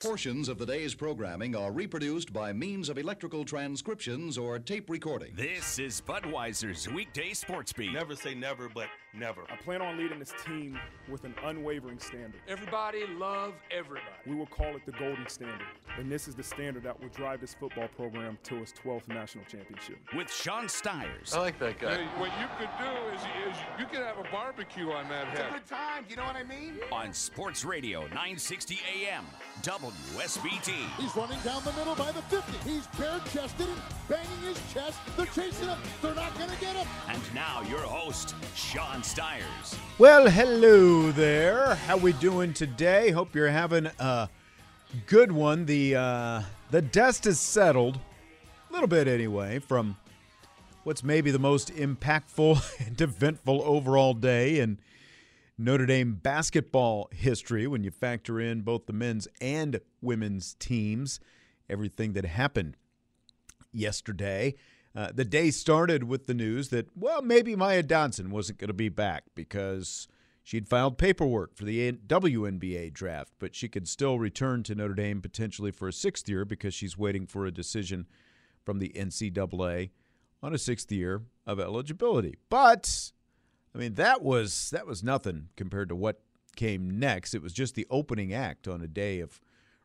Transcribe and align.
Portions 0.00 0.48
of 0.48 0.58
the 0.58 0.66
day's 0.66 0.94
programming 0.94 1.56
are 1.56 1.72
reproduced 1.72 2.32
by 2.32 2.52
means 2.52 2.88
of 2.88 2.98
electrical 2.98 3.44
transcriptions 3.44 4.38
or 4.38 4.56
tape 4.60 4.88
recording. 4.88 5.32
This 5.34 5.80
is 5.80 6.00
Budweiser's 6.00 6.88
weekday 6.88 7.32
sports 7.32 7.72
beat. 7.72 7.92
Never 7.92 8.14
say 8.14 8.32
never, 8.32 8.68
but 8.68 8.86
never. 9.18 9.42
I 9.50 9.56
plan 9.56 9.82
on 9.82 9.98
leading 9.98 10.18
this 10.18 10.32
team 10.46 10.78
with 11.08 11.24
an 11.24 11.34
unwavering 11.44 11.98
standard. 11.98 12.40
Everybody 12.48 13.04
love 13.18 13.54
everybody. 13.70 14.06
We 14.26 14.34
will 14.34 14.46
call 14.46 14.76
it 14.76 14.84
the 14.86 14.92
golden 14.92 15.28
standard. 15.28 15.66
And 15.98 16.10
this 16.10 16.28
is 16.28 16.34
the 16.34 16.42
standard 16.42 16.82
that 16.84 16.98
will 17.00 17.08
drive 17.10 17.40
this 17.40 17.54
football 17.54 17.88
program 17.96 18.38
to 18.44 18.56
its 18.62 18.72
12th 18.72 19.08
national 19.08 19.44
championship. 19.46 19.98
With 20.16 20.32
Sean 20.32 20.68
Stiers. 20.68 21.34
I 21.34 21.40
like 21.40 21.58
that 21.58 21.78
guy. 21.78 21.96
Hey, 21.96 22.04
what 22.18 22.30
you 22.38 22.46
could 22.58 22.68
do 22.78 23.14
is, 23.14 23.20
is 23.52 23.58
you 23.78 23.86
could 23.86 24.04
have 24.06 24.18
a 24.18 24.30
barbecue 24.30 24.90
on 24.90 25.08
that 25.08 25.28
It's 25.32 25.40
head. 25.40 25.50
a 25.50 25.52
good 25.54 25.66
time, 25.66 26.04
you 26.08 26.16
know 26.16 26.24
what 26.24 26.36
I 26.36 26.44
mean? 26.44 26.74
On 26.92 27.12
Sports 27.12 27.64
Radio 27.64 28.02
960 28.02 28.78
AM, 29.04 29.24
WSBT. 29.62 30.72
He's 31.00 31.14
running 31.16 31.38
down 31.40 31.62
the 31.64 31.72
middle 31.72 31.94
by 31.94 32.12
the 32.12 32.22
50. 32.22 32.68
He's 32.68 32.86
bare-chested 32.98 33.66
and 33.66 33.80
banging 34.08 34.40
his 34.42 34.60
chest. 34.72 34.98
They're 35.16 35.26
chasing 35.26 35.68
him. 35.68 35.78
They're 36.02 36.14
not 36.14 36.36
going 36.38 36.50
to 36.50 36.60
get 36.60 36.76
him. 36.76 36.86
And 37.08 37.20
now 37.34 37.62
your 37.68 37.80
host, 37.80 38.34
Sean 38.54 39.02
Well, 39.98 40.28
hello 40.28 41.10
there. 41.12 41.74
How 41.74 41.96
we 41.96 42.12
doing 42.12 42.52
today? 42.52 43.10
Hope 43.10 43.34
you're 43.34 43.48
having 43.48 43.86
a 43.98 44.28
good 45.06 45.32
one. 45.32 45.64
The 45.64 45.96
uh, 45.96 46.42
the 46.70 46.82
dust 46.82 47.26
is 47.26 47.40
settled 47.40 47.98
a 48.68 48.72
little 48.72 48.86
bit 48.86 49.08
anyway 49.08 49.60
from 49.60 49.96
what's 50.84 51.02
maybe 51.02 51.30
the 51.30 51.38
most 51.38 51.74
impactful 51.74 52.62
and 52.86 53.00
eventful 53.00 53.62
overall 53.64 54.14
day 54.14 54.60
in 54.60 54.78
Notre 55.56 55.86
Dame 55.86 56.14
basketball 56.14 57.08
history 57.10 57.66
when 57.66 57.82
you 57.82 57.90
factor 57.90 58.38
in 58.38 58.60
both 58.60 58.86
the 58.86 58.92
men's 58.92 59.26
and 59.40 59.80
women's 60.02 60.54
teams, 60.54 61.18
everything 61.68 62.12
that 62.12 62.24
happened 62.24 62.76
yesterday. 63.72 64.54
Uh, 64.98 65.12
the 65.14 65.24
day 65.24 65.48
started 65.48 66.02
with 66.02 66.26
the 66.26 66.34
news 66.34 66.70
that, 66.70 66.88
well, 66.96 67.22
maybe 67.22 67.54
Maya 67.54 67.84
Dodson 67.84 68.32
wasn't 68.32 68.58
going 68.58 68.66
to 68.66 68.74
be 68.74 68.88
back 68.88 69.22
because 69.36 70.08
she'd 70.42 70.68
filed 70.68 70.98
paperwork 70.98 71.54
for 71.54 71.64
the 71.64 71.92
WNBA 71.92 72.92
draft, 72.92 73.32
but 73.38 73.54
she 73.54 73.68
could 73.68 73.86
still 73.86 74.18
return 74.18 74.64
to 74.64 74.74
Notre 74.74 74.94
Dame 74.94 75.22
potentially 75.22 75.70
for 75.70 75.86
a 75.86 75.92
sixth 75.92 76.28
year 76.28 76.44
because 76.44 76.74
she's 76.74 76.98
waiting 76.98 77.28
for 77.28 77.46
a 77.46 77.52
decision 77.52 78.08
from 78.64 78.80
the 78.80 78.88
NCAA 78.96 79.90
on 80.42 80.52
a 80.52 80.58
sixth 80.58 80.90
year 80.90 81.22
of 81.46 81.60
eligibility. 81.60 82.34
But 82.50 83.12
I 83.72 83.78
mean, 83.78 83.94
that 83.94 84.20
was 84.20 84.68
that 84.70 84.88
was 84.88 85.04
nothing 85.04 85.50
compared 85.54 85.90
to 85.90 85.94
what 85.94 86.22
came 86.56 86.98
next. 86.98 87.36
It 87.36 87.42
was 87.42 87.52
just 87.52 87.76
the 87.76 87.86
opening 87.88 88.34
act 88.34 88.66
on 88.66 88.82
a 88.82 88.88
day 88.88 89.20
of 89.20 89.40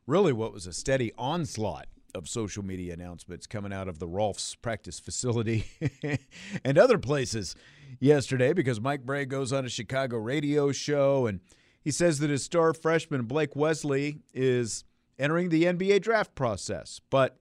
really 0.08 0.34
what 0.34 0.54
was 0.54 0.66
a 0.66 0.74
steady 0.74 1.12
onslaught 1.20 1.86
of 2.16 2.30
social 2.30 2.64
media 2.64 2.94
announcements 2.94 3.48
coming 3.48 3.74
out 3.74 3.88
of 3.88 4.00
the 4.00 4.08
Rolfs 4.08 4.56
practice 4.56 5.00
facility 5.00 5.66
and 6.64 6.78
other 6.78 6.98
places 6.98 7.56
yesterday 8.00 8.54
because 8.54 8.80
Mike 8.80 9.06
Brey 9.06 9.26
goes 9.26 9.52
on 9.52 9.66
a 9.66 9.70
Chicago 9.70 10.18
radio 10.18 10.72
show 10.72 11.26
and 11.26 11.40
he 11.82 11.92
says 11.92 12.20
that 12.20 12.30
his 12.30 12.44
star 12.44 12.74
freshman 12.74 13.24
Blake 13.24 13.56
Wesley 13.56 14.20
is 14.34 14.84
entering 15.20 15.50
the 15.50 15.64
NBA 15.64 16.02
draft 16.02 16.34
process, 16.36 17.02
but 17.10 17.38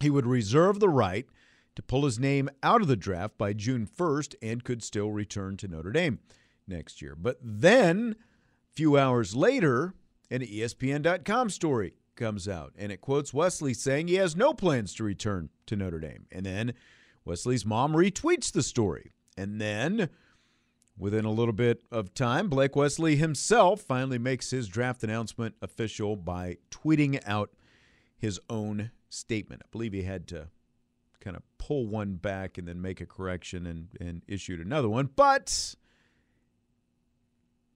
he 0.00 0.10
would 0.10 0.26
reserve 0.26 0.80
the 0.80 0.88
right 0.88 1.26
to 1.74 1.82
pull 1.82 2.04
his 2.04 2.18
name 2.18 2.48
out 2.62 2.82
of 2.82 2.88
the 2.88 2.96
draft 2.96 3.38
by 3.38 3.52
June 3.52 3.86
1st 3.86 4.34
and 4.42 4.64
could 4.64 4.82
still 4.82 5.10
return 5.10 5.56
to 5.58 5.68
Notre 5.68 5.92
Dame 5.92 6.18
next 6.66 7.00
year. 7.00 7.14
But 7.14 7.38
then, 7.42 8.16
a 8.72 8.74
few 8.74 8.98
hours 8.98 9.36
later, 9.36 9.94
an 10.30 10.40
ESPN.com 10.40 11.50
story 11.50 11.94
comes 12.16 12.48
out 12.48 12.72
and 12.76 12.90
it 12.90 13.00
quotes 13.00 13.32
Wesley 13.32 13.74
saying 13.74 14.08
he 14.08 14.14
has 14.14 14.34
no 14.34 14.54
plans 14.54 14.94
to 14.94 15.04
return 15.04 15.50
to 15.66 15.76
Notre 15.76 16.00
Dame. 16.00 16.26
And 16.32 16.46
then 16.46 16.74
Wesley's 17.24 17.66
mom 17.66 17.92
retweets 17.92 18.50
the 18.50 18.62
story. 18.62 19.12
And 19.36 19.60
then, 19.60 20.08
within 20.96 21.24
a 21.24 21.30
little 21.30 21.52
bit 21.52 21.82
of 21.92 22.14
time, 22.14 22.48
Blake 22.48 22.74
Wesley 22.74 23.16
himself 23.16 23.82
finally 23.82 24.18
makes 24.18 24.50
his 24.50 24.68
draft 24.68 25.04
announcement 25.04 25.54
official 25.60 26.16
by 26.16 26.56
tweeting 26.70 27.20
out 27.26 27.50
his 28.16 28.40
own 28.48 28.90
statement. 29.08 29.62
I 29.64 29.68
believe 29.70 29.92
he 29.92 30.02
had 30.02 30.26
to 30.28 30.48
kind 31.20 31.36
of 31.36 31.42
pull 31.58 31.86
one 31.86 32.14
back 32.14 32.56
and 32.56 32.66
then 32.66 32.80
make 32.80 33.00
a 33.00 33.06
correction 33.06 33.66
and, 33.66 33.88
and 34.00 34.22
issued 34.26 34.60
another 34.60 34.88
one. 34.88 35.10
But 35.14 35.74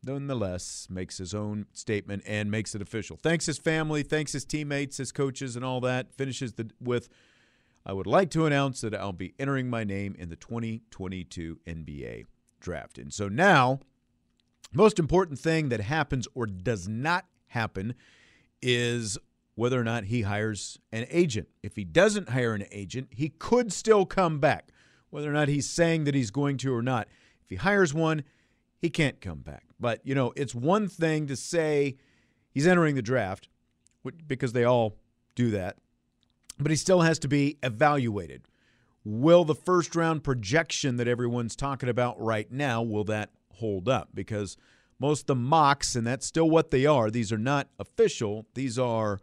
nonetheless, 0.02 0.86
makes 0.90 1.18
his 1.18 1.34
own 1.34 1.66
statement 1.72 2.22
and 2.26 2.50
makes 2.50 2.74
it 2.74 2.82
official. 2.82 3.16
Thanks 3.16 3.46
his 3.46 3.58
family, 3.58 4.02
thanks 4.02 4.32
his 4.32 4.44
teammates, 4.44 4.96
his 4.96 5.12
coaches, 5.12 5.56
and 5.56 5.64
all 5.64 5.80
that. 5.82 6.14
Finishes 6.14 6.54
the, 6.54 6.70
with 6.80 7.08
I 7.84 7.92
would 7.92 8.06
like 8.06 8.30
to 8.30 8.46
announce 8.46 8.80
that 8.82 8.94
I'll 8.94 9.12
be 9.12 9.34
entering 9.38 9.70
my 9.70 9.84
name 9.84 10.14
in 10.18 10.28
the 10.28 10.36
2022 10.36 11.60
NBA 11.66 12.26
draft. 12.60 12.98
And 12.98 13.12
so 13.12 13.28
now, 13.28 13.80
most 14.72 14.98
important 14.98 15.38
thing 15.38 15.70
that 15.70 15.80
happens 15.80 16.28
or 16.34 16.46
does 16.46 16.86
not 16.86 17.24
happen 17.48 17.94
is 18.62 19.18
whether 19.54 19.80
or 19.80 19.84
not 19.84 20.04
he 20.04 20.22
hires 20.22 20.78
an 20.92 21.06
agent. 21.10 21.48
If 21.62 21.76
he 21.76 21.84
doesn't 21.84 22.30
hire 22.30 22.54
an 22.54 22.66
agent, 22.70 23.08
he 23.10 23.30
could 23.30 23.72
still 23.72 24.06
come 24.06 24.38
back, 24.38 24.70
whether 25.10 25.28
or 25.28 25.34
not 25.34 25.48
he's 25.48 25.68
saying 25.68 26.04
that 26.04 26.14
he's 26.14 26.30
going 26.30 26.58
to 26.58 26.74
or 26.74 26.82
not. 26.82 27.08
If 27.42 27.50
he 27.50 27.56
hires 27.56 27.92
one, 27.92 28.24
he 28.80 28.90
can't 28.90 29.20
come 29.20 29.40
back. 29.40 29.64
But, 29.78 30.00
you 30.04 30.14
know, 30.14 30.32
it's 30.36 30.54
one 30.54 30.88
thing 30.88 31.26
to 31.26 31.36
say 31.36 31.96
he's 32.50 32.66
entering 32.66 32.94
the 32.94 33.02
draft 33.02 33.48
because 34.26 34.52
they 34.52 34.64
all 34.64 34.96
do 35.34 35.50
that, 35.50 35.76
but 36.58 36.70
he 36.70 36.76
still 36.76 37.02
has 37.02 37.18
to 37.20 37.28
be 37.28 37.58
evaluated. 37.62 38.42
Will 39.04 39.44
the 39.44 39.54
first 39.54 39.94
round 39.94 40.24
projection 40.24 40.96
that 40.96 41.08
everyone's 41.08 41.56
talking 41.56 41.88
about 41.88 42.20
right 42.20 42.50
now 42.50 42.82
will 42.82 43.04
that 43.04 43.30
hold 43.54 43.88
up? 43.88 44.10
Because 44.14 44.56
most 44.98 45.22
of 45.22 45.26
the 45.28 45.34
mocks, 45.36 45.96
and 45.96 46.06
that's 46.06 46.26
still 46.26 46.48
what 46.50 46.70
they 46.70 46.84
are. 46.84 47.10
These 47.10 47.32
are 47.32 47.38
not 47.38 47.68
official. 47.78 48.46
These 48.54 48.78
are 48.78 49.18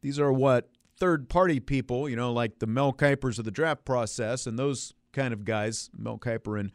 these 0.00 0.20
are 0.20 0.32
what 0.32 0.68
third 0.98 1.28
party 1.28 1.58
people, 1.58 2.08
you 2.08 2.14
know, 2.14 2.32
like 2.32 2.60
the 2.60 2.66
Mel 2.66 2.92
Kipers 2.92 3.38
of 3.38 3.44
the 3.44 3.50
draft 3.50 3.84
process 3.84 4.46
and 4.46 4.56
those 4.56 4.94
kind 5.12 5.32
of 5.32 5.44
guys, 5.44 5.90
Mel 5.96 6.18
Kiper 6.18 6.58
and 6.58 6.70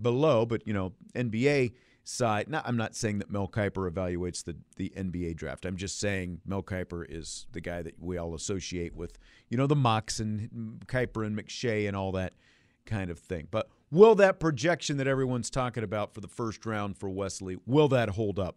below, 0.00 0.46
but 0.46 0.66
you 0.66 0.72
know, 0.72 0.92
NBA 1.14 1.72
side. 2.04 2.48
Not, 2.48 2.66
I'm 2.66 2.76
not 2.76 2.96
saying 2.96 3.18
that 3.18 3.30
Mel 3.30 3.48
Kiper 3.48 3.90
evaluates 3.90 4.42
the 4.44 4.56
the 4.76 4.92
NBA 4.96 5.36
draft. 5.36 5.64
I'm 5.64 5.76
just 5.76 5.98
saying 6.00 6.40
Mel 6.46 6.62
Kiper 6.62 7.04
is 7.08 7.46
the 7.52 7.60
guy 7.60 7.82
that 7.82 8.00
we 8.00 8.16
all 8.16 8.34
associate 8.34 8.94
with, 8.94 9.18
you 9.48 9.56
know, 9.56 9.66
the 9.66 9.76
mocks 9.76 10.18
and 10.20 10.80
Kiper 10.86 11.26
and 11.26 11.36
McShay 11.36 11.86
and 11.86 11.96
all 11.96 12.12
that 12.12 12.32
kind 12.86 13.10
of 13.10 13.18
thing. 13.18 13.46
But 13.50 13.68
will 13.90 14.14
that 14.16 14.40
projection 14.40 14.96
that 14.96 15.06
everyone's 15.06 15.50
talking 15.50 15.84
about 15.84 16.14
for 16.14 16.20
the 16.20 16.28
first 16.28 16.64
round 16.66 16.96
for 16.96 17.08
Wesley, 17.08 17.58
will 17.66 17.88
that 17.88 18.10
hold 18.10 18.38
up 18.38 18.56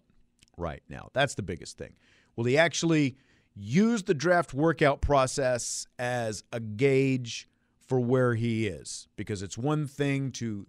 right 0.58 0.82
now? 0.90 1.10
That's 1.14 1.36
the 1.36 1.44
biggest 1.44 1.78
thing. 1.78 1.96
Will 2.36 2.46
he 2.46 2.58
actually 2.58 3.18
use 3.54 4.04
the 4.04 4.14
draft 4.14 4.54
workout 4.54 5.02
process 5.02 5.86
as 6.00 6.44
a 6.54 6.60
gauge 6.60 7.50
for 7.88 8.00
where 8.00 8.36
he 8.36 8.68
is? 8.68 9.08
Because 9.18 9.44
it's 9.44 9.58
one 9.58 9.86
thing 9.88 10.32
to, 10.34 10.66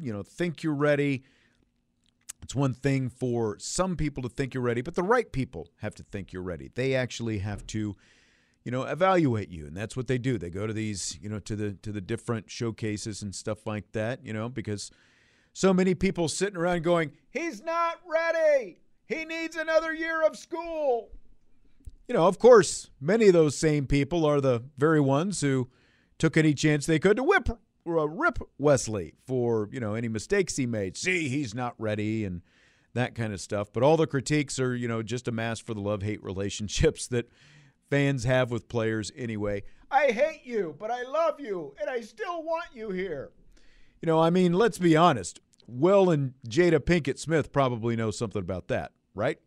you 0.00 0.12
know, 0.12 0.22
think 0.22 0.62
you're 0.62 0.74
ready. 0.74 1.24
It's 2.42 2.54
one 2.54 2.74
thing 2.74 3.08
for 3.08 3.56
some 3.58 3.96
people 3.96 4.22
to 4.24 4.28
think 4.28 4.54
you're 4.54 4.62
ready, 4.62 4.82
but 4.82 4.94
the 4.94 5.02
right 5.02 5.30
people 5.30 5.68
have 5.80 5.94
to 5.96 6.02
think 6.02 6.32
you're 6.32 6.42
ready. 6.42 6.70
They 6.74 6.94
actually 6.94 7.38
have 7.38 7.66
to 7.68 7.96
you 8.64 8.70
know 8.70 8.84
evaluate 8.84 9.48
you 9.48 9.66
and 9.66 9.76
that's 9.76 9.96
what 9.96 10.06
they 10.06 10.18
do 10.18 10.38
they 10.38 10.50
go 10.50 10.66
to 10.66 10.72
these 10.72 11.18
you 11.20 11.28
know 11.28 11.38
to 11.40 11.56
the 11.56 11.72
to 11.82 11.90
the 11.90 12.00
different 12.00 12.50
showcases 12.50 13.22
and 13.22 13.34
stuff 13.34 13.66
like 13.66 13.90
that 13.92 14.24
you 14.24 14.32
know 14.32 14.48
because 14.48 14.90
so 15.52 15.74
many 15.74 15.94
people 15.94 16.28
sitting 16.28 16.56
around 16.56 16.82
going 16.82 17.12
he's 17.30 17.62
not 17.62 17.98
ready 18.06 18.78
he 19.06 19.24
needs 19.24 19.56
another 19.56 19.92
year 19.92 20.24
of 20.24 20.36
school 20.36 21.10
you 22.08 22.14
know 22.14 22.26
of 22.26 22.38
course 22.38 22.90
many 23.00 23.26
of 23.26 23.32
those 23.32 23.56
same 23.56 23.86
people 23.86 24.24
are 24.24 24.40
the 24.40 24.62
very 24.78 25.00
ones 25.00 25.40
who 25.40 25.68
took 26.18 26.36
any 26.36 26.54
chance 26.54 26.86
they 26.86 26.98
could 26.98 27.16
to 27.16 27.22
whip 27.22 27.48
rip 27.84 28.38
Wesley 28.58 29.14
for 29.26 29.68
you 29.72 29.80
know 29.80 29.94
any 29.94 30.08
mistakes 30.08 30.56
he 30.56 30.66
made 30.66 30.96
see 30.96 31.28
he's 31.28 31.54
not 31.54 31.74
ready 31.78 32.24
and 32.24 32.42
that 32.94 33.14
kind 33.14 33.32
of 33.32 33.40
stuff. 33.40 33.72
But 33.72 33.82
all 33.82 33.96
the 33.96 34.06
critiques 34.06 34.58
are, 34.58 34.74
you 34.74 34.88
know, 34.88 35.02
just 35.02 35.28
a 35.28 35.32
mask 35.32 35.64
for 35.64 35.74
the 35.74 35.80
love 35.80 36.02
hate 36.02 36.22
relationships 36.22 37.06
that 37.08 37.30
fans 37.90 38.24
have 38.24 38.50
with 38.50 38.68
players 38.68 39.10
anyway. 39.16 39.62
I 39.90 40.06
hate 40.06 40.42
you, 40.44 40.74
but 40.78 40.90
I 40.90 41.02
love 41.02 41.38
you, 41.38 41.74
and 41.80 41.90
I 41.90 42.00
still 42.00 42.42
want 42.42 42.66
you 42.72 42.90
here. 42.90 43.30
You 44.00 44.06
know, 44.06 44.18
I 44.20 44.30
mean, 44.30 44.54
let's 44.54 44.78
be 44.78 44.96
honest. 44.96 45.40
Will 45.66 46.10
and 46.10 46.34
Jada 46.48 46.80
Pinkett 46.80 47.18
Smith 47.18 47.52
probably 47.52 47.94
know 47.94 48.10
something 48.10 48.40
about 48.40 48.68
that, 48.68 48.92
right? 49.14 49.38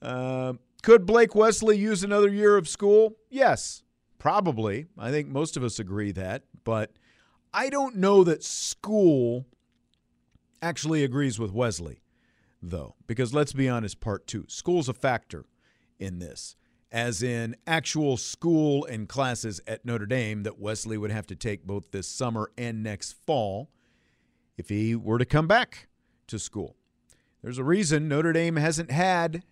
Uh, 0.00 0.54
could 0.82 1.06
Blake 1.06 1.34
Wesley 1.34 1.78
use 1.78 2.02
another 2.02 2.28
year 2.28 2.56
of 2.56 2.68
school? 2.68 3.16
Yes, 3.30 3.82
probably. 4.18 4.86
I 4.98 5.10
think 5.10 5.28
most 5.28 5.56
of 5.56 5.62
us 5.62 5.78
agree 5.78 6.12
that. 6.12 6.42
But 6.64 6.92
I 7.54 7.68
don't 7.68 7.96
know 7.96 8.24
that 8.24 8.42
school 8.42 9.46
actually 10.62 11.04
agrees 11.04 11.38
with 11.38 11.52
Wesley, 11.52 12.00
though, 12.62 12.94
because 13.06 13.34
let's 13.34 13.52
be 13.52 13.68
honest, 13.68 14.00
part 14.00 14.26
two 14.26 14.44
school's 14.48 14.88
a 14.88 14.94
factor 14.94 15.44
in 15.98 16.18
this, 16.18 16.56
as 16.90 17.22
in 17.22 17.56
actual 17.66 18.16
school 18.16 18.84
and 18.86 19.08
classes 19.08 19.60
at 19.66 19.84
Notre 19.84 20.06
Dame 20.06 20.44
that 20.44 20.58
Wesley 20.58 20.96
would 20.96 21.10
have 21.10 21.26
to 21.26 21.36
take 21.36 21.66
both 21.66 21.90
this 21.90 22.08
summer 22.08 22.50
and 22.56 22.82
next 22.82 23.12
fall 23.26 23.70
if 24.56 24.68
he 24.68 24.94
were 24.94 25.18
to 25.18 25.24
come 25.24 25.46
back 25.46 25.88
to 26.28 26.38
school. 26.38 26.76
There's 27.42 27.58
a 27.58 27.64
reason 27.64 28.08
Notre 28.08 28.32
Dame 28.32 28.56
hasn't 28.56 28.90
had, 28.90 29.42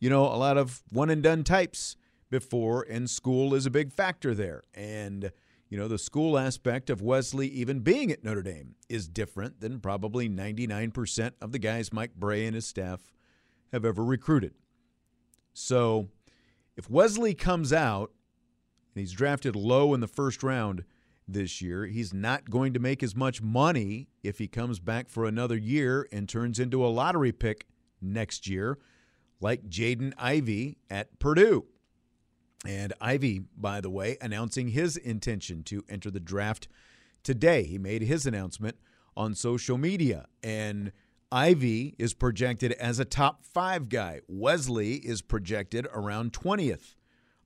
you 0.00 0.10
know, 0.10 0.24
a 0.24 0.36
lot 0.36 0.58
of 0.58 0.82
one 0.90 1.08
and 1.08 1.22
done 1.22 1.44
types 1.44 1.96
before, 2.30 2.82
and 2.82 3.08
school 3.08 3.54
is 3.54 3.64
a 3.64 3.70
big 3.70 3.92
factor 3.92 4.34
there. 4.34 4.64
And 4.74 5.30
you 5.68 5.78
know, 5.78 5.88
the 5.88 5.98
school 5.98 6.38
aspect 6.38 6.88
of 6.88 7.02
Wesley 7.02 7.48
even 7.48 7.80
being 7.80 8.10
at 8.10 8.24
Notre 8.24 8.42
Dame 8.42 8.74
is 8.88 9.08
different 9.08 9.60
than 9.60 9.80
probably 9.80 10.28
99% 10.28 11.32
of 11.42 11.52
the 11.52 11.58
guys 11.58 11.92
Mike 11.92 12.14
Brey 12.14 12.46
and 12.46 12.54
his 12.54 12.66
staff 12.66 13.12
have 13.72 13.84
ever 13.84 14.02
recruited. 14.02 14.54
So 15.52 16.08
if 16.76 16.88
Wesley 16.88 17.34
comes 17.34 17.72
out 17.72 18.12
and 18.94 19.00
he's 19.00 19.12
drafted 19.12 19.56
low 19.56 19.92
in 19.92 20.00
the 20.00 20.06
first 20.06 20.42
round 20.42 20.84
this 21.26 21.60
year, 21.60 21.84
he's 21.84 22.14
not 22.14 22.48
going 22.48 22.72
to 22.72 22.80
make 22.80 23.02
as 23.02 23.14
much 23.14 23.42
money 23.42 24.08
if 24.22 24.38
he 24.38 24.48
comes 24.48 24.78
back 24.78 25.10
for 25.10 25.26
another 25.26 25.56
year 25.56 26.08
and 26.10 26.28
turns 26.28 26.58
into 26.58 26.84
a 26.84 26.88
lottery 26.88 27.32
pick 27.32 27.66
next 28.00 28.48
year, 28.48 28.78
like 29.40 29.68
Jaden 29.68 30.14
Ivey 30.16 30.78
at 30.88 31.18
Purdue. 31.18 31.66
And 32.66 32.92
Ivey, 33.00 33.42
by 33.56 33.80
the 33.80 33.90
way, 33.90 34.16
announcing 34.20 34.68
his 34.68 34.96
intention 34.96 35.62
to 35.64 35.84
enter 35.88 36.10
the 36.10 36.20
draft 36.20 36.68
today. 37.22 37.64
He 37.64 37.78
made 37.78 38.02
his 38.02 38.26
announcement 38.26 38.76
on 39.16 39.34
social 39.34 39.78
media. 39.78 40.26
And 40.42 40.92
Ivey 41.30 41.94
is 41.98 42.14
projected 42.14 42.72
as 42.72 42.98
a 42.98 43.04
top 43.04 43.44
five 43.44 43.88
guy. 43.88 44.20
Wesley 44.28 44.94
is 44.94 45.22
projected 45.22 45.86
around 45.92 46.32
20th 46.32 46.94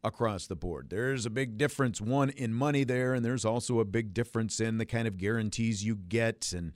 across 0.05 0.47
the 0.47 0.57
board. 0.57 0.89
There's 0.91 1.27
a 1.27 1.31
big 1.31 1.59
difference, 1.59 2.01
one 2.01 2.31
in 2.31 2.55
money 2.55 2.85
there, 2.85 3.15
and 3.15 3.25
there's 3.25 3.45
also 3.45 3.81
a 3.81 3.85
big 3.85 4.15
difference 4.15 4.61
in 4.61 4.79
the 4.79 4.87
kind 4.87 5.07
of 5.07 5.17
guarantees 5.17 5.85
you 5.85 5.95
get 5.97 6.53
and, 6.53 6.73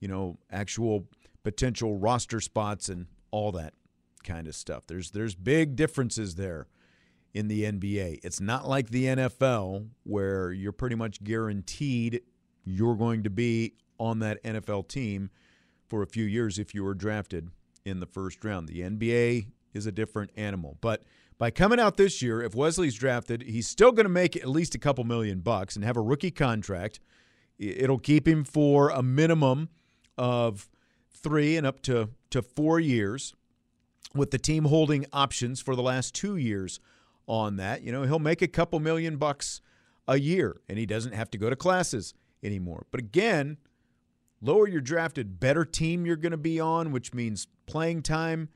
you 0.00 0.08
know, 0.08 0.38
actual 0.50 1.06
potential 1.42 1.96
roster 1.96 2.40
spots 2.40 2.88
and 2.88 3.06
all 3.30 3.52
that 3.52 3.74
kind 4.22 4.46
of 4.46 4.54
stuff. 4.54 4.86
There's 4.86 5.10
there's 5.10 5.34
big 5.34 5.76
differences 5.76 6.36
there 6.36 6.66
in 7.34 7.48
the 7.48 7.64
NBA. 7.64 8.20
It's 8.22 8.40
not 8.40 8.66
like 8.66 8.90
the 8.90 9.06
NFL 9.06 9.88
where 10.04 10.52
you're 10.52 10.72
pretty 10.72 10.94
much 10.94 11.22
guaranteed 11.22 12.22
you're 12.64 12.94
going 12.94 13.24
to 13.24 13.30
be 13.30 13.74
on 13.98 14.20
that 14.20 14.42
NFL 14.44 14.88
team 14.88 15.30
for 15.88 16.02
a 16.02 16.06
few 16.06 16.24
years 16.24 16.58
if 16.58 16.74
you 16.74 16.84
were 16.84 16.94
drafted 16.94 17.50
in 17.84 18.00
the 18.00 18.06
first 18.06 18.42
round. 18.44 18.68
The 18.68 18.80
NBA 18.80 19.48
is 19.74 19.86
a 19.86 19.92
different 19.92 20.30
animal. 20.36 20.78
But 20.80 21.02
by 21.36 21.50
coming 21.50 21.80
out 21.80 21.96
this 21.96 22.22
year, 22.22 22.40
if 22.40 22.54
Wesley's 22.54 22.94
drafted, 22.94 23.42
he's 23.42 23.68
still 23.68 23.92
going 23.92 24.06
to 24.06 24.10
make 24.10 24.36
at 24.36 24.48
least 24.48 24.74
a 24.74 24.78
couple 24.78 25.04
million 25.04 25.40
bucks 25.40 25.76
and 25.76 25.84
have 25.84 25.96
a 25.96 26.00
rookie 26.00 26.30
contract. 26.30 27.00
It'll 27.58 27.98
keep 27.98 28.26
him 28.26 28.44
for 28.44 28.90
a 28.90 29.02
minimum 29.02 29.68
of 30.16 30.68
three 31.10 31.56
and 31.56 31.66
up 31.66 31.82
to, 31.82 32.10
to 32.30 32.42
four 32.42 32.78
years, 32.78 33.34
with 34.14 34.30
the 34.30 34.38
team 34.38 34.66
holding 34.66 35.06
options 35.12 35.60
for 35.60 35.74
the 35.74 35.82
last 35.82 36.14
two 36.14 36.36
years 36.36 36.78
on 37.26 37.56
that. 37.56 37.82
You 37.82 37.92
know, 37.92 38.02
he'll 38.02 38.18
make 38.18 38.42
a 38.42 38.48
couple 38.48 38.80
million 38.80 39.16
bucks 39.16 39.60
a 40.06 40.18
year 40.18 40.60
and 40.68 40.78
he 40.78 40.86
doesn't 40.86 41.12
have 41.12 41.30
to 41.30 41.38
go 41.38 41.50
to 41.50 41.56
classes 41.56 42.14
anymore. 42.42 42.86
But 42.90 43.00
again, 43.00 43.58
lower 44.40 44.68
you're 44.68 44.80
drafted, 44.80 45.40
better 45.40 45.64
team 45.64 46.04
you're 46.06 46.16
going 46.16 46.32
to 46.32 46.36
be 46.36 46.60
on, 46.60 46.92
which 46.92 47.14
means 47.14 47.46
playing 47.66 48.02
time 48.02 48.48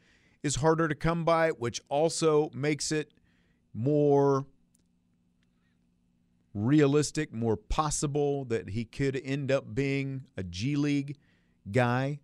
is 0.43 0.57
harder 0.57 0.89
to 0.89 0.95
come 0.95 1.25
by, 1.25 1.51
which 1.51 1.81
also 1.89 2.51
makes 2.55 2.93
it 2.93 3.13
more 3.75 4.47
realistic, 6.55 7.33
more 7.33 7.57
possible 7.57 8.45
that 8.47 8.71
he 8.71 8.85
could 8.85 9.21
end 9.25 9.51
up 9.51 9.75
being 9.75 10.25
a 10.37 10.43
G 10.43 10.77
League 10.77 11.17
guy 11.71 12.21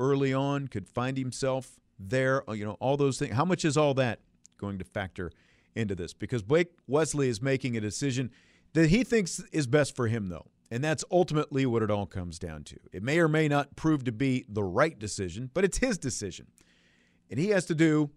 early 0.00 0.32
on, 0.32 0.68
could 0.68 0.88
find 0.88 1.16
himself 1.16 1.80
there, 1.98 2.42
you 2.48 2.64
know, 2.64 2.76
all 2.80 2.96
those 2.96 3.18
things. 3.18 3.34
How 3.34 3.44
much 3.44 3.64
is 3.64 3.76
all 3.76 3.94
that 3.94 4.20
going 4.58 4.78
to 4.78 4.84
factor 4.84 5.30
into 5.74 5.94
this 5.94 6.12
because 6.12 6.42
Blake 6.42 6.68
Wesley 6.86 7.28
is 7.28 7.40
making 7.42 7.76
a 7.76 7.80
decision 7.80 8.30
that 8.74 8.90
he 8.90 9.04
thinks 9.04 9.42
is 9.52 9.66
best 9.66 9.96
for 9.96 10.08
him, 10.08 10.28
though. 10.28 10.46
And 10.70 10.84
that's 10.84 11.04
ultimately 11.10 11.64
what 11.64 11.82
it 11.82 11.90
all 11.90 12.06
comes 12.06 12.38
down 12.38 12.64
to. 12.64 12.76
It 12.92 13.02
may 13.02 13.18
or 13.18 13.28
may 13.28 13.48
not 13.48 13.74
prove 13.76 14.04
to 14.04 14.12
be 14.12 14.44
the 14.48 14.62
right 14.62 14.98
decision, 14.98 15.50
but 15.54 15.64
it's 15.64 15.78
his 15.78 15.96
decision. 15.96 16.48
And 17.30 17.40
he 17.40 17.48
has 17.48 17.64
to 17.66 17.74
do 17.74 18.10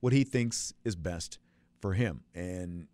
what 0.00 0.12
he 0.12 0.24
thinks 0.24 0.72
is 0.84 0.96
best 0.96 1.38
for 1.80 1.92
him. 1.92 2.22
And, 2.34 2.86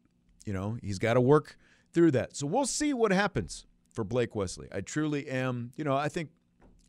you 0.45 0.53
know, 0.53 0.77
he's 0.83 0.99
got 0.99 1.15
to 1.15 1.21
work 1.21 1.57
through 1.93 2.11
that. 2.13 2.37
So 2.37 2.47
we'll 2.47 2.67
see 2.67 2.93
what 2.93 3.13
happens 3.13 3.67
for 3.93 4.03
Blake 4.03 4.35
Wesley. 4.35 4.69
I 4.73 4.81
truly 4.81 5.29
am, 5.29 5.73
you 5.77 5.85
know, 5.85 5.97
I 5.97 6.09
think 6.09 6.31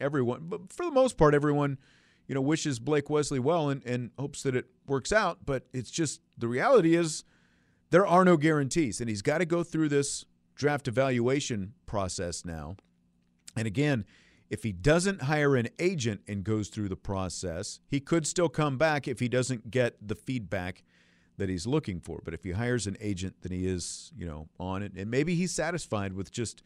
everyone, 0.01 0.45
but 0.45 0.73
for 0.73 0.85
the 0.85 0.91
most 0.91 1.17
part, 1.17 1.35
everyone 1.35 1.77
you 2.27 2.35
know, 2.35 2.41
wishes 2.41 2.79
Blake 2.79 3.09
Wesley 3.09 3.39
well 3.39 3.69
and, 3.69 3.85
and 3.85 4.11
hopes 4.17 4.43
that 4.43 4.55
it 4.55 4.65
works 4.87 5.11
out. 5.11 5.39
But 5.45 5.67
it's 5.73 5.91
just 5.91 6.21
the 6.37 6.47
reality 6.47 6.95
is 6.95 7.23
there 7.91 8.05
are 8.05 8.25
no 8.25 8.37
guarantees. 8.37 8.99
And 8.99 9.09
he's 9.09 9.21
got 9.21 9.39
to 9.39 9.45
go 9.45 9.63
through 9.63 9.89
this 9.89 10.25
draft 10.55 10.87
evaluation 10.87 11.73
process 11.85 12.45
now. 12.45 12.75
And 13.55 13.67
again, 13.67 14.05
if 14.49 14.63
he 14.63 14.71
doesn't 14.71 15.23
hire 15.23 15.55
an 15.55 15.69
agent 15.79 16.21
and 16.27 16.43
goes 16.43 16.69
through 16.69 16.89
the 16.89 16.95
process, 16.95 17.79
he 17.87 17.99
could 17.99 18.27
still 18.27 18.49
come 18.49 18.77
back 18.77 19.07
if 19.07 19.19
he 19.19 19.27
doesn't 19.27 19.71
get 19.71 19.95
the 20.05 20.15
feedback 20.15 20.83
that 21.37 21.49
he's 21.49 21.65
looking 21.67 21.99
for. 21.99 22.21
But 22.23 22.33
if 22.33 22.43
he 22.43 22.51
hires 22.51 22.87
an 22.87 22.97
agent, 23.01 23.35
then 23.41 23.51
he 23.51 23.67
is, 23.67 24.11
you 24.15 24.25
know, 24.25 24.47
on 24.59 24.83
it. 24.83 24.93
And 24.95 25.09
maybe 25.09 25.35
he's 25.35 25.51
satisfied 25.51 26.13
with 26.13 26.31
just, 26.31 26.63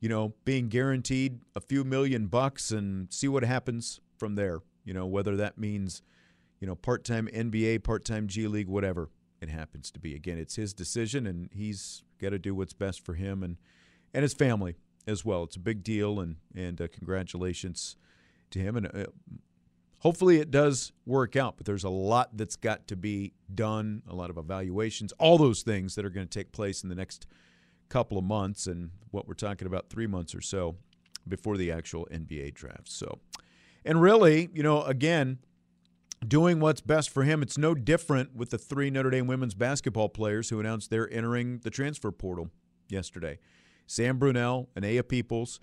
you 0.00 0.08
know, 0.08 0.34
being 0.44 0.68
guaranteed 0.68 1.40
a 1.54 1.60
few 1.60 1.84
million 1.84 2.26
bucks 2.26 2.70
and 2.70 3.12
see 3.12 3.28
what 3.28 3.42
happens 3.42 4.00
from 4.18 4.34
there. 4.34 4.60
You 4.86 4.94
know, 4.94 5.04
whether 5.04 5.36
that 5.36 5.58
means, 5.58 6.00
you 6.60 6.66
know, 6.66 6.74
part 6.74 7.04
time 7.04 7.28
NBA, 7.34 7.84
part 7.84 8.06
time 8.06 8.28
G 8.28 8.46
League, 8.46 8.68
whatever 8.68 9.10
it 9.42 9.50
happens 9.50 9.90
to 9.90 10.00
be. 10.00 10.14
Again, 10.14 10.38
it's 10.38 10.56
his 10.56 10.72
decision, 10.72 11.26
and 11.26 11.50
he's 11.52 12.02
got 12.18 12.30
to 12.30 12.38
do 12.38 12.54
what's 12.54 12.72
best 12.72 13.04
for 13.04 13.14
him 13.14 13.42
and 13.42 13.58
and 14.14 14.22
his 14.22 14.32
family 14.32 14.76
as 15.06 15.24
well. 15.24 15.42
It's 15.42 15.56
a 15.56 15.60
big 15.60 15.82
deal, 15.82 16.20
and 16.20 16.36
and 16.54 16.80
uh, 16.80 16.88
congratulations 16.88 17.96
to 18.50 18.60
him. 18.60 18.76
And 18.76 18.86
uh, 18.86 19.06
hopefully, 19.98 20.38
it 20.38 20.50
does 20.50 20.92
work 21.04 21.36
out. 21.36 21.56
But 21.56 21.66
there's 21.66 21.84
a 21.84 21.90
lot 21.90 22.36
that's 22.36 22.56
got 22.56 22.86
to 22.88 22.96
be 22.96 23.34
done, 23.54 24.02
a 24.08 24.14
lot 24.14 24.30
of 24.30 24.38
evaluations, 24.38 25.12
all 25.18 25.36
those 25.36 25.62
things 25.62 25.94
that 25.96 26.04
are 26.04 26.10
going 26.10 26.26
to 26.26 26.38
take 26.38 26.52
place 26.52 26.82
in 26.82 26.88
the 26.88 26.94
next 26.94 27.26
couple 27.88 28.16
of 28.16 28.24
months, 28.24 28.66
and 28.66 28.90
what 29.10 29.28
we're 29.28 29.34
talking 29.34 29.66
about 29.66 29.90
three 29.90 30.06
months 30.06 30.34
or 30.34 30.40
so 30.40 30.76
before 31.28 31.56
the 31.56 31.70
actual 31.70 32.06
NBA 32.10 32.54
draft. 32.54 32.88
So. 32.88 33.18
And 33.86 34.02
really, 34.02 34.50
you 34.52 34.64
know, 34.64 34.82
again, 34.82 35.38
doing 36.26 36.58
what's 36.58 36.80
best 36.80 37.08
for 37.08 37.22
him. 37.22 37.40
It's 37.40 37.56
no 37.56 37.72
different 37.72 38.34
with 38.34 38.50
the 38.50 38.58
three 38.58 38.90
Notre 38.90 39.10
Dame 39.10 39.28
women's 39.28 39.54
basketball 39.54 40.08
players 40.08 40.50
who 40.50 40.58
announced 40.58 40.90
they're 40.90 41.10
entering 41.12 41.58
the 41.58 41.70
transfer 41.70 42.10
portal 42.10 42.50
yesterday. 42.88 43.38
Sam 43.86 44.18
Brunelle, 44.18 44.66
Anaya 44.76 45.04
Peoples, 45.04 45.60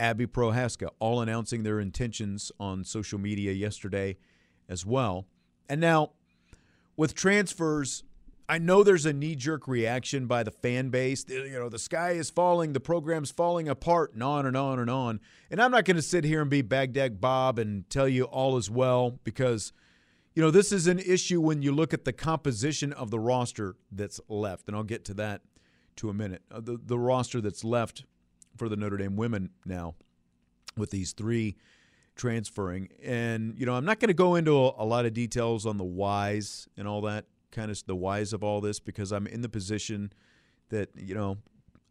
Abby 0.00 0.26
Prohaska, 0.26 0.88
all 0.98 1.20
announcing 1.20 1.62
their 1.62 1.78
intentions 1.78 2.50
on 2.58 2.84
social 2.84 3.18
media 3.18 3.52
yesterday 3.52 4.16
as 4.66 4.86
well. 4.86 5.26
And 5.68 5.78
now, 5.78 6.12
with 6.96 7.14
transfers, 7.14 8.02
I 8.50 8.56
know 8.56 8.82
there's 8.82 9.04
a 9.04 9.12
knee 9.12 9.36
jerk 9.36 9.68
reaction 9.68 10.26
by 10.26 10.42
the 10.42 10.50
fan 10.50 10.88
base. 10.88 11.26
You 11.28 11.50
know, 11.50 11.68
the 11.68 11.78
sky 11.78 12.12
is 12.12 12.30
falling, 12.30 12.72
the 12.72 12.80
program's 12.80 13.30
falling 13.30 13.68
apart, 13.68 14.14
and 14.14 14.22
on 14.22 14.46
and 14.46 14.56
on 14.56 14.78
and 14.78 14.88
on. 14.88 15.20
And 15.50 15.60
I'm 15.60 15.70
not 15.70 15.84
going 15.84 15.96
to 15.96 16.02
sit 16.02 16.24
here 16.24 16.40
and 16.40 16.48
be 16.48 16.62
Baghdad 16.62 17.20
Bob 17.20 17.58
and 17.58 17.88
tell 17.90 18.08
you 18.08 18.24
all 18.24 18.56
is 18.56 18.70
well 18.70 19.18
because, 19.22 19.74
you 20.34 20.42
know, 20.42 20.50
this 20.50 20.72
is 20.72 20.86
an 20.86 20.98
issue 20.98 21.42
when 21.42 21.60
you 21.60 21.72
look 21.72 21.92
at 21.92 22.06
the 22.06 22.12
composition 22.12 22.94
of 22.94 23.10
the 23.10 23.18
roster 23.18 23.76
that's 23.92 24.18
left. 24.28 24.66
And 24.66 24.76
I'll 24.76 24.82
get 24.82 25.04
to 25.06 25.14
that 25.14 25.42
to 25.96 26.08
a 26.08 26.14
minute. 26.14 26.42
Uh, 26.50 26.60
the, 26.60 26.78
the 26.82 26.98
roster 26.98 27.42
that's 27.42 27.64
left 27.64 28.04
for 28.56 28.70
the 28.70 28.76
Notre 28.76 28.96
Dame 28.96 29.16
women 29.16 29.50
now 29.66 29.94
with 30.74 30.90
these 30.90 31.12
three 31.12 31.56
transferring. 32.16 32.88
And, 33.04 33.58
you 33.58 33.66
know, 33.66 33.74
I'm 33.74 33.84
not 33.84 34.00
going 34.00 34.08
to 34.08 34.14
go 34.14 34.36
into 34.36 34.56
a, 34.56 34.72
a 34.78 34.86
lot 34.86 35.04
of 35.04 35.12
details 35.12 35.66
on 35.66 35.76
the 35.76 35.84
whys 35.84 36.66
and 36.78 36.88
all 36.88 37.02
that 37.02 37.26
kind 37.50 37.70
of 37.70 37.82
the 37.86 37.96
whys 37.96 38.32
of 38.32 38.42
all 38.42 38.60
this 38.60 38.80
because 38.80 39.12
I'm 39.12 39.26
in 39.26 39.40
the 39.40 39.48
position 39.48 40.12
that, 40.70 40.90
you 40.96 41.14
know, 41.14 41.38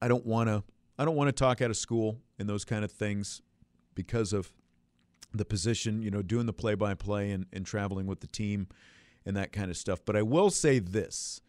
I 0.02 0.08
don't 0.08 0.26
want 0.26 0.50
to 0.50 0.64
I 1.00 1.06
don't 1.06 1.16
want 1.16 1.28
to 1.28 1.32
talk 1.32 1.62
out 1.62 1.70
of 1.70 1.78
school 1.78 2.18
and 2.40 2.50
those 2.50 2.66
kind 2.66 2.84
of 2.84 2.92
things 2.92 3.42
because 3.94 4.34
of 4.34 4.52
the 5.34 5.46
position, 5.46 6.02
you 6.02 6.10
know, 6.10 6.22
doing 6.22 6.48
the 6.48 6.54
play 6.54 6.74
by 6.74 6.96
play 6.96 7.32
and, 7.32 7.46
and 7.54 7.66
traveling 7.66 8.08
with 8.08 8.22
the 8.22 8.28
team 8.28 8.68
and 9.26 9.36
that 9.38 9.52
kind 9.52 9.70
of 9.70 9.78
stuff. 9.78 10.00
But 10.06 10.16
I 10.16 10.24
will 10.24 10.50
say 10.50 10.80
this 10.80 11.42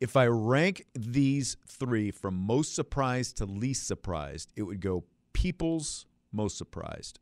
if 0.00 0.16
I 0.16 0.26
rank 0.26 0.86
these 0.94 1.56
three 1.66 2.10
from 2.10 2.34
most 2.34 2.74
surprised 2.74 3.36
to 3.36 3.44
least 3.44 3.86
surprised, 3.86 4.50
it 4.56 4.62
would 4.62 4.80
go 4.80 5.04
Peoples 5.32 6.06
most 6.32 6.58
surprised, 6.58 7.20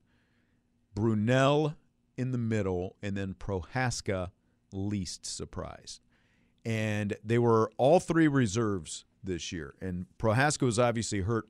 Brunelle 0.95 1.75
in 2.17 2.33
the 2.33 2.39
middle, 2.39 2.97
and 3.03 3.17
then 3.17 3.35
Prohaska 3.35 4.31
least 4.73 5.27
surprised. 5.27 6.01
And 6.65 7.17
they 7.25 7.39
were 7.39 7.71
all 7.79 8.01
three 8.01 8.29
reserves 8.29 9.05
this 9.23 9.53
year. 9.53 9.75
And 9.81 10.07
Prohaska 10.19 10.63
was 10.63 10.79
obviously 10.79 11.21
hurt 11.21 11.49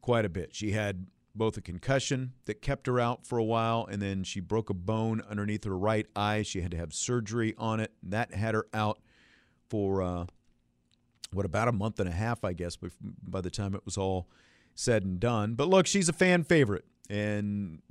quite 0.00 0.24
a 0.24 0.28
bit. 0.28 0.54
She 0.54 0.72
had 0.72 1.06
both 1.34 1.56
a 1.56 1.60
concussion 1.60 2.32
that 2.46 2.62
kept 2.62 2.86
her 2.86 2.98
out 2.98 3.26
for 3.26 3.38
a 3.38 3.44
while, 3.44 3.86
and 3.90 4.02
then 4.02 4.24
she 4.24 4.40
broke 4.40 4.70
a 4.70 4.74
bone 4.74 5.22
underneath 5.28 5.64
her 5.64 5.76
right 5.76 6.06
eye. 6.16 6.42
She 6.42 6.60
had 6.60 6.70
to 6.72 6.76
have 6.76 6.92
surgery 6.92 7.54
on 7.58 7.80
it. 7.80 7.92
That 8.02 8.34
had 8.34 8.54
her 8.54 8.66
out 8.74 8.98
for 9.68 10.02
uh, 10.02 10.26
what 11.32 11.46
about 11.46 11.68
a 11.68 11.72
month 11.72 12.00
and 12.00 12.08
a 12.08 12.12
half, 12.12 12.44
I 12.44 12.52
guess, 12.52 12.76
by 13.22 13.40
the 13.40 13.50
time 13.50 13.74
it 13.74 13.84
was 13.84 13.96
all 13.96 14.28
said 14.74 15.04
and 15.04 15.20
done. 15.20 15.54
But 15.54 15.68
look, 15.68 15.86
she's 15.86 16.08
a 16.08 16.12
fan 16.12 16.44
favorite, 16.44 16.84
and 17.10 17.82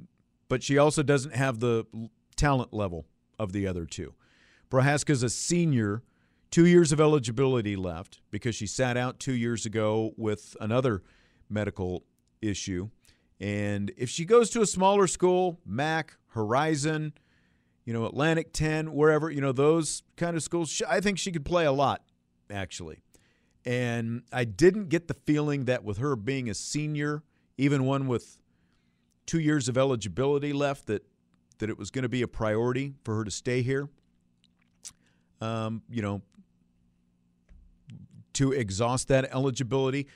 but 0.50 0.64
she 0.64 0.78
also 0.78 1.04
doesn't 1.04 1.36
have 1.36 1.60
the 1.60 1.86
talent 2.36 2.74
level 2.74 3.06
of 3.38 3.52
the 3.52 3.68
other 3.68 3.86
two. 3.86 4.14
Prohaska's 4.70 5.24
a 5.24 5.30
senior, 5.30 6.04
two 6.52 6.66
years 6.66 6.92
of 6.92 7.00
eligibility 7.00 7.76
left 7.76 8.22
because 8.32 8.56
she 8.56 8.68
sat 8.68 8.98
out 8.98 9.20
two 9.20 9.34
years 9.34 9.66
ago 9.66 10.14
with 10.18 10.56
another 10.60 11.04
medical 11.50 12.04
issue. 12.42 12.90
And 13.40 13.92
if 13.98 14.10
she 14.10 14.26
goes 14.26 14.50
to 14.52 14.62
a 14.62 14.66
smaller 14.66 15.08
school, 15.08 15.60
Mac, 15.66 16.18
Horizon, 16.30 17.14
you 17.86 17.94
know, 17.94 18.06
Atlantic 18.06 18.52
10, 18.54 18.94
wherever, 18.94 19.30
you 19.30 19.42
know, 19.42 19.52
those 19.52 20.04
kind 20.16 20.36
of 20.36 20.44
schools, 20.44 20.82
I 20.88 21.00
think 21.00 21.20
she 21.20 21.32
could 21.32 21.46
play 21.46 21.66
a 21.66 21.72
lot, 21.72 22.04
actually. 22.50 23.04
And 23.66 24.24
I 24.32 24.46
didn't 24.46 24.90
get 24.90 25.08
the 25.08 25.14
feeling 25.14 25.66
that 25.66 25.84
with 25.84 25.98
her 25.98 26.16
being 26.16 26.50
a 26.50 26.54
senior, 26.54 27.24
even 27.58 27.86
one 27.86 28.08
with 28.08 28.40
two 29.26 29.40
years 29.40 29.68
of 29.68 29.78
eligibility 29.78 30.54
left, 30.54 30.88
that 30.88 31.04
that 31.60 31.70
it 31.70 31.78
was 31.78 31.90
going 31.90 32.04
to 32.04 32.10
be 32.10 32.22
a 32.22 32.28
priority 32.28 32.94
for 33.04 33.16
her 33.16 33.24
to 33.24 33.32
stay 33.32 33.62
here. 33.62 33.90
Um, 35.42 35.82
you 35.90 36.02
know, 36.02 36.22
to 38.38 38.52
exhaust 38.52 39.08
that 39.08 39.30
eligibility. 39.34 40.08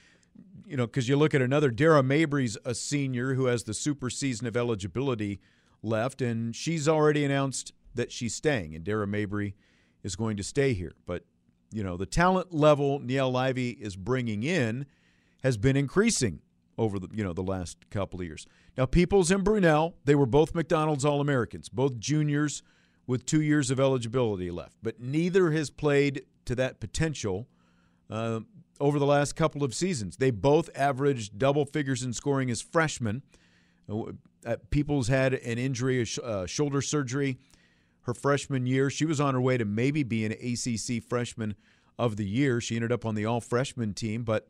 You 0.66 0.78
know, 0.78 0.86
because 0.86 1.10
you 1.10 1.18
look 1.18 1.34
at 1.34 1.42
another, 1.42 1.70
Dara 1.70 2.02
Mabry's 2.02 2.58
a 2.64 2.74
senior 2.74 3.34
who 3.34 3.46
has 3.46 3.64
the 3.64 3.74
super 3.74 4.10
season 4.10 4.48
of 4.48 4.56
eligibility 4.56 5.42
left, 5.84 6.22
and 6.22 6.56
she's 6.56 6.88
already 6.88 7.26
announced 7.26 7.74
that 7.94 8.12
she's 8.12 8.36
staying, 8.36 8.76
and 8.76 8.84
Dara 8.86 9.08
Mabry 9.08 9.56
is 10.04 10.16
going 10.16 10.38
to 10.38 10.44
stay 10.44 10.74
here. 10.74 10.94
But 11.06 11.26
you 11.72 11.84
know, 11.84 11.98
the 11.98 12.06
talent 12.06 12.54
level 12.54 13.00
Niele 13.00 13.36
Ivey 13.36 13.72
is 13.72 13.96
bringing 13.96 14.44
in 14.44 14.86
has 15.44 15.58
been 15.58 15.76
increasing 15.76 16.40
over 16.78 17.00
the 17.00 17.10
you 17.14 17.24
know 17.24 17.34
the 17.34 17.44
last 17.44 17.90
couple 17.90 18.20
of 18.20 18.26
years. 18.26 18.46
Now, 18.78 18.86
Peoples 18.86 19.32
and 19.32 19.44
Brunelle, 19.44 19.94
they 20.06 20.16
were 20.16 20.26
both 20.26 20.56
McDonald's 20.56 21.04
All 21.04 21.20
Americans, 21.22 21.70
both 21.70 22.00
juniors 22.00 22.64
with 23.08 23.26
two 23.26 23.42
years 23.42 23.72
of 23.72 23.80
eligibility 23.80 24.52
left, 24.52 24.78
but 24.82 25.00
neither 25.00 25.52
has 25.52 25.70
played 25.70 26.24
to 26.46 26.56
that 26.56 26.80
potential 26.80 27.48
uh, 28.12 28.42
over 28.80 29.00
the 29.00 29.06
last 29.06 29.36
couple 29.36 29.64
of 29.64 29.74
seasons. 29.74 30.18
They 30.18 30.32
both 30.32 30.70
averaged 30.76 31.40
double 31.40 31.66
figures 31.66 32.04
in 32.04 32.14
scoring 32.14 32.52
as 32.52 32.62
freshmen. 32.62 33.24
Uh, 33.90 34.56
Peoples 34.70 35.08
had 35.08 35.34
an 35.34 35.58
injury, 35.58 36.06
uh, 36.24 36.46
shoulder 36.46 36.82
surgery 36.82 37.38
her 38.02 38.14
freshman 38.14 38.66
year. 38.66 38.90
She 38.90 39.06
was 39.06 39.22
on 39.22 39.34
her 39.34 39.42
way 39.42 39.58
to 39.58 39.66
maybe 39.66 40.04
be 40.04 40.26
an 40.26 40.32
ACC 40.32 41.04
freshman 41.04 41.56
of 42.00 42.18
the 42.18 42.26
year. 42.26 42.60
She 42.60 42.76
ended 42.76 42.92
up 42.92 43.06
on 43.06 43.16
the 43.16 43.26
all 43.26 43.42
freshman 43.42 43.94
team, 43.94 44.24
but 44.24 44.48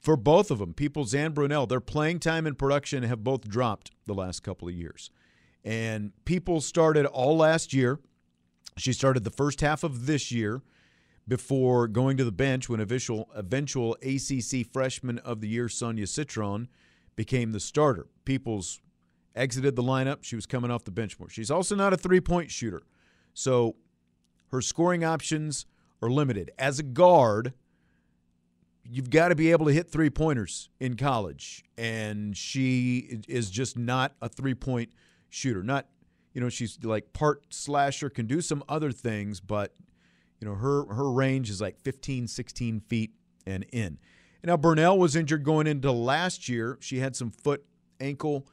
for 0.00 0.16
both 0.16 0.50
of 0.50 0.58
them, 0.58 0.72
Peoples 0.72 1.14
and 1.14 1.34
Brunelle, 1.34 1.68
their 1.68 1.80
playing 1.80 2.20
time 2.20 2.46
and 2.46 2.56
production 2.56 3.02
have 3.02 3.24
both 3.24 3.48
dropped 3.48 3.90
the 4.06 4.14
last 4.14 4.40
couple 4.44 4.68
of 4.68 4.74
years. 4.74 5.10
And 5.64 6.12
Peoples 6.24 6.64
started 6.64 7.04
all 7.04 7.36
last 7.36 7.74
year. 7.74 7.98
She 8.76 8.92
started 8.92 9.24
the 9.24 9.30
first 9.30 9.60
half 9.60 9.82
of 9.82 10.06
this 10.06 10.30
year 10.30 10.62
before 11.28 11.88
going 11.88 12.16
to 12.16 12.24
the 12.24 12.32
bench 12.32 12.68
when 12.68 12.80
eventual, 12.80 13.28
eventual 13.34 13.96
ACC 14.02 14.66
Freshman 14.72 15.18
of 15.18 15.40
the 15.40 15.48
Year 15.48 15.68
Sonia 15.68 16.06
Citron 16.06 16.68
became 17.16 17.52
the 17.52 17.60
starter. 17.60 18.06
Peoples 18.24 18.80
exited 19.34 19.76
the 19.76 19.82
lineup. 19.82 20.18
She 20.22 20.36
was 20.36 20.46
coming 20.46 20.70
off 20.70 20.84
the 20.84 20.90
bench 20.90 21.18
more. 21.18 21.28
She's 21.28 21.50
also 21.50 21.74
not 21.74 21.92
a 21.92 21.96
three 21.96 22.20
point 22.20 22.50
shooter. 22.50 22.82
So 23.34 23.76
her 24.50 24.60
scoring 24.60 25.04
options 25.04 25.66
are 26.00 26.10
limited. 26.10 26.50
As 26.58 26.78
a 26.78 26.82
guard, 26.82 27.52
you've 28.84 29.10
got 29.10 29.28
to 29.28 29.34
be 29.34 29.50
able 29.50 29.66
to 29.66 29.72
hit 29.72 29.90
three 29.90 30.10
pointers 30.10 30.70
in 30.78 30.96
college. 30.96 31.64
And 31.76 32.36
she 32.36 33.20
is 33.28 33.50
just 33.50 33.76
not 33.76 34.14
a 34.22 34.28
three 34.28 34.54
point 34.54 34.90
shooter. 35.28 35.62
Not, 35.62 35.88
you 36.32 36.40
know, 36.40 36.48
she's 36.48 36.82
like 36.84 37.12
part 37.12 37.42
slasher, 37.50 38.10
can 38.10 38.26
do 38.26 38.40
some 38.40 38.62
other 38.68 38.92
things, 38.92 39.40
but, 39.40 39.74
you 40.40 40.48
know, 40.48 40.54
her, 40.54 40.86
her 40.86 41.10
range 41.10 41.50
is 41.50 41.60
like 41.60 41.80
15, 41.80 42.28
16 42.28 42.80
feet 42.80 43.12
and 43.46 43.64
in. 43.72 43.98
now, 44.44 44.56
Brunelle 44.56 44.98
was 44.98 45.16
injured 45.16 45.44
going 45.44 45.66
into 45.66 45.90
last 45.92 46.48
year. 46.48 46.78
She 46.80 46.98
had 46.98 47.16
some 47.16 47.30
foot, 47.30 47.64
ankle, 48.00 48.46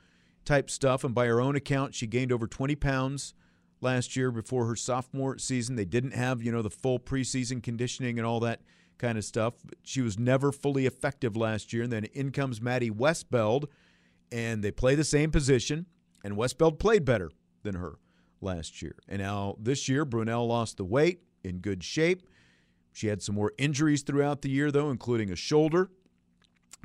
type 0.46 0.70
stuff. 0.70 1.04
And 1.04 1.14
by 1.14 1.28
her 1.28 1.42
own 1.42 1.56
account, 1.56 1.96
she 1.96 2.08
gained 2.08 2.32
over 2.32 2.48
20 2.48 2.76
pounds 2.76 3.34
last 3.82 4.16
year 4.16 4.32
before 4.32 4.66
her 4.66 4.76
sophomore 4.76 5.38
season. 5.38 5.76
They 5.76 5.86
didn't 5.86 6.14
have, 6.14 6.42
you 6.42 6.52
know, 6.52 6.62
the 6.62 6.70
full 6.70 7.00
preseason 7.00 7.62
conditioning 7.62 8.18
and 8.18 8.26
all 8.26 8.40
that 8.42 8.62
kind 8.98 9.18
of 9.18 9.26
stuff. 9.26 9.56
She 9.84 10.02
was 10.02 10.18
never 10.18 10.52
fully 10.52 10.86
effective 10.86 11.36
last 11.36 11.74
year. 11.74 11.84
And 11.84 11.92
then 11.92 12.06
in 12.06 12.32
comes 12.32 12.62
Maddie 12.62 12.92
Westbeld, 12.92 13.66
and 14.32 14.64
they 14.64 14.72
play 14.72 14.96
the 14.96 15.04
same 15.04 15.32
position. 15.32 15.86
And 16.24 16.36
Westbeld 16.36 16.80
played 16.80 17.04
better 17.04 17.32
than 17.64 17.76
her 17.76 17.96
last 18.42 18.82
year. 18.82 18.96
And 19.08 19.22
now 19.22 19.58
this 19.60 19.90
year, 19.90 20.06
Brunelle 20.06 20.48
lost 20.48 20.78
the 20.78 20.86
weight 20.86 21.22
in 21.44 21.60
good 21.60 21.84
shape. 21.84 22.28
She 22.92 23.08
had 23.08 23.22
some 23.22 23.36
more 23.36 23.54
injuries 23.58 24.04
throughout 24.04 24.42
the 24.42 24.50
year, 24.50 24.72
though, 24.72 24.92
including 24.92 25.32
a 25.32 25.36
shoulder 25.36 25.90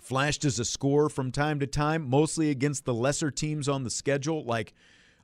flashed 0.00 0.44
as 0.44 0.58
a 0.58 0.64
scorer 0.64 1.08
from 1.08 1.32
time 1.32 1.60
to 1.60 1.66
time, 1.66 2.08
mostly 2.08 2.50
against 2.50 2.84
the 2.84 2.94
lesser 2.94 3.30
teams 3.30 3.68
on 3.68 3.84
the 3.84 3.90
schedule, 3.90 4.44
like 4.44 4.72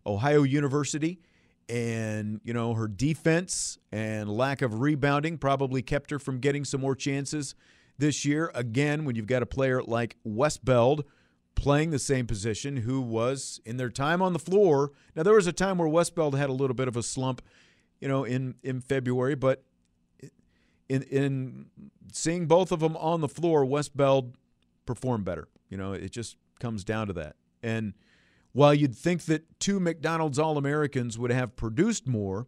Ohio 0.07 0.43
University. 0.43 1.21
And, 1.69 2.41
you 2.45 2.53
know, 2.53 2.75
her 2.75 2.87
defense 2.89 3.79
and 3.91 4.29
lack 4.29 4.61
of 4.61 4.81
rebounding 4.81 5.39
probably 5.39 5.81
kept 5.81 6.11
her 6.11 6.19
from 6.19 6.39
getting 6.39 6.65
some 6.65 6.81
more 6.81 6.95
chances 6.95 7.55
this 7.97 8.25
year. 8.25 8.51
Again, 8.55 9.05
when 9.05 9.17
you've 9.17 9.27
got 9.27 9.43
a 9.43 9.47
player 9.47 9.83
like 9.83 10.17
Westbeld 10.27 11.03
playing 11.55 11.91
the 11.91 11.99
same 11.99 12.27
position 12.27 12.79
who 12.79 13.01
was 13.01 13.61
in 13.65 13.77
their 13.77 13.89
time 13.89 14.21
on 14.21 14.33
the 14.33 14.39
floor. 14.39 14.91
Now, 15.15 15.23
there 15.23 15.35
was 15.35 15.47
a 15.47 15.53
time 15.53 15.79
where 15.79 15.89
Westbeld 15.89 16.37
had 16.37 16.51
a 16.51 16.53
little 16.53 16.75
bit 16.75 16.89
of 16.89 16.97
a 16.97 17.03
slump, 17.03 17.41
you 18.01 18.09
know, 18.09 18.25
in, 18.25 18.55
in 18.63 18.81
February, 18.81 19.35
but 19.35 19.65
in, 20.89 21.03
in 21.03 21.67
seeing 22.13 22.47
both 22.47 22.73
of 22.73 22.81
them 22.81 22.97
on 22.97 23.21
the 23.21 23.29
floor, 23.29 23.65
Westbeld 23.65 24.35
performed 24.87 25.25
better. 25.25 25.49
You 25.69 25.77
know, 25.77 25.93
it 25.93 26.11
just 26.13 26.37
comes 26.61 26.85
down 26.85 27.07
to 27.09 27.13
that. 27.15 27.37
And 27.63 27.95
while 28.53 28.75
you'd 28.75 28.95
think 28.95 29.23
that 29.25 29.59
two 29.59 29.81
McDonald's 29.81 30.39
All 30.39 30.59
Americans 30.59 31.19
would 31.19 31.33
have 31.33 31.57
produced 31.57 32.07
more, 32.07 32.47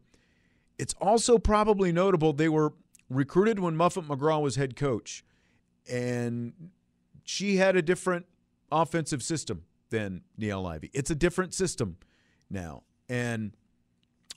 it's 0.78 0.94
also 1.00 1.38
probably 1.38 1.90
notable 1.90 2.32
they 2.32 2.48
were 2.48 2.74
recruited 3.08 3.58
when 3.58 3.76
Muffet 3.76 4.06
McGraw 4.06 4.40
was 4.40 4.56
head 4.56 4.76
coach. 4.76 5.24
And 5.90 6.70
she 7.24 7.56
had 7.56 7.76
a 7.76 7.82
different 7.82 8.26
offensive 8.70 9.22
system 9.22 9.62
than 9.90 10.22
Niele 10.38 10.68
Ivey. 10.68 10.90
It's 10.92 11.10
a 11.10 11.14
different 11.14 11.54
system 11.54 11.96
now. 12.50 12.82
And 13.08 13.52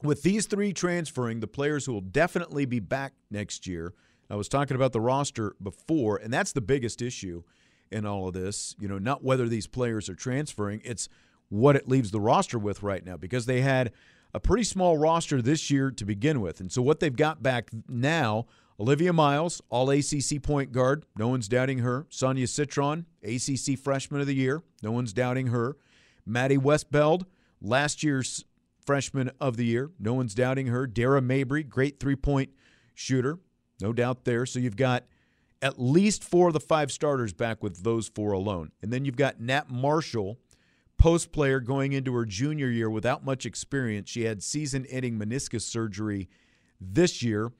with 0.04 0.24
these 0.24 0.46
three 0.46 0.74
transferring, 0.74 1.40
the 1.40 1.48
players 1.48 1.86
who 1.86 1.94
will 1.94 2.02
definitely 2.02 2.66
be 2.66 2.80
back 2.80 3.14
next 3.30 3.68
year, 3.68 3.94
I 4.30 4.36
was 4.36 4.48
talking 4.48 4.76
about 4.76 4.94
the 4.94 5.02
roster 5.02 5.56
before, 5.62 6.18
and 6.18 6.32
that's 6.32 6.52
the 6.52 6.62
biggest 6.62 7.02
issue 7.02 7.44
in 7.92 8.06
all 8.06 8.28
of 8.28 8.34
this. 8.34 8.76
You 8.80 8.88
know, 8.88 9.00
not 9.00 9.24
whether 9.24 9.48
these 9.48 9.68
players 9.68 10.10
are 10.10 10.16
transferring, 10.16 10.82
it's 10.86 11.10
what 11.50 11.76
it 11.76 11.88
leaves 11.88 12.12
the 12.12 12.20
roster 12.22 12.60
with 12.60 12.84
right 12.84 13.04
now 13.04 13.18
because 13.18 13.48
they 13.48 13.62
had 13.62 13.92
a 14.34 14.40
pretty 14.40 14.64
small 14.64 14.98
roster 14.98 15.42
this 15.42 15.72
year 15.72 15.90
to 15.92 16.06
begin 16.06 16.42
with. 16.42 16.60
And 16.60 16.72
so 16.72 16.82
what 16.82 17.00
they've 17.00 17.16
got 17.16 17.42
back 17.42 17.72
now, 17.88 18.46
Olivia 18.80 19.12
Miles, 19.12 19.62
all 19.70 19.90
ACC 19.90 20.42
point 20.42 20.72
guard, 20.72 21.06
no 21.18 21.28
one's 21.28 21.48
doubting 21.48 21.80
her. 21.80 22.06
Sonia 22.10 22.48
Citron, 22.48 23.08
ACC 23.24 23.78
freshman 23.78 24.22
of 24.22 24.28
the 24.28 24.36
year, 24.36 24.62
no 24.84 24.92
one's 24.92 25.12
doubting 25.12 25.48
her. 25.48 25.76
Maddie 26.26 26.58
Westbeld, 26.58 27.24
last 27.62 28.04
year's 28.04 28.46
freshman 28.90 29.30
of 29.40 29.56
the 29.56 29.66
year. 29.66 29.92
No 30.00 30.16
one's 30.16 30.34
doubting 30.34 30.66
her. 30.66 30.88
Dara 30.88 31.22
Mabry, 31.22 31.62
great 31.62 32.00
three 32.00 32.16
point 32.16 32.50
shooter. 32.96 33.38
No 33.80 33.94
doubt 33.94 34.26
there. 34.26 34.48
So 34.48 34.58
you've 34.58 34.76
got 34.76 35.04
at 35.62 35.80
least 35.80 36.24
four 36.24 36.48
of 36.48 36.54
the 36.54 36.60
five 36.60 36.92
starters 36.92 37.32
back 37.32 37.62
with 37.62 37.84
those 37.84 38.08
four 38.08 38.32
alone. 38.32 38.72
And 38.82 38.92
then 38.92 39.06
you've 39.06 39.16
got 39.16 39.40
Nat 39.40 39.70
Marshall, 39.70 40.40
post 40.98 41.32
player 41.32 41.60
going 41.60 41.94
into 41.94 42.16
her 42.16 42.26
junior 42.26 42.68
year 42.68 42.90
without 42.90 43.24
much 43.24 43.46
experience. 43.46 44.10
She 44.10 44.24
had 44.24 44.42
season 44.42 44.88
ending 44.90 45.20
meniscus 45.20 45.62
surgery 45.62 46.28
this 46.82 47.22
year. 47.22 47.52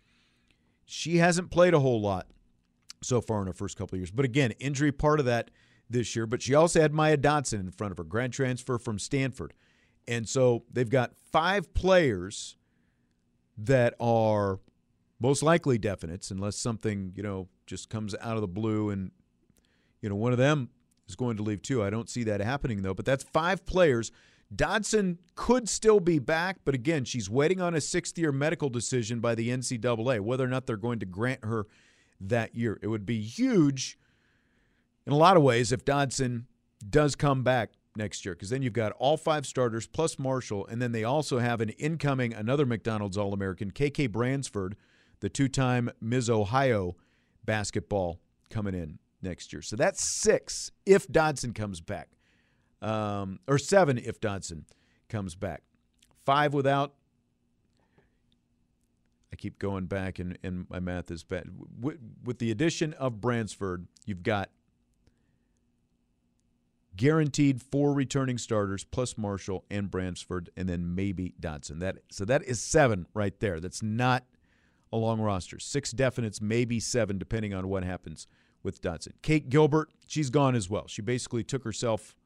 She 0.84 1.18
hasn't 1.18 1.52
played 1.52 1.76
a 1.76 1.80
whole 1.80 2.02
lot 2.02 2.26
so 3.04 3.22
far 3.22 3.42
in 3.42 3.46
her 3.46 3.54
first 3.54 3.78
couple 3.78 3.98
of 3.98 4.00
years. 4.00 4.10
But 4.10 4.26
again, 4.26 4.50
injury 4.54 4.92
part 4.92 5.20
of 5.20 5.28
that 5.28 5.52
this 5.88 6.16
year. 6.16 6.26
But 6.26 6.42
she 6.42 6.56
also 6.56 6.82
had 6.82 6.92
Maya 6.92 7.18
Dodson 7.18 7.60
in 7.60 7.70
front 7.70 7.92
of 7.92 8.00
her, 8.00 8.04
grad 8.04 8.34
transfer 8.34 8.80
from 8.80 8.98
Stanford. 8.98 9.54
And 10.08 10.28
so 10.28 10.64
they've 10.72 10.90
got 10.90 11.14
five 11.32 11.74
players 11.74 12.58
that 13.58 13.94
are 14.00 14.60
most 15.20 15.44
likely 15.44 15.78
definites, 15.78 16.32
unless 16.32 16.56
something, 16.56 17.14
you 17.16 17.24
know, 17.24 17.48
just 17.68 17.90
comes 17.90 18.16
out 18.22 18.36
of 18.36 18.42
the 18.42 18.48
blue 18.48 18.90
and, 18.90 19.12
you 20.02 20.10
know, 20.10 20.16
one 20.16 20.32
of 20.32 20.38
them 20.38 20.70
is 21.08 21.16
going 21.16 21.38
to 21.38 21.44
leave 21.44 21.62
too. 21.62 21.84
I 21.84 21.90
don't 21.90 22.10
see 22.10 22.24
that 22.24 22.42
happening, 22.42 22.82
though. 22.82 22.94
But 22.94 23.06
that's 23.06 23.24
five 23.24 23.66
players. 23.66 24.12
Dodson 24.56 25.20
could 25.36 25.70
still 25.70 26.00
be 26.00 26.18
back, 26.18 26.58
but 26.66 26.74
again, 26.74 27.06
she's 27.06 27.30
waiting 27.30 27.62
on 27.62 27.76
a 27.76 27.82
sixth 27.82 28.18
year 28.18 28.32
medical 28.32 28.70
decision 28.70 29.20
by 29.20 29.36
the 29.36 29.50
NCAA, 29.50 30.22
whether 30.22 30.44
or 30.44 30.48
not 30.48 30.66
they're 30.66 30.78
going 30.78 31.00
to 31.00 31.06
grant 31.06 31.46
her 31.46 31.68
that 32.20 32.56
year. 32.56 32.80
It 32.82 32.88
would 32.88 33.06
be 33.06 33.22
huge 33.22 34.00
in 35.06 35.14
a 35.14 35.18
lot 35.18 35.38
of 35.38 35.44
ways 35.44 35.72
if 35.72 35.86
Dodson 35.86 36.48
does 36.88 37.16
come 37.16 37.44
back 37.44 37.72
next 37.96 38.26
year 38.26 38.36
because 38.36 38.50
then 38.50 38.62
you've 38.62 38.74
got 38.74 38.92
all 38.94 39.18
five 39.18 39.46
starters 39.46 39.88
plus 39.88 40.18
Marshall, 40.20 40.66
and 40.68 40.82
then 40.82 40.92
they 40.92 41.04
also 41.04 41.40
have 41.40 41.62
an 41.62 41.70
incoming, 41.70 42.34
another 42.34 42.66
McDonald's 42.66 43.18
All 43.18 43.34
American, 43.34 43.72
KK 43.72 44.12
Bransford, 44.12 44.76
the 45.20 45.30
two 45.30 45.48
time 45.48 45.90
Ms. 46.02 46.30
Ohio 46.30 46.96
basketball 47.44 48.20
coming 48.50 48.74
in 48.74 49.00
next 49.22 49.52
year. 49.54 49.62
So 49.62 49.76
that's 49.76 50.22
six 50.22 50.72
if 50.86 51.08
Dodson 51.08 51.54
comes 51.54 51.82
back, 51.82 52.10
um, 52.82 53.40
or 53.48 53.58
seven 53.58 53.98
if 53.98 54.20
Dodson 54.20 54.66
comes 55.08 55.36
back. 55.36 55.64
Five 56.26 56.54
without. 56.54 56.94
I 59.32 59.36
keep 59.36 59.60
going 59.60 59.86
back, 59.86 60.18
and, 60.18 60.40
and 60.42 60.66
my 60.70 60.80
math 60.80 61.12
is 61.12 61.24
bad. 61.24 61.50
With, 61.80 62.00
with 62.24 62.40
the 62.40 62.50
addition 62.50 62.94
of 62.94 63.22
Bransford, 63.22 63.88
you've 64.06 64.24
got 64.24 64.50
guaranteed 67.00 67.62
four 67.62 67.94
returning 67.94 68.38
starters 68.38 68.84
plus 68.84 69.18
Marshall 69.18 69.64
and 69.72 69.90
Bransford, 69.90 70.50
and 70.58 70.68
then 70.68 70.96
maybe 70.96 71.34
Dodson. 71.40 71.80
That 71.80 72.00
so 72.12 72.26
that 72.26 72.44
is 72.44 72.60
seven 72.60 73.08
right 73.14 73.40
there. 73.40 73.62
That's 73.62 73.82
not 73.82 74.26
a 74.92 74.98
long 74.98 75.22
roster. 75.22 75.60
Six 75.60 75.94
definites, 75.94 76.42
maybe 76.42 76.78
seven, 76.78 77.18
depending 77.18 77.54
on 77.54 77.70
what 77.70 77.86
happens 77.86 78.28
with 78.64 78.82
Dodson. 78.82 79.14
Kate 79.22 79.48
Gilbert, 79.48 79.90
she's 80.08 80.30
gone 80.30 80.56
as 80.56 80.70
well. 80.70 80.88
She 80.88 81.02
basically 81.02 81.42
took 81.42 81.64
herself 81.64 82.18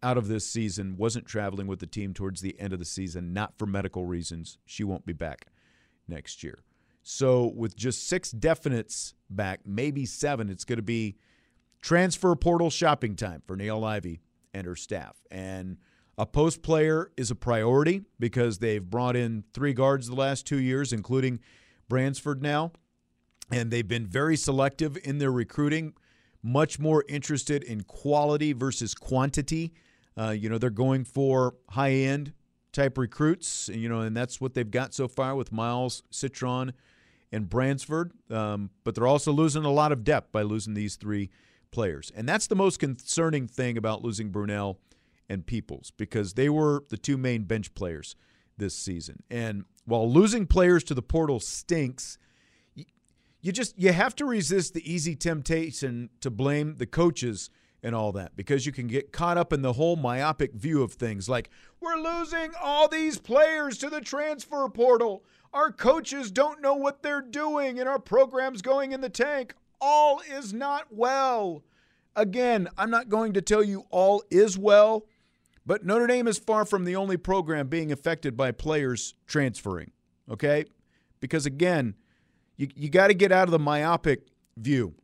out 0.00 0.16
of 0.16 0.28
this 0.28 0.46
season, 0.46 0.96
wasn't 0.96 1.26
traveling 1.26 1.66
with 1.66 1.80
the 1.80 1.86
team 1.88 2.14
towards 2.14 2.40
the 2.40 2.58
end 2.60 2.72
of 2.72 2.78
the 2.78 2.84
season, 2.84 3.32
not 3.32 3.58
for 3.58 3.66
medical 3.66 4.06
reasons. 4.06 4.58
She 4.64 4.84
won't 4.84 5.04
be 5.04 5.12
back 5.12 5.46
next 6.06 6.44
year. 6.44 6.60
So, 7.02 7.46
with 7.56 7.74
just 7.74 8.06
six 8.06 8.30
definites 8.30 9.14
back, 9.28 9.62
maybe 9.66 10.06
seven, 10.06 10.50
it's 10.50 10.64
going 10.64 10.76
to 10.76 10.82
be 10.82 11.16
transfer 11.80 12.34
portal 12.34 12.70
shopping 12.70 13.16
time 13.16 13.42
for 13.46 13.56
Niele 13.56 13.84
Ivey 13.84 14.20
and 14.52 14.66
her 14.66 14.76
staff. 14.76 15.16
And 15.30 15.78
a 16.18 16.26
post 16.26 16.62
player 16.62 17.10
is 17.16 17.30
a 17.30 17.34
priority 17.34 18.02
because 18.18 18.58
they've 18.58 18.84
brought 18.84 19.16
in 19.16 19.44
three 19.54 19.72
guards 19.72 20.06
the 20.08 20.14
last 20.14 20.46
two 20.46 20.60
years, 20.60 20.92
including 20.92 21.40
Bransford 21.88 22.42
now. 22.42 22.72
And 23.50 23.70
they've 23.70 23.86
been 23.86 24.06
very 24.06 24.36
selective 24.36 24.98
in 25.02 25.18
their 25.18 25.32
recruiting, 25.32 25.94
much 26.42 26.78
more 26.78 27.04
interested 27.08 27.62
in 27.62 27.82
quality 27.82 28.52
versus 28.52 28.94
quantity. 28.94 29.72
Uh, 30.16 30.30
you 30.30 30.48
know, 30.48 30.58
they're 30.58 30.70
going 30.70 31.04
for 31.04 31.54
high 31.70 31.92
end 31.92 32.32
type 32.72 32.98
recruits, 32.98 33.68
you 33.72 33.88
know, 33.88 34.00
and 34.00 34.16
that's 34.16 34.40
what 34.40 34.54
they've 34.54 34.70
got 34.70 34.94
so 34.94 35.08
far 35.08 35.34
with 35.34 35.50
Miles, 35.50 36.02
Citron, 36.10 36.72
and 37.32 37.48
Bransford. 37.48 38.12
Um, 38.30 38.70
but 38.84 38.94
they're 38.94 39.06
also 39.06 39.32
losing 39.32 39.64
a 39.64 39.72
lot 39.72 39.90
of 39.90 40.04
depth 40.04 40.30
by 40.32 40.42
losing 40.42 40.74
these 40.74 40.96
three 40.96 41.30
players. 41.70 42.12
And 42.14 42.28
that's 42.28 42.46
the 42.46 42.56
most 42.56 42.78
concerning 42.78 43.46
thing 43.46 43.76
about 43.76 44.02
losing 44.02 44.30
Brunelle 44.30 44.76
and 45.28 45.46
Peoples 45.46 45.92
because 45.96 46.34
they 46.34 46.48
were 46.48 46.84
the 46.88 46.98
two 46.98 47.16
main 47.16 47.44
bench 47.44 47.74
players 47.74 48.16
this 48.56 48.74
season. 48.74 49.22
And 49.30 49.64
while 49.84 50.10
losing 50.10 50.46
players 50.46 50.84
to 50.84 50.94
the 50.94 51.02
portal 51.02 51.40
stinks, 51.40 52.18
you 53.42 53.52
just 53.52 53.78
you 53.78 53.92
have 53.92 54.14
to 54.16 54.24
resist 54.24 54.74
the 54.74 54.92
easy 54.92 55.16
temptation 55.16 56.10
to 56.20 56.30
blame 56.30 56.76
the 56.76 56.86
coaches 56.86 57.50
and 57.82 57.94
all 57.94 58.12
that 58.12 58.36
because 58.36 58.66
you 58.66 58.72
can 58.72 58.86
get 58.86 59.12
caught 59.12 59.38
up 59.38 59.52
in 59.52 59.62
the 59.62 59.72
whole 59.72 59.96
myopic 59.96 60.52
view 60.52 60.82
of 60.82 60.92
things 60.92 61.28
like 61.28 61.48
we're 61.80 61.96
losing 61.96 62.52
all 62.60 62.88
these 62.88 63.18
players 63.18 63.78
to 63.78 63.88
the 63.88 64.02
transfer 64.02 64.68
portal. 64.68 65.24
Our 65.52 65.72
coaches 65.72 66.30
don't 66.30 66.60
know 66.60 66.74
what 66.74 67.02
they're 67.02 67.22
doing 67.22 67.80
and 67.80 67.88
our 67.88 67.98
program's 67.98 68.60
going 68.60 68.92
in 68.92 69.00
the 69.00 69.08
tank 69.08 69.54
all 69.80 70.20
is 70.20 70.52
not 70.52 70.86
well. 70.90 71.62
Again, 72.16 72.68
I'm 72.76 72.90
not 72.90 73.08
going 73.08 73.32
to 73.34 73.42
tell 73.42 73.62
you 73.62 73.86
all 73.90 74.22
is 74.30 74.58
well, 74.58 75.06
but 75.64 75.84
Notre 75.84 76.06
Dame 76.06 76.26
is 76.26 76.38
far 76.38 76.64
from 76.64 76.84
the 76.84 76.96
only 76.96 77.16
program 77.16 77.68
being 77.68 77.92
affected 77.92 78.36
by 78.36 78.52
players 78.52 79.14
transferring, 79.26 79.92
okay? 80.30 80.64
Because 81.20 81.46
again, 81.46 81.94
you, 82.56 82.68
you 82.74 82.88
got 82.88 83.08
to 83.08 83.14
get 83.14 83.32
out 83.32 83.44
of 83.44 83.52
the 83.52 83.58
myopic 83.58 84.26
view 84.56 84.94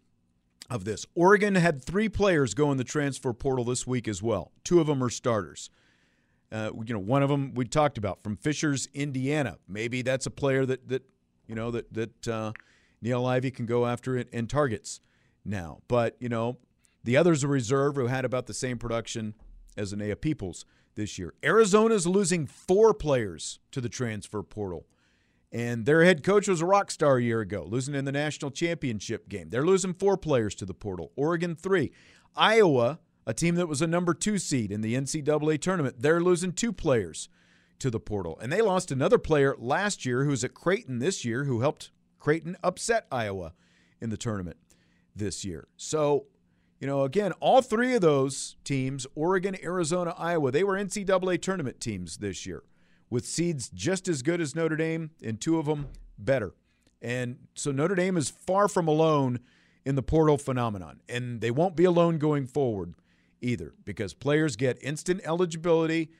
of 0.68 0.84
this. 0.84 1.06
Oregon 1.14 1.54
had 1.54 1.82
three 1.82 2.08
players 2.08 2.54
go 2.54 2.70
in 2.72 2.78
the 2.78 2.84
transfer 2.84 3.32
portal 3.32 3.64
this 3.64 3.86
week 3.86 4.08
as 4.08 4.22
well. 4.22 4.52
Two 4.64 4.80
of 4.80 4.86
them 4.86 5.02
are 5.02 5.10
starters. 5.10 5.70
Uh, 6.50 6.70
you 6.84 6.94
know, 6.94 7.00
one 7.00 7.22
of 7.22 7.28
them 7.28 7.54
we 7.54 7.64
talked 7.64 7.98
about 7.98 8.22
from 8.22 8.36
Fishers, 8.36 8.88
Indiana. 8.94 9.58
Maybe 9.68 10.02
that's 10.02 10.26
a 10.26 10.30
player 10.30 10.64
that 10.66 10.88
that 10.88 11.02
you 11.46 11.54
know 11.54 11.70
that 11.72 11.92
that 11.92 12.28
uh, 12.28 12.52
Niele 13.02 13.28
Ivey 13.28 13.50
can 13.50 13.66
go 13.66 13.86
after 13.86 14.16
it 14.16 14.28
and 14.32 14.48
targets 14.48 15.00
now. 15.44 15.80
But, 15.88 16.16
you 16.18 16.28
know, 16.28 16.58
the 17.04 17.16
others 17.16 17.44
are 17.44 17.48
reserve 17.48 17.96
who 17.96 18.06
had 18.06 18.24
about 18.24 18.46
the 18.46 18.54
same 18.54 18.78
production 18.78 19.34
as 19.76 19.92
Anaya 19.92 20.16
Peoples 20.16 20.64
this 20.94 21.18
year. 21.18 21.34
Arizona's 21.44 22.06
losing 22.06 22.46
four 22.46 22.94
players 22.94 23.60
to 23.70 23.80
the 23.80 23.88
transfer 23.88 24.42
portal. 24.42 24.86
And 25.52 25.86
their 25.86 26.02
head 26.04 26.24
coach 26.24 26.48
was 26.48 26.60
a 26.60 26.66
rock 26.66 26.90
star 26.90 27.18
a 27.18 27.22
year 27.22 27.40
ago, 27.40 27.64
losing 27.68 27.94
in 27.94 28.04
the 28.04 28.12
national 28.12 28.50
championship 28.50 29.28
game. 29.28 29.50
They're 29.50 29.64
losing 29.64 29.94
four 29.94 30.16
players 30.16 30.54
to 30.56 30.66
the 30.66 30.74
portal. 30.74 31.12
Oregon, 31.16 31.54
three. 31.54 31.92
Iowa, 32.34 32.98
a 33.26 33.32
team 33.32 33.54
that 33.54 33.68
was 33.68 33.80
a 33.80 33.86
number 33.86 34.12
two 34.12 34.38
seed 34.38 34.72
in 34.72 34.80
the 34.80 34.94
NCAA 34.94 35.60
tournament, 35.60 35.96
they're 36.00 36.20
losing 36.20 36.52
two 36.52 36.72
players 36.72 37.28
to 37.78 37.90
the 37.90 38.00
portal. 38.00 38.38
And 38.42 38.52
they 38.52 38.60
lost 38.60 38.90
another 38.90 39.18
player 39.18 39.54
last 39.58 40.04
year 40.04 40.24
who's 40.24 40.44
at 40.44 40.54
Creighton 40.54 40.98
this 40.98 41.24
year 41.24 41.44
who 41.44 41.60
helped 41.60 41.90
Creighton 42.26 42.56
upset 42.64 43.06
Iowa 43.12 43.52
in 44.00 44.10
the 44.10 44.16
tournament 44.16 44.56
this 45.14 45.44
year. 45.44 45.68
So, 45.76 46.26
you 46.80 46.86
know, 46.88 47.04
again, 47.04 47.30
all 47.38 47.62
three 47.62 47.94
of 47.94 48.00
those 48.00 48.56
teams, 48.64 49.06
Oregon, 49.14 49.56
Arizona, 49.62 50.12
Iowa, 50.18 50.50
they 50.50 50.64
were 50.64 50.74
NCAA 50.74 51.40
tournament 51.40 51.80
teams 51.80 52.16
this 52.16 52.44
year 52.44 52.64
with 53.10 53.24
seeds 53.24 53.68
just 53.68 54.08
as 54.08 54.22
good 54.22 54.40
as 54.40 54.56
Notre 54.56 54.74
Dame 54.74 55.10
and 55.22 55.40
two 55.40 55.60
of 55.60 55.66
them 55.66 55.86
better. 56.18 56.52
And 57.00 57.46
so 57.54 57.70
Notre 57.70 57.94
Dame 57.94 58.16
is 58.16 58.28
far 58.28 58.66
from 58.66 58.88
alone 58.88 59.38
in 59.84 59.94
the 59.94 60.02
portal 60.02 60.36
phenomenon. 60.36 61.02
And 61.08 61.40
they 61.40 61.52
won't 61.52 61.76
be 61.76 61.84
alone 61.84 62.18
going 62.18 62.48
forward 62.48 62.94
either 63.40 63.72
because 63.84 64.14
players 64.14 64.56
get 64.56 64.82
instant 64.82 65.20
eligibility, 65.22 66.10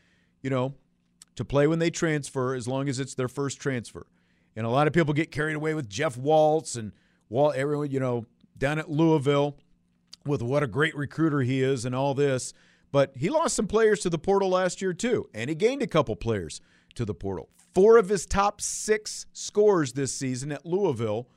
you 0.41 0.51
know, 0.51 0.77
to 1.35 1.45
play 1.45 1.67
when 1.67 1.81
they 1.81 1.91
transfer 1.91 2.55
as 2.55 2.69
long 2.69 2.89
as 2.89 3.01
it's 3.01 3.15
their 3.15 3.27
first 3.27 3.61
transfer. 3.61 4.07
And 4.57 4.67
a 4.67 4.71
lot 4.71 4.87
of 4.87 4.93
people 4.93 5.13
get 5.15 5.31
carried 5.31 5.55
away 5.55 5.75
with 5.75 5.89
Jeff 5.89 6.17
Walz 6.17 6.77
and 6.77 6.93
Walt, 7.29 7.55
everyone, 7.57 7.91
you 7.91 8.01
know, 8.01 8.25
down 8.57 8.79
at 8.79 8.91
Louisville 8.91 9.59
with 10.25 10.43
what 10.43 10.63
a 10.63 10.67
great 10.67 10.97
recruiter 10.97 11.43
he 11.43 11.63
is 11.63 11.85
and 11.85 11.95
all 11.95 12.15
this. 12.15 12.53
But 12.91 13.13
he 13.17 13.29
lost 13.29 13.55
some 13.55 13.67
players 13.67 14.01
to 14.01 14.11
the 14.11 14.19
portal 14.19 14.49
last 14.49 14.81
year, 14.81 14.95
too, 14.95 15.29
and 15.35 15.51
he 15.51 15.55
gained 15.55 15.83
a 15.83 15.87
couple 15.87 16.17
players 16.17 16.61
to 16.95 17.05
the 17.05 17.15
portal. 17.15 17.51
Four 17.75 17.99
of 17.99 18.09
his 18.09 18.25
top 18.25 18.61
six 18.61 19.27
scores 19.35 19.93
this 19.93 20.15
season 20.15 20.51
at 20.51 20.65
Louisville 20.65 21.29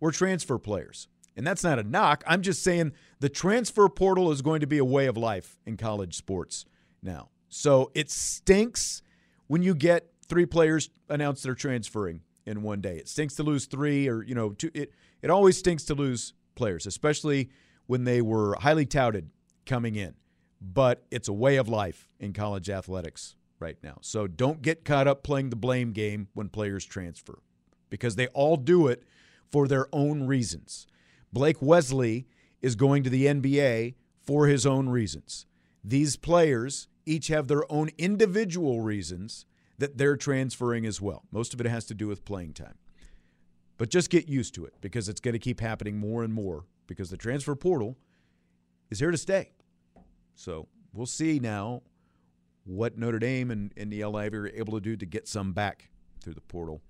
were 0.00 0.10
transfer 0.10 0.58
players. 0.58 1.08
And 1.36 1.46
that's 1.46 1.62
not 1.62 1.78
a 1.78 1.82
knock. 1.82 2.24
I'm 2.26 2.42
just 2.42 2.62
saying 2.62 2.92
the 3.20 3.28
transfer 3.28 3.88
portal 3.88 4.32
is 4.32 4.42
going 4.42 4.60
to 4.60 4.66
be 4.66 4.78
a 4.78 4.84
way 4.84 5.06
of 5.06 5.16
life 5.16 5.58
in 5.66 5.76
college 5.76 6.16
sports 6.16 6.64
now. 7.02 7.28
So 7.48 7.90
it 7.94 8.10
stinks 8.10 9.02
when 9.46 9.62
you 9.62 9.74
get 9.74 10.08
three 10.26 10.46
players 10.46 10.88
announced 11.08 11.42
they're 11.42 11.54
transferring 11.54 12.22
in 12.46 12.62
one 12.62 12.80
day. 12.80 12.96
It 12.96 13.08
stinks 13.08 13.34
to 13.36 13.42
lose 13.42 13.66
three, 13.66 14.08
or 14.08 14.22
you 14.22 14.34
know, 14.34 14.50
two, 14.50 14.70
it 14.74 14.92
it 15.22 15.30
always 15.30 15.58
stinks 15.58 15.84
to 15.84 15.94
lose 15.94 16.34
players, 16.54 16.86
especially 16.86 17.50
when 17.86 18.04
they 18.04 18.22
were 18.22 18.56
highly 18.60 18.86
touted 18.86 19.30
coming 19.66 19.96
in. 19.96 20.14
But 20.60 21.04
it's 21.10 21.28
a 21.28 21.32
way 21.32 21.56
of 21.56 21.68
life 21.68 22.08
in 22.20 22.32
college 22.32 22.70
athletics 22.70 23.36
right 23.58 23.76
now. 23.82 23.98
So 24.00 24.26
don't 24.26 24.62
get 24.62 24.84
caught 24.84 25.08
up 25.08 25.22
playing 25.22 25.50
the 25.50 25.56
blame 25.56 25.92
game 25.92 26.28
when 26.34 26.48
players 26.48 26.84
transfer 26.84 27.38
because 27.90 28.16
they 28.16 28.28
all 28.28 28.56
do 28.56 28.86
it 28.86 29.02
for 29.50 29.66
their 29.68 29.86
own 29.92 30.24
reasons. 30.24 30.86
Blake 31.32 31.60
Wesley 31.60 32.26
is 32.60 32.74
going 32.76 33.02
to 33.02 33.10
the 33.10 33.26
NBA 33.26 33.94
for 34.20 34.46
his 34.46 34.66
own 34.66 34.88
reasons. 34.88 35.46
These 35.84 36.16
players 36.16 36.88
each 37.04 37.28
have 37.28 37.48
their 37.48 37.70
own 37.70 37.90
individual 37.98 38.80
reasons 38.80 39.46
that 39.78 39.98
they're 39.98 40.16
transferring 40.16 40.86
as 40.86 41.00
well. 41.00 41.24
Most 41.30 41.54
of 41.54 41.60
it 41.60 41.66
has 41.66 41.84
to 41.86 41.94
do 41.94 42.08
with 42.08 42.24
playing 42.24 42.54
time. 42.54 42.76
But 43.78 43.88
just 43.88 44.10
get 44.10 44.28
used 44.28 44.54
to 44.54 44.64
it 44.64 44.74
because 44.80 45.08
it's 45.08 45.20
going 45.20 45.32
to 45.32 45.38
keep 45.38 45.60
happening 45.60 45.98
more 45.98 46.22
and 46.22 46.32
more 46.32 46.66
because 46.86 47.10
the 47.10 47.16
transfer 47.16 47.54
portal 47.54 47.96
is 48.90 49.00
here 49.00 49.10
to 49.10 49.18
stay. 49.18 49.50
So 50.34 50.68
we'll 50.92 51.06
see 51.06 51.38
now 51.38 51.82
what 52.64 52.96
Notre 52.96 53.18
Dame 53.18 53.50
and, 53.50 53.72
and 53.76 53.92
the 53.92 54.04
LIV 54.04 54.34
are 54.34 54.48
able 54.48 54.74
to 54.74 54.80
do 54.80 54.96
to 54.96 55.06
get 55.06 55.26
some 55.26 55.52
back 55.52 55.88
through 56.22 56.34
the 56.34 56.40
portal 56.42 56.80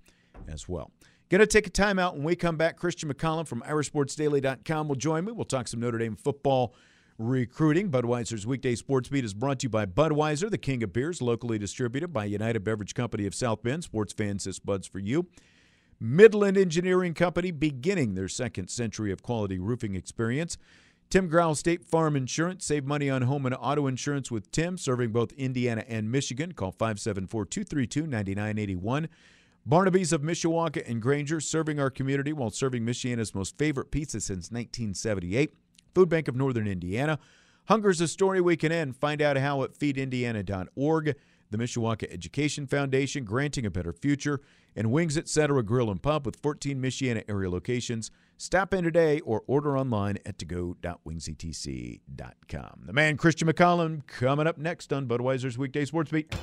as 0.47 0.69
well. 0.69 0.91
Going 1.29 1.39
to 1.39 1.47
take 1.47 1.65
a 1.65 1.71
timeout 1.71 2.13
when 2.13 2.23
we 2.23 2.35
come 2.35 2.57
back. 2.57 2.77
Christian 2.77 3.11
McCollum 3.11 3.47
from 3.47 3.61
IrishSportsDaily.com 3.61 4.87
will 4.87 4.95
join 4.95 5.25
me. 5.25 5.31
We'll 5.31 5.45
talk 5.45 5.67
some 5.67 5.79
Notre 5.79 5.97
Dame 5.97 6.15
football 6.15 6.75
recruiting. 7.17 7.89
Budweiser's 7.89 8.47
weekday 8.47 8.75
sports 8.75 9.09
beat 9.09 9.25
is 9.25 9.33
brought 9.33 9.59
to 9.59 9.65
you 9.65 9.69
by 9.69 9.85
Budweiser, 9.85 10.49
the 10.49 10.57
king 10.57 10.83
of 10.83 10.93
beers, 10.93 11.21
locally 11.21 11.57
distributed 11.57 12.13
by 12.13 12.25
United 12.25 12.63
Beverage 12.63 12.93
Company 12.93 13.25
of 13.25 13.35
South 13.35 13.63
Bend. 13.63 13.83
Sports 13.83 14.13
fans, 14.13 14.45
this 14.45 14.59
Bud's 14.59 14.87
for 14.87 14.99
you. 14.99 15.27
Midland 15.99 16.57
Engineering 16.57 17.13
Company 17.13 17.51
beginning 17.51 18.15
their 18.15 18.27
second 18.27 18.69
century 18.69 19.11
of 19.11 19.21
quality 19.21 19.59
roofing 19.59 19.95
experience. 19.95 20.57
Tim 21.09 21.27
Growl 21.27 21.55
State 21.55 21.85
Farm 21.85 22.15
Insurance. 22.15 22.65
Save 22.65 22.85
money 22.85 23.09
on 23.09 23.21
home 23.23 23.45
and 23.45 23.55
auto 23.59 23.87
insurance 23.87 24.31
with 24.31 24.51
Tim, 24.51 24.77
serving 24.77 25.11
both 25.11 25.31
Indiana 25.33 25.83
and 25.87 26.11
Michigan. 26.11 26.53
Call 26.53 26.71
574 26.71 27.45
232 27.45 28.01
9981. 28.01 29.07
Barnaby's 29.65 30.11
of 30.11 30.21
Mishawaka 30.21 30.89
and 30.89 31.01
Granger, 31.01 31.39
serving 31.39 31.79
our 31.79 31.89
community 31.89 32.33
while 32.33 32.49
serving 32.49 32.83
Michiana's 32.83 33.33
most 33.33 33.57
favorite 33.57 33.91
pizza 33.91 34.19
since 34.19 34.51
1978. 34.51 35.53
Food 35.93 36.09
Bank 36.09 36.27
of 36.27 36.35
Northern 36.35 36.67
Indiana. 36.67 37.19
Hunger's 37.65 38.01
a 38.01 38.07
story 38.07 38.41
we 38.41 38.57
can 38.57 38.71
end. 38.71 38.97
Find 38.97 39.21
out 39.21 39.37
how 39.37 39.61
at 39.63 39.73
feedindiana.org. 39.73 41.15
The 41.51 41.57
Mishawaka 41.57 42.11
Education 42.11 42.65
Foundation, 42.65 43.25
granting 43.25 43.65
a 43.65 43.71
better 43.71 43.93
future. 43.93 44.41
And 44.75 44.91
Wings 44.91 45.17
Etc. 45.17 45.63
Grill 45.63 45.91
and 45.91 46.01
Pub 46.01 46.25
with 46.25 46.35
14 46.37 46.81
Michiana 46.81 47.23
area 47.29 47.49
locations. 47.49 48.09
Stop 48.37 48.73
in 48.73 48.83
today 48.83 49.19
or 49.19 49.43
order 49.45 49.77
online 49.77 50.17
at 50.25 50.39
togo.wingsetc.com. 50.39 52.81
The 52.85 52.93
man 52.93 53.17
Christian 53.17 53.47
McCollum 53.47 54.07
coming 54.07 54.47
up 54.47 54.57
next 54.57 54.91
on 54.91 55.07
Budweiser's 55.07 55.55
Weekday 55.57 55.85
Sports 55.85 56.11
Beat. 56.11 56.33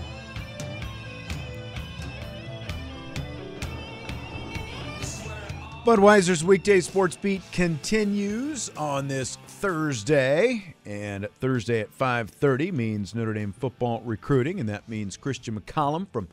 Budweiser's 5.84 6.44
weekday 6.44 6.80
sports 6.80 7.16
beat 7.16 7.40
continues 7.52 8.68
on 8.76 9.08
this 9.08 9.36
Thursday, 9.46 10.74
and 10.84 11.26
Thursday 11.40 11.80
at 11.80 11.90
5:30 11.90 12.70
means 12.70 13.14
Notre 13.14 13.32
Dame 13.32 13.52
football 13.52 14.02
recruiting, 14.02 14.60
and 14.60 14.68
that 14.68 14.90
means 14.90 15.16
Christian 15.16 15.58
McCollum 15.58 16.06
from 16.12 16.28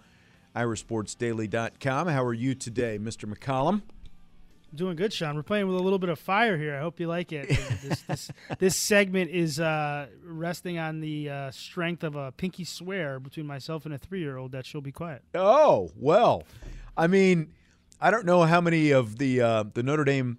IrishSportsDaily.com. 0.53 2.07
How 2.10 2.25
are 2.25 2.33
you 2.33 2.55
today, 2.55 2.99
Mr. 2.99 3.23
McCollum? 3.33 3.83
Doing 4.75 4.97
good, 4.97 5.13
Sean. 5.13 5.38
We're 5.38 5.43
playing 5.43 5.67
with 5.67 5.77
a 5.77 5.83
little 5.83 5.99
bit 5.99 6.10
of 6.10 6.19
fire 6.19 6.57
here. 6.57 6.75
I 6.75 6.81
hope 6.81 6.99
you 6.99 7.07
like 7.07 7.31
it. 7.31 7.47
this, 7.81 8.01
this, 8.01 8.31
this 8.60 8.75
segment 8.75 9.31
is 9.31 9.62
uh, 9.62 10.07
resting 10.25 10.77
on 10.77 10.99
the 10.99 11.29
uh, 11.29 11.51
strength 11.51 12.03
of 12.03 12.17
a 12.17 12.33
pinky 12.33 12.65
swear 12.65 13.17
between 13.17 13.47
myself 13.47 13.86
and 13.86 13.93
a 13.93 13.97
three-year-old 13.97 14.51
that 14.51 14.65
she'll 14.65 14.81
be 14.81 14.91
quiet. 14.91 15.23
Oh 15.33 15.89
well, 15.95 16.43
I 16.97 17.07
mean 17.07 17.53
I 17.99 18.12
don't 18.12 18.25
know 18.25 18.43
how 18.43 18.62
many 18.62 18.91
of 18.91 19.17
the 19.17 19.41
uh, 19.41 19.63
the 19.73 19.81
Notre 19.81 20.03
Dame, 20.03 20.38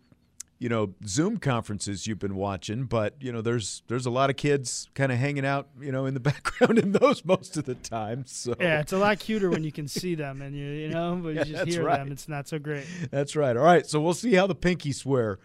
you 0.59 0.69
know, 0.69 0.95
Zoom 1.07 1.39
conferences 1.39 2.07
you've 2.07 2.19
been 2.19 2.37
watching, 2.37 2.85
but 2.85 3.15
you 3.21 3.33
know, 3.33 3.41
there's 3.41 3.83
there's 3.89 4.07
a 4.07 4.11
lot 4.11 4.31
of 4.31 4.37
kids 4.37 4.89
kind 4.95 5.11
of 5.11 5.19
hanging 5.19 5.45
out, 5.45 5.69
you 5.81 5.91
know, 5.91 6.07
in 6.07 6.15
the 6.15 6.21
background 6.31 6.79
in 6.79 6.93
those 6.93 7.25
most 7.25 7.57
of 7.57 7.65
the 7.65 7.75
time. 7.75 8.25
So 8.27 8.55
yeah, 8.61 8.81
it's 8.81 8.93
a 8.93 8.99
lot 8.99 9.19
cuter 9.19 9.51
when 9.51 9.65
you 9.65 9.73
can 9.73 9.89
see 9.89 10.15
them 10.15 10.41
and 10.41 10.55
you 10.55 10.67
you 10.67 10.89
know, 10.89 11.21
but 11.23 11.31
you 11.31 11.45
just 11.45 11.69
hear 11.69 11.85
right. 11.85 11.99
them. 11.99 12.13
It's 12.13 12.29
not 12.29 12.49
so 12.49 12.59
great. 12.59 12.87
That's 13.11 13.35
right. 13.35 13.57
All 13.57 13.65
right, 13.65 13.87
so 13.87 14.01
we'll 14.01 14.15
see 14.15 14.35
how 14.35 14.47
the 14.47 14.55
pinky 14.55 14.93
swear 14.93 15.39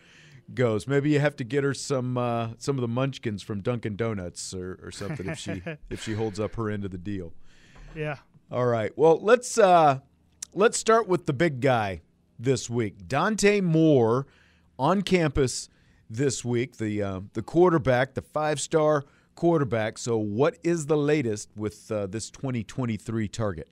goes. 0.53 0.87
Maybe 0.87 1.11
you 1.11 1.19
have 1.19 1.35
to 1.37 1.43
get 1.43 1.63
her 1.63 1.73
some 1.73 2.17
uh, 2.17 2.49
some 2.57 2.77
of 2.77 2.81
the 2.81 2.87
Munchkins 2.87 3.41
from 3.41 3.61
Dunkin' 3.61 3.95
Donuts 3.95 4.53
or, 4.53 4.79
or 4.83 4.91
something 4.91 5.27
if 5.27 5.39
she 5.39 5.61
if 5.89 6.03
she 6.03 6.13
holds 6.13 6.39
up 6.39 6.55
her 6.55 6.69
end 6.69 6.85
of 6.85 6.91
the 6.91 6.97
deal. 6.97 7.33
Yeah. 7.95 8.17
All 8.51 8.65
right. 8.65 8.95
Well, 8.95 9.19
let's 9.21 9.57
uh, 9.57 9.99
let's 10.53 10.77
start 10.77 11.07
with 11.07 11.25
the 11.25 11.33
big 11.33 11.61
guy 11.61 12.01
this 12.39 12.69
week. 12.69 13.07
Dante 13.07 13.61
Moore 13.61 14.27
on 14.77 15.01
campus 15.01 15.69
this 16.09 16.45
week, 16.45 16.77
the 16.77 17.01
uh, 17.01 17.19
the 17.33 17.41
quarterback, 17.41 18.13
the 18.13 18.21
five 18.21 18.59
star 18.59 19.03
quarterback. 19.35 19.97
So, 19.97 20.17
what 20.17 20.57
is 20.63 20.85
the 20.85 20.97
latest 20.97 21.49
with 21.55 21.91
uh, 21.91 22.07
this 22.07 22.29
2023 22.29 23.27
target? 23.27 23.69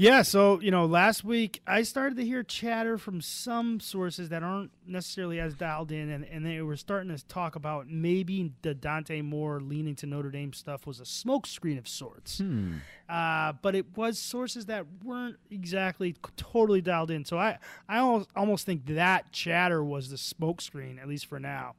Yeah, 0.00 0.22
so 0.22 0.60
you 0.60 0.70
know, 0.70 0.86
last 0.86 1.24
week 1.24 1.60
I 1.66 1.82
started 1.82 2.18
to 2.18 2.24
hear 2.24 2.44
chatter 2.44 2.98
from 2.98 3.20
some 3.20 3.80
sources 3.80 4.28
that 4.28 4.44
aren't 4.44 4.70
necessarily 4.86 5.40
as 5.40 5.54
dialed 5.54 5.90
in, 5.90 6.08
and, 6.08 6.24
and 6.24 6.46
they 6.46 6.62
were 6.62 6.76
starting 6.76 7.14
to 7.14 7.26
talk 7.26 7.56
about 7.56 7.88
maybe 7.88 8.52
the 8.62 8.74
Dante 8.74 9.22
Moore 9.22 9.60
leaning 9.60 9.96
to 9.96 10.06
Notre 10.06 10.30
Dame 10.30 10.52
stuff 10.52 10.86
was 10.86 11.00
a 11.00 11.02
smokescreen 11.02 11.78
of 11.78 11.88
sorts. 11.88 12.38
Hmm. 12.38 12.74
Uh, 13.08 13.54
but 13.60 13.74
it 13.74 13.96
was 13.96 14.20
sources 14.20 14.66
that 14.66 14.86
weren't 15.02 15.36
exactly 15.50 16.14
totally 16.36 16.80
dialed 16.80 17.10
in. 17.10 17.24
So 17.24 17.36
I, 17.36 17.58
I 17.88 17.98
almost, 17.98 18.28
almost 18.36 18.66
think 18.66 18.86
that 18.86 19.32
chatter 19.32 19.82
was 19.82 20.10
the 20.10 20.16
smokescreen, 20.16 21.02
at 21.02 21.08
least 21.08 21.26
for 21.26 21.40
now. 21.40 21.74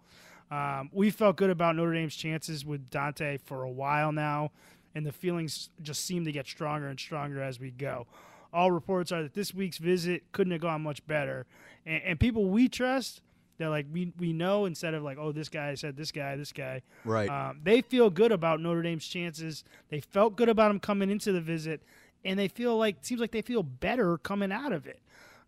Um, 0.52 0.90
we 0.92 1.10
felt 1.10 1.38
good 1.38 1.52
about 1.52 1.78
Notre 1.78 1.94
Dame's 1.94 2.16
chances 2.16 2.66
with 2.66 2.90
Dante 2.90 3.38
for 3.38 3.64
a 3.64 3.70
while 3.70 4.12
now 4.12 4.52
and 4.96 5.06
the 5.06 5.12
feelings 5.12 5.70
just 5.82 6.06
seem 6.06 6.26
to 6.26 6.32
get 6.32 6.48
stronger 6.48 6.88
and 6.88 7.00
stronger 7.00 7.42
as 7.42 7.60
we 7.60 7.72
go. 7.72 8.08
All 8.52 8.72
reports 8.72 9.12
are 9.12 9.22
that 9.24 9.34
this 9.34 9.54
week's 9.54 9.78
visit 9.78 10.24
couldn't 10.32 10.52
have 10.52 10.62
gone 10.62 10.82
much 10.82 11.06
better, 11.06 11.46
and, 11.86 12.02
and 12.04 12.20
people 12.20 12.46
we 12.46 12.68
trust, 12.68 13.22
they're 13.60 13.70
like 13.70 13.86
we 13.92 14.12
we 14.18 14.34
know 14.34 14.66
instead 14.66 14.94
of 14.94 15.04
like 15.04 15.18
oh 15.20 15.32
this 15.32 15.50
guy 15.50 15.76
said 15.76 15.96
this 15.98 16.12
guy 16.12 16.36
this 16.36 16.52
guy 16.52 16.82
right. 17.06 17.30
Um, 17.30 17.60
they 17.64 17.82
feel 17.82 18.10
good 18.10 18.32
about 18.32 18.60
Notre 18.60 18.82
Dame's 18.82 19.06
chances. 19.06 19.64
They 19.90 20.00
felt 20.00 20.36
good 20.36 20.50
about 20.50 20.72
him 20.72 20.80
coming 20.80 21.10
into 21.12 21.32
the 21.32 21.42
visit, 21.42 21.84
and 22.26 22.40
they 22.40 22.48
feel 22.48 22.78
like 22.78 22.98
seems 23.02 23.22
like 23.22 23.32
they 23.32 23.42
feel 23.44 23.62
better 23.62 24.18
coming 24.18 24.52
out 24.52 24.72
of 24.72 24.88
it. 24.88 25.00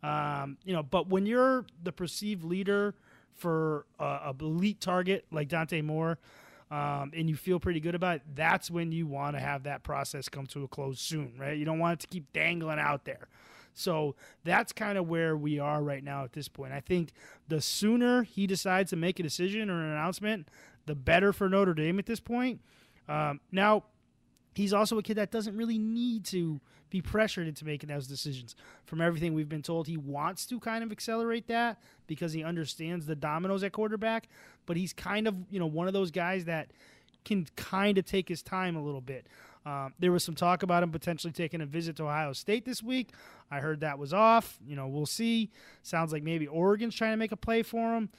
Um, 0.03 0.57
you 0.63 0.73
know, 0.73 0.83
but 0.83 1.07
when 1.07 1.25
you're 1.25 1.65
the 1.83 1.91
perceived 1.91 2.43
leader 2.43 2.95
for 3.33 3.85
a, 3.99 4.03
a 4.03 4.35
elite 4.39 4.81
target 4.81 5.25
like 5.31 5.47
Dante 5.47 5.81
Moore, 5.81 6.17
um, 6.71 7.11
and 7.13 7.29
you 7.29 7.35
feel 7.35 7.59
pretty 7.59 7.81
good 7.81 7.95
about 7.95 8.17
it, 8.17 8.21
that's 8.33 8.71
when 8.71 8.93
you 8.93 9.05
want 9.05 9.35
to 9.35 9.41
have 9.41 9.63
that 9.63 9.83
process 9.83 10.29
come 10.29 10.47
to 10.47 10.63
a 10.63 10.67
close 10.67 11.01
soon, 11.01 11.33
right? 11.37 11.57
You 11.57 11.65
don't 11.65 11.79
want 11.79 11.99
it 11.99 11.99
to 12.01 12.07
keep 12.07 12.31
dangling 12.31 12.79
out 12.79 13.03
there. 13.03 13.27
So 13.73 14.15
that's 14.43 14.71
kind 14.71 14.97
of 14.97 15.07
where 15.07 15.35
we 15.35 15.59
are 15.59 15.83
right 15.83 16.03
now 16.03 16.23
at 16.23 16.33
this 16.33 16.47
point. 16.47 16.71
I 16.71 16.79
think 16.79 17.11
the 17.47 17.61
sooner 17.61 18.23
he 18.23 18.47
decides 18.47 18.89
to 18.91 18.95
make 18.95 19.19
a 19.19 19.23
decision 19.23 19.69
or 19.69 19.83
an 19.83 19.91
announcement, 19.91 20.47
the 20.85 20.95
better 20.95 21.33
for 21.33 21.49
Notre 21.49 21.73
Dame 21.73 21.99
at 21.99 22.05
this 22.05 22.19
point. 22.19 22.61
Um, 23.07 23.41
now, 23.51 23.83
he's 24.55 24.73
also 24.73 24.97
a 24.97 25.03
kid 25.03 25.15
that 25.15 25.31
doesn't 25.31 25.55
really 25.57 25.77
need 25.77 26.25
to 26.25 26.61
be 26.91 27.01
pressured 27.01 27.47
into 27.47 27.65
making 27.65 27.89
those 27.89 28.05
decisions. 28.05 28.55
From 28.85 29.01
everything 29.01 29.33
we've 29.33 29.49
been 29.49 29.63
told, 29.63 29.87
he 29.87 29.97
wants 29.97 30.45
to 30.45 30.59
kind 30.59 30.83
of 30.83 30.91
accelerate 30.91 31.47
that 31.47 31.81
because 32.05 32.33
he 32.33 32.43
understands 32.43 33.07
the 33.07 33.15
dominoes 33.15 33.63
at 33.63 33.71
quarterback, 33.71 34.27
but 34.67 34.77
he's 34.77 34.93
kind 34.93 35.27
of, 35.27 35.35
you 35.49 35.59
know, 35.59 35.65
one 35.65 35.87
of 35.87 35.93
those 35.93 36.11
guys 36.11 36.45
that 36.45 36.69
can 37.25 37.47
kind 37.55 37.97
of 37.97 38.05
take 38.05 38.29
his 38.29 38.43
time 38.43 38.75
a 38.75 38.83
little 38.83 39.01
bit. 39.01 39.25
Um, 39.65 39.93
there 39.99 40.11
was 40.11 40.23
some 40.23 40.35
talk 40.35 40.63
about 40.63 40.83
him 40.83 40.91
potentially 40.91 41.31
taking 41.31 41.61
a 41.61 41.65
visit 41.65 41.95
to 41.97 42.03
Ohio 42.03 42.33
State 42.33 42.65
this 42.65 42.81
week. 42.81 43.11
I 43.49 43.59
heard 43.59 43.81
that 43.81 43.99
was 43.99 44.13
off. 44.13 44.57
You 44.65 44.75
know, 44.75 44.87
we'll 44.87 45.05
see. 45.05 45.51
Sounds 45.83 46.11
like 46.11 46.23
maybe 46.23 46.47
Oregon's 46.47 46.95
trying 46.95 47.13
to 47.13 47.17
make 47.17 47.31
a 47.31 47.37
play 47.37 47.61
for 47.63 47.95
him. 47.95 48.09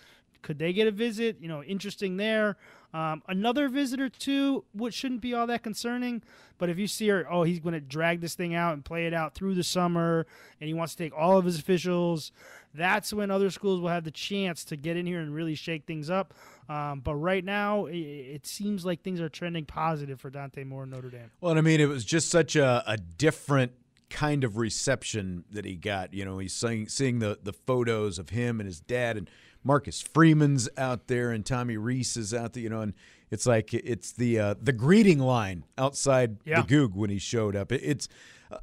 Could 0.42 0.59
they 0.59 0.72
get 0.72 0.87
a 0.87 0.90
visit? 0.90 1.38
You 1.40 1.48
know, 1.48 1.62
interesting 1.62 2.16
there. 2.16 2.57
Um, 2.94 3.22
another 3.26 3.68
visitor 3.68 4.09
too, 4.09 4.64
which 4.74 4.94
shouldn't 4.94 5.22
be 5.22 5.33
all 5.33 5.46
that 5.46 5.62
concerning. 5.62 6.22
But 6.59 6.68
if 6.68 6.78
you 6.78 6.87
see 6.87 7.09
her, 7.09 7.26
oh, 7.31 7.44
he's 7.44 7.59
going 7.59 7.72
to 7.74 7.81
drag 7.81 8.20
this 8.20 8.35
thing 8.35 8.55
out 8.55 8.74
and 8.74 8.85
play 8.85 9.07
it 9.07 9.14
out 9.14 9.35
through 9.35 9.55
the 9.55 9.64
summer, 9.64 10.26
and 10.61 10.68
he 10.68 10.74
wants 10.74 10.94
to 10.94 11.02
take 11.02 11.16
all 11.16 11.38
of 11.38 11.44
his 11.44 11.59
officials. 11.59 12.33
That's 12.74 13.12
when 13.12 13.31
other 13.31 13.50
schools 13.50 13.81
will 13.81 13.88
have 13.88 14.05
the 14.05 14.11
chance 14.11 14.64
to 14.66 14.76
get 14.76 14.96
in 14.96 15.07
here 15.07 15.20
and 15.20 15.35
really 15.35 15.55
shake 15.55 15.87
things 15.87 16.11
up. 16.11 16.35
Um, 16.68 17.00
but 17.00 17.14
right 17.16 17.44
now, 17.44 17.87
it, 17.87 17.96
it, 17.96 18.46
seems 18.46 18.85
like 18.87 19.02
things 19.02 19.20
are 19.20 19.28
trending 19.28 19.64
positive 19.64 20.20
for 20.20 20.31
Dante 20.31 20.64
Moore 20.64 20.85
and 20.85 20.92
Notre 20.92 21.11
Dame. 21.11 21.31
Well, 21.40 21.59
I 21.59 21.61
mean, 21.61 21.81
it 21.81 21.88
was 21.88 22.05
just 22.05 22.31
such 22.31 22.57
a, 22.57 22.83
a 22.87 22.96
different 22.96 23.72
kind 24.09 24.44
of 24.44 24.57
reception 24.57 25.44
that 25.50 25.64
he 25.64 25.74
got. 25.74 26.14
You 26.14 26.24
know, 26.24 26.38
he's 26.38 26.55
seeing, 26.55 26.88
seeing 26.88 27.18
the 27.18 27.38
the 27.42 27.52
photos 27.52 28.18
of 28.18 28.28
him 28.31 28.61
and 28.61 28.66
his 28.66 28.81
dad 28.81 29.16
and 29.16 29.28
Marcus 29.64 30.01
Freeman's 30.01 30.68
out 30.77 31.07
there 31.07 31.31
and 31.31 31.44
Tommy 31.46 31.77
Rees 31.77 32.16
is 32.16 32.35
out 32.35 32.53
there, 32.55 32.62
you 32.62 32.68
know, 32.68 32.81
and 32.81 32.94
it's 33.31 33.46
like 33.46 33.72
it's 33.72 34.12
the 34.12 34.38
uh, 34.38 34.55
the 34.61 34.72
greeting 34.72 35.18
line 35.18 35.64
outside 35.79 36.37
Yeah. 36.44 36.62
the 36.62 36.66
Gug 36.66 36.94
when 36.94 37.11
he 37.11 37.18
showed 37.18 37.57
up. 37.57 37.72
It, 37.72 37.81
it's 37.85 38.09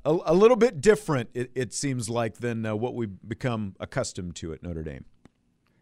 a, 0.05 0.17
a 0.25 0.33
little 0.33 0.57
bit 0.57 0.81
different, 0.81 1.29
it, 1.33 1.51
it 1.55 1.73
seems 1.73 2.09
like, 2.09 2.35
than 2.37 2.65
uh, 2.65 2.75
what 2.75 2.93
we've 2.93 3.17
become 3.27 3.75
accustomed 3.79 4.35
to 4.35 4.53
at 4.53 4.61
Notre 4.61 4.83
Dame. 4.83 5.05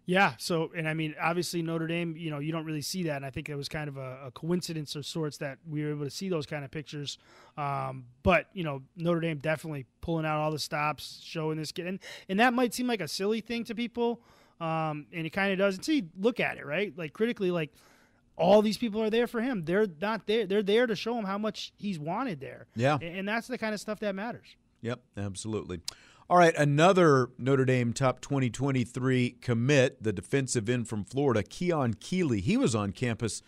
Yeah. 0.06 0.36
So, 0.38 0.72
and 0.74 0.88
I 0.88 0.94
mean, 0.94 1.16
obviously 1.22 1.62
Notre 1.62 1.86
Dame, 1.86 2.16
you 2.16 2.30
know, 2.32 2.40
you 2.40 2.54
don't 2.54 2.64
really 2.64 2.82
see 2.82 3.04
that. 3.04 3.18
And 3.18 3.26
I 3.26 3.30
think 3.30 3.50
it 3.50 3.56
was 3.56 3.68
kind 3.68 3.90
of 3.90 3.98
a, 3.98 4.28
a 4.28 4.32
coincidence 4.32 4.96
of 4.96 5.06
sorts 5.06 5.38
that 5.40 5.58
we 5.70 5.84
were 5.84 5.90
able 5.90 6.06
to 6.06 6.10
see 6.10 6.30
those 6.30 6.46
kind 6.46 6.64
of 6.64 6.72
pictures. 6.72 7.18
Um, 7.58 8.06
but 8.24 8.46
you 8.54 8.64
know, 8.64 8.84
Notre 8.96 9.20
Dame 9.20 9.40
definitely 9.40 9.86
pulling 10.00 10.26
out 10.26 10.40
all 10.40 10.52
the 10.52 10.60
stops, 10.60 11.20
showing 11.26 11.58
this 11.58 11.74
kid, 11.74 11.88
and 11.88 12.00
and 12.30 12.40
that 12.40 12.54
might 12.54 12.74
seem 12.74 12.88
like 12.88 13.02
a 13.02 13.08
silly 13.10 13.42
thing 13.42 13.66
to 13.66 13.76
people, 13.76 14.22
um, 14.60 15.06
and 15.14 15.26
it 15.26 15.32
kind 15.32 15.52
of 15.52 15.60
does 15.60 15.76
until 15.76 15.96
see, 15.96 16.06
look 16.20 16.40
at 16.40 16.58
it, 16.58 16.66
right? 16.66 16.94
Like 16.98 17.14
critically, 17.14 17.52
like 17.52 17.72
all 18.36 18.62
these 18.62 18.78
people 18.78 19.02
are 19.02 19.10
there 19.10 19.28
for 19.28 19.42
him. 19.42 19.64
They're 19.66 19.88
not 20.00 20.28
there. 20.28 20.46
They're 20.46 20.64
there 20.64 20.88
to 20.88 20.96
show 20.96 21.18
him 21.18 21.26
how 21.26 21.38
much 21.38 21.74
he's 21.78 22.00
wanted 22.00 22.40
there. 22.40 22.68
Yeah. 22.76 22.98
And, 23.02 23.20
and 23.20 23.28
that's 23.28 23.48
the 23.48 23.58
kind 23.58 23.74
of 23.74 23.80
stuff 23.80 24.00
that 24.00 24.16
matters. 24.16 24.56
Yep, 24.82 25.00
absolutely. 25.18 25.82
All 26.30 26.38
right, 26.38 26.54
another 26.56 27.30
Notre 27.38 27.64
Dame 27.64 27.94
top 27.94 28.20
2023 28.20 29.38
commit, 29.42 30.04
the 30.04 30.12
defensive 30.12 30.68
end 30.68 30.90
from 30.90 31.06
Florida, 31.06 31.42
Keon 31.42 31.94
Keeley. 31.94 32.42
He 32.42 32.58
was 32.58 32.76
on 32.76 32.92
campus 32.92 33.42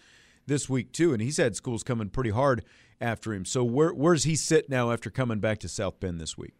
this 0.47 0.69
week 0.69 0.93
too, 0.93 1.11
and 1.11 1.21
he's 1.21 1.37
had 1.37 1.57
schools 1.57 1.83
coming 1.83 2.09
pretty 2.09 2.29
hard 2.29 2.63
after 3.01 3.33
him. 3.33 3.43
So 3.43 3.65
where 3.65 3.93
where's 3.93 4.23
he 4.23 4.35
sit 4.35 4.69
now 4.69 4.91
after 4.91 5.09
coming 5.09 5.39
back 5.39 5.59
to 5.59 5.67
South 5.67 5.99
Bend 5.99 6.21
this 6.21 6.37
week? 6.37 6.53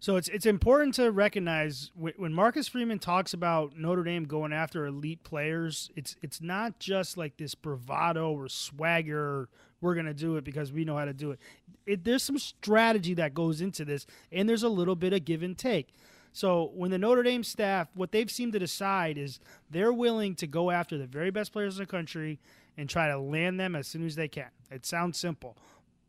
So 0.00 0.14
it's 0.16 0.28
it's 0.28 0.46
important 0.46 0.94
to 0.94 1.10
recognize 1.10 1.90
when 1.96 2.32
Marcus 2.32 2.68
Freeman 2.68 3.00
talks 3.00 3.32
about 3.34 3.76
Notre 3.76 4.04
Dame 4.04 4.24
going 4.24 4.52
after 4.52 4.86
elite 4.86 5.24
players, 5.24 5.90
it's 5.96 6.16
it's 6.22 6.40
not 6.40 6.78
just 6.78 7.16
like 7.16 7.36
this 7.36 7.54
bravado 7.54 8.30
or 8.32 8.48
swagger. 8.48 9.48
We're 9.80 9.96
gonna 9.96 10.14
do 10.14 10.36
it 10.36 10.44
because 10.44 10.72
we 10.72 10.84
know 10.84 10.96
how 10.96 11.04
to 11.04 11.12
do 11.12 11.32
it. 11.32 11.40
it. 11.84 12.04
There's 12.04 12.22
some 12.22 12.38
strategy 12.38 13.14
that 13.14 13.34
goes 13.34 13.60
into 13.60 13.84
this, 13.84 14.06
and 14.30 14.48
there's 14.48 14.62
a 14.62 14.68
little 14.68 14.96
bit 14.96 15.12
of 15.12 15.24
give 15.24 15.42
and 15.42 15.58
take. 15.58 15.94
So 16.32 16.70
when 16.74 16.92
the 16.92 16.98
Notre 16.98 17.24
Dame 17.24 17.42
staff, 17.42 17.88
what 17.94 18.12
they've 18.12 18.30
seemed 18.30 18.52
to 18.52 18.58
decide 18.60 19.18
is 19.18 19.40
they're 19.70 19.92
willing 19.92 20.36
to 20.36 20.46
go 20.46 20.70
after 20.70 20.96
the 20.96 21.06
very 21.06 21.30
best 21.30 21.52
players 21.52 21.76
in 21.76 21.82
the 21.82 21.86
country 21.86 22.38
and 22.76 22.88
try 22.88 23.08
to 23.08 23.18
land 23.18 23.58
them 23.58 23.74
as 23.74 23.88
soon 23.88 24.06
as 24.06 24.14
they 24.14 24.28
can. 24.28 24.50
It 24.70 24.86
sounds 24.86 25.18
simple, 25.18 25.56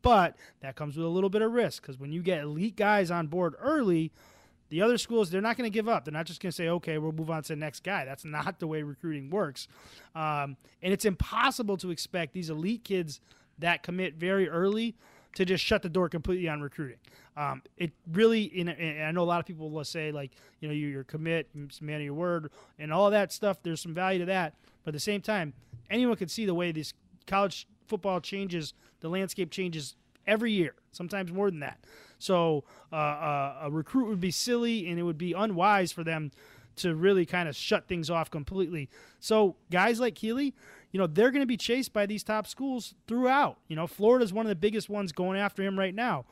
but 0.02 0.36
that 0.60 0.76
comes 0.76 0.96
with 0.96 1.06
a 1.06 1.10
little 1.10 1.30
bit 1.30 1.42
of 1.42 1.52
risk 1.52 1.82
because 1.82 1.98
when 1.98 2.12
you 2.12 2.22
get 2.22 2.42
elite 2.42 2.76
guys 2.76 3.10
on 3.10 3.26
board 3.26 3.54
early, 3.60 4.12
the 4.68 4.82
other 4.82 4.98
schools 4.98 5.30
they're 5.30 5.40
not 5.40 5.56
going 5.56 5.70
to 5.70 5.74
give 5.74 5.88
up. 5.88 6.04
They're 6.04 6.12
not 6.12 6.26
just 6.26 6.40
going 6.40 6.50
to 6.50 6.56
say, 6.56 6.68
"Okay, 6.68 6.98
we'll 6.98 7.12
move 7.12 7.30
on 7.30 7.42
to 7.42 7.48
the 7.48 7.56
next 7.56 7.82
guy." 7.82 8.04
That's 8.04 8.24
not 8.24 8.60
the 8.60 8.66
way 8.66 8.82
recruiting 8.82 9.30
works, 9.30 9.68
um, 10.14 10.56
and 10.82 10.92
it's 10.92 11.04
impossible 11.04 11.76
to 11.78 11.90
expect 11.90 12.32
these 12.32 12.50
elite 12.50 12.84
kids 12.84 13.20
that 13.58 13.82
commit 13.82 14.14
very 14.14 14.48
early 14.48 14.96
to 15.34 15.44
just 15.44 15.64
shut 15.64 15.82
the 15.82 15.88
door 15.88 16.08
completely 16.08 16.48
on 16.48 16.60
recruiting. 16.60 16.98
Um, 17.36 17.62
it 17.76 17.92
really, 18.12 18.42
in, 18.42 18.68
and 18.68 19.04
I 19.04 19.12
know 19.12 19.22
a 19.22 19.24
lot 19.24 19.40
of 19.40 19.46
people 19.46 19.70
will 19.70 19.84
say 19.84 20.10
like, 20.12 20.32
you 20.60 20.68
know, 20.68 20.74
you, 20.74 20.88
your 20.88 21.04
commit, 21.04 21.48
man 21.80 21.96
of 21.96 22.02
your 22.02 22.14
word, 22.14 22.50
and 22.78 22.92
all 22.92 23.10
that 23.10 23.32
stuff. 23.32 23.62
There's 23.62 23.80
some 23.80 23.94
value 23.94 24.18
to 24.20 24.24
that, 24.26 24.54
but 24.84 24.90
at 24.90 24.94
the 24.94 25.00
same 25.00 25.20
time, 25.20 25.52
anyone 25.88 26.16
can 26.16 26.28
see 26.28 26.46
the 26.46 26.54
way 26.54 26.72
this 26.72 26.92
college 27.26 27.66
football 27.86 28.20
changes, 28.20 28.74
the 29.00 29.08
landscape 29.08 29.50
changes 29.50 29.96
every 30.26 30.52
year, 30.52 30.74
sometimes 30.92 31.32
more 31.32 31.50
than 31.50 31.60
that. 31.60 31.84
So 32.18 32.64
uh, 32.92 32.96
uh, 32.96 33.58
a 33.62 33.70
recruit 33.70 34.08
would 34.08 34.20
be 34.20 34.30
silly, 34.30 34.88
and 34.88 34.98
it 34.98 35.02
would 35.02 35.18
be 35.18 35.32
unwise 35.32 35.92
for 35.92 36.04
them 36.04 36.30
to 36.76 36.94
really 36.94 37.26
kind 37.26 37.48
of 37.48 37.56
shut 37.56 37.88
things 37.88 38.10
off 38.10 38.30
completely. 38.30 38.88
So 39.18 39.56
guys 39.70 40.00
like 40.00 40.14
Keeley, 40.14 40.54
you 40.92 40.98
know, 40.98 41.06
they're 41.06 41.30
going 41.30 41.42
to 41.42 41.46
be 41.46 41.56
chased 41.56 41.92
by 41.92 42.06
these 42.06 42.22
top 42.22 42.46
schools 42.46 42.94
throughout. 43.06 43.58
You 43.68 43.76
know, 43.76 43.86
Florida's 43.86 44.32
one 44.32 44.46
of 44.46 44.50
the 44.50 44.56
biggest 44.56 44.88
ones 44.88 45.12
going 45.12 45.38
after 45.38 45.62
him 45.62 45.78
right 45.78 45.94
now. 45.94 46.24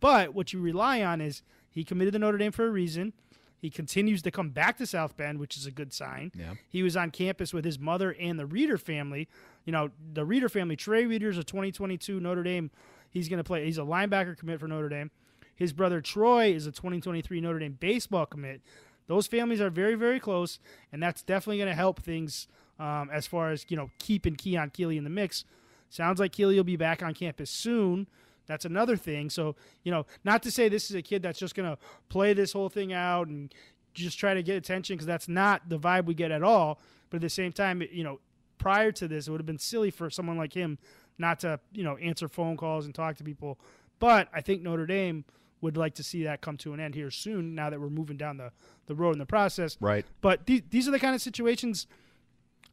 But 0.00 0.34
what 0.34 0.52
you 0.52 0.60
rely 0.60 1.02
on 1.02 1.20
is 1.20 1.42
he 1.70 1.84
committed 1.84 2.12
to 2.12 2.18
Notre 2.18 2.38
Dame 2.38 2.52
for 2.52 2.66
a 2.66 2.70
reason. 2.70 3.12
He 3.58 3.70
continues 3.70 4.22
to 4.22 4.32
come 4.32 4.50
back 4.50 4.76
to 4.78 4.86
South 4.86 5.16
Bend, 5.16 5.38
which 5.38 5.56
is 5.56 5.66
a 5.66 5.70
good 5.70 5.92
sign. 5.92 6.32
Yeah. 6.34 6.54
He 6.68 6.82
was 6.82 6.96
on 6.96 7.12
campus 7.12 7.54
with 7.54 7.64
his 7.64 7.78
mother 7.78 8.16
and 8.18 8.36
the 8.36 8.46
Reader 8.46 8.76
family. 8.76 9.28
You 9.64 9.72
know, 9.72 9.90
the 10.12 10.24
Reader 10.24 10.48
family, 10.48 10.76
Trey 10.76 11.06
Reader's 11.06 11.38
a 11.38 11.44
2022 11.44 12.20
Notre 12.20 12.42
Dame. 12.42 12.70
He's 13.10 13.28
going 13.28 13.38
to 13.38 13.44
play. 13.44 13.64
He's 13.64 13.78
a 13.78 13.82
linebacker 13.82 14.36
commit 14.36 14.60
for 14.60 14.68
Notre 14.68 14.88
Dame. 14.88 15.10
His 15.54 15.72
brother 15.72 16.00
Troy 16.00 16.52
is 16.52 16.66
a 16.66 16.72
2023 16.72 17.40
Notre 17.40 17.58
Dame 17.58 17.76
baseball 17.78 18.26
commit. 18.26 18.62
Those 19.06 19.26
families 19.26 19.60
are 19.60 19.70
very, 19.70 19.94
very 19.94 20.18
close, 20.18 20.58
and 20.92 21.02
that's 21.02 21.22
definitely 21.22 21.58
going 21.58 21.68
to 21.68 21.74
help 21.74 22.00
things 22.00 22.48
um, 22.78 23.10
as 23.12 23.26
far 23.26 23.50
as 23.50 23.66
you 23.68 23.76
know 23.76 23.90
keeping 23.98 24.34
Keon 24.34 24.70
Keeley 24.70 24.96
in 24.96 25.04
the 25.04 25.10
mix. 25.10 25.44
Sounds 25.90 26.18
like 26.18 26.32
Keeley 26.32 26.56
will 26.56 26.64
be 26.64 26.76
back 26.76 27.02
on 27.02 27.12
campus 27.14 27.50
soon. 27.50 28.08
That's 28.46 28.64
another 28.64 28.96
thing. 28.96 29.30
So 29.30 29.56
you 29.84 29.92
know, 29.92 30.06
not 30.24 30.42
to 30.44 30.50
say 30.50 30.68
this 30.68 30.90
is 30.90 30.96
a 30.96 31.02
kid 31.02 31.22
that's 31.22 31.38
just 31.38 31.54
going 31.54 31.70
to 31.70 31.78
play 32.08 32.32
this 32.32 32.52
whole 32.52 32.68
thing 32.68 32.92
out 32.92 33.28
and 33.28 33.52
just 33.94 34.18
try 34.18 34.34
to 34.34 34.42
get 34.42 34.56
attention 34.56 34.96
because 34.96 35.06
that's 35.06 35.28
not 35.28 35.68
the 35.68 35.78
vibe 35.78 36.06
we 36.06 36.14
get 36.14 36.30
at 36.30 36.42
all. 36.42 36.80
But 37.10 37.16
at 37.16 37.22
the 37.22 37.30
same 37.30 37.52
time, 37.52 37.82
you 37.92 38.04
know, 38.04 38.20
prior 38.62 38.92
to 38.92 39.08
this, 39.08 39.26
it 39.26 39.30
would 39.30 39.40
have 39.40 39.46
been 39.46 39.58
silly 39.58 39.90
for 39.90 40.08
someone 40.08 40.36
like 40.36 40.52
him 40.52 40.78
not 41.18 41.40
to 41.40 41.58
you 41.72 41.82
know 41.82 41.96
answer 41.96 42.28
phone 42.28 42.56
calls 42.56 42.86
and 42.86 42.94
talk 42.94 43.16
to 43.16 43.24
people. 43.24 43.58
But 43.98 44.28
I 44.32 44.40
think 44.40 44.62
Notre 44.62 44.86
Dame 44.86 45.24
would 45.60 45.76
like 45.76 45.94
to 45.94 46.02
see 46.02 46.24
that 46.24 46.40
come 46.40 46.56
to 46.58 46.72
an 46.72 46.80
end 46.80 46.94
here 46.94 47.10
soon. 47.10 47.54
Now 47.54 47.70
that 47.70 47.80
we're 47.80 47.90
moving 47.90 48.16
down 48.16 48.36
the 48.36 48.52
the 48.86 48.94
road 48.94 49.12
in 49.12 49.18
the 49.18 49.26
process, 49.26 49.76
Right. 49.80 50.06
But 50.20 50.46
these 50.46 50.62
these 50.70 50.86
are 50.88 50.92
the 50.92 51.00
kind 51.00 51.14
of 51.14 51.20
situations 51.20 51.86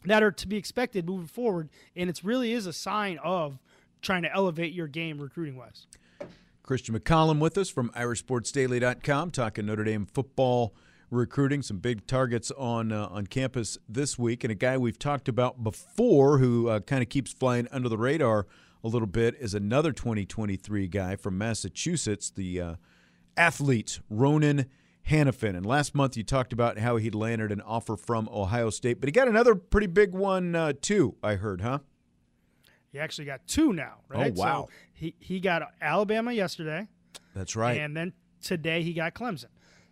that 0.05 0.23
are 0.23 0.31
to 0.31 0.47
be 0.47 0.57
expected 0.57 1.05
moving 1.07 1.27
forward, 1.27 1.69
and 1.95 2.09
it 2.09 2.21
really 2.23 2.53
is 2.53 2.65
a 2.65 2.73
sign 2.73 3.17
of 3.23 3.59
trying 4.01 4.21
to 4.21 4.33
elevate 4.33 4.71
your 4.71 4.87
game 4.87 5.19
recruiting 5.19 5.57
wise. 5.57 5.87
Christian 6.63 6.97
McCollum 6.97 7.39
with 7.39 7.57
us 7.57 7.69
from 7.69 7.89
IrishSportsDaily.com 7.89 9.31
talking 9.31 9.65
Notre 9.65 9.83
Dame 9.83 10.05
football 10.05 10.75
recruiting. 11.09 11.61
Some 11.61 11.77
big 11.77 12.07
targets 12.07 12.51
on 12.51 12.91
uh, 12.91 13.07
on 13.07 13.27
campus 13.27 13.77
this 13.87 14.17
week, 14.17 14.43
and 14.43 14.51
a 14.51 14.55
guy 14.55 14.77
we've 14.77 14.99
talked 14.99 15.27
about 15.27 15.63
before 15.63 16.37
who 16.37 16.67
uh, 16.69 16.79
kind 16.81 17.01
of 17.01 17.09
keeps 17.09 17.31
flying 17.31 17.67
under 17.71 17.89
the 17.89 17.97
radar 17.97 18.47
a 18.83 18.87
little 18.87 19.07
bit 19.07 19.35
is 19.39 19.53
another 19.53 19.91
2023 19.91 20.87
guy 20.87 21.15
from 21.15 21.37
Massachusetts, 21.37 22.29
the 22.29 22.61
uh, 22.61 22.75
athlete 23.35 23.99
Ronan 24.09 24.67
Hannafin. 25.09 25.55
And 25.55 25.65
last 25.65 25.93
month 25.93 26.15
you 26.15 26.23
talked 26.23 26.53
about 26.53 26.77
how 26.77 26.97
he'd 26.97 27.15
landed 27.15 27.51
an 27.51 27.61
offer 27.61 27.97
from 27.97 28.29
Ohio 28.31 28.69
State, 28.69 28.99
but 28.99 29.07
he 29.07 29.11
got 29.11 29.27
another 29.27 29.55
pretty 29.55 29.87
big 29.87 30.13
one 30.13 30.55
uh, 30.55 30.73
too. 30.79 31.15
I 31.21 31.35
heard, 31.35 31.61
huh? 31.61 31.79
He 32.91 32.99
actually 32.99 33.25
got 33.25 33.45
two 33.47 33.73
now, 33.73 33.95
right? 34.07 34.33
Oh, 34.35 34.39
wow. 34.39 34.65
So 34.67 34.73
he 34.93 35.15
he 35.19 35.39
got 35.39 35.61
Alabama 35.81 36.31
yesterday. 36.31 36.87
That's 37.35 37.55
right. 37.55 37.79
And 37.79 37.95
then 37.95 38.13
today 38.41 38.81
he 38.81 38.93
got 38.93 39.13
Clemson. 39.13 39.45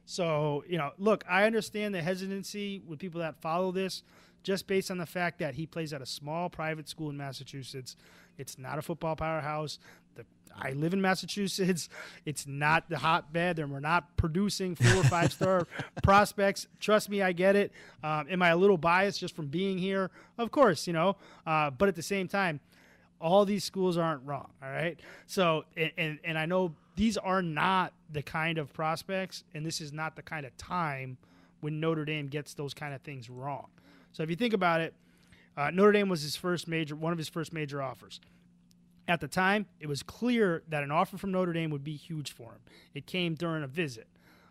So, 0.10 0.64
you 0.70 0.78
know, 0.78 0.92
look, 0.98 1.26
I 1.30 1.44
understand 1.44 1.94
the 1.94 2.02
hesitancy 2.02 2.82
with 2.88 2.98
people 2.98 3.20
that 3.20 3.36
follow 3.42 3.74
this 3.74 4.04
just 4.42 4.66
based 4.66 4.90
on 4.90 4.98
the 4.98 5.06
fact 5.06 5.38
that 5.40 5.56
he 5.56 5.66
plays 5.66 5.92
at 5.92 6.02
a 6.02 6.06
small 6.06 6.50
private 6.50 6.88
school 6.88 7.10
in 7.10 7.18
Massachusetts. 7.18 7.98
It's 8.38 8.58
not 8.58 8.78
a 8.78 8.82
football 8.82 9.18
powerhouse. 9.18 9.80
The, 10.16 10.24
I 10.56 10.72
live 10.72 10.94
in 10.94 11.02
Massachusetts. 11.02 11.90
It's 12.26 12.48
not 12.48 12.90
the 12.90 12.98
hotbed, 13.00 13.60
and 13.60 13.70
we're 13.70 13.82
not 13.82 14.16
producing 14.16 14.76
four 14.76 14.96
or 14.96 15.04
five 15.04 15.34
star 15.34 15.68
prospects. 16.04 16.68
Trust 16.80 17.10
me, 17.10 17.22
I 17.22 17.34
get 17.34 17.58
it. 17.58 17.74
Um, 18.02 18.28
am 18.30 18.42
I 18.42 18.50
a 18.50 18.58
little 18.58 18.78
biased 18.78 19.20
just 19.20 19.36
from 19.36 19.48
being 19.48 19.78
here? 19.78 20.10
Of 20.38 20.52
course, 20.52 20.88
you 20.88 20.94
know. 20.94 21.18
Uh, 21.46 21.70
but 21.70 21.90
at 21.90 21.96
the 21.96 22.02
same 22.02 22.30
time, 22.30 22.62
all 23.20 23.44
these 23.44 23.66
schools 23.66 23.98
aren't 23.98 24.24
wrong 24.28 24.48
all 24.62 24.70
right 24.70 25.00
so 25.26 25.66
and, 25.76 25.92
and 25.98 26.20
and 26.24 26.38
i 26.38 26.46
know 26.46 26.72
these 26.98 27.16
are 27.16 27.42
not 27.42 27.94
the 28.12 28.22
kind 28.22 28.58
of 28.58 28.74
prospects 28.74 29.46
and 29.54 29.66
this 29.66 29.80
is 29.80 29.94
not 29.94 30.18
the 30.18 30.22
kind 30.22 30.46
of 30.46 30.58
time 30.58 31.18
when 31.62 31.80
notre 31.80 32.04
dame 32.04 32.28
gets 32.28 32.54
those 32.54 32.74
kind 32.74 32.94
of 32.94 33.02
things 33.02 33.30
wrong 33.30 33.68
so 34.12 34.24
if 34.24 34.30
you 34.30 34.36
think 34.36 34.54
about 34.54 34.82
it 34.82 34.94
uh, 35.56 35.72
notre 35.72 35.94
dame 35.94 36.10
was 36.10 36.22
his 36.22 36.36
first 36.36 36.68
major 36.68 36.96
one 36.96 37.14
of 37.14 37.18
his 37.18 37.30
first 37.30 37.54
major 37.54 37.82
offers 37.82 38.20
at 39.08 39.22
the 39.22 39.28
time 39.28 39.66
it 39.80 39.88
was 39.88 40.04
clear 40.04 40.64
that 40.68 40.84
an 40.84 40.92
offer 40.92 41.18
from 41.18 41.32
notre 41.32 41.54
dame 41.54 41.70
would 41.70 41.84
be 41.84 41.96
huge 41.96 42.34
for 42.34 42.52
him 42.52 42.60
it 42.94 43.06
came 43.06 43.36
during 43.36 43.64
a 43.64 43.68
visit 43.68 44.08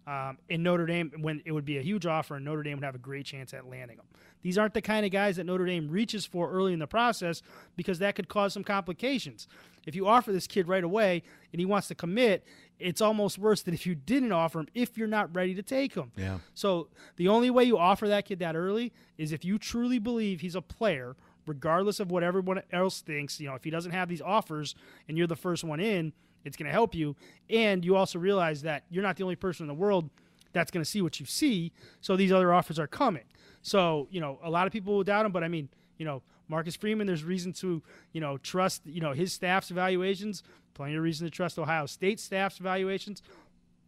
um, 0.06 0.38
in 0.48 0.62
Notre 0.62 0.86
Dame 0.86 1.10
when 1.20 1.42
it 1.44 1.52
would 1.52 1.64
be 1.64 1.78
a 1.78 1.82
huge 1.82 2.06
offer 2.06 2.36
and 2.36 2.44
Notre 2.44 2.62
Dame 2.62 2.76
would 2.76 2.84
have 2.84 2.94
a 2.94 2.98
great 2.98 3.26
chance 3.26 3.52
at 3.52 3.68
landing 3.68 3.96
him. 3.98 4.04
These 4.42 4.56
aren't 4.56 4.74
the 4.74 4.82
kind 4.82 5.04
of 5.04 5.10
guys 5.10 5.36
that 5.36 5.44
Notre 5.44 5.66
Dame 5.66 5.88
reaches 5.90 6.24
for 6.24 6.48
early 6.48 6.72
in 6.72 6.78
the 6.78 6.86
process 6.86 7.42
because 7.76 7.98
that 7.98 8.14
could 8.14 8.28
cause 8.28 8.52
some 8.52 8.62
complications. 8.62 9.48
If 9.86 9.94
you 9.94 10.06
offer 10.06 10.32
this 10.32 10.46
kid 10.46 10.68
right 10.68 10.84
away 10.84 11.22
and 11.52 11.60
he 11.60 11.64
wants 11.64 11.88
to 11.88 11.94
commit, 11.94 12.44
it's 12.78 13.00
almost 13.00 13.38
worse 13.38 13.62
than 13.62 13.72
if 13.72 13.86
you 13.86 13.94
didn't 13.94 14.32
offer 14.32 14.60
him 14.60 14.68
if 14.74 14.98
you're 14.98 15.08
not 15.08 15.34
ready 15.34 15.54
to 15.54 15.62
take 15.62 15.94
him. 15.94 16.12
Yeah. 16.16 16.38
So 16.54 16.88
the 17.16 17.28
only 17.28 17.48
way 17.48 17.64
you 17.64 17.78
offer 17.78 18.08
that 18.08 18.26
kid 18.26 18.40
that 18.40 18.56
early 18.56 18.92
is 19.16 19.32
if 19.32 19.44
you 19.44 19.58
truly 19.58 19.98
believe 19.98 20.40
he's 20.40 20.56
a 20.56 20.60
player, 20.60 21.16
regardless 21.46 22.00
of 22.00 22.10
what 22.10 22.22
everyone 22.22 22.62
else 22.72 23.00
thinks. 23.00 23.40
You 23.40 23.48
know, 23.48 23.54
if 23.54 23.64
he 23.64 23.70
doesn't 23.70 23.92
have 23.92 24.08
these 24.08 24.20
offers 24.20 24.74
and 25.08 25.16
you're 25.16 25.26
the 25.26 25.36
first 25.36 25.64
one 25.64 25.80
in, 25.80 26.12
it's 26.44 26.56
going 26.56 26.66
to 26.66 26.72
help 26.72 26.94
you. 26.94 27.16
And 27.48 27.84
you 27.84 27.96
also 27.96 28.18
realize 28.18 28.62
that 28.62 28.84
you're 28.90 29.02
not 29.02 29.16
the 29.16 29.22
only 29.22 29.36
person 29.36 29.64
in 29.64 29.68
the 29.68 29.74
world 29.74 30.10
that's 30.52 30.70
going 30.70 30.82
to 30.84 30.90
see 30.90 31.02
what 31.02 31.20
you 31.20 31.26
see. 31.26 31.72
So 32.00 32.16
these 32.16 32.32
other 32.32 32.52
offers 32.52 32.78
are 32.78 32.86
coming. 32.86 33.24
So 33.62 34.08
you 34.10 34.20
know, 34.20 34.38
a 34.42 34.50
lot 34.50 34.66
of 34.66 34.72
people 34.72 34.94
will 34.94 35.04
doubt 35.04 35.26
him, 35.26 35.32
but 35.32 35.42
I 35.42 35.48
mean, 35.48 35.68
you 35.98 36.04
know, 36.04 36.22
Marcus 36.48 36.76
Freeman, 36.76 37.06
there's 37.06 37.24
reason 37.24 37.52
to 37.54 37.82
you 38.12 38.20
know 38.20 38.38
trust 38.38 38.82
you 38.84 39.00
know 39.00 39.12
his 39.12 39.32
staff's 39.32 39.70
evaluations. 39.70 40.42
Plenty 40.74 40.94
of 40.96 41.02
reason 41.02 41.26
to 41.26 41.30
trust 41.30 41.58
Ohio 41.58 41.86
State 41.86 42.20
staff's 42.20 42.60
evaluations. 42.60 43.22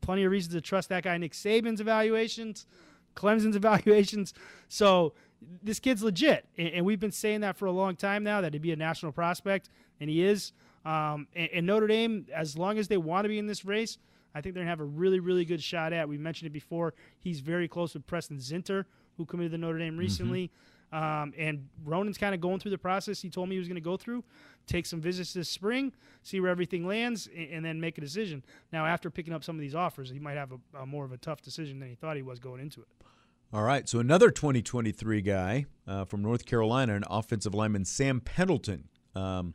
Plenty 0.00 0.24
of 0.24 0.32
reason 0.32 0.52
to 0.52 0.60
trust 0.60 0.88
that 0.88 1.04
guy 1.04 1.18
Nick 1.18 1.32
Saban's 1.32 1.80
evaluations, 1.80 2.66
Clemson's 3.14 3.56
evaluations. 3.56 4.34
So 4.68 5.14
this 5.62 5.78
kid's 5.78 6.02
legit, 6.02 6.46
and, 6.56 6.68
and 6.68 6.86
we've 6.86 7.00
been 7.00 7.12
saying 7.12 7.42
that 7.42 7.56
for 7.56 7.66
a 7.66 7.72
long 7.72 7.96
time 7.96 8.24
now 8.24 8.40
that 8.40 8.52
he'd 8.52 8.62
be 8.62 8.72
a 8.72 8.76
national 8.76 9.12
prospect, 9.12 9.68
and 10.00 10.10
he 10.10 10.24
is. 10.24 10.52
Um, 10.84 11.26
and, 11.34 11.48
and 11.52 11.66
Notre 11.66 11.86
Dame, 11.86 12.26
as 12.34 12.56
long 12.56 12.78
as 12.78 12.88
they 12.88 12.96
want 12.96 13.24
to 13.24 13.28
be 13.28 13.38
in 13.38 13.46
this 13.46 13.64
race, 13.64 13.98
I 14.34 14.40
think 14.40 14.54
they're 14.54 14.62
gonna 14.62 14.70
have 14.70 14.80
a 14.80 14.84
really, 14.84 15.20
really 15.20 15.44
good 15.44 15.62
shot 15.62 15.92
at. 15.92 16.08
We 16.08 16.18
mentioned 16.18 16.46
it 16.46 16.52
before. 16.52 16.94
He's 17.18 17.40
very 17.40 17.68
close 17.68 17.94
with 17.94 18.06
Preston 18.06 18.38
Zinter, 18.38 18.84
who 19.16 19.26
committed 19.26 19.52
to 19.52 19.58
Notre 19.58 19.78
Dame 19.78 19.96
recently. 19.96 20.50
Um, 20.92 21.34
and 21.36 21.68
Ronan's 21.84 22.18
kind 22.18 22.34
of 22.34 22.40
going 22.40 22.60
through 22.60 22.70
the 22.70 22.78
process 22.78 23.20
he 23.20 23.28
told 23.28 23.48
me 23.48 23.56
he 23.56 23.58
was 23.58 23.68
going 23.68 23.76
to 23.76 23.80
go 23.80 23.96
through, 23.96 24.24
take 24.66 24.86
some 24.86 25.00
visits 25.00 25.32
this 25.32 25.48
spring, 25.48 25.92
see 26.22 26.40
where 26.40 26.50
everything 26.50 26.86
lands, 26.86 27.28
and, 27.36 27.50
and 27.50 27.64
then 27.64 27.80
make 27.80 27.98
a 27.98 28.00
decision. 28.00 28.42
Now, 28.72 28.86
after 28.86 29.10
picking 29.10 29.34
up 29.34 29.44
some 29.44 29.56
of 29.56 29.60
these 29.60 29.74
offers, 29.74 30.10
he 30.10 30.18
might 30.18 30.36
have 30.36 30.52
a, 30.52 30.78
a 30.78 30.86
more 30.86 31.04
of 31.04 31.12
a 31.12 31.18
tough 31.18 31.42
decision 31.42 31.78
than 31.78 31.88
he 31.88 31.94
thought 31.94 32.16
he 32.16 32.22
was 32.22 32.38
going 32.38 32.60
into 32.60 32.80
it. 32.80 32.88
All 33.52 33.62
right, 33.62 33.88
so 33.88 33.98
another 33.98 34.30
2023 34.30 35.22
guy 35.22 35.66
uh, 35.86 36.04
from 36.04 36.22
North 36.22 36.44
Carolina, 36.44 36.94
an 36.94 37.04
offensive 37.08 37.54
lineman, 37.54 37.84
Sam 37.84 38.20
Pendleton. 38.20 38.88
Um, 39.14 39.54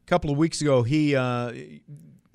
a 0.00 0.06
couple 0.06 0.30
of 0.30 0.36
weeks 0.36 0.60
ago, 0.60 0.82
he 0.82 1.16
uh, 1.16 1.52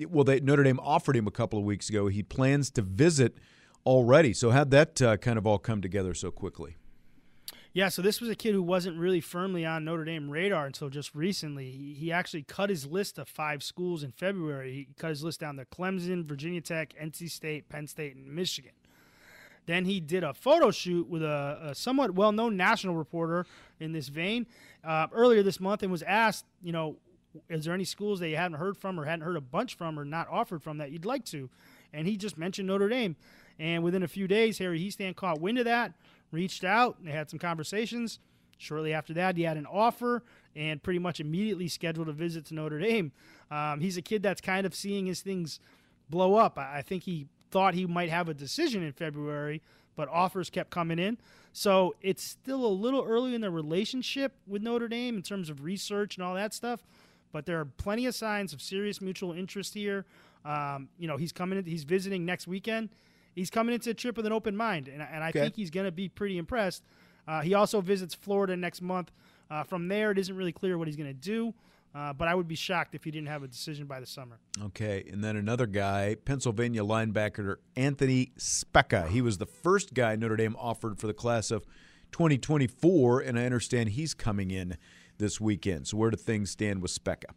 well, 0.07 0.23
they, 0.23 0.39
Notre 0.39 0.63
Dame 0.63 0.79
offered 0.81 1.15
him 1.15 1.27
a 1.27 1.31
couple 1.31 1.59
of 1.59 1.65
weeks 1.65 1.89
ago. 1.89 2.07
He 2.07 2.23
plans 2.23 2.69
to 2.71 2.81
visit 2.81 3.37
already. 3.85 4.33
So 4.33 4.51
how'd 4.51 4.71
that 4.71 5.01
uh, 5.01 5.17
kind 5.17 5.37
of 5.37 5.45
all 5.45 5.57
come 5.57 5.81
together 5.81 6.13
so 6.13 6.31
quickly? 6.31 6.77
Yeah, 7.71 7.89
so 7.89 8.01
this 8.01 8.19
was 8.19 8.31
a 8.31 8.35
kid 8.35 8.53
who 8.53 8.63
wasn't 8.63 8.97
really 8.97 9.21
firmly 9.21 9.63
on 9.63 9.85
Notre 9.85 10.03
Dame 10.03 10.29
radar 10.29 10.65
until 10.65 10.89
just 10.89 11.13
recently. 11.13 11.69
He, 11.69 12.11
actually 12.11 12.41
cut 12.41 12.71
his 12.71 12.87
list 12.87 13.19
of 13.19 13.27
five 13.27 13.61
schools 13.61 14.01
in 14.01 14.11
February. 14.11 14.73
He 14.73 14.87
cut 14.97 15.09
his 15.09 15.23
list 15.23 15.39
down 15.39 15.57
to 15.57 15.65
Clemson, 15.65 16.25
Virginia 16.25 16.61
Tech, 16.61 16.95
NC 16.99 17.29
State, 17.29 17.69
Penn 17.69 17.85
State, 17.85 18.15
and 18.15 18.27
Michigan. 18.27 18.71
Then 19.67 19.85
he 19.85 19.99
did 19.99 20.23
a 20.23 20.33
photo 20.33 20.71
shoot 20.71 21.07
with 21.07 21.21
a, 21.21 21.59
a 21.61 21.75
somewhat 21.75 22.15
well 22.15 22.31
known 22.31 22.57
national 22.57 22.95
reporter 22.95 23.45
in 23.79 23.91
this 23.91 24.07
vein 24.07 24.47
uh, 24.83 25.05
earlier 25.13 25.43
this 25.43 25.59
month 25.59 25.83
and 25.83 25.91
was 25.91 26.01
asked, 26.01 26.45
you 26.63 26.71
know, 26.71 26.95
is 27.49 27.65
there 27.65 27.75
any 27.75 27.83
schools 27.83 28.19
that 28.19 28.29
you 28.29 28.35
haven't 28.35 28.57
heard 28.57 28.77
from 28.77 28.99
or 28.99 29.05
hadn't 29.05 29.21
heard 29.21 29.37
a 29.37 29.41
bunch 29.41 29.77
from 29.77 29.99
or 29.99 30.05
not 30.05 30.27
offered 30.31 30.63
from 30.63 30.79
that 30.79 30.91
you'd 30.91 31.05
like 31.05 31.23
to? 31.25 31.51
And 31.93 32.07
he 32.07 32.17
just 32.17 32.35
mentioned 32.35 32.67
Notre 32.67 32.89
Dame. 32.89 33.15
And 33.59 33.83
within 33.83 34.01
a 34.01 34.07
few 34.07 34.27
days, 34.27 34.57
Harry 34.57 34.79
Hiestand 34.79 35.15
caught 35.15 35.39
wind 35.39 35.59
of 35.59 35.65
that, 35.65 35.93
reached 36.31 36.63
out, 36.63 36.97
and 36.99 37.07
they 37.07 37.11
had 37.11 37.29
some 37.29 37.39
conversations. 37.39 38.19
Shortly 38.57 38.93
after 38.93 39.13
that, 39.13 39.37
he 39.37 39.43
had 39.43 39.57
an 39.57 39.65
offer 39.65 40.23
and 40.55 40.83
pretty 40.83 40.99
much 40.99 41.19
immediately 41.19 41.67
scheduled 41.67 42.09
a 42.09 42.13
visit 42.13 42.45
to 42.47 42.53
Notre 42.53 42.79
Dame. 42.79 43.11
Um, 43.49 43.79
he's 43.79 43.97
a 43.97 44.01
kid 44.01 44.21
that's 44.21 44.41
kind 44.41 44.65
of 44.65 44.75
seeing 44.75 45.05
his 45.05 45.21
things 45.21 45.59
blow 46.09 46.35
up. 46.35 46.57
I, 46.57 46.79
I 46.79 46.81
think 46.81 47.03
he 47.03 47.27
thought 47.51 47.73
he 47.73 47.85
might 47.85 48.09
have 48.09 48.29
a 48.29 48.33
decision 48.33 48.83
in 48.83 48.91
February, 48.91 49.61
but 49.95 50.09
offers 50.09 50.49
kept 50.49 50.69
coming 50.71 50.99
in. 50.99 51.17
So 51.53 51.95
it's 52.01 52.23
still 52.23 52.65
a 52.65 52.67
little 52.67 53.03
early 53.03 53.33
in 53.33 53.41
the 53.41 53.49
relationship 53.49 54.33
with 54.45 54.61
Notre 54.61 54.87
Dame 54.87 55.15
in 55.15 55.23
terms 55.23 55.49
of 55.49 55.63
research 55.63 56.17
and 56.17 56.23
all 56.23 56.35
that 56.35 56.53
stuff. 56.53 56.83
But 57.31 57.45
there 57.45 57.59
are 57.59 57.65
plenty 57.65 58.05
of 58.05 58.15
signs 58.15 58.53
of 58.53 58.61
serious 58.61 59.01
mutual 59.01 59.33
interest 59.33 59.73
here. 59.73 60.05
Um, 60.45 60.89
you 60.97 61.07
know, 61.07 61.17
he's 61.17 61.31
coming. 61.31 61.59
In, 61.59 61.65
he's 61.65 61.83
visiting 61.83 62.25
next 62.25 62.47
weekend. 62.47 62.89
He's 63.35 63.49
coming 63.49 63.73
into 63.73 63.89
a 63.91 63.93
trip 63.93 64.17
with 64.17 64.25
an 64.25 64.31
open 64.33 64.55
mind, 64.55 64.87
and, 64.87 65.01
and 65.01 65.23
I 65.23 65.29
Okay. 65.29 65.39
think 65.41 65.55
he's 65.55 65.69
going 65.69 65.85
to 65.85 65.91
be 65.91 66.09
pretty 66.09 66.37
impressed. 66.37 66.83
Uh, 67.27 67.41
he 67.41 67.53
also 67.53 67.79
visits 67.81 68.13
Florida 68.15 68.57
next 68.57 68.81
month. 68.81 69.11
Uh, 69.51 69.63
from 69.63 69.87
there, 69.87 70.11
it 70.11 70.17
isn't 70.17 70.35
really 70.35 70.51
clear 70.51 70.77
what 70.77 70.87
he's 70.87 70.97
going 70.97 71.07
to 71.09 71.13
do, 71.13 71.53
uh, 71.95 72.11
but 72.13 72.27
I 72.27 72.35
would 72.35 72.47
be 72.47 72.55
shocked 72.55 72.93
if 72.95 73.03
he 73.03 73.11
didn't 73.11 73.27
have 73.29 73.43
a 73.43 73.47
decision 73.47 73.85
by 73.87 73.99
the 73.99 74.05
summer. 74.05 74.39
Okay, 74.65 75.03
and 75.11 75.23
then 75.23 75.35
another 75.35 75.65
guy, 75.65 76.15
Pennsylvania 76.25 76.83
linebacker 76.83 77.57
Anthony 77.75 78.31
Speca. 78.37 79.07
He 79.09 79.21
was 79.21 79.37
the 79.37 79.45
first 79.45 79.93
guy 79.93 80.15
Notre 80.15 80.35
Dame 80.35 80.55
offered 80.59 80.99
for 80.99 81.07
the 81.07 81.13
class 81.13 81.49
of 81.51 81.65
2024, 82.11 83.21
and 83.21 83.39
I 83.39 83.45
understand 83.45 83.89
he's 83.89 84.13
coming 84.13 84.51
in 84.51 84.77
this 85.17 85.39
weekend. 85.41 85.87
So 85.87 85.97
where 85.97 86.11
do 86.11 86.17
things 86.17 86.51
stand 86.51 86.81
with 86.81 86.91
Specca? 86.91 87.33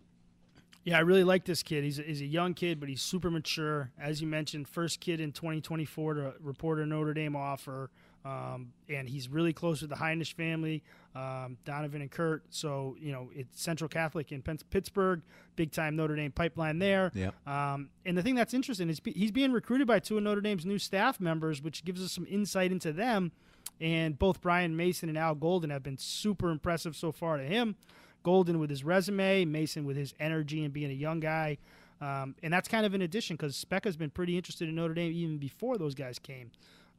Yeah, 0.85 0.97
I 0.97 1.01
really 1.01 1.25
like 1.25 1.45
this 1.45 1.63
kid. 1.63 1.85
He's 1.85 1.99
a, 1.99 2.03
he's 2.03 2.21
a 2.21 2.27
young 2.27 2.55
kid, 2.55 2.81
but 2.81 2.89
he's 2.89 3.03
super 3.03 3.31
mature. 3.31 3.91
As 4.01 4.21
you 4.21 4.27
mentioned, 4.27 4.69
first 4.69 5.01
kid 5.01 5.21
in 5.21 5.33
2024 5.33 6.15
to 6.15 6.35
report 6.41 6.81
a 6.81 6.87
Notre 6.87 7.15
Dame 7.15 7.37
offer. 7.37 7.91
Um, 8.25 8.73
and 8.89 9.09
he's 9.09 9.29
really 9.29 9.53
close 9.53 9.81
with 9.81 9.91
the 9.91 9.97
Hinish 9.97 10.35
family, 10.35 10.83
um, 11.15 11.57
Donovan 11.65 12.03
and 12.03 12.11
Kurt. 12.11 12.45
So, 12.51 12.97
you 13.01 13.11
know, 13.11 13.31
it's 13.35 13.61
Central 13.61 13.89
Catholic 13.89 14.31
in 14.31 14.43
Pittsburgh, 14.43 15.23
big 15.57 15.73
time 15.73 15.97
Notre 15.97 16.15
Dame 16.15 16.31
pipeline 16.31 16.79
there. 16.79 17.11
Yep. 17.15 17.49
Um, 17.49 17.91
and 18.07 18.17
the 18.17 18.23
thing 18.23 18.37
that's 18.37 18.55
interesting 18.55 18.89
is 18.91 19.01
he's 19.05 19.33
being 19.33 19.53
recruited 19.53 19.89
by 19.89 19.99
two 19.99 20.19
of 20.19 20.23
Notre 20.23 20.41
Dame's 20.41 20.65
new 20.65 20.79
staff 20.79 21.21
members, 21.21 21.63
which 21.63 21.85
gives 21.85 22.03
us 22.03 22.13
some 22.13 22.27
insight 22.29 22.71
into 22.71 22.93
them. 22.93 23.33
And 23.81 24.17
both 24.19 24.41
Brian 24.41 24.77
Mason 24.77 25.09
and 25.09 25.19
Al 25.19 25.35
Golden 25.35 25.71
have 25.71 25.83
been 25.83 25.99
super 25.99 26.51
impressive 26.51 26.95
so 26.95 27.11
far 27.11 27.39
to 27.39 27.45
him. 27.45 27.75
Golden 28.23 28.59
with 28.59 28.71
his 28.71 28.85
resume, 28.85 29.45
Mason 29.45 29.85
with 29.85 29.97
his 29.97 30.15
energy 30.21 30.65
and 30.65 30.73
being 30.73 30.91
a 30.91 30.95
young 30.95 31.21
guy. 31.21 31.59
Um, 32.01 32.35
and 32.43 32.53
that's 32.53 32.69
kind 32.69 32.85
of 32.85 32.95
an 32.95 33.03
addition 33.03 33.37
because 33.37 33.57
Speca's 33.57 33.97
been 33.97 34.11
pretty 34.11 34.37
interested 34.37 34.69
in 34.69 34.75
Notre 34.75 34.95
Dame 34.95 35.13
even 35.13 35.39
before 35.39 35.79
those 35.79 35.95
guys 35.95 36.19
came. 36.19 36.51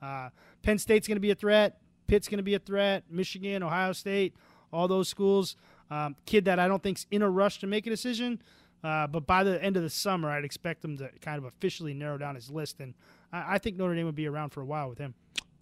Uh, 0.01 0.29
Penn 0.61 0.77
State's 0.77 1.07
going 1.07 1.17
to 1.17 1.21
be 1.21 1.31
a 1.31 1.35
threat. 1.35 1.79
Pitt's 2.07 2.27
going 2.27 2.37
to 2.37 2.43
be 2.43 2.53
a 2.53 2.59
threat. 2.59 3.03
Michigan, 3.09 3.63
Ohio 3.63 3.93
State, 3.93 4.35
all 4.71 4.87
those 4.87 5.09
schools. 5.09 5.55
Um, 5.91 6.15
kid 6.25 6.45
that 6.45 6.59
I 6.59 6.67
don't 6.67 6.81
think's 6.81 7.05
in 7.11 7.21
a 7.21 7.29
rush 7.29 7.59
to 7.59 7.67
make 7.67 7.85
a 7.85 7.89
decision. 7.89 8.41
Uh, 8.83 9.07
but 9.07 9.25
by 9.25 9.43
the 9.43 9.61
end 9.63 9.77
of 9.77 9.83
the 9.83 9.89
summer, 9.89 10.29
I'd 10.29 10.43
expect 10.43 10.83
him 10.83 10.97
to 10.97 11.09
kind 11.21 11.37
of 11.37 11.45
officially 11.45 11.93
narrow 11.93 12.17
down 12.17 12.35
his 12.35 12.49
list. 12.49 12.79
And 12.79 12.93
I, 13.31 13.55
I 13.55 13.57
think 13.57 13.77
Notre 13.77 13.95
Dame 13.95 14.05
would 14.05 14.15
be 14.15 14.27
around 14.27 14.49
for 14.49 14.61
a 14.61 14.65
while 14.65 14.89
with 14.89 14.97
him. 14.97 15.13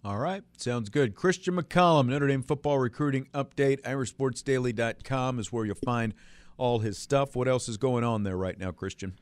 All 0.04 0.18
right, 0.18 0.42
sounds 0.56 0.88
good. 0.88 1.14
Christian 1.14 1.54
McCollum, 1.54 2.08
Notre 2.08 2.26
Dame 2.26 2.42
football 2.42 2.80
recruiting 2.80 3.28
update. 3.32 3.82
IrishSportsDaily.com 3.82 5.38
is 5.38 5.52
where 5.52 5.64
you'll 5.64 5.76
find 5.76 6.12
all 6.56 6.80
his 6.80 6.98
stuff. 6.98 7.36
What 7.36 7.46
else 7.46 7.68
is 7.68 7.76
going 7.76 8.02
on 8.02 8.24
there 8.24 8.36
right 8.36 8.58
now, 8.58 8.72
Christian? 8.72 9.14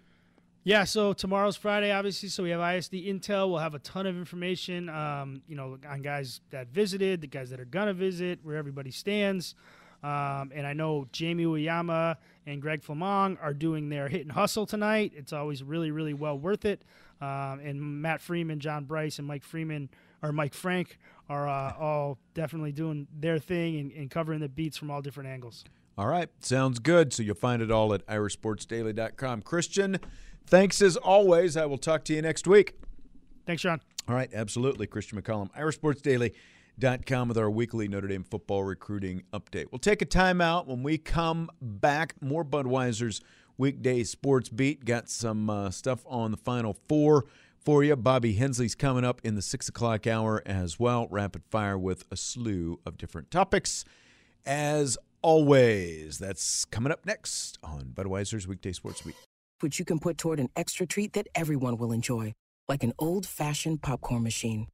Yeah, 0.65 0.85
so 0.85 1.13
tomorrow's 1.13 1.57
Friday, 1.57 1.93
obviously. 1.93 2.31
So 2.31 2.43
we 2.43 2.51
have 2.51 2.61
ISD 2.63 2.95
Intel. 2.95 3.51
We'll 3.51 3.59
have 3.59 3.75
a 3.75 3.79
ton 3.81 4.07
of 4.07 4.17
information, 4.17 4.89
um, 4.89 5.43
you 5.47 5.55
know, 5.55 5.77
on 5.87 6.01
guys 6.01 6.41
that 6.49 6.69
visited, 6.69 7.21
the 7.21 7.27
guys 7.27 7.51
that 7.51 7.61
are 7.61 7.67
gonna 7.67 7.93
visit, 7.93 8.39
where 8.43 8.57
everybody 8.57 8.91
stands. 8.91 9.55
Um, 10.03 10.51
and 10.55 10.67
I 10.67 10.73
know 10.73 11.09
Jamie 11.13 11.45
Uyama 11.45 12.17
and 12.47 12.63
Greg 12.63 12.83
Flammang 12.83 13.37
are 13.43 13.53
doing 13.53 13.91
their 13.91 14.09
hit 14.09 14.23
and 14.23 14.33
hustle 14.33 14.65
tonight. 14.65 15.13
It's 15.15 15.35
always 15.35 15.63
really, 15.63 15.91
really 15.91 16.15
well 16.15 16.39
worth 16.39 16.65
it. 16.65 16.87
Um, 17.21 17.61
and 17.61 18.01
Matt 18.01 18.23
Freeman, 18.23 18.61
John 18.61 18.85
Bryce, 18.85 19.19
and 19.19 19.29
Mike 19.29 19.45
Freeman 19.45 19.91
or 20.23 20.33
Mike 20.33 20.55
Frank 20.55 20.99
are 21.29 21.49
uh, 21.49 21.75
all 21.79 22.19
definitely 22.35 22.73
doing 22.73 23.07
their 23.19 23.39
thing 23.39 23.79
and, 23.79 23.93
and 23.93 24.11
covering 24.11 24.41
the 24.41 24.49
beats 24.49 24.77
from 24.77 24.91
all 24.91 25.01
different 25.01 25.29
angles. 25.29 25.65
All 25.97 26.07
right, 26.07 26.29
sounds 26.41 26.79
good. 26.79 27.13
So 27.13 27.23
you'll 27.23 27.35
find 27.35 27.63
it 27.63 27.71
all 27.71 27.93
at 27.93 28.07
IrishSportsDaily.com. 28.07 29.43
Christian, 29.43 29.99
thanks 30.47 30.81
as 30.83 30.97
always. 30.97 31.57
I 31.57 31.67
will 31.67 31.79
talk 31.79 32.05
to 32.05 32.15
you 32.15 32.23
next 32.23 32.47
week. 32.47 32.75
Thanks, 33.47 33.63
Sean. 33.63 33.81
All 34.09 34.15
right, 34.15 34.31
absolutely. 34.33 34.87
Christian 34.87 35.21
McCollum, 35.21 35.53
IrishSportsDaily.com 35.53 37.29
with 37.29 37.39
our 37.39 37.51
weekly 37.51 37.87
Notre 37.87 38.09
Dame 38.09 38.25
football 38.25 38.65
recruiting 38.65 39.23
update. 39.33 39.67
We'll 39.71 39.79
take 39.79 40.03
a 40.03 40.07
timeout. 40.07 40.67
When 40.67 40.83
we 40.83 40.99
come 40.99 41.51
back, 41.61 42.15
more 42.21 42.45
Budweiser's 42.45 43.21
weekday 43.59 44.03
sports 44.03 44.49
beat. 44.49 44.85
Got 44.85 45.09
some 45.11 45.51
uh, 45.51 45.71
stuff 45.71 46.03
on 46.07 46.31
the 46.31 46.39
Final 46.39 46.77
Four 46.89 47.27
for 47.65 47.85
you. 47.85 47.97
Bobby 47.97 48.35
Hensley's 48.35 48.75
coming 48.75 49.05
up 49.05 49.21
in 49.25 49.35
the 49.35 49.43
6 49.43 49.69
o'clock 49.69 50.07
hour 50.07 50.43
as 50.47 50.79
well. 50.79 51.07
Rapid 51.11 51.45
fire 51.51 51.79
with 51.79 52.05
a 52.11 52.17
slew 52.17 52.81
of 52.87 52.97
different 52.97 53.31
topics. 53.31 53.85
As 54.45 54.97
always, 55.23 56.19
that's 56.19 56.65
coming 56.65 56.93
up 56.93 57.05
next 57.05 57.59
on 57.63 57.93
Budweiser's 57.95 58.47
weekday 58.49 58.73
sports 58.73 59.05
Week. 59.05 59.15
which 59.61 59.79
you 59.79 59.85
can 59.85 59.99
put 59.99 60.17
toward 60.19 60.41
an 60.41 60.49
extra 60.57 60.87
treat 60.87 61.13
that 61.13 61.27
everyone 61.35 61.77
will 61.77 61.93
enjoy, 61.93 62.33
like 62.69 62.83
an 62.83 62.93
old-fashioned 62.99 63.83
popcorn 63.83 64.23
machine. 64.23 64.67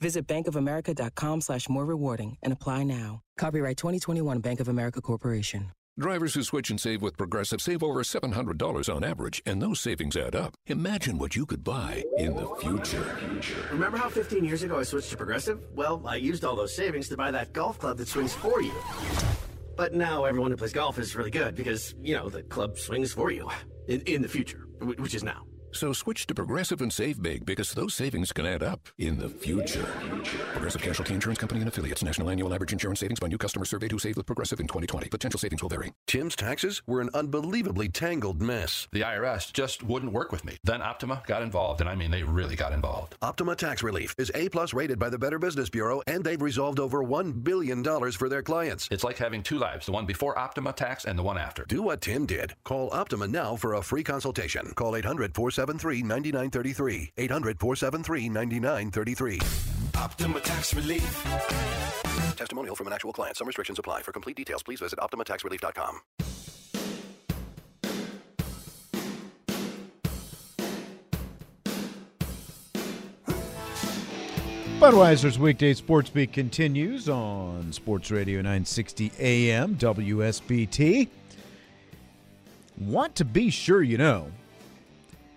Visit 0.00 0.26
bankofamerica.com 0.26 1.40
slash 1.40 1.68
more 1.68 1.84
rewarding 1.84 2.36
and 2.42 2.52
apply 2.52 2.82
now. 2.82 3.20
Copyright 3.38 3.76
2021 3.76 4.40
Bank 4.40 4.58
of 4.60 4.68
America 4.68 5.00
Corporation. 5.00 5.70
Drivers 5.96 6.34
who 6.34 6.42
switch 6.42 6.70
and 6.70 6.80
save 6.80 7.02
with 7.02 7.16
Progressive 7.16 7.60
save 7.60 7.84
over 7.84 8.02
$700 8.02 8.92
on 8.92 9.04
average, 9.04 9.40
and 9.46 9.62
those 9.62 9.78
savings 9.78 10.16
add 10.16 10.34
up. 10.34 10.56
Imagine 10.66 11.18
what 11.18 11.36
you 11.36 11.46
could 11.46 11.62
buy 11.62 12.02
in 12.18 12.34
the 12.34 12.48
future. 12.56 13.16
Remember 13.70 13.96
how 13.96 14.08
15 14.08 14.44
years 14.44 14.64
ago 14.64 14.80
I 14.80 14.82
switched 14.82 15.10
to 15.10 15.16
Progressive? 15.16 15.64
Well, 15.72 16.02
I 16.04 16.16
used 16.16 16.44
all 16.44 16.56
those 16.56 16.74
savings 16.74 17.08
to 17.10 17.16
buy 17.16 17.30
that 17.30 17.52
golf 17.52 17.78
club 17.78 17.98
that 17.98 18.08
swings 18.08 18.34
for 18.34 18.60
you. 18.60 18.72
But 19.76 19.94
now 19.94 20.24
everyone 20.24 20.50
who 20.50 20.56
plays 20.56 20.72
golf 20.72 20.98
is 20.98 21.14
really 21.14 21.30
good 21.30 21.54
because, 21.54 21.94
you 22.02 22.16
know, 22.16 22.28
the 22.28 22.42
club 22.42 22.76
swings 22.76 23.12
for 23.12 23.30
you. 23.30 23.48
In, 23.86 24.00
in 24.00 24.22
the 24.22 24.28
future, 24.28 24.66
which 24.80 25.14
is 25.14 25.22
now. 25.22 25.44
So 25.74 25.92
switch 25.92 26.28
to 26.28 26.34
Progressive 26.36 26.80
and 26.80 26.92
save 26.92 27.20
big 27.20 27.44
because 27.44 27.72
those 27.72 27.94
savings 27.94 28.32
can 28.32 28.46
add 28.46 28.62
up 28.62 28.88
in 28.96 29.18
the 29.18 29.28
future. 29.28 29.84
Progressive 30.52 30.80
Casualty 30.80 31.14
Insurance 31.14 31.40
Company 31.40 31.60
and 31.62 31.68
affiliates. 31.68 32.04
National 32.04 32.30
annual 32.30 32.54
average 32.54 32.72
insurance 32.72 33.00
savings 33.00 33.18
by 33.18 33.26
new 33.26 33.36
customer 33.36 33.64
surveyed 33.64 33.90
who 33.90 33.98
saved 33.98 34.16
with 34.16 34.24
Progressive 34.24 34.60
in 34.60 34.68
2020. 34.68 35.08
Potential 35.08 35.40
savings 35.40 35.62
will 35.62 35.68
vary. 35.68 35.92
Tim's 36.06 36.36
taxes 36.36 36.80
were 36.86 37.00
an 37.00 37.10
unbelievably 37.12 37.88
tangled 37.88 38.40
mess. 38.40 38.86
The 38.92 39.00
IRS 39.00 39.52
just 39.52 39.82
wouldn't 39.82 40.12
work 40.12 40.30
with 40.30 40.44
me. 40.44 40.58
Then 40.62 40.80
Optima 40.80 41.24
got 41.26 41.42
involved, 41.42 41.80
and 41.80 41.90
I 41.90 41.96
mean, 41.96 42.12
they 42.12 42.22
really 42.22 42.54
got 42.54 42.72
involved. 42.72 43.16
Optima 43.20 43.56
Tax 43.56 43.82
Relief 43.82 44.14
is 44.16 44.30
A 44.36 44.48
plus 44.50 44.74
rated 44.74 45.00
by 45.00 45.08
the 45.08 45.18
Better 45.18 45.40
Business 45.40 45.70
Bureau, 45.70 46.02
and 46.06 46.22
they've 46.22 46.40
resolved 46.40 46.78
over 46.78 47.02
$1 47.02 47.42
billion 47.42 47.82
for 48.12 48.28
their 48.28 48.42
clients. 48.42 48.86
It's 48.92 49.02
like 49.02 49.18
having 49.18 49.42
two 49.42 49.58
lives, 49.58 49.86
the 49.86 49.92
one 49.92 50.06
before 50.06 50.38
Optima 50.38 50.72
Tax 50.72 51.04
and 51.04 51.18
the 51.18 51.24
one 51.24 51.36
after. 51.36 51.64
Do 51.64 51.82
what 51.82 52.00
Tim 52.00 52.26
did. 52.26 52.54
Call 52.62 52.94
Optima 52.94 53.26
now 53.26 53.56
for 53.56 53.74
a 53.74 53.82
free 53.82 54.04
consultation. 54.04 54.72
Call 54.76 54.94
800 54.94 55.34
473 55.64 56.02
9933. 56.02 57.12
800 57.16 57.58
473 57.58 58.28
9933. 58.28 59.40
Optima 59.96 60.40
Tax 60.40 60.74
Relief. 60.74 61.24
Testimonial 62.36 62.76
from 62.76 62.88
an 62.88 62.92
actual 62.92 63.12
client. 63.12 63.36
Some 63.36 63.46
restrictions 63.46 63.78
apply. 63.78 64.02
For 64.02 64.12
complete 64.12 64.36
details, 64.36 64.62
please 64.62 64.80
visit 64.80 64.98
OptimaTaxRelief.com. 64.98 66.00
Budweiser's 74.80 75.38
weekday 75.38 75.72
sports 75.72 76.10
beat 76.10 76.32
continues 76.32 77.08
on 77.08 77.72
Sports 77.72 78.10
Radio 78.10 78.38
960 78.38 79.12
AM 79.18 79.76
WSBT. 79.76 81.08
Want 82.78 83.14
to 83.14 83.24
be 83.24 83.48
sure 83.48 83.82
you 83.82 83.96
know 83.96 84.30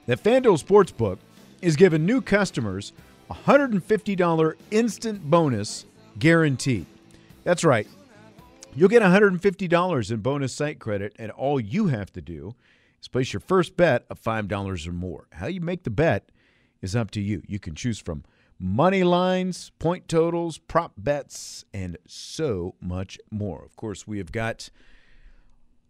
that 0.08 0.24
FanDuel 0.24 0.64
Sportsbook 0.64 1.20
is 1.62 1.76
giving 1.76 2.06
new 2.06 2.22
customers 2.22 2.94
a 3.30 3.34
$150 3.34 4.56
instant 4.72 5.30
bonus 5.30 5.86
guaranteed. 6.18 6.86
That's 7.44 7.64
right. 7.64 7.88
You'll 8.76 8.90
get 8.90 9.02
$150 9.02 10.12
in 10.12 10.18
bonus 10.18 10.54
site 10.54 10.80
credit, 10.80 11.16
and 11.20 11.32
all 11.32 11.60
you 11.60 11.88
have 11.88 12.12
to 12.14 12.22
do 12.22 12.56
is 13.02 13.08
place 13.08 13.34
your 13.34 13.40
first 13.40 13.76
bet 13.76 14.06
of 14.10 14.22
$5 14.22 14.88
or 14.88 14.92
more. 14.92 15.28
How 15.34 15.48
you 15.48 15.62
make 15.62 15.84
the 15.84 15.90
bet 15.90 16.30
is 16.82 16.96
up 16.96 17.12
to 17.12 17.22
you. 17.22 17.42
You 17.48 17.60
can 17.60 17.76
choose 17.76 18.00
from 18.00 18.24
money 18.60 19.04
lines, 19.04 19.72
point 19.80 20.08
totals, 20.08 20.58
prop 20.58 20.94
bets, 20.98 21.66
and 21.74 21.98
so 22.08 22.76
much 22.82 23.20
more. 23.30 23.64
Of 23.66 23.76
course, 23.76 24.08
we 24.08 24.20
have 24.20 24.32
got 24.32 24.70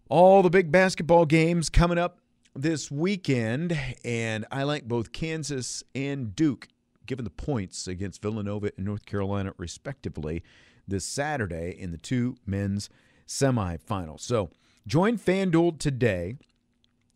all 0.10 0.42
the 0.42 0.50
big 0.50 0.72
basketball 0.72 1.26
games 1.26 1.70
coming 1.70 1.98
up 1.98 2.20
this 2.58 2.90
weekend, 2.90 3.78
and 4.04 4.46
I 4.52 4.64
like 4.64 4.88
both 4.88 5.12
Kansas 5.12 5.84
and 5.94 6.36
Duke 6.36 6.68
given 7.06 7.24
the 7.24 7.32
points 7.32 7.88
against 7.88 8.22
Villanova 8.22 8.72
and 8.76 8.86
North 8.86 9.06
Carolina, 9.06 9.54
respectively, 9.58 10.44
this 10.88 11.06
Saturday 11.06 11.76
in 11.78 11.92
the 11.92 11.98
two 11.98 12.36
men's 12.46 12.90
semifinals. 13.28 14.22
So 14.22 14.50
join 14.86 15.18
FanDuel 15.18 15.80
today. 15.80 16.36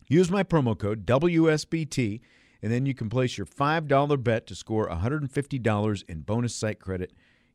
Use 0.08 0.30
my 0.30 0.42
promo 0.42 0.78
code 0.78 1.06
WSBT, 1.06 2.20
and 2.62 2.72
then 2.72 2.86
you 2.86 2.94
can 2.94 3.08
place 3.08 3.36
your 3.36 3.46
$5 3.46 4.22
bet 4.22 4.46
to 4.46 4.54
score 4.54 4.88
$150 4.88 6.04
in 6.08 6.20
bonus 6.20 6.54
site 6.54 6.80
credit 6.80 7.12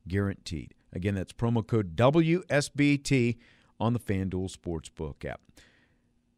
guaranteed. 0.07 0.73
Again, 0.93 1.15
that's 1.15 1.33
promo 1.33 1.65
code 1.65 1.95
WSBT 1.95 3.38
on 3.79 3.93
the 3.93 3.99
FanDuel 3.99 4.55
Sportsbook 4.55 5.25
app. 5.25 5.41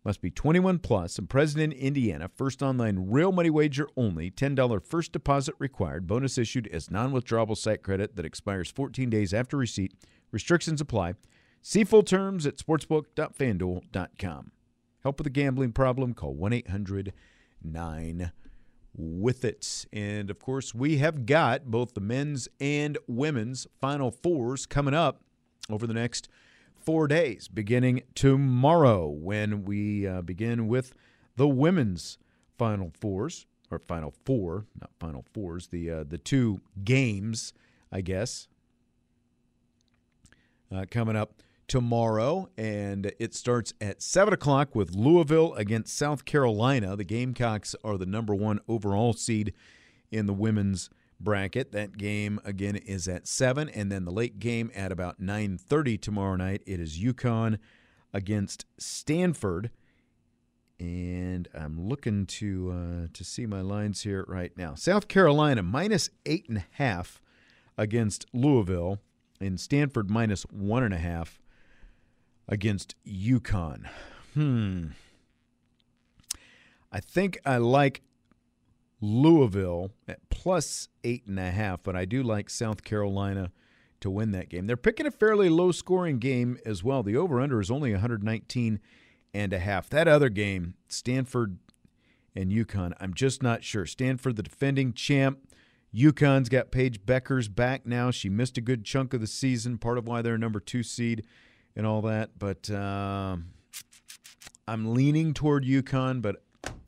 Must 0.09 0.21
be 0.23 0.31
21 0.31 0.79
plus 0.79 1.19
and 1.19 1.29
present 1.29 1.61
in 1.61 1.71
Indiana. 1.71 2.31
First 2.35 2.63
online 2.63 3.11
real 3.11 3.31
money 3.31 3.51
wager 3.51 3.87
only. 3.95 4.31
$10 4.31 4.83
first 4.83 5.11
deposit 5.11 5.53
required. 5.59 6.07
Bonus 6.07 6.39
issued 6.39 6.65
as 6.69 6.89
non 6.89 7.11
withdrawable 7.11 7.55
site 7.55 7.83
credit 7.83 8.15
that 8.15 8.25
expires 8.25 8.71
14 8.71 9.11
days 9.11 9.35
after 9.35 9.55
receipt. 9.55 9.93
Restrictions 10.31 10.81
apply. 10.81 11.13
See 11.61 11.83
full 11.83 12.01
terms 12.01 12.47
at 12.47 12.57
sportsbook.fanduel.com. 12.57 14.51
Help 15.03 15.19
with 15.19 15.27
a 15.27 15.29
gambling 15.29 15.73
problem? 15.73 16.15
Call 16.15 16.33
1 16.33 16.53
800 16.53 17.13
9 17.61 18.31
with 18.97 19.45
it. 19.45 19.85
And 19.93 20.31
of 20.31 20.39
course, 20.39 20.73
we 20.73 20.97
have 20.97 21.27
got 21.27 21.65
both 21.65 21.93
the 21.93 22.01
men's 22.01 22.47
and 22.59 22.97
women's 23.05 23.67
Final 23.79 24.09
Fours 24.09 24.65
coming 24.65 24.95
up 24.95 25.21
over 25.69 25.85
the 25.85 25.93
next 25.93 26.29
four 26.89 27.07
days, 27.07 27.47
beginning 27.47 28.01
tomorrow 28.15 29.07
when 29.07 29.63
we 29.63 30.07
uh, 30.07 30.23
begin 30.23 30.67
with 30.67 30.91
the 31.35 31.47
women's 31.47 32.17
Final 32.57 32.91
Fours 32.99 33.45
or 33.69 33.77
Final 33.77 34.11
Four, 34.25 34.65
not 34.81 34.89
Final 34.99 35.23
Fours, 35.31 35.67
the 35.67 35.87
uh, 35.91 36.03
the 36.03 36.17
two 36.17 36.61
games, 36.83 37.53
I 37.91 38.01
guess, 38.01 38.47
uh, 40.75 40.85
coming 40.89 41.15
up 41.15 41.43
tomorrow, 41.67 42.49
and 42.57 43.11
it 43.19 43.35
starts 43.35 43.71
at 43.79 44.01
seven 44.01 44.33
o'clock 44.33 44.73
with 44.73 44.95
Louisville 44.95 45.53
against 45.53 45.95
South 45.95 46.25
Carolina. 46.25 46.95
The 46.95 47.03
Gamecocks 47.03 47.75
are 47.83 47.99
the 47.99 48.07
number 48.07 48.33
one 48.33 48.61
overall 48.67 49.13
seed 49.13 49.53
in 50.09 50.25
the 50.25 50.33
women's 50.33 50.89
bracket. 51.19 51.71
That 51.71 51.97
game 51.97 52.39
again 52.43 52.75
is 52.75 53.07
at 53.07 53.27
7 53.27 53.69
and 53.69 53.91
then 53.91 54.05
the 54.05 54.11
late 54.11 54.39
game 54.39 54.71
at 54.73 54.91
about 54.91 55.19
9:30 55.19 55.99
tomorrow 55.99 56.35
night 56.35 56.61
it 56.65 56.79
is 56.79 56.99
UConn 56.99 57.57
against 58.13 58.65
Stanford. 58.77 59.71
And 60.79 61.49
I'm 61.53 61.87
looking 61.89 62.25
to 62.25 62.71
uh, 62.71 63.07
to 63.11 63.23
see 63.23 63.45
my 63.45 63.61
lines 63.61 64.03
here 64.03 64.23
right 64.27 64.55
now. 64.57 64.75
South 64.75 65.09
Carolina 65.09 65.61
minus 65.61 66.09
eight 66.25 66.47
and 66.47 66.59
a 66.59 66.65
half 66.71 67.21
against 67.77 68.25
Louisville, 68.33 68.99
and 69.41 69.59
Stanford 69.59 70.09
minus 70.09 70.43
one 70.43 70.83
and 70.83 70.93
a 70.93 70.97
half 70.97 71.41
against 72.47 72.95
UConn. 73.05 73.87
Hmm. 74.33 74.87
I 76.91 76.99
think 76.99 77.39
I 77.45 77.57
like 77.57 78.01
Louisville 79.01 79.91
at 80.07 80.29
plus 80.29 80.89
eight 81.03 81.25
and 81.25 81.39
a 81.39 81.51
half, 81.51 81.83
but 81.83 81.95
I 81.95 82.05
do 82.05 82.21
like 82.21 82.49
South 82.49 82.83
Carolina 82.83 83.51
to 84.01 84.09
win 84.09 84.31
that 84.31 84.49
game. 84.49 84.67
They're 84.67 84.77
picking 84.77 85.05
a 85.05 85.11
fairly 85.11 85.49
low 85.49 85.71
scoring 85.71 86.19
game 86.19 86.57
as 86.65 86.83
well. 86.83 87.03
The 87.03 87.17
over 87.17 87.39
under 87.39 87.59
is 87.59 87.71
only 87.71 87.91
119 87.91 88.79
and 89.33 89.53
a 89.53 89.59
half. 89.59 89.89
That 89.89 90.07
other 90.07 90.29
game, 90.29 90.75
Stanford 90.87 91.57
and 92.35 92.51
UConn, 92.51 92.93
I'm 92.99 93.13
just 93.13 93.43
not 93.43 93.63
sure. 93.63 93.85
Stanford, 93.85 94.35
the 94.35 94.43
defending 94.43 94.93
champ. 94.93 95.39
UConn's 95.93 96.49
got 96.49 96.71
Paige 96.71 97.05
Bueckers 97.05 97.53
back 97.53 97.85
now. 97.85 98.11
She 98.11 98.29
missed 98.29 98.57
a 98.57 98.61
good 98.61 98.85
chunk 98.85 99.13
of 99.13 99.21
the 99.21 99.27
season, 99.27 99.77
part 99.77 99.97
of 99.97 100.07
why 100.07 100.21
they're 100.21 100.37
number 100.37 100.59
two 100.59 100.83
seed 100.83 101.25
and 101.75 101.87
all 101.87 102.01
that. 102.03 102.37
But 102.37 102.69
uh, 102.69 103.37
I'm 104.67 104.93
leaning 104.93 105.33
toward 105.33 105.65
UConn, 105.65 106.21
but 106.21 106.43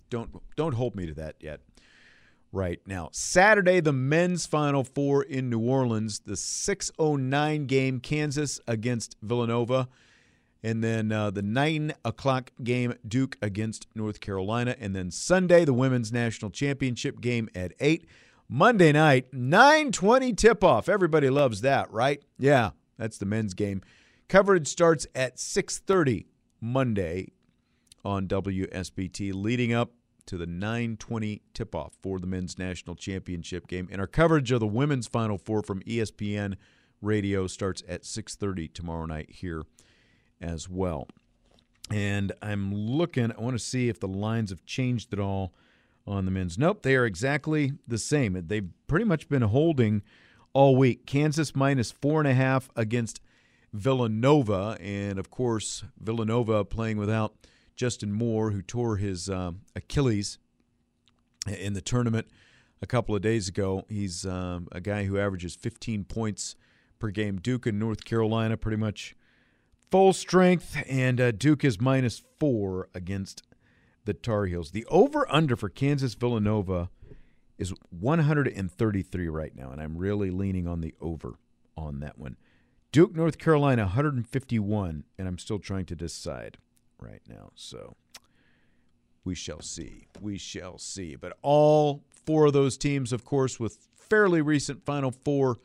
don't 0.09 0.29
don't 0.55 0.73
hold 0.73 0.95
me 0.95 1.07
to 1.07 1.13
that 1.15 1.35
yet 1.39 1.61
right 2.51 2.79
now. 2.85 3.09
Saturday, 3.11 3.79
the 3.79 3.93
men's 3.93 4.45
Final 4.45 4.83
Four 4.83 5.23
in 5.23 5.49
New 5.49 5.59
Orleans, 5.59 6.19
the 6.19 6.35
6:09 6.35 7.67
game, 7.67 7.99
Kansas 7.99 8.59
against 8.67 9.15
Villanova, 9.21 9.87
and 10.63 10.83
then 10.83 11.11
uh, 11.11 11.31
the 11.31 11.41
nine 11.41 11.93
o'clock 12.03 12.51
game, 12.63 12.93
Duke 13.07 13.37
against 13.41 13.87
North 13.95 14.19
Carolina, 14.19 14.75
and 14.79 14.95
then 14.95 15.11
Sunday, 15.11 15.65
the 15.65 15.73
women's 15.73 16.11
national 16.11 16.51
championship 16.51 17.21
game 17.21 17.49
at 17.55 17.73
eight. 17.79 18.05
Monday 18.47 18.91
night, 18.91 19.31
9:20 19.31 20.35
tip-off. 20.35 20.89
Everybody 20.89 21.29
loves 21.29 21.61
that, 21.61 21.89
right? 21.91 22.21
Yeah, 22.37 22.71
that's 22.97 23.17
the 23.17 23.25
men's 23.25 23.53
game. 23.53 23.81
Coverage 24.27 24.67
starts 24.67 25.07
at 25.15 25.37
6:30 25.37 26.25
Monday 26.59 27.29
on 28.03 28.27
WSBT, 28.27 29.31
leading 29.33 29.73
up 29.73 29.93
to 30.25 30.37
the 30.37 30.45
9:20 30.45 31.41
tip-off 31.53 31.93
for 32.01 32.19
the 32.19 32.27
men's 32.27 32.57
national 32.57 32.95
championship 32.95 33.67
game. 33.67 33.87
And 33.91 33.99
our 33.99 34.07
coverage 34.07 34.51
of 34.51 34.59
the 34.59 34.67
women's 34.67 35.07
Final 35.07 35.37
Four 35.37 35.61
from 35.61 35.81
ESPN 35.81 36.55
Radio 37.01 37.47
starts 37.47 37.83
at 37.87 38.05
6:30 38.05 38.67
tomorrow 38.67 39.05
night 39.05 39.29
here 39.29 39.63
as 40.39 40.69
well. 40.69 41.07
And 41.89 42.31
I'm 42.41 42.73
looking. 42.73 43.31
I 43.31 43.41
want 43.41 43.55
to 43.55 43.63
see 43.63 43.89
if 43.89 43.99
the 43.99 44.07
lines 44.07 44.49
have 44.49 44.65
changed 44.65 45.13
at 45.13 45.19
all 45.19 45.53
on 46.07 46.25
the 46.25 46.31
men's. 46.31 46.57
Nope, 46.57 46.83
they 46.83 46.95
are 46.95 47.05
exactly 47.05 47.73
the 47.87 47.97
same. 47.97 48.41
They've 48.47 48.69
pretty 48.87 49.05
much 49.05 49.27
been 49.27 49.41
holding 49.41 50.01
all 50.53 50.75
week. 50.75 51.05
Kansas 51.05 51.55
minus 51.55 51.91
four 51.91 52.19
and 52.19 52.27
a 52.27 52.33
half 52.33 52.69
against 52.75 53.21
Villanova, 53.73 54.77
and 54.79 55.19
of 55.19 55.29
course 55.29 55.83
Villanova 55.99 56.65
playing 56.65 56.97
without 56.97 57.35
Justin 57.81 58.11
Moore, 58.11 58.51
who 58.51 58.61
tore 58.61 58.97
his 58.97 59.27
uh, 59.27 59.53
Achilles 59.75 60.37
in 61.47 61.73
the 61.73 61.81
tournament 61.81 62.27
a 62.79 62.85
couple 62.85 63.15
of 63.15 63.23
days 63.23 63.47
ago. 63.47 63.87
He's 63.89 64.23
um, 64.23 64.67
a 64.71 64.79
guy 64.79 65.05
who 65.05 65.17
averages 65.17 65.55
15 65.55 66.03
points 66.03 66.55
per 66.99 67.09
game. 67.09 67.39
Duke 67.39 67.65
and 67.65 67.79
North 67.79 68.05
Carolina 68.05 68.55
pretty 68.55 68.77
much 68.77 69.15
full 69.89 70.13
strength, 70.13 70.77
and 70.87 71.19
uh, 71.19 71.31
Duke 71.31 71.63
is 71.63 71.81
minus 71.81 72.21
four 72.39 72.87
against 72.93 73.41
the 74.05 74.13
Tar 74.13 74.45
Heels. 74.45 74.69
The 74.69 74.85
over 74.85 75.25
under 75.33 75.55
for 75.55 75.67
Kansas 75.67 76.13
Villanova 76.13 76.91
is 77.57 77.73
133 77.89 79.27
right 79.27 79.55
now, 79.55 79.71
and 79.71 79.81
I'm 79.81 79.97
really 79.97 80.29
leaning 80.29 80.67
on 80.67 80.81
the 80.81 80.93
over 81.01 81.33
on 81.75 81.99
that 82.01 82.19
one. 82.19 82.37
Duke, 82.91 83.15
North 83.15 83.39
Carolina, 83.39 83.85
151, 83.85 85.03
and 85.17 85.27
I'm 85.27 85.39
still 85.39 85.57
trying 85.57 85.85
to 85.85 85.95
decide 85.95 86.59
right 87.01 87.21
now. 87.27 87.51
So 87.55 87.95
we 89.23 89.35
shall 89.35 89.61
see. 89.61 90.07
We 90.19 90.37
shall 90.37 90.77
see. 90.77 91.15
But 91.15 91.37
all 91.41 92.03
four 92.09 92.47
of 92.47 92.53
those 92.53 92.77
teams, 92.77 93.11
of 93.11 93.25
course, 93.25 93.59
with 93.59 93.87
fairly 93.95 94.41
recent 94.41 94.85
Final 94.85 95.11
Four 95.11 95.59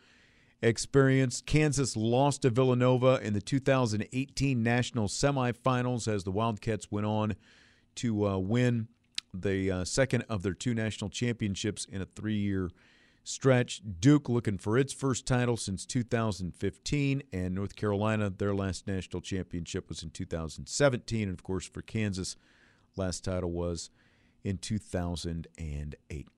experience. 0.63 1.43
Kansas 1.45 1.97
lost 1.97 2.43
to 2.43 2.51
Villanova 2.51 3.21
in 3.23 3.35
the 3.35 3.41
2018 3.41 4.63
national 4.63 5.09
semifinals 5.09 6.09
as 6.09 6.25
the 6.25 6.31
Wildcats 6.31 6.91
went 6.91 7.07
on 7.07 7.35
to 7.97 8.27
uh, 8.27 8.39
win 8.39 8.89
the 9.33 9.71
uh, 9.71 9.85
second 9.85 10.25
of 10.29 10.43
their 10.43 10.55
two 10.55 10.75
national 10.75 11.11
championships 11.11 11.85
in 11.85 12.01
a 12.01 12.07
three 12.07 12.37
year 12.37 12.71
stretch. 13.27 13.83
Duke 14.01 14.29
looking 14.29 14.57
for 14.57 14.79
its 14.79 14.93
first 14.93 15.27
title 15.27 15.57
since 15.57 15.85
2015, 15.85 17.23
and 17.33 17.55
North 17.55 17.75
Carolina, 17.75 18.31
their 18.31 18.55
last 18.55 18.87
national 18.87 19.21
championship 19.21 19.89
was 19.89 20.03
in 20.03 20.11
2017. 20.11 21.29
And 21.29 21.37
of 21.37 21.43
course, 21.43 21.67
for 21.67 21.83
Kansas, 21.83 22.37
last 22.97 23.25
title 23.25 23.51
was 23.51 23.91
in 24.45 24.59
2008. 24.59 26.36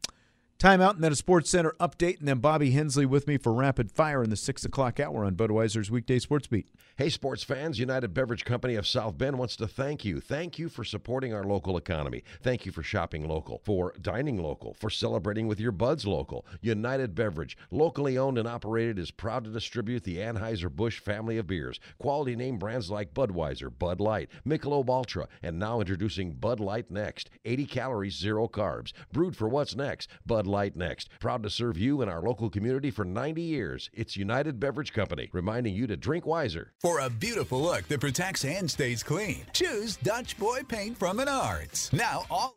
Timeout 0.59 0.97
and 0.97 1.05
then 1.05 1.13
a 1.13 1.17
Sports 1.17 1.51
Center 1.51 1.77
update, 1.79 2.19
and 2.19 2.27
then 2.27 2.41
Bobby 2.41 2.73
Hensley 2.73 3.07
with 3.07 3.29
me 3.29 3.39
for 3.39 3.53
rapid 3.53 3.93
fire 3.93 4.25
in 4.25 4.31
the 4.31 4.35
six 4.35 4.65
o'clock 4.65 4.99
hour 4.99 5.25
on 5.25 5.37
Budweiser's 5.37 5.89
weekday 5.89 6.19
sports 6.19 6.49
beat. 6.49 6.67
Hey, 6.97 7.11
sports 7.11 7.45
fans, 7.45 7.79
United 7.79 8.13
Beverage 8.13 8.45
Company 8.45 8.75
of 8.75 8.85
South 8.85 9.17
Bend 9.17 9.39
wants 9.39 9.55
to 9.55 9.69
thank 9.69 10.05
you. 10.05 10.21
Thank 10.21 10.59
you 10.59 10.69
for 10.69 10.83
supporting 10.83 11.33
our 11.33 11.45
local 11.45 11.77
economy. 11.77 12.25
Thank 12.43 12.67
you 12.67 12.73
for 12.73 12.83
shopping 12.83 13.29
local, 13.29 13.61
for 13.65 13.95
dining 14.03 14.43
local, 14.43 14.75
for 14.75 14.91
celebrating 14.91 15.47
with 15.47 15.61
your 15.61 15.71
buds 15.71 16.09
local. 16.09 16.45
United 16.61 17.15
Beverage, 17.15 17.57
locally 17.71 18.19
owned 18.19 18.37
and 18.37 18.49
operated, 18.49 18.99
is 18.99 19.13
proud 19.13 19.45
to 19.45 19.51
distribute 19.51 20.03
the 20.03 20.17
Anheuser-Busch 20.17 20.99
family 20.99 21.39
of 21.39 21.47
beers. 21.47 21.79
Quality 22.01 22.35
name 22.35 22.59
brands 22.59 22.91
like 22.91 23.15
Budweiser, 23.15 23.71
Bud 23.71 24.01
Light, 24.01 24.29
Michelob 24.45 24.89
Ultra, 24.89 25.29
and 25.41 25.57
now 25.57 25.79
introducing 25.79 26.33
Bud 26.33 26.59
Light 26.59 26.91
Next. 26.91 27.31
80 27.45 27.67
calories, 27.67 28.19
zero 28.19 28.49
carbs. 28.49 28.93
Brewed 29.13 29.37
for 29.37 29.49
what's 29.49 29.77
next. 29.77 30.11
Bud 30.27 30.48
Light 30.49 30.75
Next. 30.75 31.09
Proud 31.21 31.43
to 31.45 31.51
serve 31.51 31.79
you 31.79 32.03
and 32.03 32.11
our 32.11 32.21
local 32.21 32.51
community 32.51 32.91
for 32.91 33.05
90 33.05 33.41
years. 33.43 33.91
It's 33.93 34.17
United 34.17 34.59
Beverage 34.59 34.93
Company, 34.93 35.29
reminding 35.33 35.75
you 35.75 35.87
to 35.87 35.97
drink 35.97 36.27
wiser. 36.27 36.73
For 36.81 37.01
a 37.01 37.11
beautiful 37.11 37.61
look 37.61 37.87
that 37.89 38.01
protects 38.01 38.45
and 38.45 38.71
stays 38.71 39.03
clean, 39.03 39.45
choose 39.53 39.97
Dutch 39.99 40.37
Boy 40.39 40.61
Paint 40.67 40.99
from 40.99 41.19
Menards. 41.19 41.93
Now 41.93 42.25
all. 42.31 42.57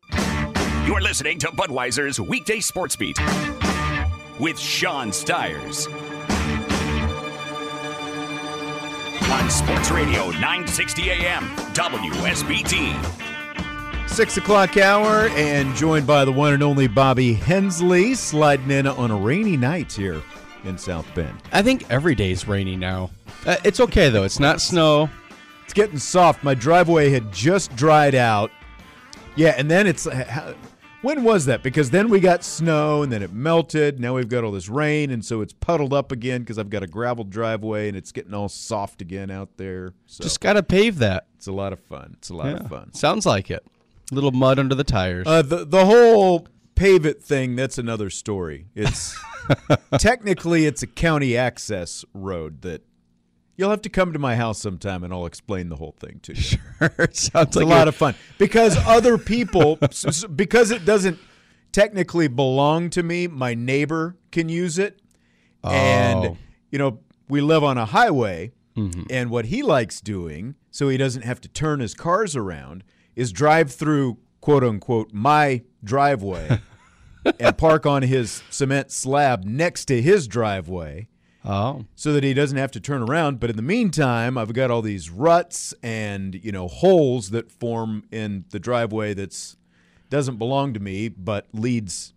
You're 0.88 1.02
listening 1.02 1.38
to 1.40 1.48
Budweiser's 1.50 2.20
weekday 2.20 2.60
sports 2.60 2.96
beat 2.96 3.18
with 4.40 4.58
Sean 4.58 5.12
Stires. 5.12 5.88
On 9.32 9.50
Sports 9.50 9.92
Radio 9.92 10.30
960 10.32 11.10
AM, 11.12 11.44
WSBT. 11.74 13.31
Six 14.12 14.38
o'clock 14.38 14.78
hour, 14.78 15.30
and 15.30 15.74
joined 15.76 16.06
by 16.06 16.26
the 16.26 16.32
one 16.32 16.54
and 16.54 16.62
only 16.62 16.88
Bobby 16.88 17.34
Hensley, 17.34 18.14
sliding 18.14 18.70
in 18.70 18.86
on 18.86 19.10
a 19.10 19.16
rainy 19.16 19.58
night 19.58 19.92
here 19.92 20.22
in 20.66 20.78
South 20.78 21.08
Bend. 21.16 21.42
I 21.52 21.62
think 21.64 21.90
every 21.90 22.14
day's 22.14 22.48
rainy 22.48 22.76
now. 22.76 23.10
Uh, 23.48 23.56
it's 23.64 23.80
okay 23.80 24.10
though; 24.10 24.24
it's 24.24 24.40
not 24.40 24.62
snow. 24.62 25.10
It's 25.64 25.74
getting 25.74 25.98
soft. 25.98 26.44
My 26.44 26.54
driveway 26.54 27.10
had 27.10 27.32
just 27.32 27.76
dried 27.76 28.14
out. 28.14 28.52
Yeah, 29.36 29.56
and 29.58 29.72
then 29.72 29.88
it's 29.88 30.08
when 31.02 31.24
was 31.24 31.46
that? 31.46 31.64
Because 31.64 31.90
then 31.90 32.10
we 32.10 32.20
got 32.20 32.44
snow, 32.44 33.02
and 33.02 33.12
then 33.12 33.24
it 33.24 33.32
melted. 33.34 34.00
Now 34.00 34.14
we've 34.16 34.30
got 34.30 34.44
all 34.44 34.52
this 34.52 34.70
rain, 34.70 35.10
and 35.10 35.24
so 35.26 35.42
it's 35.42 35.54
puddled 35.54 35.94
up 35.94 36.12
again 36.12 36.42
because 36.42 36.60
I've 36.60 36.70
got 36.70 36.84
a 36.84 36.88
gravel 36.88 37.24
driveway, 37.24 37.88
and 37.88 37.98
it's 37.98 38.12
getting 38.12 38.34
all 38.36 38.50
soft 38.50 39.02
again 39.02 39.32
out 39.32 39.58
there. 39.58 39.94
So 40.06 40.22
Just 40.24 40.42
gotta 40.42 40.62
pave 40.62 41.00
that. 41.00 41.28
It's 41.38 41.48
a 41.48 41.54
lot 41.54 41.74
of 41.74 41.80
fun. 41.80 42.16
It's 42.20 42.30
a 42.30 42.36
lot 42.36 42.48
Yeah. 42.48 42.58
of 42.58 42.68
fun. 42.68 42.94
Sounds 42.94 43.26
like 43.26 43.50
it. 43.50 43.66
Little 44.12 44.32
mud 44.32 44.60
under 44.60 44.76
the 44.76 44.84
tires. 44.84 45.26
Uh, 45.26 45.42
the 45.42 45.66
the 45.66 45.86
whole 45.86 46.48
pave 46.76 47.06
it 47.06 47.22
thing 47.24 47.56
that's 47.56 47.78
another 47.78 48.10
story. 48.10 48.68
It's 48.76 49.18
technically 50.00 50.66
it's 50.66 50.84
a 50.84 50.88
county 50.88 51.38
access 51.38 52.04
road 52.14 52.62
that 52.62 52.84
you'll 53.56 53.70
have 53.70 53.82
to 53.84 53.90
come 53.90 54.14
to 54.14 54.20
my 54.20 54.36
house 54.36 54.60
sometime 54.60 55.04
and 55.04 55.14
I'll 55.14 55.26
explain 55.26 55.70
the 55.70 55.76
whole 55.78 55.96
thing 56.00 56.20
to 56.24 56.34
you. 56.36 56.42
Sure, 56.82 56.90
sounds 57.12 57.48
it's 57.50 57.56
like 57.56 57.66
a 57.66 57.70
lot 57.70 57.88
of 57.88 57.96
fun 57.96 58.16
because 58.38 58.76
other 58.88 59.18
people 59.18 59.78
because 60.36 60.72
it 60.72 60.84
doesn't 60.86 61.20
technically 61.72 62.28
belong 62.28 62.90
to 62.92 63.04
me. 63.04 63.28
My 63.28 63.54
neighbor 63.54 64.18
can 64.32 64.50
use 64.50 64.78
it, 64.80 65.00
and 65.64 66.26
Oh. 66.26 66.38
you 66.72 66.80
know 66.80 67.00
we 67.30 67.40
live 67.40 67.64
on 67.64 67.78
a 67.78 67.86
highway, 67.86 68.52
Mm-hmm. 68.76 69.04
and 69.10 69.30
what 69.30 69.46
he 69.48 69.62
likes 69.64 70.00
doing 70.00 70.56
so 70.72 70.88
he 70.88 70.96
doesn't 70.96 71.24
have 71.24 71.42
to 71.42 71.50
turn 71.50 71.82
his 71.82 71.94
cars 71.94 72.38
around 72.38 72.86
is 73.16 73.32
drive 73.32 73.72
through 73.72 74.18
quote 74.40 74.64
unquote 74.64 75.12
my 75.14 75.62
driveway 75.84 76.60
and 77.40 77.58
park 77.58 77.86
on 77.86 78.02
his 78.04 78.42
cement 78.50 78.92
slab 78.92 79.44
next 79.44 79.86
to 79.86 80.02
his 80.02 80.28
driveway. 80.28 81.08
Oh. 81.44 81.86
So 81.96 82.14
that 82.14 82.24
he 82.24 82.36
doesn't 82.36 82.58
have 82.58 82.72
to 82.72 82.80
turn 82.80 83.02
around. 83.02 83.40
But 83.40 83.50
in 83.50 83.56
the 83.56 83.64
meantime, 83.64 84.38
I've 84.38 84.54
got 84.54 84.70
all 84.70 84.84
these 84.84 85.10
ruts 85.10 85.74
and, 85.82 86.36
you 86.36 86.52
know, 86.52 86.68
holes 86.68 87.32
that 87.32 87.52
form 87.52 88.04
in 88.12 88.46
the 88.52 88.60
driveway 88.60 89.16
that's 89.16 89.58
doesn't 90.12 90.38
belong 90.38 90.74
to 90.76 90.80
me, 90.80 91.10
but 91.10 91.48
leads 91.52 92.14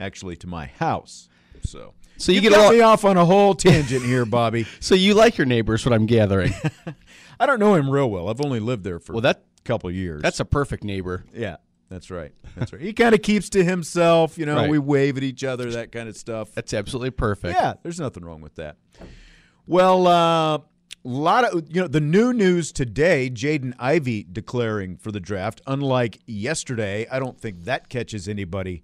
actually 0.00 0.34
to 0.36 0.46
my 0.48 0.66
house. 0.66 1.28
So 1.62 1.94
So 2.16 2.32
you 2.32 2.40
get 2.40 2.50
get 2.50 2.58
lot- 2.58 2.74
me 2.74 2.80
off 2.80 3.04
on 3.04 3.16
a 3.16 3.24
whole 3.24 3.54
tangent 3.54 4.04
here, 4.04 4.24
Bobby. 4.24 4.66
So 4.80 4.96
you 4.96 5.14
like 5.14 5.38
your 5.38 5.46
neighbors? 5.46 5.86
What 5.86 5.92
I'm 5.92 6.06
gathering. 6.06 6.52
I 7.38 7.46
don't 7.46 7.60
know 7.60 7.74
him 7.74 7.88
real 7.88 8.10
well. 8.10 8.28
I've 8.28 8.40
only 8.40 8.58
lived 8.60 8.82
there 8.82 8.98
for 8.98 9.12
well, 9.12 9.22
that 9.22 9.44
couple 9.66 9.90
years. 9.90 10.22
That's 10.22 10.40
a 10.40 10.44
perfect 10.44 10.84
neighbor. 10.84 11.24
Yeah, 11.34 11.56
that's 11.90 12.10
right. 12.10 12.32
That's 12.56 12.72
right. 12.72 12.80
He 12.88 12.92
kind 12.92 13.14
of 13.14 13.22
keeps 13.22 13.50
to 13.50 13.64
himself. 13.64 14.38
You 14.38 14.46
know, 14.46 14.56
Right. 14.56 14.70
we 14.70 14.78
wave 14.78 15.16
at 15.16 15.22
each 15.22 15.44
other, 15.44 15.70
that 15.72 15.92
kind 15.92 16.08
of 16.08 16.16
stuff. 16.16 16.52
That's 16.54 16.72
absolutely 16.72 17.10
perfect. 17.10 17.58
Yeah, 17.58 17.74
there's 17.82 18.00
nothing 18.00 18.24
wrong 18.24 18.40
with 18.40 18.54
that. 18.56 18.76
Well, 19.66 20.06
a 20.06 20.62
lot 21.04 21.44
of 21.44 21.64
you 21.68 21.80
know 21.82 21.88
the 21.88 22.00
new 22.00 22.32
news 22.32 22.72
today. 22.72 23.30
Jaden 23.30 23.74
Ivey 23.78 24.26
declaring 24.30 24.96
for 24.96 25.10
the 25.12 25.20
draft. 25.20 25.60
Unlike 25.66 26.20
yesterday, 26.26 27.06
I 27.10 27.18
don't 27.18 27.38
think 27.38 27.64
that 27.64 27.88
catches 27.88 28.28
anybody 28.28 28.82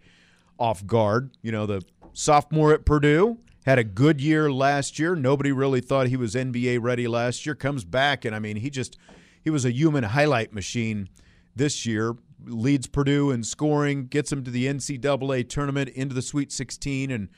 off 0.59 0.87
guard. 0.87 1.31
You 1.43 1.53
know, 1.53 1.67
the 1.67 1.83
sophomore 2.13 2.73
at 2.73 2.85
Purdue 2.85 3.39
had 3.65 3.79
a 3.79 3.85
good 3.85 4.21
year 4.21 4.51
last 4.53 4.99
year. 4.99 5.15
Nobody 5.15 5.53
really 5.53 5.81
thought 5.81 6.09
he 6.09 6.17
was 6.17 6.35
NBA 6.35 6.79
ready 6.83 7.07
last 7.07 7.47
year. 7.47 7.55
Comes 7.55 7.85
back, 7.85 8.25
and 8.25 8.35
I 8.35 8.39
mean, 8.41 8.57
he 8.57 8.71
just 8.71 8.97
he 9.43 9.51
was 9.51 9.65
a 9.65 9.73
human 9.73 10.05
highlight 10.05 10.53
machine 10.53 11.09
this 11.55 11.85
year. 11.87 12.15
Leads 12.45 12.87
Purdue 12.89 13.31
in 13.31 13.45
scoring, 13.45 14.07
gets 14.07 14.33
him 14.33 14.43
to 14.45 14.51
the 14.51 14.67
NCAA 14.67 15.49
tournament, 15.49 15.91
into 15.91 16.15
the 16.15 16.23
Sweet 16.23 16.51
16, 16.51 17.11
and 17.11 17.29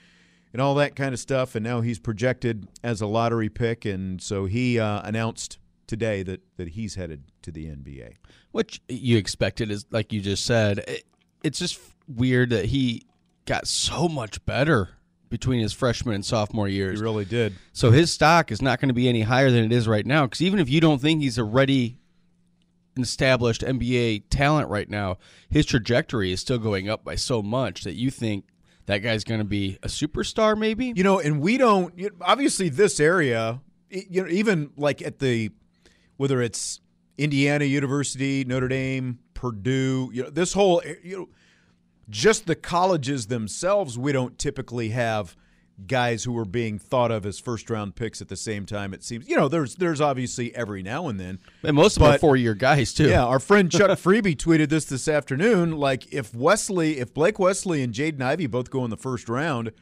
and 0.52 0.62
all 0.62 0.76
that 0.76 0.94
kind 0.94 1.12
of 1.12 1.18
stuff. 1.18 1.54
And 1.56 1.64
now 1.64 1.80
he's 1.80 1.98
projected 1.98 2.68
as 2.82 3.00
a 3.00 3.06
lottery 3.06 3.48
pick, 3.48 3.84
and 3.84 4.22
so 4.22 4.44
he 4.46 4.78
uh, 4.78 5.02
announced 5.04 5.58
today 5.86 6.22
that 6.22 6.40
that 6.56 6.68
he's 6.68 6.94
headed 6.94 7.24
to 7.42 7.50
the 7.50 7.66
NBA. 7.66 8.14
Which 8.52 8.80
you 8.88 9.18
expected 9.18 9.70
is 9.70 9.84
like 9.90 10.12
you 10.12 10.20
just 10.20 10.44
said. 10.46 10.78
It- 10.86 11.04
it's 11.42 11.58
just 11.58 11.78
weird 12.08 12.48
that 12.48 12.64
he 12.64 13.02
got 13.44 13.66
so 13.68 14.08
much 14.08 14.42
better 14.46 14.88
between 15.28 15.60
his 15.60 15.72
freshman 15.72 16.14
and 16.14 16.24
sophomore 16.24 16.68
years. 16.68 17.00
He 17.00 17.04
really 17.04 17.24
did. 17.24 17.54
So 17.72 17.90
his 17.90 18.12
stock 18.12 18.52
is 18.52 18.62
not 18.62 18.80
going 18.80 18.88
to 18.88 18.94
be 18.94 19.08
any 19.08 19.22
higher 19.22 19.50
than 19.50 19.64
it 19.64 19.72
is 19.72 19.88
right 19.88 20.06
now. 20.06 20.26
Because 20.26 20.42
even 20.42 20.58
if 20.58 20.68
you 20.68 20.80
don't 20.80 21.00
think 21.00 21.22
he's 21.22 21.38
a 21.38 21.44
ready, 21.44 21.98
established 22.96 23.62
NBA 23.62 24.24
talent 24.30 24.68
right 24.68 24.88
now, 24.88 25.18
his 25.48 25.66
trajectory 25.66 26.32
is 26.32 26.40
still 26.40 26.58
going 26.58 26.88
up 26.88 27.04
by 27.04 27.16
so 27.16 27.42
much 27.42 27.84
that 27.84 27.94
you 27.94 28.10
think 28.10 28.44
that 28.86 28.98
guy's 28.98 29.24
going 29.24 29.40
to 29.40 29.44
be 29.44 29.78
a 29.82 29.88
superstar. 29.88 30.56
Maybe 30.56 30.92
You 30.94 31.04
know, 31.04 31.18
and 31.18 31.40
we 31.40 31.58
don't 31.58 31.94
obviously 32.20 32.68
this 32.68 33.00
area, 33.00 33.60
you 33.90 34.22
know, 34.22 34.28
even 34.28 34.70
like 34.76 35.02
at 35.02 35.18
the 35.18 35.50
whether 36.16 36.40
it's 36.42 36.80
Indiana 37.18 37.64
University, 37.64 38.44
Notre 38.44 38.68
Dame, 38.68 39.18
Purdue, 39.34 40.10
you 40.12 40.24
know, 40.24 40.30
this 40.30 40.52
whole 40.52 40.82
you 41.02 41.16
know, 41.16 41.28
just 42.08 42.46
the 42.46 42.54
colleges 42.54 43.26
themselves, 43.26 43.98
we 43.98 44.12
don't 44.12 44.38
typically 44.38 44.90
have 44.90 45.36
guys 45.86 46.24
who 46.24 46.36
are 46.38 46.44
being 46.44 46.78
thought 46.78 47.10
of 47.10 47.26
as 47.26 47.38
first 47.38 47.68
round 47.68 47.96
picks 47.96 48.22
at 48.22 48.28
the 48.28 48.36
same 48.36 48.64
time. 48.64 48.94
It 48.94 49.02
seems, 49.02 49.28
you 49.28 49.36
know, 49.36 49.48
there's 49.48 49.74
there's 49.76 50.00
obviously 50.00 50.54
every 50.54 50.82
now 50.82 51.08
and 51.08 51.18
then, 51.18 51.40
And 51.62 51.74
most 51.74 51.96
of 51.96 52.02
them 52.02 52.12
are 52.12 52.18
four-year 52.18 52.54
guys 52.54 52.92
too. 52.92 53.08
Yeah, 53.08 53.24
our 53.24 53.40
friend 53.40 53.70
Chuck 53.70 53.90
Freeby 53.98 54.36
tweeted 54.36 54.68
this 54.68 54.84
this 54.84 55.08
afternoon. 55.08 55.72
Like, 55.72 56.12
if 56.12 56.34
Wesley, 56.34 56.98
if 56.98 57.12
Blake 57.12 57.38
Wesley 57.38 57.82
and 57.82 57.92
Jaden 57.92 58.22
Ivey 58.22 58.46
both 58.46 58.70
go 58.70 58.84
in 58.84 58.90
the 58.90 58.96
first 58.96 59.28
round, 59.28 59.72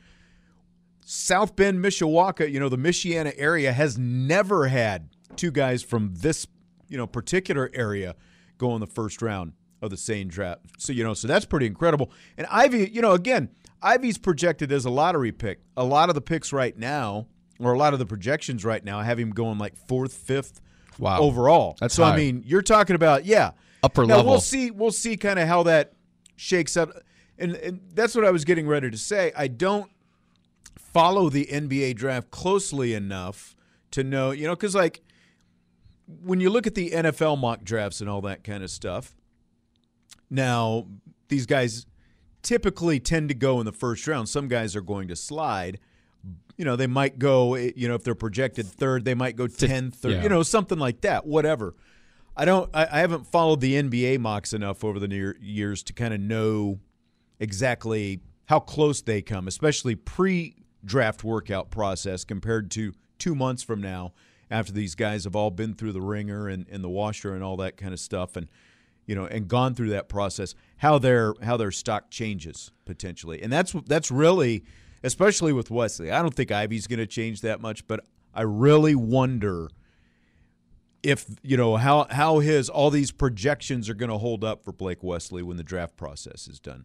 South 1.04 1.56
Bend, 1.56 1.84
Mishawaka, 1.84 2.50
you 2.50 2.58
know, 2.58 2.68
the 2.68 2.78
Michiana 2.78 3.34
area 3.36 3.72
has 3.72 3.98
never 3.98 4.68
had 4.68 5.10
two 5.36 5.50
guys 5.50 5.82
from 5.82 6.14
this, 6.14 6.46
you 6.88 6.96
know, 6.96 7.06
particular 7.06 7.70
area 7.74 8.14
go 8.58 8.74
in 8.74 8.80
the 8.80 8.86
first 8.86 9.20
round. 9.20 9.52
Of 9.82 9.90
the 9.90 9.96
same 9.96 10.28
draft. 10.28 10.60
So 10.78 10.92
you 10.92 11.02
know, 11.04 11.12
so 11.12 11.26
that's 11.28 11.44
pretty 11.44 11.66
incredible. 11.66 12.10
And 12.38 12.46
Ivey, 12.50 12.88
you 12.92 13.02
know, 13.02 13.12
again, 13.12 13.50
Ivey's 13.82 14.16
projected 14.16 14.70
as 14.72 14.84
a 14.84 14.90
lottery 14.90 15.32
pick. 15.32 15.60
A 15.76 15.84
lot 15.84 16.08
of 16.08 16.14
the 16.14 16.20
picks 16.20 16.52
right 16.52 16.76
now, 16.78 17.26
or 17.58 17.72
a 17.72 17.78
lot 17.78 17.92
of 17.92 17.98
the 17.98 18.06
projections 18.06 18.64
right 18.64 18.84
now, 18.84 19.00
have 19.00 19.18
him 19.18 19.30
going 19.30 19.58
like 19.58 19.76
fourth, 19.76 20.14
fifth, 20.14 20.60
Wow. 20.98 21.20
overall. 21.20 21.76
That's 21.80 21.94
so. 21.94 22.04
high. 22.04 22.12
I 22.12 22.16
mean, 22.16 22.44
you're 22.46 22.62
talking 22.62 22.94
about 22.94 23.24
yeah, 23.24 23.52
Upper 23.82 24.06
Now, 24.06 24.18
level. 24.18 24.32
We'll 24.32 24.40
see. 24.40 24.70
We'll 24.70 24.92
see 24.92 25.16
kind 25.16 25.38
of 25.38 25.48
how 25.48 25.64
that 25.64 25.94
shakes 26.36 26.76
out. 26.76 26.94
And, 27.38 27.56
and 27.56 27.80
that's 27.94 28.14
what 28.14 28.24
I 28.24 28.30
was 28.30 28.44
getting 28.44 28.68
ready 28.68 28.88
to 28.90 28.98
say. 28.98 29.32
I 29.36 29.48
don't 29.48 29.90
follow 30.78 31.28
the 31.28 31.46
NBA 31.46 31.96
draft 31.96 32.30
closely 32.30 32.94
enough 32.94 33.56
to 33.92 34.04
know, 34.04 34.30
you 34.30 34.46
know, 34.46 34.54
because 34.54 34.74
like 34.74 35.00
when 36.22 36.40
you 36.40 36.50
look 36.50 36.66
at 36.66 36.74
the 36.74 36.90
NFL 36.90 37.38
mock 37.38 37.64
drafts 37.64 38.00
and 38.00 38.08
all 38.10 38.20
that 38.22 38.44
kind 38.44 38.62
of 38.62 38.70
stuff, 38.70 39.16
now 40.32 40.86
these 41.28 41.46
guys 41.46 41.86
typically 42.42 42.98
tend 42.98 43.28
to 43.28 43.34
go 43.34 43.60
in 43.60 43.66
the 43.66 43.72
first 43.72 44.06
round. 44.06 44.28
Some 44.28 44.48
guys 44.48 44.74
are 44.74 44.80
going 44.80 45.08
to 45.08 45.16
slide. 45.16 45.78
You 46.56 46.64
know, 46.64 46.76
they 46.76 46.86
might 46.86 47.18
go, 47.18 47.54
eh, 47.54 47.72
you 47.76 47.88
know, 47.88 47.94
if 47.94 48.04
they're 48.04 48.14
projected 48.14 48.66
third, 48.66 49.04
they 49.04 49.14
might 49.14 49.36
go 49.36 49.46
10th 49.46 50.04
or, 50.04 50.10
yeah. 50.10 50.22
you 50.22 50.28
know, 50.28 50.42
something 50.42 50.78
like 50.78 51.00
that, 51.02 51.26
whatever. 51.26 51.74
I 52.36 52.44
don't, 52.44 52.70
I, 52.74 52.86
I 52.90 53.00
haven't 53.00 53.26
followed 53.26 53.60
the 53.60 53.74
NBA 53.74 54.18
mocks 54.18 54.52
enough 54.52 54.84
over 54.84 54.98
the 54.98 55.08
near 55.08 55.36
years 55.40 55.82
to 55.84 55.92
kind 55.92 56.14
of 56.14 56.20
know 56.20 56.80
exactly 57.38 58.20
how 58.46 58.60
close 58.60 59.02
they 59.02 59.22
come, 59.22 59.48
especially 59.48 59.94
pre 59.94 60.56
draft 60.84 61.22
workout 61.22 61.70
process 61.70 62.24
compared 62.24 62.70
to 62.72 62.92
two 63.18 63.34
months 63.34 63.62
from 63.62 63.80
now 63.80 64.12
after 64.50 64.72
these 64.72 64.94
guys 64.94 65.24
have 65.24 65.36
all 65.36 65.50
been 65.50 65.74
through 65.74 65.92
the 65.92 66.00
ringer 66.00 66.48
and, 66.48 66.66
and 66.68 66.82
the 66.82 66.88
washer 66.88 67.34
and 67.34 67.44
all 67.44 67.56
that 67.56 67.76
kind 67.76 67.92
of 67.92 68.00
stuff 68.00 68.36
and 68.36 68.48
you 69.06 69.14
know 69.14 69.26
and 69.26 69.48
gone 69.48 69.74
through 69.74 69.90
that 69.90 70.08
process 70.08 70.54
how 70.78 70.98
their 70.98 71.34
how 71.42 71.56
their 71.56 71.70
stock 71.70 72.10
changes 72.10 72.70
potentially. 72.84 73.42
And 73.42 73.52
that's 73.52 73.72
that's 73.86 74.10
really 74.10 74.64
especially 75.02 75.52
with 75.52 75.70
Wesley 75.70 76.10
I 76.10 76.22
don't 76.22 76.34
think 76.34 76.50
Ivey's 76.50 76.86
going 76.86 76.98
to 76.98 77.06
change 77.06 77.40
that 77.40 77.60
much 77.60 77.86
but 77.86 78.00
I 78.34 78.42
really 78.42 78.94
wonder 78.94 79.68
if 81.02 81.26
you 81.42 81.56
know 81.56 81.76
how 81.76 82.06
how 82.10 82.38
his 82.38 82.68
all 82.68 82.90
these 82.90 83.10
projections 83.10 83.88
are 83.88 83.94
going 83.94 84.10
to 84.10 84.18
hold 84.18 84.44
up 84.44 84.64
for 84.64 84.72
Blake 84.72 85.02
Wesley 85.02 85.42
when 85.42 85.56
the 85.56 85.64
draft 85.64 85.96
process 85.96 86.46
is 86.46 86.60
done. 86.60 86.84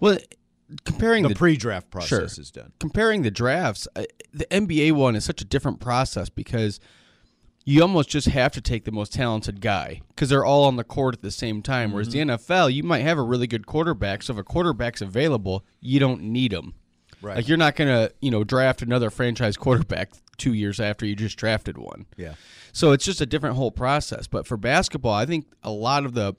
Well, 0.00 0.18
comparing 0.84 1.22
the, 1.22 1.28
the, 1.30 1.34
pre-draft 1.34 1.90
process 1.90 2.34
Sure. 2.34 2.42
is 2.42 2.50
done. 2.50 2.72
Comparing 2.80 3.22
the 3.22 3.30
drafts, 3.30 3.86
uh, 3.94 4.04
the 4.32 4.46
NBA 4.46 4.92
one 4.92 5.14
is 5.14 5.24
such 5.24 5.40
a 5.40 5.44
different 5.44 5.80
process 5.80 6.28
because 6.28 6.80
you 7.64 7.80
almost 7.82 8.08
just 8.08 8.26
have 8.28 8.52
to 8.52 8.60
take 8.60 8.84
the 8.84 8.92
most 8.92 9.12
talented 9.12 9.60
guy 9.60 10.00
because 10.08 10.28
they're 10.28 10.44
all 10.44 10.64
on 10.64 10.76
the 10.76 10.84
court 10.84 11.14
at 11.14 11.22
the 11.22 11.30
same 11.30 11.62
time. 11.62 11.92
Whereas 11.92 12.08
the 12.08 12.18
Mm-hmm. 12.18 12.30
NFL, 12.52 12.72
you 12.72 12.82
might 12.82 13.00
have 13.02 13.18
a 13.18 13.22
really 13.22 13.46
good 13.46 13.66
quarterback, 13.66 14.22
so 14.22 14.32
if 14.32 14.38
a 14.38 14.42
quarterback's 14.44 15.00
available, 15.00 15.64
you 15.80 16.00
don't 16.00 16.22
need 16.22 16.52
him. 16.52 16.74
Right. 17.20 17.36
Like 17.36 17.48
you're 17.48 17.56
not 17.58 17.76
gonna, 17.76 18.10
you 18.20 18.30
know, 18.32 18.42
draft 18.42 18.82
another 18.82 19.08
franchise 19.10 19.56
quarterback 19.56 20.10
two 20.38 20.54
years 20.54 20.80
after 20.80 21.06
you 21.06 21.14
just 21.14 21.36
drafted 21.38 21.78
one. 21.78 22.06
Yeah. 22.16 22.34
So 22.72 22.90
it's 22.92 23.04
just 23.04 23.20
a 23.20 23.26
different 23.26 23.54
whole 23.56 23.70
process. 23.70 24.26
But 24.26 24.46
for 24.46 24.56
basketball, 24.56 25.12
I 25.14 25.24
think 25.26 25.46
a 25.62 25.70
lot 25.70 26.04
of 26.04 26.14
the 26.14 26.34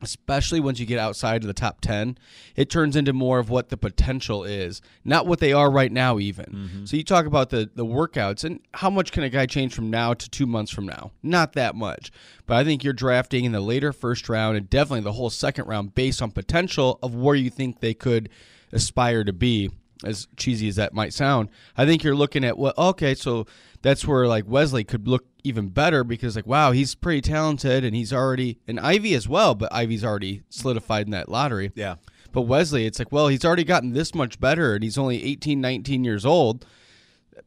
especially 0.00 0.60
once 0.60 0.78
you 0.78 0.86
get 0.86 0.98
outside 0.98 1.42
of 1.42 1.48
the 1.48 1.54
top 1.54 1.80
10 1.80 2.16
it 2.56 2.70
turns 2.70 2.94
into 2.94 3.12
more 3.12 3.38
of 3.38 3.50
what 3.50 3.68
the 3.68 3.76
potential 3.76 4.44
is 4.44 4.80
not 5.04 5.26
what 5.26 5.40
they 5.40 5.52
are 5.52 5.70
right 5.70 5.92
now 5.92 6.18
even. 6.18 6.44
Mm-hmm. 6.46 6.84
So 6.84 6.96
you 6.96 7.04
talk 7.04 7.26
about 7.26 7.50
the 7.50 7.70
the 7.74 7.84
workouts 7.84 8.44
and 8.44 8.60
how 8.74 8.90
much 8.90 9.12
can 9.12 9.22
a 9.22 9.28
guy 9.28 9.46
change 9.46 9.74
from 9.74 9.90
now 9.90 10.14
to 10.14 10.30
two 10.30 10.46
months 10.46 10.72
from 10.72 10.86
now? 10.86 11.12
Not 11.22 11.54
that 11.54 11.74
much. 11.74 12.10
But 12.46 12.56
i 12.56 12.64
think 12.64 12.82
you're 12.82 12.92
drafting 12.92 13.44
in 13.44 13.52
the 13.52 13.60
later 13.60 13.92
first 13.92 14.28
round 14.28 14.56
and 14.56 14.70
definitely 14.70 15.00
the 15.00 15.12
whole 15.12 15.30
second 15.30 15.66
round 15.66 15.94
based 15.94 16.22
on 16.22 16.30
potential 16.30 16.98
of 17.02 17.14
where 17.14 17.34
you 17.34 17.50
think 17.50 17.80
they 17.80 17.94
could 17.94 18.28
aspire 18.72 19.24
to 19.24 19.32
be 19.32 19.70
as 20.04 20.28
cheesy 20.36 20.68
as 20.68 20.76
that 20.76 20.94
might 20.94 21.12
sound. 21.12 21.48
I 21.76 21.84
think 21.84 22.04
you're 22.04 22.14
looking 22.14 22.44
at 22.44 22.56
what 22.56 22.78
okay 22.78 23.14
so 23.14 23.46
that's 23.82 24.06
where 24.06 24.26
like 24.26 24.44
Wesley 24.46 24.84
could 24.84 25.06
look 25.08 25.24
even 25.44 25.68
better 25.68 26.04
because 26.04 26.36
like 26.36 26.46
wow 26.46 26.72
he's 26.72 26.94
pretty 26.94 27.20
talented 27.20 27.84
and 27.84 27.94
he's 27.94 28.12
already 28.12 28.58
and 28.66 28.78
Ivey 28.80 29.14
as 29.14 29.28
well 29.28 29.54
but 29.54 29.72
Ivey's 29.72 30.04
already 30.04 30.42
solidified 30.48 31.06
in 31.06 31.12
that 31.12 31.28
lottery. 31.28 31.72
Yeah. 31.74 31.96
but 32.32 32.42
Wesley 32.42 32.86
it's 32.86 32.98
like 32.98 33.12
well 33.12 33.28
he's 33.28 33.44
already 33.44 33.64
gotten 33.64 33.92
this 33.92 34.14
much 34.14 34.40
better 34.40 34.74
and 34.74 34.82
he's 34.82 34.98
only 34.98 35.22
18 35.24 35.60
19 35.60 36.04
years 36.04 36.26
old. 36.26 36.66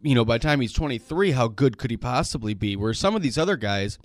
You 0.02 0.16
know 0.16 0.26
by 0.26 0.38
the 0.38 0.44
time 0.44 0.62
he's 0.62 0.74
23 0.74 1.32
how 1.32 1.48
good 1.48 1.78
could 1.78 1.92
he 1.92 1.98
possibly 1.98 2.54
be? 2.54 2.76
Where 2.76 2.94
some 2.94 3.16
of 3.16 3.22
these 3.22 3.38
other 3.38 3.58
guys 3.58 4.00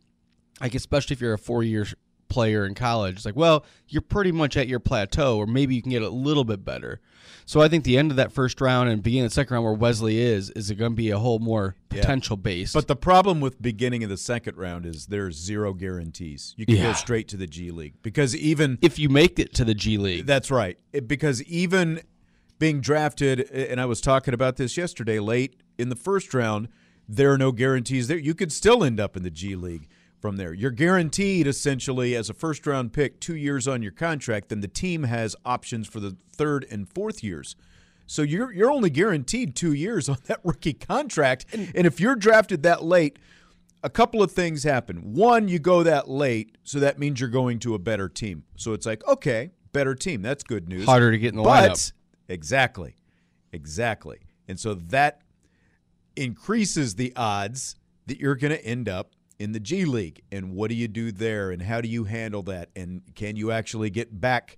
like 0.60 0.74
especially 0.74 1.14
if 1.14 1.20
you're 1.20 1.34
a 1.34 1.38
four 1.38 1.62
year 1.62 1.86
player 2.28 2.64
in 2.66 2.74
college 2.74 3.16
it's 3.16 3.24
like 3.26 3.36
well 3.36 3.64
you're 3.88 4.02
pretty 4.02 4.32
much 4.32 4.56
at 4.56 4.66
your 4.68 4.80
plateau 4.80 5.36
or 5.38 5.46
maybe 5.46 5.74
you 5.74 5.82
can 5.82 5.90
get 5.90 6.02
a 6.02 6.08
little 6.08 6.44
bit 6.44 6.64
better 6.64 7.00
so 7.44 7.60
i 7.60 7.68
think 7.68 7.84
the 7.84 7.96
end 7.96 8.10
of 8.10 8.16
that 8.16 8.32
first 8.32 8.60
round 8.60 8.88
and 8.88 9.02
beginning 9.02 9.24
of 9.24 9.30
the 9.30 9.34
second 9.34 9.54
round 9.54 9.64
where 9.64 9.72
wesley 9.74 10.18
is 10.18 10.50
is 10.50 10.70
it 10.70 10.74
going 10.74 10.90
to 10.92 10.96
be 10.96 11.10
a 11.10 11.18
whole 11.18 11.38
more 11.38 11.76
Yeah. 11.92 12.00
potential 12.00 12.36
based 12.36 12.74
But 12.74 12.88
the 12.88 12.96
problem 12.96 13.40
with 13.40 13.62
beginning 13.62 14.02
of 14.02 14.10
the 14.10 14.16
second 14.16 14.56
round 14.56 14.84
is 14.86 15.06
there's 15.06 15.36
zero 15.36 15.72
guarantees. 15.72 16.52
You 16.56 16.66
can 16.66 16.76
Yeah. 16.76 16.82
go 16.88 16.92
straight 16.94 17.28
to 17.28 17.36
the 17.36 17.46
G 17.46 17.70
League 17.70 17.94
because 18.02 18.34
even 18.36 18.78
if 18.82 18.98
you 18.98 19.08
make 19.08 19.38
it 19.38 19.54
to 19.54 19.64
the 19.64 19.74
G 19.74 19.96
League, 19.98 20.26
that's 20.26 20.50
right. 20.50 20.76
It- 20.92 21.06
because 21.08 21.42
even 21.44 22.00
being 22.58 22.80
drafted, 22.80 23.40
and 23.50 23.80
I 23.80 23.84
was 23.86 24.00
talking 24.00 24.34
about 24.34 24.56
this 24.56 24.76
yesterday, 24.76 25.18
late 25.20 25.56
in 25.78 25.88
the 25.90 25.96
first 25.96 26.32
round, 26.34 26.68
there 27.08 27.30
are 27.32 27.38
no 27.38 27.52
guarantees 27.52 28.08
there. 28.08 28.18
You 28.18 28.34
could 28.34 28.50
still 28.50 28.82
end 28.82 28.98
up 28.98 29.16
in 29.16 29.22
the 29.22 29.30
G 29.30 29.54
League 29.54 29.88
from 30.26 30.38
there. 30.38 30.52
You're 30.52 30.72
guaranteed 30.72 31.46
essentially 31.46 32.16
as 32.16 32.28
a 32.28 32.34
first 32.34 32.66
round 32.66 32.92
pick 32.92 33.20
two 33.20 33.36
years 33.36 33.68
on 33.68 33.80
your 33.80 33.92
contract. 33.92 34.48
Then 34.48 34.58
the 34.58 34.66
team 34.66 35.04
has 35.04 35.36
options 35.44 35.86
for 35.86 36.00
the 36.00 36.16
third 36.32 36.66
and 36.68 36.88
fourth 36.88 37.22
years. 37.22 37.54
So 38.06 38.22
you're 38.22 38.52
you're 38.52 38.72
only 38.72 38.90
guaranteed 38.90 39.54
two 39.54 39.72
years 39.72 40.08
on 40.08 40.16
that 40.26 40.40
rookie 40.42 40.72
contract. 40.72 41.46
And 41.52 41.86
if 41.86 42.00
you're 42.00 42.16
drafted 42.16 42.64
that 42.64 42.82
late, 42.82 43.20
a 43.84 43.88
couple 43.88 44.20
of 44.20 44.32
things 44.32 44.64
happen. 44.64 45.14
One, 45.14 45.46
you 45.46 45.60
go 45.60 45.84
that 45.84 46.08
late, 46.08 46.58
so 46.64 46.80
that 46.80 46.98
means 46.98 47.20
you're 47.20 47.30
going 47.30 47.60
to 47.60 47.76
a 47.76 47.78
better 47.78 48.08
team. 48.08 48.42
So 48.56 48.72
it's 48.72 48.84
like, 48.84 49.06
okay, 49.06 49.52
better 49.72 49.94
team. 49.94 50.22
That's 50.22 50.42
good 50.42 50.68
news. 50.68 50.86
Harder 50.86 51.12
to 51.12 51.18
get 51.18 51.34
in 51.34 51.36
the 51.36 51.44
but, 51.44 51.70
lineup. 51.70 51.92
Exactly. 52.28 52.96
Exactly. 53.52 54.18
And 54.48 54.58
so 54.58 54.74
that 54.74 55.20
increases 56.16 56.96
the 56.96 57.12
odds 57.14 57.76
that 58.06 58.18
you're 58.18 58.34
going 58.34 58.52
to 58.52 58.64
end 58.64 58.88
up 58.88 59.12
in 59.38 59.52
the 59.52 59.60
G 59.60 59.84
League. 59.84 60.22
And 60.30 60.54
what 60.54 60.70
do 60.70 60.76
you 60.76 60.88
do 60.88 61.12
there? 61.12 61.50
And 61.50 61.62
how 61.62 61.80
do 61.80 61.88
you 61.88 62.04
handle 62.04 62.42
that? 62.44 62.70
And 62.76 63.02
can 63.14 63.36
you 63.36 63.50
actually 63.50 63.90
get 63.90 64.20
back 64.20 64.56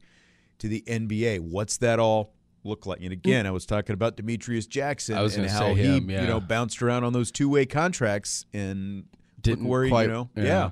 to 0.59 0.69
the 0.69 0.83
NBA? 0.87 1.41
What's 1.41 1.77
that 1.79 1.99
all 1.99 2.33
look 2.65 2.87
like? 2.87 3.01
And 3.01 3.13
again, 3.13 3.47
I 3.47 3.51
was 3.51 3.67
talking 3.67 3.95
about 3.95 4.17
Demetrius 4.17 4.67
Jackson 4.67 5.17
I 5.17 5.23
was 5.23 5.37
and 5.37 5.49
how 5.49 5.61
say 5.61 5.75
he, 5.75 5.83
him, 5.83 6.11
yeah. 6.11 6.23
you 6.23 6.27
know, 6.27 6.41
bounced 6.41 6.83
around 6.83 7.05
on 7.05 7.13
those 7.13 7.31
two 7.31 7.49
way 7.49 7.67
contracts 7.67 8.47
and 8.53 9.05
didn't 9.41 9.67
he, 9.67 9.89
quite, 9.89 10.03
you 10.05 10.09
know, 10.09 10.31
yeah. 10.37 10.71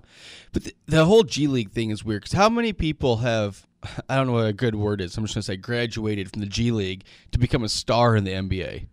But 0.52 0.64
the, 0.64 0.74
the 0.86 1.04
whole 1.04 1.22
G 1.22 1.46
League 1.46 1.70
thing 1.70 1.90
is 1.90 2.04
weird 2.04 2.22
because 2.22 2.36
how 2.36 2.48
many 2.48 2.72
people 2.72 3.18
have 3.18 3.66
I 4.08 4.16
don't 4.16 4.26
know 4.26 4.34
what 4.34 4.46
a 4.46 4.52
good 4.52 4.74
word 4.74 5.00
is. 5.00 5.16
I'm 5.16 5.24
just 5.24 5.34
gonna 5.34 5.42
say 5.42 5.56
graduated 5.56 6.30
from 6.30 6.40
the 6.40 6.46
G 6.46 6.70
League 6.70 7.04
to 7.32 7.38
become 7.38 7.62
a 7.62 7.68
star 7.68 8.16
in 8.16 8.24
the 8.24 8.32
NBA. 8.32 8.86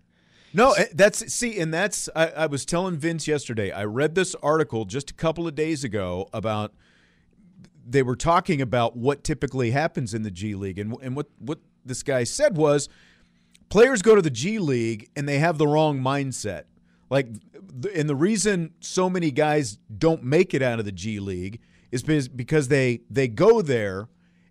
No, 0.54 0.74
eh, 0.74 0.86
that's 0.93 1.34
see, 1.34 1.60
and 1.60 1.74
that's 1.74 2.10
I, 2.16 2.28
I 2.28 2.45
was 2.45 2.66
telling 2.66 2.97
Vince 2.97 3.28
yesterday. 3.28 3.72
I 3.72 3.86
read 3.86 4.16
this 4.16 4.36
article 4.43 4.86
just 4.86 5.12
a 5.12 5.14
couple 5.14 5.47
of 5.47 5.56
days 5.56 5.84
ago 5.84 6.30
about 6.32 6.74
they 7.86 8.04
were 8.04 8.16
talking 8.16 8.62
about 8.62 8.95
what 8.95 9.24
typically 9.24 9.72
happens 9.72 10.14
in 10.14 10.24
the 10.24 10.32
G 10.32 10.56
League, 10.56 10.78
and 10.78 10.95
and 11.01 11.16
what 11.16 11.28
what 11.39 11.60
this 11.84 12.04
guy 12.04 12.24
said 12.24 12.56
was 12.56 12.88
players 13.70 14.04
go 14.04 14.16
to 14.16 14.22
the 14.22 14.30
G 14.30 14.60
League 14.60 15.10
and 15.16 15.28
they 15.28 15.39
have 15.39 15.58
the 15.58 15.68
wrong 15.68 15.99
mindset. 15.99 16.64
Like, 17.10 17.28
and 17.95 18.08
the 18.08 18.16
reason 18.16 18.74
so 18.80 19.10
many 19.10 19.32
guys 19.32 19.80
don't 19.97 20.24
make 20.24 20.54
it 20.54 20.62
out 20.62 20.80
of 20.80 20.86
the 20.86 20.91
G 20.91 21.20
League 21.20 21.60
is 21.91 22.04
because 22.04 22.28
because 22.28 22.68
they 22.68 23.01
they 23.10 23.28
go 23.28 23.62
there 23.64 24.08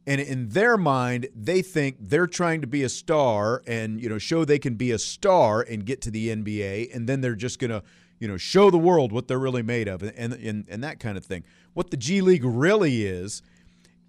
and 0.07 0.21
in 0.21 0.49
their 0.51 0.77
mind 0.77 1.29
they 1.35 1.63
think 1.63 1.97
they're 2.01 2.27
trying 2.27 2.61
to 2.61 2.67
be 2.67 2.83
a 2.83 2.89
star 2.89 3.63
and 3.67 4.01
you 4.01 4.09
know 4.09 4.19
show 4.19 4.45
they 4.45 4.59
can 4.59 4.75
be 4.75 4.91
a 4.91 4.99
star 4.99 5.61
and 5.63 5.85
get 5.85 6.01
to 6.03 6.11
the 6.11 6.29
NBA 6.29 6.95
and 6.95 7.09
then 7.09 7.21
they're 7.21 7.35
just 7.35 7.59
going 7.59 7.71
to 7.71 7.83
you 8.19 8.29
know 8.29 8.37
show 8.37 8.71
the 8.71 8.79
world 8.79 9.13
what 9.13 9.29
they're 9.29 9.39
really 9.39 9.63
made 9.63 9.89
of 9.89 10.03
and 10.03 10.33
and 10.33 10.67
and 10.69 10.85
that 10.85 11.01
kind 11.01 11.17
of 11.17 11.25
thing. 11.25 11.45
What 11.75 11.91
the 11.91 11.97
G 11.97 12.21
League 12.21 12.45
really 12.45 13.05
is 13.05 13.43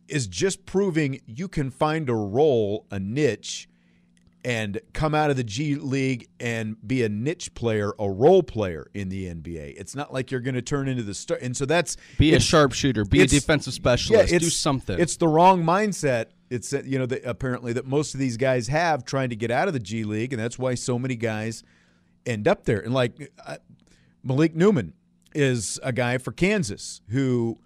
is 0.07 0.27
just 0.27 0.65
proving 0.65 1.21
you 1.25 1.47
can 1.47 1.71
find 1.71 2.09
a 2.09 2.13
role, 2.13 2.85
a 2.91 2.99
niche 2.99 3.67
and 4.45 4.79
come 4.93 5.15
out 5.15 5.29
of 5.29 5.37
the 5.37 5.43
G 5.43 5.75
League 5.75 6.27
and 6.39 6.75
be 6.85 7.03
a 7.03 7.09
niche 7.09 7.53
player, 7.53 7.93
a 7.97 8.09
role 8.09 8.43
player 8.43 8.89
in 8.93 9.09
the 9.09 9.25
NBA. 9.33 9.75
It's 9.77 9.95
not 9.95 10.13
like 10.13 10.31
you're 10.31 10.41
going 10.41 10.55
to 10.55 10.61
turn 10.61 10.87
into 10.87 11.03
the 11.03 11.13
star. 11.13 11.37
And 11.41 11.55
so 11.55 11.65
that's 11.65 11.95
Be 12.17 12.33
a 12.33 12.39
sharpshooter, 12.39 13.05
be 13.05 13.21
a 13.21 13.27
defensive 13.27 13.73
specialist, 13.73 14.29
do 14.29 14.35
it's- 14.35 14.53
something. 14.53 14.99
It's 14.99 15.15
the 15.17 15.27
wrong 15.27 15.63
mindset. 15.63 16.27
It's 16.49 16.71
you 16.73 16.99
know 16.99 17.05
that 17.07 17.23
apparently 17.25 17.73
that 17.73 17.87
most 17.87 18.13
of 18.13 18.19
these 18.19 18.37
guys 18.37 18.67
have 18.67 19.05
trying 19.05 19.29
to 19.29 19.35
get 19.35 19.49
out 19.49 19.67
of 19.67 19.73
the 19.73 19.79
G 19.79 20.03
League, 20.03 20.33
and 20.33 20.41
that's 20.41 20.59
why 20.59 20.75
so 20.75 20.99
many 20.99 21.15
guys 21.15 21.63
end 22.25 22.47
up 22.47 22.65
there. 22.65 22.79
And 22.79 22.93
like 22.93 23.31
uh, 23.45 23.57
Malik 24.23 24.55
Newman 24.55 24.93
is 25.33 25.79
a 25.81 25.91
guy 25.91 26.19
for 26.19 26.31
Kansas 26.31 27.01
who 27.09 27.59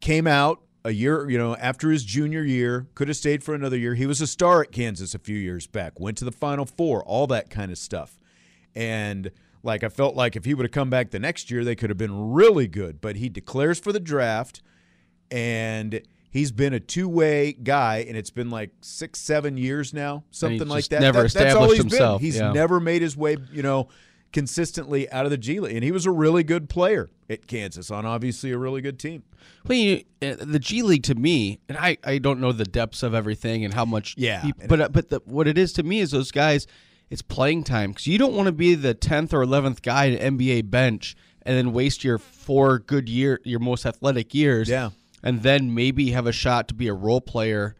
came 0.00 0.26
out 0.26 0.62
a 0.84 0.90
year, 0.92 1.28
you 1.28 1.36
know, 1.38 1.56
after 1.56 1.90
his 1.90 2.04
junior 2.04 2.42
year, 2.42 2.86
could 2.94 3.08
have 3.08 3.16
stayed 3.16 3.44
for 3.44 3.54
another 3.54 3.76
year. 3.76 3.94
He 3.94 4.06
was 4.06 4.20
a 4.20 4.26
star 4.26 4.62
at 4.62 4.72
Kansas 4.72 5.14
a 5.14 5.18
few 5.18 5.36
years 5.36 5.66
back, 5.66 6.00
went 6.00 6.16
to 6.18 6.24
the 6.24 6.32
Final 6.32 6.64
Four, 6.64 7.04
all 7.04 7.26
that 7.28 7.50
kind 7.50 7.70
of 7.70 7.78
stuff. 7.78 8.18
And 8.74 9.30
like 9.62 9.84
I 9.84 9.88
felt 9.88 10.16
like 10.16 10.36
if 10.36 10.44
he 10.44 10.54
would 10.54 10.64
have 10.64 10.72
come 10.72 10.88
back 10.90 11.10
the 11.10 11.18
next 11.18 11.50
year, 11.50 11.64
they 11.64 11.74
could 11.74 11.90
have 11.90 11.98
been 11.98 12.32
really 12.32 12.66
good. 12.66 13.00
But 13.00 13.16
he 13.16 13.28
declares 13.28 13.78
for 13.78 13.92
the 13.92 14.00
draft, 14.00 14.62
and 15.30 16.00
he's 16.30 16.52
been 16.52 16.72
a 16.72 16.80
two-way 16.80 17.52
guy, 17.52 18.04
and 18.08 18.16
it's 18.16 18.30
been 18.30 18.50
like 18.50 18.70
six, 18.80 19.20
seven 19.20 19.56
years 19.56 19.92
now, 19.92 20.24
something 20.30 20.66
like 20.68 20.86
that. 20.88 21.00
never 21.00 21.24
That- 21.24 21.32
that's 21.34 21.54
all 21.54 21.64
established 21.64 21.72
he's 21.74 21.92
himself, 21.92 22.20
Been. 22.20 22.24
He's 22.26 22.36
yeah. 22.38 22.52
never 22.52 22.80
made 22.80 23.02
his 23.02 23.16
way, 23.16 23.36
you 23.52 23.62
know, 23.62 23.88
consistently 24.32 25.10
out 25.10 25.24
of 25.24 25.30
the 25.30 25.38
G 25.38 25.60
League, 25.60 25.74
and 25.74 25.84
he 25.84 25.92
was 25.92 26.06
a 26.06 26.10
really 26.10 26.42
good 26.42 26.68
player 26.68 27.08
at 27.28 27.46
Kansas 27.46 27.90
on 27.90 28.06
obviously 28.06 28.50
a 28.52 28.58
really 28.58 28.80
good 28.80 28.98
team. 28.98 29.22
Well, 29.66 29.76
you, 29.78 30.04
uh, 30.22 30.36
the 30.40 30.58
G 30.58 30.82
League 30.82 31.02
to 31.04 31.14
me, 31.14 31.60
and 31.68 31.76
I, 31.78 31.98
I 32.04 32.18
don't 32.18 32.40
know 32.40 32.52
the 32.52 32.64
depths 32.64 33.02
of 33.02 33.14
everything 33.14 33.64
and 33.64 33.74
how 33.74 33.84
much. 33.84 34.14
Yeah, 34.16 34.42
peop- 34.42 34.68
but 34.68 34.80
uh, 34.80 34.88
but 34.88 35.08
the, 35.10 35.20
what 35.24 35.46
it 35.48 35.58
is 35.58 35.72
to 35.74 35.82
me 35.82 36.00
is 36.00 36.10
those 36.10 36.30
guys. 36.30 36.66
It's 37.10 37.22
playing 37.22 37.64
time 37.64 37.90
because 37.90 38.06
you 38.06 38.18
don't 38.18 38.34
want 38.34 38.46
to 38.46 38.52
be 38.52 38.76
the 38.76 38.94
tenth 38.94 39.34
or 39.34 39.42
eleventh 39.42 39.82
guy 39.82 40.04
in 40.06 40.38
NBA 40.38 40.70
bench 40.70 41.16
and 41.42 41.56
then 41.56 41.72
waste 41.72 42.04
your 42.04 42.18
four 42.18 42.78
good 42.78 43.08
year, 43.08 43.40
your 43.42 43.58
most 43.58 43.84
athletic 43.84 44.32
years. 44.32 44.68
Yeah. 44.68 44.90
and 45.22 45.42
then 45.42 45.74
maybe 45.74 46.12
have 46.12 46.26
a 46.28 46.32
shot 46.32 46.68
to 46.68 46.74
be 46.74 46.86
a 46.86 46.94
role 46.94 47.20
player. 47.20 47.74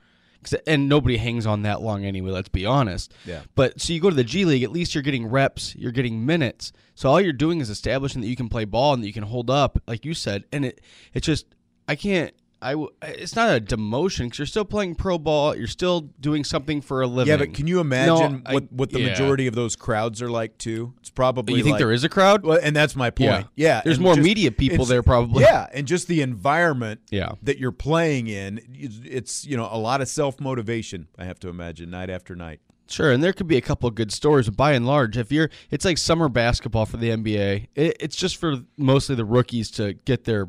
And 0.66 0.88
nobody 0.88 1.16
hangs 1.16 1.46
on 1.46 1.62
that 1.62 1.82
long 1.82 2.04
anyway. 2.04 2.30
Let's 2.30 2.48
be 2.48 2.64
honest. 2.64 3.12
Yeah. 3.26 3.42
But 3.54 3.80
so 3.80 3.92
you 3.92 4.00
go 4.00 4.10
to 4.10 4.16
the 4.16 4.24
G 4.24 4.44
League, 4.44 4.62
at 4.62 4.72
least 4.72 4.94
you're 4.94 5.02
getting 5.02 5.26
reps, 5.26 5.74
you're 5.76 5.92
getting 5.92 6.24
minutes. 6.24 6.72
So 6.94 7.10
all 7.10 7.20
you're 7.20 7.32
doing 7.32 7.60
is 7.60 7.70
establishing 7.70 8.20
that 8.22 8.28
you 8.28 8.36
can 8.36 8.48
play 8.48 8.64
ball 8.64 8.94
and 8.94 9.02
that 9.02 9.06
you 9.06 9.12
can 9.12 9.24
hold 9.24 9.50
up, 9.50 9.82
like 9.86 10.04
you 10.04 10.14
said. 10.14 10.44
And 10.52 10.64
it, 10.64 10.80
it's 11.12 11.26
just, 11.26 11.46
I 11.86 11.96
can't. 11.96 12.34
I 12.62 12.72
w- 12.72 12.90
it's 13.02 13.34
not 13.34 13.54
a 13.56 13.60
demotion 13.60 14.24
because 14.26 14.38
you're 14.40 14.46
still 14.46 14.64
playing 14.64 14.94
pro 14.96 15.16
ball. 15.18 15.56
You're 15.56 15.66
still 15.66 16.02
doing 16.20 16.44
something 16.44 16.80
for 16.82 17.00
a 17.00 17.06
living. 17.06 17.30
Yeah, 17.30 17.38
but 17.38 17.54
can 17.54 17.66
you 17.66 17.80
imagine 17.80 18.42
No, 18.44 18.50
I- 18.50 18.52
what, 18.54 18.72
what 18.72 18.90
the 18.90 19.00
yeah. 19.00 19.08
majority 19.10 19.46
of 19.46 19.54
those 19.54 19.76
crowds 19.76 20.20
are 20.20 20.30
like 20.30 20.58
too? 20.58 20.92
It's 21.00 21.08
probably 21.10 21.54
You 21.56 21.62
think 21.64 21.72
like- 21.74 21.78
there 21.80 21.92
is 21.92 22.04
a 22.04 22.08
crowd? 22.08 22.44
Well, 22.44 22.58
and 22.62 22.76
that's 22.76 22.94
my 22.94 23.10
point. 23.10 23.46
Yeah. 23.56 23.76
Yeah, 23.76 23.80
There's 23.84 23.96
and 23.96 24.04
more 24.04 24.16
media 24.16 24.50
people 24.52 24.74
it's- 24.74 24.88
there 24.88 25.02
probably. 25.02 25.42
Yeah, 25.44 25.68
and 25.72 25.86
just 25.86 26.06
the 26.06 26.20
environment 26.20 27.00
Yeah. 27.10 27.32
that 27.42 27.58
you're 27.58 27.72
playing 27.72 28.26
in, 28.26 28.58
it's- 28.58 29.00
it's 29.04 29.46
you 29.46 29.56
know 29.56 29.68
a 29.70 29.78
lot 29.78 30.00
of 30.00 30.08
self 30.08 30.38
motivation. 30.40 31.06
I 31.18 31.24
have 31.24 31.38
to 31.40 31.48
imagine 31.48 31.90
night 31.90 32.10
after 32.10 32.34
night. 32.36 32.60
Sure, 32.88 33.12
and 33.12 33.22
there 33.22 33.32
could 33.32 33.46
be 33.46 33.56
a 33.56 33.60
couple 33.60 33.88
of 33.88 33.94
good 33.94 34.10
stories, 34.12 34.46
but 34.46 34.56
by 34.56 34.72
and 34.72 34.84
large, 34.84 35.16
if 35.16 35.30
you're, 35.30 35.48
it's 35.70 35.84
like 35.84 35.96
summer 35.96 36.28
basketball 36.28 36.86
for 36.86 36.96
the 36.96 37.08
NBA. 37.10 37.68
It, 37.76 37.96
it's 38.00 38.16
just 38.16 38.36
for 38.36 38.62
mostly 38.76 39.14
the 39.14 39.24
rookies 39.24 39.70
to 39.72 39.92
get 40.04 40.24
their, 40.24 40.48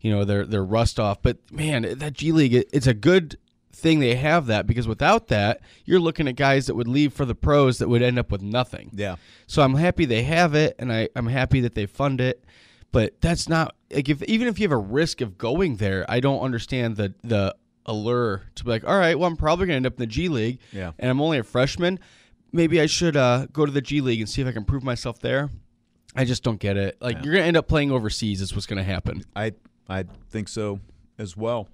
you 0.00 0.10
know, 0.10 0.24
their 0.24 0.44
their 0.44 0.64
rust 0.64 0.98
off. 1.00 1.22
But 1.22 1.38
man, 1.50 1.98
that 1.98 2.12
G 2.14 2.32
League, 2.32 2.54
it, 2.54 2.68
it's 2.72 2.86
a 2.86 2.94
good 2.94 3.38
thing 3.72 4.00
they 4.00 4.14
have 4.14 4.46
that 4.46 4.66
because 4.66 4.88
without 4.88 5.28
that, 5.28 5.60
you're 5.84 6.00
looking 6.00 6.26
at 6.28 6.36
guys 6.36 6.66
that 6.66 6.74
would 6.74 6.88
leave 6.88 7.12
for 7.12 7.24
the 7.26 7.34
pros 7.34 7.78
that 7.78 7.88
would 7.88 8.00
end 8.02 8.18
up 8.18 8.30
with 8.32 8.40
nothing. 8.42 8.90
Yeah. 8.94 9.16
So 9.46 9.62
I'm 9.62 9.74
happy 9.74 10.04
they 10.06 10.22
have 10.22 10.54
it, 10.54 10.74
and 10.78 10.90
I, 10.92 11.08
I'm 11.14 11.26
happy 11.26 11.60
that 11.60 11.74
they 11.74 11.86
fund 11.86 12.20
it. 12.20 12.42
But 12.92 13.20
that's 13.20 13.48
not 13.48 13.74
like 13.92 14.08
if 14.08 14.22
even 14.22 14.48
if 14.48 14.58
you 14.58 14.64
have 14.64 14.72
a 14.72 14.76
risk 14.78 15.20
of 15.20 15.36
going 15.36 15.76
there, 15.76 16.04
I 16.08 16.20
don't 16.20 16.40
understand 16.40 16.96
the 16.96 17.14
the 17.22 17.54
allure 17.84 18.42
to 18.56 18.64
be 18.64 18.70
like, 18.70 18.84
all 18.84 18.98
right, 18.98 19.18
well, 19.18 19.28
I'm 19.28 19.36
probably 19.36 19.66
gonna 19.66 19.76
end 19.76 19.86
up 19.86 19.94
in 19.94 19.98
the 20.00 20.06
G 20.06 20.28
League, 20.28 20.60
Yeah. 20.72 20.92
and 20.98 21.10
I'm 21.10 21.20
only 21.20 21.38
a 21.38 21.42
freshman. 21.44 21.98
Maybe 22.52 22.80
I 22.80 22.86
should 22.86 23.16
uh, 23.16 23.46
go 23.52 23.66
to 23.66 23.72
the 23.72 23.82
G 23.82 24.00
League 24.00 24.20
and 24.20 24.28
see 24.28 24.40
if 24.40 24.48
I 24.48 24.52
can 24.52 24.64
prove 24.64 24.82
myself 24.82 25.18
there. 25.20 25.50
I 26.14 26.24
just 26.24 26.42
don't 26.42 26.58
get 26.58 26.76
it. 26.78 26.96
Like 27.00 27.22
you're 27.24 27.34
gonna 27.34 27.44
end 27.46 27.56
up 27.58 27.68
playing 27.68 27.90
overseas. 27.92 28.40
Is 28.40 28.54
what's 28.54 28.66
gonna 28.66 28.82
happen. 28.82 29.22
I 29.34 29.52
I 29.88 30.04
think 30.30 30.48
so 30.48 30.80
as 31.18 31.36
well. 31.36 31.68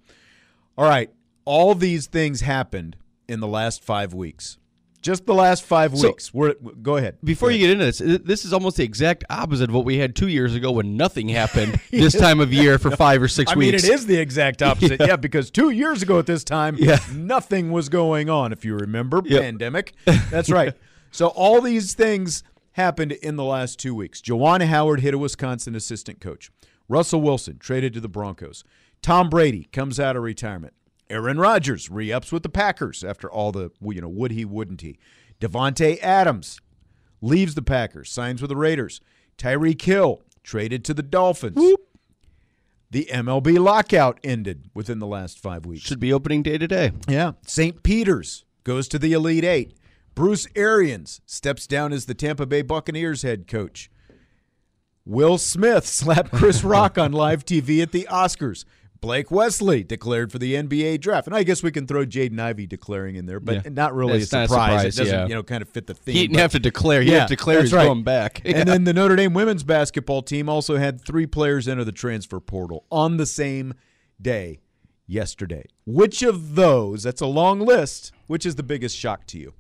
All 0.77 0.89
right, 0.89 1.11
all 1.45 1.75
these 1.75 2.07
things 2.07 2.41
happened 2.43 2.97
in 3.29 3.41
the 3.41 3.49
last 3.49 3.83
five 3.83 4.15
weeks. 4.15 4.59
Just 5.01 5.27
the 5.27 5.35
last 5.35 5.65
five 5.65 5.97
So- 5.99 6.09
weeks. 6.09 6.33
We're, 6.33 6.55
go 6.55 6.97
ahead. 6.97 7.17
Before 7.25 7.51
you 7.51 7.59
get 7.59 7.71
into 7.71 7.85
this, 7.87 7.99
this 8.25 8.45
is 8.45 8.53
almost 8.53 8.77
the 8.77 8.85
exact 8.85 9.25
opposite 9.29 9.69
of 9.69 9.75
what 9.75 9.85
we 9.85 9.99
had 9.99 10.15
two 10.15 10.29
years 10.29 10.55
ago 10.55 10.71
when 10.71 10.97
nothing 10.97 11.29
happened 11.29 11.81
this 11.91 12.13
time 12.17 12.39
of 12.39 12.53
year 12.53 12.79
for 12.79 12.91
five 12.97 13.21
or 13.21 13.27
six 13.27 13.51
I 13.51 13.57
mean, 13.57 13.73
weeks. 13.73 13.83
it 13.83 13.91
is 13.93 14.07
the 14.07 14.17
exact 14.19 14.63
opposite. 14.63 15.01
Yeah. 15.01 15.07
yeah. 15.09 15.17
because 15.17 15.51
two 15.51 15.71
years 15.71 16.03
ago 16.03 16.21
at 16.21 16.27
this 16.27 16.45
time, 16.45 16.77
Yeah. 16.79 17.01
nothing 17.13 17.73
was 17.73 17.89
going 17.89 18.31
on. 18.31 18.53
If 18.53 18.65
you 18.65 18.77
remember, 18.77 19.21
Yep. 19.25 19.43
pandemic. 19.43 19.93
That's 20.31 20.51
right. 20.51 20.73
So 21.11 21.27
all 21.29 21.61
these 21.61 21.95
things 21.95 22.45
happened 22.73 23.11
in 23.11 23.35
the 23.35 23.45
last 23.45 23.81
two 23.81 23.97
weeks. 23.97 24.21
Juwan 24.21 24.65
Howard 24.65 25.01
hit 25.01 25.15
a 25.15 25.19
Wisconsin 25.19 25.75
assistant 25.75 26.21
coach. 26.21 26.53
Russell 26.93 27.23
Wilson 27.23 27.57
traded 27.59 27.95
to 27.95 28.01
the 28.01 28.09
Broncos. 28.09 28.65
Tom 29.01 29.31
Brady 29.31 29.65
comes 29.73 29.99
out 29.99 30.15
of 30.15 30.23
retirement. 30.23 30.75
Aaron 31.09 31.39
Rodgers 31.39 31.91
re-ups 31.91 32.31
with 32.31 32.43
the 32.43 32.51
Packers 32.51 33.03
after 33.03 33.31
all 33.31 33.51
the 33.51 33.71
you 33.81 34.03
know 34.03 34.09
would 34.11 34.31
he 34.31 34.45
wouldn't 34.45 34.83
he. 34.83 34.99
Davante 35.41 35.99
Adams 36.03 36.61
leaves 37.23 37.55
the 37.55 37.63
Packers, 37.63 38.11
signs 38.11 38.43
with 38.43 38.51
the 38.51 38.57
Raiders. 38.57 39.01
Tyreek 39.39 39.81
Hill 39.81 40.21
traded 40.43 40.85
to 40.85 40.93
the 40.93 41.03
Dolphins. 41.03 41.77
The 42.91 43.09
MLB 43.11 43.59
lockout 43.59 44.21
ended 44.23 44.69
within 44.75 44.99
the 44.99 45.07
last 45.07 45.39
five 45.39 45.65
weeks. 45.65 45.85
Should 45.85 45.99
be 45.99 46.13
opening 46.13 46.43
day 46.43 46.59
today. 46.59 46.93
Yeah. 47.09 47.33
St. 47.47 47.83
Peter's 47.83 48.45
goes 48.65 48.87
to 48.89 48.99
the 48.99 49.15
Elite 49.15 49.45
Eight. 49.45 49.75
Bruce 50.15 50.47
Arians 50.55 51.23
steps 51.25 51.67
down 51.67 51.91
as 51.95 52.05
the 52.05 52.15
Tampa 52.15 52.45
Bay 52.45 52.61
Buccaneers 52.61 53.23
head 53.23 53.47
coach. 53.47 53.91
Will 55.05 55.39
Smith 55.39 55.87
slapped 55.87 56.31
Chris 56.33 56.63
Rock 56.63 56.97
on 56.99 57.13
live 57.13 57.45
TV 57.45 57.83
at 57.83 57.93
the 57.93 58.07
Oscars. 58.11 58.65
Blake 59.01 59.33
Wesley 59.33 59.83
declared 59.83 60.31
for 60.31 60.39
the 60.39 60.55
NBA 60.55 61.01
draft. 61.01 61.27
And 61.27 61.35
I 61.35 61.43
guess 61.43 61.61
we 61.61 61.73
can 61.73 61.89
throw 61.89 62.07
Jaden 62.07 62.39
Ivey 62.39 62.69
declaring 62.69 63.17
in 63.17 63.27
there, 63.27 63.41
but 63.41 63.65
Yeah. 63.65 63.71
not 63.73 63.97
really 63.97 64.19
It's 64.19 64.27
a 64.33 64.47
surprise. 64.47 64.49
surprise, 64.51 64.85
it 64.85 64.97
doesn't, 65.03 65.19
yeah. 65.19 65.27
you 65.27 65.35
know, 65.35 65.43
kind 65.43 65.61
of 65.61 65.69
fit 65.69 65.89
the 65.89 65.95
theme. 65.95 66.15
He 66.15 66.21
didn't 66.29 66.39
have 66.39 66.53
to 66.53 66.61
declare. 66.61 67.03
He 67.03 67.11
had 67.11 67.27
to 67.27 67.35
declare 67.35 67.63
he's 67.63 67.73
going 67.73 68.05
back. 68.05 68.43
Yeah. 68.45 68.59
And 68.63 68.69
then 68.69 68.85
the 68.85 68.93
Notre 68.93 69.17
Dame 69.17 69.35
women's 69.35 69.65
basketball 69.65 70.23
team 70.23 70.49
also 70.49 70.77
had 70.77 71.01
three 71.05 71.27
players 71.27 71.67
enter 71.67 71.83
the 71.83 71.91
transfer 71.91 72.39
portal 72.39 72.85
on 72.93 73.17
the 73.17 73.27
same 73.27 73.75
day 74.21 74.61
yesterday. 75.09 75.65
Which 75.85 76.23
of 76.23 76.55
those, 76.55 77.03
that's 77.03 77.21
a 77.21 77.27
long 77.27 77.59
list, 77.59 78.13
which 78.29 78.47
is 78.47 78.55
the 78.55 78.63
biggest 78.63 78.97
shock 78.97 79.27
to 79.29 79.39
you? 79.39 79.53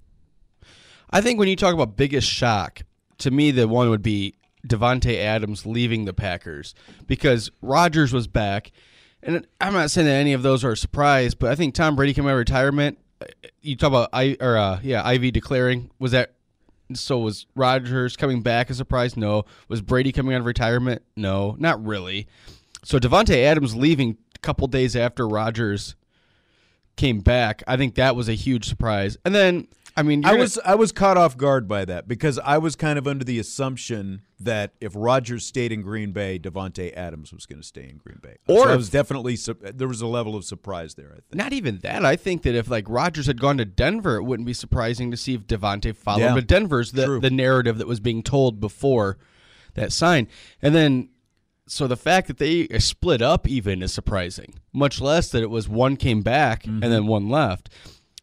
I 1.10 1.20
think 1.20 1.40
when 1.40 1.48
you 1.48 1.56
talk 1.56 1.74
about 1.74 1.96
biggest 1.96 2.28
shock, 2.28 2.82
to 3.18 3.32
me 3.32 3.50
the 3.50 3.66
one 3.66 3.90
would 3.90 4.02
be 4.02 4.36
Davante 4.66 5.16
Adams 5.16 5.66
leaving 5.66 6.04
the 6.04 6.12
Packers 6.12 6.74
because 7.06 7.50
Rodgers 7.60 8.12
was 8.12 8.26
back, 8.26 8.72
and 9.22 9.46
I'm 9.60 9.72
not 9.72 9.90
saying 9.90 10.06
that 10.06 10.14
any 10.14 10.32
of 10.32 10.42
those 10.42 10.64
are 10.64 10.72
a 10.72 10.76
surprise, 10.76 11.34
but 11.34 11.50
I 11.50 11.54
think 11.54 11.74
Tom 11.74 11.96
Brady 11.96 12.14
coming 12.14 12.30
out 12.30 12.34
of 12.34 12.38
retirement. 12.38 12.98
You 13.60 13.76
talk 13.76 13.88
about 13.88 14.08
I 14.12 14.36
or 14.40 14.56
uh, 14.56 14.80
yeah, 14.82 15.06
Ivey 15.06 15.30
declaring 15.30 15.90
was 15.98 16.12
that. 16.12 16.34
So 16.94 17.20
was 17.20 17.46
Rodgers 17.54 18.16
coming 18.16 18.42
back 18.42 18.68
a 18.68 18.74
surprise? 18.74 19.16
No. 19.16 19.44
Was 19.68 19.80
Brady 19.80 20.12
coming 20.12 20.34
out 20.34 20.40
of 20.40 20.46
retirement? 20.46 21.02
No, 21.16 21.56
not 21.58 21.82
really. 21.82 22.26
So 22.84 22.98
Davante 22.98 23.36
Adams 23.36 23.74
leaving 23.74 24.18
a 24.34 24.38
couple 24.40 24.66
days 24.66 24.94
after 24.94 25.26
Rodgers 25.26 25.94
came 26.96 27.20
back, 27.20 27.62
I 27.66 27.76
think 27.76 27.94
that 27.94 28.16
was 28.16 28.28
a 28.28 28.34
huge 28.34 28.68
surprise. 28.68 29.16
And 29.24 29.34
then 29.34 29.68
I 29.96 30.02
mean, 30.02 30.24
I 30.24 30.34
was 30.34 30.58
I 30.64 30.74
was 30.74 30.90
caught 30.92 31.16
off 31.16 31.36
guard 31.36 31.68
by 31.68 31.84
that 31.84 32.08
because 32.08 32.38
I 32.38 32.58
was 32.58 32.76
kind 32.76 32.98
of 32.98 33.06
under 33.06 33.24
the 33.24 33.38
assumption 33.38 34.22
that 34.40 34.72
if 34.80 34.92
Rodgers 34.94 35.44
stayed 35.44 35.70
in 35.72 35.82
Green 35.82 36.12
Bay, 36.12 36.38
Davante 36.38 36.92
Adams 36.96 37.32
was 37.32 37.46
going 37.46 37.60
to 37.60 37.66
stay 37.66 37.88
in 37.88 37.98
Green 37.98 38.18
Bay. 38.22 38.36
Or 38.48 38.64
so 38.64 38.70
I 38.70 38.76
was 38.76 38.88
definitely 38.90 39.36
there 39.74 39.88
was 39.88 40.00
a 40.00 40.06
level 40.06 40.34
of 40.34 40.44
surprise 40.44 40.94
there. 40.94 41.08
I 41.10 41.20
think. 41.20 41.34
Not 41.34 41.52
even 41.52 41.78
that. 41.78 42.04
I 42.04 42.16
think 42.16 42.42
that 42.42 42.54
if 42.54 42.68
like 42.70 42.88
Rodgers 42.88 43.26
had 43.26 43.40
gone 43.40 43.58
to 43.58 43.64
Denver, 43.64 44.16
it 44.16 44.22
wouldn't 44.24 44.46
be 44.46 44.54
surprising 44.54 45.10
to 45.10 45.16
see 45.16 45.34
if 45.34 45.46
Davante 45.46 45.94
followed. 45.94 46.20
Yeah. 46.22 46.34
But 46.34 46.46
Denver's 46.46 46.92
the 46.92 47.04
True. 47.06 47.20
the 47.20 47.30
narrative 47.30 47.78
that 47.78 47.86
was 47.86 48.00
being 48.00 48.22
told 48.22 48.60
before 48.60 49.18
that 49.74 49.92
sign, 49.92 50.28
and 50.60 50.74
then 50.74 51.08
so 51.66 51.86
the 51.86 51.96
fact 51.96 52.26
that 52.28 52.38
they 52.38 52.66
split 52.78 53.22
up 53.22 53.48
even 53.48 53.82
is 53.82 53.92
surprising. 53.92 54.54
Much 54.72 55.00
less 55.00 55.30
that 55.30 55.42
it 55.42 55.50
was 55.50 55.68
one 55.68 55.96
came 55.96 56.20
back 56.22 56.62
Mm-hmm. 56.64 56.82
and 56.82 56.92
then 56.92 57.06
one 57.06 57.28
left. 57.28 57.68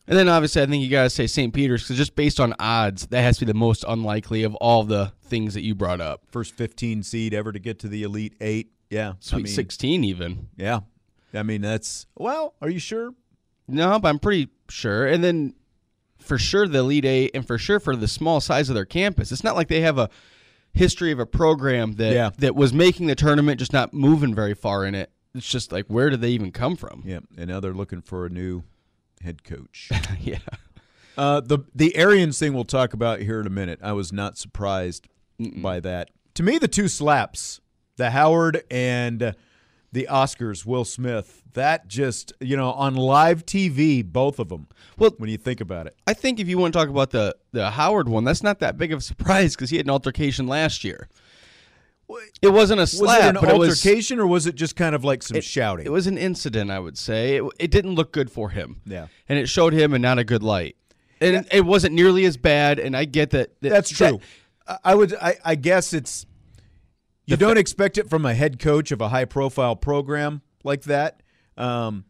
And 0.09 0.17
then 0.17 0.27
obviously 0.27 0.61
I 0.63 0.65
think 0.65 0.83
you 0.83 0.89
gotta 0.89 1.09
say 1.09 1.27
St. 1.27 1.53
Peter's 1.53 1.83
because 1.83 1.95
just 1.97 2.15
based 2.15 2.39
on 2.39 2.55
odds, 2.59 3.05
that 3.07 3.21
has 3.21 3.37
to 3.37 3.45
be 3.45 3.51
the 3.51 3.57
most 3.57 3.85
unlikely 3.87 4.41
of 4.43 4.55
all 4.55 4.83
the 4.83 5.13
things 5.21 5.53
that 5.53 5.61
you 5.61 5.75
brought 5.75 6.01
up. 6.01 6.23
First 6.31 6.55
15 6.55 7.03
seed 7.03 7.33
ever 7.33 7.51
to 7.51 7.59
get 7.59 7.77
to 7.79 7.87
the 7.87 8.01
Elite 8.03 8.33
Eight. 8.41 8.71
Yeah, 8.89 9.11
I 9.11 9.15
Sweet 9.19 9.43
mean, 9.43 9.53
16 9.53 10.03
even. 10.03 10.47
Yeah, 10.57 10.79
I 11.33 11.43
mean 11.43 11.61
that's 11.61 12.07
well. 12.17 12.55
Are 12.59 12.69
you 12.71 12.79
sure? 12.79 13.13
No, 13.67 13.99
but 13.99 14.09
I'm 14.09 14.17
pretty 14.17 14.49
sure. 14.67 15.05
And 15.05 15.23
then 15.23 15.53
for 16.17 16.39
sure 16.39 16.67
the 16.67 16.79
Elite 16.79 17.05
Eight, 17.05 17.31
and 17.35 17.45
for 17.45 17.59
sure 17.59 17.79
for 17.79 17.95
the 17.95 18.07
small 18.07 18.41
size 18.41 18.67
of 18.69 18.73
their 18.75 18.85
campus, 18.85 19.31
it's 19.31 19.43
not 19.43 19.55
like 19.55 19.67
they 19.67 19.81
have 19.81 19.99
a 19.99 20.09
history 20.73 21.11
of 21.11 21.19
a 21.19 21.25
program 21.27 21.93
that 21.97 22.13
Yeah. 22.13 22.31
that 22.39 22.55
was 22.55 22.73
making 22.73 23.05
the 23.05 23.15
tournament, 23.15 23.59
just 23.59 23.73
not 23.73 23.93
moving 23.93 24.33
very 24.33 24.55
far 24.55 24.85
in 24.85 24.95
it. 24.95 25.11
It's 25.35 25.47
just 25.47 25.71
like 25.71 25.85
where 25.85 26.09
did 26.09 26.21
they 26.21 26.29
even 26.31 26.51
come 26.51 26.75
from? 26.75 27.03
Yeah, 27.05 27.19
and 27.37 27.47
now 27.47 27.59
they're 27.59 27.73
looking 27.75 28.01
for 28.01 28.25
a 28.25 28.29
new 28.29 28.63
head 29.21 29.43
coach. 29.43 29.89
yeah. 30.19 30.39
Uh, 31.17 31.41
the 31.41 31.59
the 31.75 31.95
Arians 31.95 32.39
thing 32.39 32.53
we'll 32.53 32.63
talk 32.63 32.93
about 32.93 33.19
here 33.19 33.41
in 33.41 33.47
a 33.47 33.51
minute. 33.51 33.79
I 33.83 33.91
was 33.91 34.13
not 34.13 34.37
surprised 34.37 35.07
by 35.39 35.79
that. 35.81 36.11
To 36.35 36.43
me, 36.43 36.57
the 36.57 36.67
two 36.67 36.87
slaps, 36.87 37.59
the 37.97 38.11
Howard 38.11 38.63
and 38.71 39.35
the 39.91 40.07
Oscars, 40.09 40.65
Will 40.65 40.85
Smith. 40.85 41.43
That 41.53 41.87
just 41.87 42.31
you 42.39 42.55
know 42.55 42.71
on 42.71 42.95
live 42.95 43.45
TV, 43.45 44.05
both 44.05 44.39
of 44.39 44.49
them. 44.49 44.67
Well, 44.97 45.11
when 45.17 45.29
you 45.29 45.37
think 45.37 45.59
about 45.59 45.87
it, 45.87 45.95
I 46.07 46.13
think 46.13 46.39
if 46.39 46.47
you 46.47 46.57
want 46.57 46.73
to 46.73 46.79
talk 46.79 46.89
about 46.89 47.09
the 47.09 47.35
the 47.51 47.71
Howard 47.71 48.07
one, 48.07 48.23
that's 48.23 48.43
not 48.43 48.59
that 48.59 48.77
big 48.77 48.93
of 48.93 48.99
a 48.99 49.01
surprise 49.01 49.55
because 49.55 49.69
he 49.69 49.77
had 49.77 49.85
an 49.85 49.91
altercation 49.91 50.47
last 50.47 50.83
year. 50.83 51.09
It 52.41 52.49
wasn't 52.49 52.81
a 52.81 52.87
slap, 52.87 53.19
was 53.19 53.25
it 53.25 53.29
an 53.29 53.35
but 53.41 53.49
it 53.55 53.57
was- 53.59 53.69
altercation 53.85 54.19
or 54.19 54.25
was 54.27 54.47
it 54.47 54.55
just 54.55 54.75
kind 54.75 54.95
of 54.95 55.03
like 55.03 55.21
some 55.23 55.39
shouting? 55.41 55.85
It 55.85 55.91
was 55.91 56.07
an 56.07 56.17
incident, 56.17 56.71
I 56.71 56.79
would 56.79 56.97
say. 56.97 57.37
It, 57.37 57.43
it 57.59 57.71
didn't 57.71 57.95
look 57.95 58.11
good 58.11 58.31
for 58.31 58.49
him. 58.49 58.81
Yeah. 58.85 59.07
and 59.27 59.37
it 59.37 59.47
showed 59.47 59.73
him 59.73 59.93
in 59.93 60.01
not 60.01 60.17
a 60.19 60.23
good 60.23 60.41
light. 60.43 60.75
And 61.21 61.35
it, 61.35 61.47
it 61.51 61.65
wasn't 61.65 61.93
nearly 61.95 62.25
as 62.25 62.37
bad. 62.37 62.79
And 62.79 62.95
I 62.97 63.05
get 63.05 63.31
that. 63.31 63.59
that- 63.61 63.69
That's 63.69 63.89
true. 63.89 64.19
I- 64.67 64.77
I 64.83 64.95
would. 64.95 65.13
I, 65.15 65.35
I 65.43 65.55
guess 65.55 65.93
it's. 65.93 66.25
You 67.25 67.37
don't 67.37 67.57
expect 67.57 67.97
it 67.99 68.09
from 68.09 68.25
a 68.25 68.33
head 68.33 68.57
coach 68.59 68.91
of 68.91 69.01
a 69.01 69.09
high-profile 69.09 69.75
program 69.77 70.41
like 70.63 70.83
that. 70.83 71.21
Um, 71.57 72.05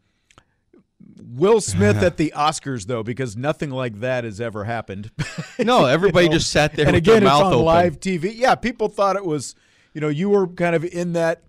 Will 1.22 1.60
Smith 1.60 1.96
at 2.02 2.16
the 2.16 2.32
Oscars, 2.36 2.86
though, 2.86 3.02
because 3.02 3.36
nothing 3.36 3.70
like 3.70 4.00
that 4.00 4.24
has 4.24 4.40
ever 4.40 4.64
happened. 4.64 5.10
No, 5.58 5.84
everybody 5.84 6.30
just 6.30 6.50
sat 6.50 6.74
there 6.74 6.86
And 6.86 6.96
again, 6.96 7.22
it's 7.22 7.30
on 7.30 7.52
open. 7.52 7.64
live 7.66 8.00
TV. 8.00 8.32
Yeah, 8.34 8.54
people 8.54 8.88
thought 8.88 9.16
it 9.16 9.24
was. 9.26 9.54
You 9.94 10.00
know, 10.00 10.08
you 10.08 10.28
were 10.30 10.46
kind 10.46 10.74
of 10.74 10.84
in 10.84 11.12
that. 11.14 11.42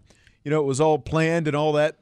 You 0.44 0.50
know, 0.52 0.60
it 0.62 0.66
was 0.66 0.82
all 0.82 0.98
planned 0.98 1.48
and 1.48 1.56
all 1.56 1.74
that 1.74 1.98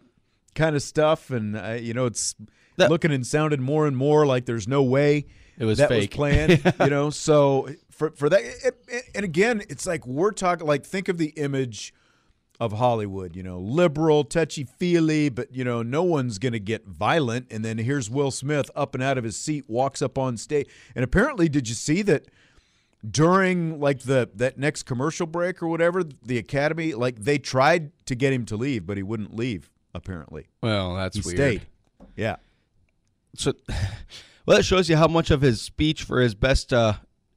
kind 0.55 0.75
of 0.75 0.81
stuff, 0.81 1.29
and 1.29 1.57
uh, 1.57 1.77
you 1.79 1.93
know, 1.93 2.05
it's 2.05 2.35
looking 2.77 3.11
and 3.11 3.27
sounded 3.27 3.59
more 3.59 3.85
and 3.87 3.97
more 3.97 4.25
like 4.25 4.45
there's 4.45 4.67
no 4.67 4.81
way 4.81 5.25
It 5.57 5.65
was 5.65 5.77
that 5.79 5.89
fake. 5.89 6.11
was 6.11 6.15
planned. 6.15 6.73
you 6.79 6.89
know, 6.89 7.09
so 7.09 7.67
for 7.91 8.11
for 8.11 8.29
that, 8.29 8.41
it, 8.41 8.81
it- 8.87 9.03
and 9.13 9.25
again, 9.25 9.61
it's 9.69 9.85
like 9.85 10.07
we're 10.07 10.31
talking. 10.31 10.65
Like, 10.65 10.85
think 10.85 11.09
of 11.09 11.17
the 11.17 11.31
image 11.31 11.93
of 12.61 12.71
Hollywood. 12.73 13.35
You 13.35 13.43
know, 13.43 13.59
liberal, 13.59 14.23
touchy 14.23 14.63
feely, 14.63 15.27
but 15.27 15.53
you 15.53 15.65
know, 15.65 15.83
no 15.83 16.03
one's 16.03 16.39
going 16.39 16.53
to 16.53 16.59
get 16.61 16.87
violent. 16.87 17.47
And 17.51 17.65
then 17.65 17.77
here's 17.79 18.09
Will 18.09 18.31
Smith 18.31 18.71
up 18.73 18.95
and 18.95 19.03
out 19.03 19.17
of 19.17 19.25
his 19.25 19.35
seat, 19.35 19.65
walks 19.67 20.01
up 20.01 20.17
on 20.17 20.37
stage, 20.37 20.67
and 20.95 21.03
apparently, 21.03 21.49
did 21.49 21.67
you 21.67 21.75
see 21.75 22.01
that? 22.03 22.27
During 23.09 23.79
like 23.79 23.99
the 24.01 24.29
that 24.35 24.57
next 24.57 24.83
commercial 24.83 25.25
break 25.25 25.61
or 25.63 25.67
whatever 25.67 26.03
the 26.03 26.37
academy 26.37 26.93
like 26.93 27.19
they 27.23 27.37
tried 27.37 27.91
to 28.05 28.13
get 28.15 28.33
him 28.33 28.45
to 28.45 28.57
leave 28.57 28.85
but 28.85 28.97
he 28.97 29.03
wouldn't 29.03 29.35
leave 29.35 29.69
apparently 29.93 30.47
Well, 30.61 30.95
that's 30.95 31.15
he 31.15 31.21
weird. 31.25 31.37
stayed 31.37 31.61
yeah 32.17 32.35
So, 33.37 33.53
well, 34.45 34.57
that 34.57 34.63
shows 34.63 34.89
you 34.89 34.97
how 34.97 35.07
much 35.07 35.31
of 35.31 35.41
his 35.41 35.61
speech 35.61 36.03
for 36.03 36.19
his 36.19 36.35
best 36.35 36.73
uh, 36.73 36.93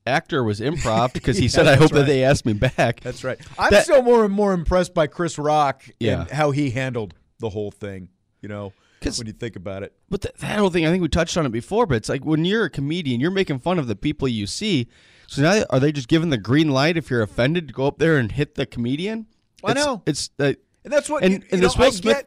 actor 0.07 0.43
was 0.43 0.59
improv 0.61 1.13
because 1.13 1.37
he 1.37 1.45
Yeah, 1.47 1.51
said, 1.51 1.67
"I 1.69 1.77
hope 1.77 1.93
right. 1.93 2.01
that 2.01 2.07
they 2.07 2.25
asked 2.25 2.45
me 2.45 2.55
back." 2.55 3.01
that's 3.01 3.23
right 3.23 3.39
i'm 3.59 3.71
That- 3.71 3.85
still 3.85 4.03
more 4.03 4.25
and 4.25 4.35
more 4.35 4.53
impressed 4.53 4.95
by 4.95 5.07
chris 5.07 5.39
rock 5.39 5.85
Yeah. 6.01 6.23
and 6.23 6.31
how 6.31 6.51
he 6.51 6.71
handled 6.71 7.15
the 7.39 7.51
whole 7.51 7.71
thing 7.71 8.09
you 8.41 8.49
know 8.49 8.73
when 9.17 9.27
you 9.27 9.33
think 9.33 9.57
about 9.57 9.83
it 9.85 9.93
But 10.11 10.23
th- 10.23 10.35
that 10.39 10.59
whole 10.61 10.71
thing, 10.71 10.87
I 10.87 10.91
think 10.91 11.03
we 11.03 11.09
touched 11.09 11.37
on 11.37 11.45
it 11.45 11.49
before. 11.51 11.87
But 11.87 11.97
it's 11.97 12.09
like 12.09 12.25
when 12.25 12.45
you're 12.45 12.67
a 12.67 12.71
comedian, 12.71 13.21
you're 13.21 13.33
making 13.33 13.59
fun 13.59 13.81
of 13.81 13.89
the 13.89 13.97
people 13.97 14.29
you 14.29 14.47
see. 14.47 14.87
So 15.33 15.41
now, 15.41 15.65
are 15.71 15.81
they 15.81 15.93
just 15.93 16.09
given 16.09 16.29
the 16.29 16.37
green 16.37 16.69
light 16.69 16.99
if 16.99 17.09
you're 17.09 17.23
offended 17.23 17.69
to 17.69 17.73
go 17.75 17.87
up 17.87 17.99
there 17.99 18.19
and 18.19 18.31
hit 18.31 18.55
the 18.55 18.67
comedian? 18.67 19.27
I 19.65 19.73
know. 19.73 20.03
it's 20.05 20.29
uh, 20.39 20.53
and 20.85 20.93
that's 20.93 21.09
what 21.09 21.23
and, 21.25 21.33
you, 21.33 21.39
you 21.39 21.47
and 21.53 21.61
know, 21.63 21.71
Will 21.79 21.87
I 21.87 21.91
Smith. 21.91 22.27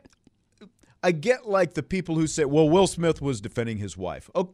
get, 0.60 0.70
I 1.04 1.12
get 1.12 1.48
like 1.48 1.76
the 1.76 1.84
people 1.84 2.16
who 2.16 2.26
say 2.26 2.46
well 2.46 2.68
will 2.68 2.88
smith 2.88 3.22
was 3.22 3.42
defending 3.42 3.78
his 3.78 3.96
wife 3.98 4.30
oh 4.34 4.54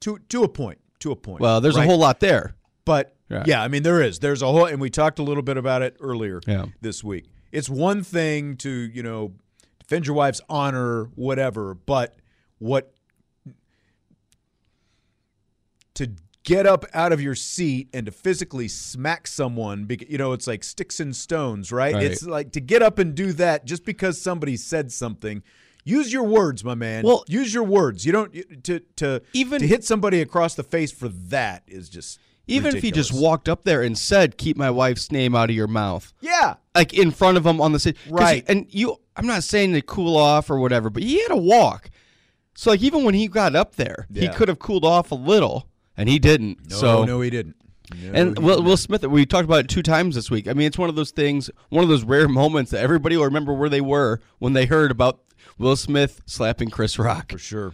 to 0.00 0.18
to 0.30 0.44
a 0.44 0.48
point 0.48 0.78
to 1.00 1.10
a 1.10 1.16
point 1.16 1.40
Well, 1.40 1.60
there's 1.60 1.76
a 1.76 1.82
whole 1.82 1.98
lot 1.98 2.20
there. 2.20 2.54
But 2.84 3.14
Yeah. 3.28 3.44
yeah. 3.46 3.62
I 3.62 3.68
mean, 3.68 3.82
there 3.82 4.00
is. 4.00 4.20
There's 4.20 4.40
a 4.40 4.46
whole, 4.46 4.64
and 4.64 4.80
we 4.80 4.88
talked 4.88 5.18
a 5.18 5.22
little 5.22 5.42
bit 5.42 5.58
about 5.58 5.82
it 5.82 5.96
earlier 6.00 6.40
Yeah. 6.46 6.66
this 6.80 7.04
week. 7.04 7.26
It's 7.52 7.68
one 7.68 8.02
thing 8.02 8.56
to, 8.58 8.70
you 8.70 9.02
know, 9.02 9.34
defend 9.78 10.06
your 10.06 10.16
wife's 10.16 10.40
honor, 10.48 11.04
whatever, 11.14 11.74
but 11.74 12.16
what 12.58 12.94
to 15.94 16.10
get 16.48 16.66
up 16.66 16.84
out 16.94 17.12
of 17.12 17.20
your 17.20 17.34
seat 17.34 17.88
and 17.92 18.06
to 18.06 18.12
physically 18.12 18.68
smack 18.68 19.26
someone, 19.26 19.84
because 19.84 20.08
you 20.08 20.18
know, 20.18 20.32
it's 20.32 20.46
like 20.46 20.64
sticks 20.64 20.98
and 21.00 21.14
stones, 21.14 21.70
right? 21.70 21.94
Right. 21.94 22.04
It's 22.04 22.24
like 22.24 22.52
to 22.52 22.60
get 22.60 22.82
up 22.82 22.98
and 22.98 23.14
do 23.14 23.32
that 23.34 23.64
just 23.64 23.84
because 23.84 24.20
somebody 24.20 24.56
said 24.56 24.90
something. 24.90 25.42
Use 25.84 26.12
your 26.12 26.24
words, 26.24 26.64
my 26.64 26.74
man. 26.74 27.04
Well- 27.04 27.24
use 27.28 27.54
your 27.54 27.64
words. 27.64 28.04
You 28.04 28.12
don't 28.12 28.64
to 28.64 28.80
to 28.96 29.22
Even- 29.32 29.60
to 29.60 29.66
hit 29.66 29.84
somebody 29.84 30.20
across 30.20 30.54
the 30.54 30.62
face 30.62 30.90
for 30.92 31.08
that 31.08 31.62
is 31.66 31.88
just 31.88 32.18
Even 32.46 32.74
if 32.74 32.82
he 32.82 32.90
just 32.90 33.12
walked 33.12 33.46
up 33.48 33.64
there 33.64 33.82
and 33.82 33.96
said, 33.96 34.36
"Keep 34.38 34.56
my 34.56 34.70
wife's 34.70 35.12
name 35.12 35.34
out 35.34 35.50
of 35.50 35.56
your 35.56 35.66
mouth," 35.66 36.12
Yeah. 36.20 36.54
like 36.74 36.94
in 36.94 37.10
front 37.10 37.36
of 37.36 37.44
him 37.46 37.60
on 37.60 37.72
the 37.72 37.78
stage, 37.78 37.96
Right. 38.08 38.42
And 38.48 38.66
you, 38.70 38.96
I'm 39.16 39.26
not 39.26 39.44
saying 39.44 39.74
to 39.74 39.82
cool 39.82 40.16
off 40.16 40.48
or 40.50 40.58
whatever, 40.58 40.88
but 40.90 41.02
he 41.02 41.20
had 41.20 41.28
to 41.28 41.36
walk. 41.36 41.90
So 42.54 42.70
like 42.70 42.80
even 42.82 43.04
when 43.04 43.14
he 43.14 43.28
got 43.28 43.54
up 43.54 43.76
there, 43.76 44.06
he 44.12 44.28
could 44.28 44.48
have 44.48 44.58
cooled 44.58 44.84
off 44.84 45.10
a 45.10 45.14
little, 45.14 45.68
and 45.98 46.08
he 46.08 46.18
didn't. 46.18 46.70
No, 46.70 46.76
so 46.76 47.04
no, 47.04 47.20
he 47.20 47.28
didn't. 47.28 47.56
No, 47.94 48.12
and 48.12 48.38
Will. 48.38 48.62
Will 48.62 48.76
Smith, 48.76 49.04
we 49.04 49.26
talked 49.26 49.44
about 49.44 49.60
it 49.60 49.68
two 49.68 49.82
times 49.82 50.14
this 50.14 50.30
week. 50.30 50.48
I 50.48 50.54
mean, 50.54 50.66
it's 50.66 50.78
one 50.78 50.88
of 50.88 50.94
those 50.94 51.10
things, 51.10 51.50
one 51.68 51.82
of 51.82 51.90
those 51.90 52.04
rare 52.04 52.28
moments 52.28 52.70
that 52.70 52.80
everybody 52.80 53.16
will 53.16 53.24
remember 53.24 53.52
where 53.52 53.68
they 53.68 53.80
were 53.80 54.20
when 54.38 54.54
they 54.54 54.64
heard 54.64 54.90
about 54.90 55.20
Will 55.58 55.76
Smith 55.76 56.22
slapping 56.24 56.70
Chris 56.70 56.98
Rock. 56.98 57.32
For 57.32 57.38
sure. 57.38 57.72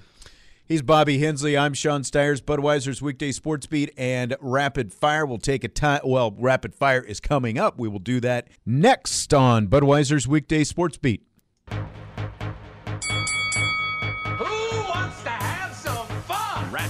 He's 0.66 0.80
Bobby 0.80 1.18
Hensley. 1.18 1.58
I'm 1.58 1.74
Sean 1.74 2.04
Stiers. 2.04 2.40
Budweiser's 2.40 3.02
weekday 3.02 3.32
sports 3.32 3.66
beat 3.66 3.92
and 3.98 4.34
rapid 4.40 4.94
fire 4.94 5.26
will 5.26 5.36
take 5.36 5.62
a 5.62 5.68
time. 5.68 6.00
Well, 6.04 6.34
rapid 6.38 6.74
fire 6.74 7.02
is 7.02 7.20
coming 7.20 7.58
up. 7.58 7.78
We 7.78 7.86
will 7.86 7.98
do 7.98 8.18
that 8.20 8.48
next 8.64 9.34
on 9.34 9.68
Budweiser's 9.68 10.26
weekday 10.26 10.64
sports 10.64 10.96
beat. 10.96 11.22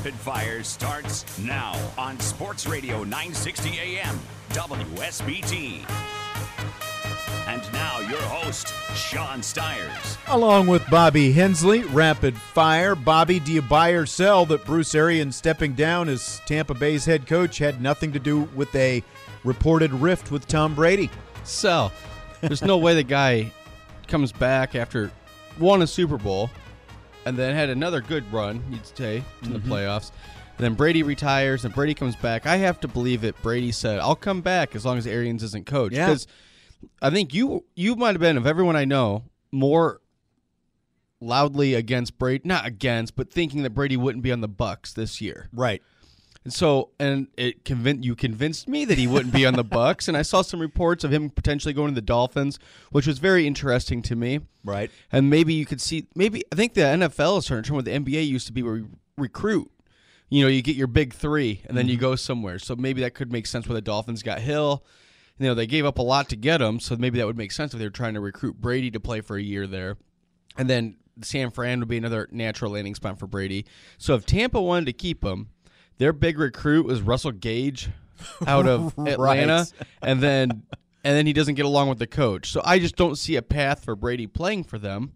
Rapid 0.05 0.21
Fire 0.21 0.63
starts 0.63 1.39
now 1.39 1.75
on 1.97 2.21
Sports 2.21 2.67
Radio 2.67 3.05
960 3.05 3.79
AM, 3.79 4.21
WSBT. 4.51 5.83
And 7.49 7.73
now 7.73 8.01
your 8.01 8.21
host, 8.21 8.75
Sean 8.95 9.43
Stiers. 9.43 10.19
Along 10.29 10.67
with 10.67 10.87
Bobby 10.91 11.33
Hensley, 11.33 11.85
rapid 11.85 12.37
fire. 12.37 12.95
Bobby, 12.95 13.41
do 13.41 13.51
you 13.51 13.63
buy 13.63 13.93
or 13.93 14.05
sell 14.05 14.45
that 14.45 14.67
Bruce 14.67 14.95
Arians 14.95 15.37
stepping 15.37 15.73
down 15.73 16.11
as 16.11 16.43
Tampa 16.45 16.75
Bay's 16.75 17.07
head 17.07 17.27
coach 17.27 17.57
had 17.57 17.81
nothing 17.81 18.13
to 18.13 18.19
do 18.19 18.43
with 18.55 18.75
a 18.75 19.03
reported 19.43 19.91
rift 19.91 20.31
with 20.31 20.47
Tom 20.47 20.75
Brady? 20.75 21.09
Sell. 21.45 21.91
There's 22.43 22.61
no 22.61 22.77
way 22.77 22.95
the 22.95 23.05
guy 23.05 23.51
comes 24.07 24.33
back 24.33 24.75
after 24.75 25.11
won 25.59 25.81
a 25.81 25.87
Super 25.87 26.19
Bowl 26.19 26.51
and 27.27 27.37
then 27.37 27.55
had 27.55 27.71
another 27.71 28.01
good 28.01 28.31
run, 28.33 28.63
you'd 28.71 28.87
say, 28.87 29.23
in 29.43 29.53
the 29.53 29.59
Mhm. 29.59 29.69
playoffs. 29.69 30.11
And 30.57 30.65
then 30.65 30.75
Brady 30.75 31.03
retires 31.03 31.65
and 31.65 31.75
Brady 31.75 31.95
comes 31.95 32.15
back. 32.17 32.47
I 32.47 32.57
have 32.59 32.79
to 32.81 32.89
believe 32.89 33.23
that 33.23 33.41
Brady 33.43 33.73
said, 33.73 33.99
"I'll 33.99 34.15
come 34.15 34.41
back 34.41 34.77
as 34.77 34.85
long 34.85 34.99
as 34.99 35.07
Arians 35.07 35.43
isn't 35.43 35.67
coach." 35.67 35.93
Yeah. 35.93 36.07
Because 36.07 36.27
I 37.03 37.11
think 37.11 37.35
you 37.35 37.65
you 37.75 37.97
might 37.97 38.13
have 38.13 38.21
been 38.21 38.37
of 38.37 38.47
everyone 38.47 38.77
I 38.77 38.85
know 38.85 39.25
more 39.51 40.01
loudly 41.21 41.75
against 41.75 42.19
Brady, 42.19 42.43
not 42.47 42.67
against, 42.67 43.17
but 43.17 43.31
thinking 43.33 43.63
that 43.63 43.71
Brady 43.71 43.97
wouldn't 43.97 44.23
be 44.23 44.31
on 44.31 44.41
the 44.43 44.49
Bucks 44.49 44.93
this 44.93 45.21
year. 45.21 45.49
Right. 45.53 45.83
And 46.45 46.53
so, 46.53 46.91
and 47.01 47.29
it 47.39 47.65
convinced 47.65 48.05
you 48.05 48.15
convinced 48.15 48.69
me 48.69 48.85
that 48.85 48.99
he 48.99 49.07
wouldn't 49.07 49.33
be 49.33 49.47
on 49.47 49.55
the 49.55 49.65
Bucks, 49.81 50.09
and 50.09 50.17
I 50.17 50.21
saw 50.23 50.43
some 50.43 50.61
reports 50.61 51.03
of 51.03 51.11
him 51.11 51.31
potentially 51.31 51.73
going 51.73 51.89
to 51.89 51.95
the 51.95 52.03
Dolphins, 52.05 52.59
which 52.91 53.07
was 53.07 53.19
very 53.19 53.47
interesting 53.47 54.03
to 54.03 54.15
me. 54.15 54.41
Right. 54.63 54.91
And 55.11 55.31
maybe 55.31 55.55
you 55.55 55.65
could 55.65 55.81
see, 55.81 56.07
maybe 56.15 56.45
I 56.53 56.55
think 56.57 56.75
the 56.75 56.83
NFL 56.83 57.39
is 57.39 57.47
starting 57.47 57.63
to 57.65 57.69
turn 57.69 57.77
what 57.77 57.87
the 57.87 57.93
NBA 57.93 58.29
used 58.29 58.47
to 58.49 58.53
be, 58.53 58.63
where 58.63 58.77
you 58.77 58.91
recruit. 59.17 59.71
You 60.29 60.43
know, 60.43 60.49
you 60.49 60.61
get 60.63 60.77
your 60.77 60.87
big 60.87 61.15
three, 61.15 61.63
and 61.67 61.77
then 61.79 61.89
you 61.89 61.97
Mhm. 61.97 62.01
go 62.01 62.17
somewhere. 62.17 62.59
So 62.59 62.77
maybe 62.77 63.01
that 63.03 63.15
could 63.15 63.33
make 63.33 63.47
sense 63.47 63.67
where 63.67 63.75
the 63.75 63.81
Dolphins 63.83 64.23
got 64.23 64.41
Hill. 64.41 64.85
You 65.39 65.47
know, 65.47 65.55
they 65.55 65.67
gave 65.67 65.87
up 65.87 65.99
a 65.99 66.03
lot 66.03 66.29
to 66.29 66.37
get 66.37 66.61
him, 66.61 66.79
so 66.79 66.95
maybe 66.97 67.19
that 67.19 67.27
would 67.27 67.39
make 67.39 67.53
sense 67.53 67.73
if 67.73 67.79
they 67.79 67.87
were 67.87 67.91
trying 67.91 68.15
to 68.15 68.21
recruit 68.21 68.61
Brady 68.61 68.91
to 68.91 69.01
play 69.01 69.21
for 69.23 69.37
a 69.37 69.43
year 69.43 69.67
there, 69.67 69.97
and 70.59 70.69
then 70.69 70.97
San 71.23 71.51
Fran 71.51 71.79
would 71.81 71.89
be 71.89 71.97
another 71.97 72.29
natural 72.33 72.73
landing 72.73 72.95
spot 72.95 73.19
for 73.19 73.27
Brady. 73.27 73.65
So 73.99 74.15
if 74.15 74.27
Tampa 74.27 74.61
wanted 74.61 74.87
to 74.87 74.93
keep 74.93 75.25
him, 75.25 75.49
their 75.99 76.13
big 76.13 76.39
recruit 76.39 76.87
was 76.87 77.01
Russell 77.03 77.33
Gage 77.33 77.89
out 78.47 78.67
of 78.67 78.95
Right. 78.99 79.09
Atlanta, 79.13 79.67
and 80.03 80.21
then 80.23 80.51
and 81.05 81.17
then 81.17 81.27
he 81.27 81.33
doesn't 81.33 81.55
get 81.55 81.67
along 81.67 81.89
with 81.89 81.99
the 81.99 82.07
coach. 82.07 82.51
So 82.51 82.63
I 82.65 82.79
just 82.79 82.97
don't 82.97 83.17
see 83.17 83.37
a 83.37 83.43
path 83.43 83.85
for 83.85 83.95
Brady 83.95 84.27
playing 84.27 84.65
for 84.65 84.79
them. 84.79 85.13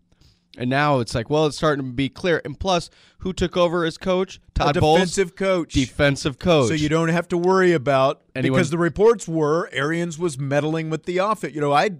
And 0.56 0.68
now 0.68 0.98
it's 0.98 1.14
like, 1.14 1.30
well, 1.30 1.46
it's 1.46 1.56
starting 1.56 1.84
to 1.86 1.92
be 1.92 2.08
clear. 2.08 2.42
And 2.44 2.58
plus, 2.58 2.90
who 3.18 3.32
took 3.32 3.56
over 3.56 3.84
as 3.84 3.96
coach? 3.96 4.40
Todd 4.54 4.76
a 4.76 4.80
Bowles, 4.80 4.98
defensive 4.98 5.36
coach. 5.36 5.72
defensive 5.72 6.38
coach. 6.40 6.68
So 6.68 6.74
you 6.74 6.88
don't 6.88 7.10
have 7.10 7.28
to 7.28 7.38
worry 7.38 7.72
about 7.74 8.22
Anyone- 8.34 8.56
because 8.58 8.70
the 8.70 8.78
reports 8.78 9.28
were 9.28 9.68
Arians 9.72 10.18
was 10.18 10.36
meddling 10.38 10.90
with 10.90 11.04
the 11.04 11.18
offense. 11.18 11.54
You 11.54 11.60
know, 11.60 11.72
I 11.72 11.90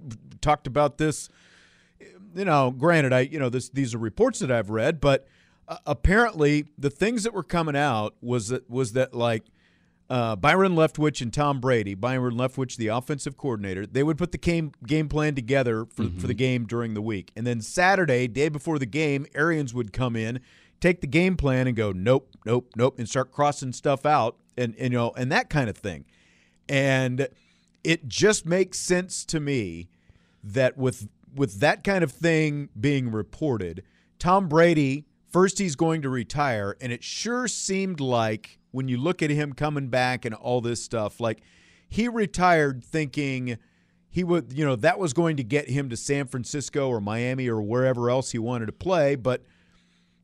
talked 0.41 0.67
about 0.67 0.99
this. 0.99 1.29
You 2.35 2.45
know, 2.45 2.71
granted, 2.71 3.13
I 3.13 3.21
you 3.21 3.39
know 3.39 3.49
this 3.49 3.69
these 3.71 3.95
are 3.95 3.99
reports 3.99 4.41
that 4.41 4.51
I've 4.51 4.71
read, 4.71 5.01
but 5.01 5.27
uh, 5.69 5.77
apparently 5.87 6.67
the 6.77 6.91
things 6.91 7.23
that 7.25 7.33
were 7.35 7.43
coming 7.43 7.77
out 7.77 8.15
was 8.21 8.49
that 8.49 8.69
was 8.71 8.93
that 8.95 9.15
like 9.15 9.45
uh, 10.11 10.35
Byron 10.37 10.75
Leftwich 10.75 11.21
and 11.21 11.31
Tom 11.33 11.61
Brady, 11.61 11.95
Byron 11.95 12.35
Leftwich, 12.35 12.77
the 12.77 12.87
offensive 12.89 13.37
coordinator, 13.37 13.85
they 13.87 14.03
would 14.03 14.17
put 14.17 14.33
the 14.33 14.39
game 14.39 14.73
game 14.87 15.09
plan 15.09 15.35
together 15.35 15.85
for, 15.85 16.05
Mm-hmm. 16.05 16.19
for 16.19 16.27
the 16.27 16.35
game 16.35 16.65
during 16.65 16.95
the 16.95 17.03
week. 17.03 17.31
And 17.37 17.47
then 17.47 17.61
Saturday, 17.61 18.27
day 18.27 18.49
before 18.49 18.79
the 18.79 18.87
game, 18.87 19.27
Arians 19.35 19.75
would 19.75 19.93
come 19.93 20.17
in, 20.17 20.41
take 20.81 21.03
the 21.03 21.07
game 21.07 21.37
plan 21.37 21.67
and 21.67 21.77
go, 21.77 21.93
nope, 21.93 22.31
nope, 22.47 22.71
nope, 22.75 22.99
and 22.99 23.07
start 23.09 23.31
crossing 23.33 23.73
stuff 23.73 24.07
out 24.07 24.37
and, 24.57 24.75
and 24.79 24.93
you 24.93 24.99
know, 24.99 25.13
and 25.17 25.31
that 25.31 25.51
kind 25.51 25.69
of 25.69 25.77
thing. 25.77 26.07
And 26.69 27.29
it 27.85 28.09
just 28.09 28.47
makes 28.47 28.79
sense 28.79 29.25
to 29.27 29.41
me 29.41 29.89
that 30.43 30.79
with 30.79 31.09
with 31.35 31.61
that 31.61 31.85
kind 31.85 32.03
of 32.03 32.11
thing 32.11 32.71
being 32.81 33.11
reported, 33.11 33.83
Tom 34.19 34.49
Brady 34.49 35.05
first 35.31 35.59
he's 35.59 35.77
going 35.77 36.03
to 36.03 36.09
retire 36.09 36.77
and 36.81 36.93
it 36.93 37.03
sure 37.03 37.49
seemed 37.49 38.01
like 38.01 38.59
when 38.71 38.89
you 38.89 38.97
look 38.97 39.23
at 39.23 39.31
him 39.31 39.53
coming 39.53 39.89
back 39.89 40.25
and 40.25 40.35
all 40.35 40.61
this 40.61 40.83
stuff 40.83 41.21
like 41.21 41.41
he 41.89 42.09
retired 42.09 42.85
thinking 42.85 43.59
he 44.11 44.25
would 44.25 44.53
you 44.53 44.65
know 44.65 44.77
that 44.77 44.99
was 44.99 45.13
going 45.13 45.37
to 45.37 45.45
get 45.45 45.69
him 45.69 45.89
to 45.89 45.97
San 45.97 46.27
Francisco 46.27 46.89
or 46.89 47.01
Miami 47.01 47.49
or 47.49 47.61
wherever 47.61 48.11
else 48.11 48.33
he 48.33 48.39
wanted 48.39 48.67
to 48.67 48.73
play 48.73 49.15
but 49.15 49.43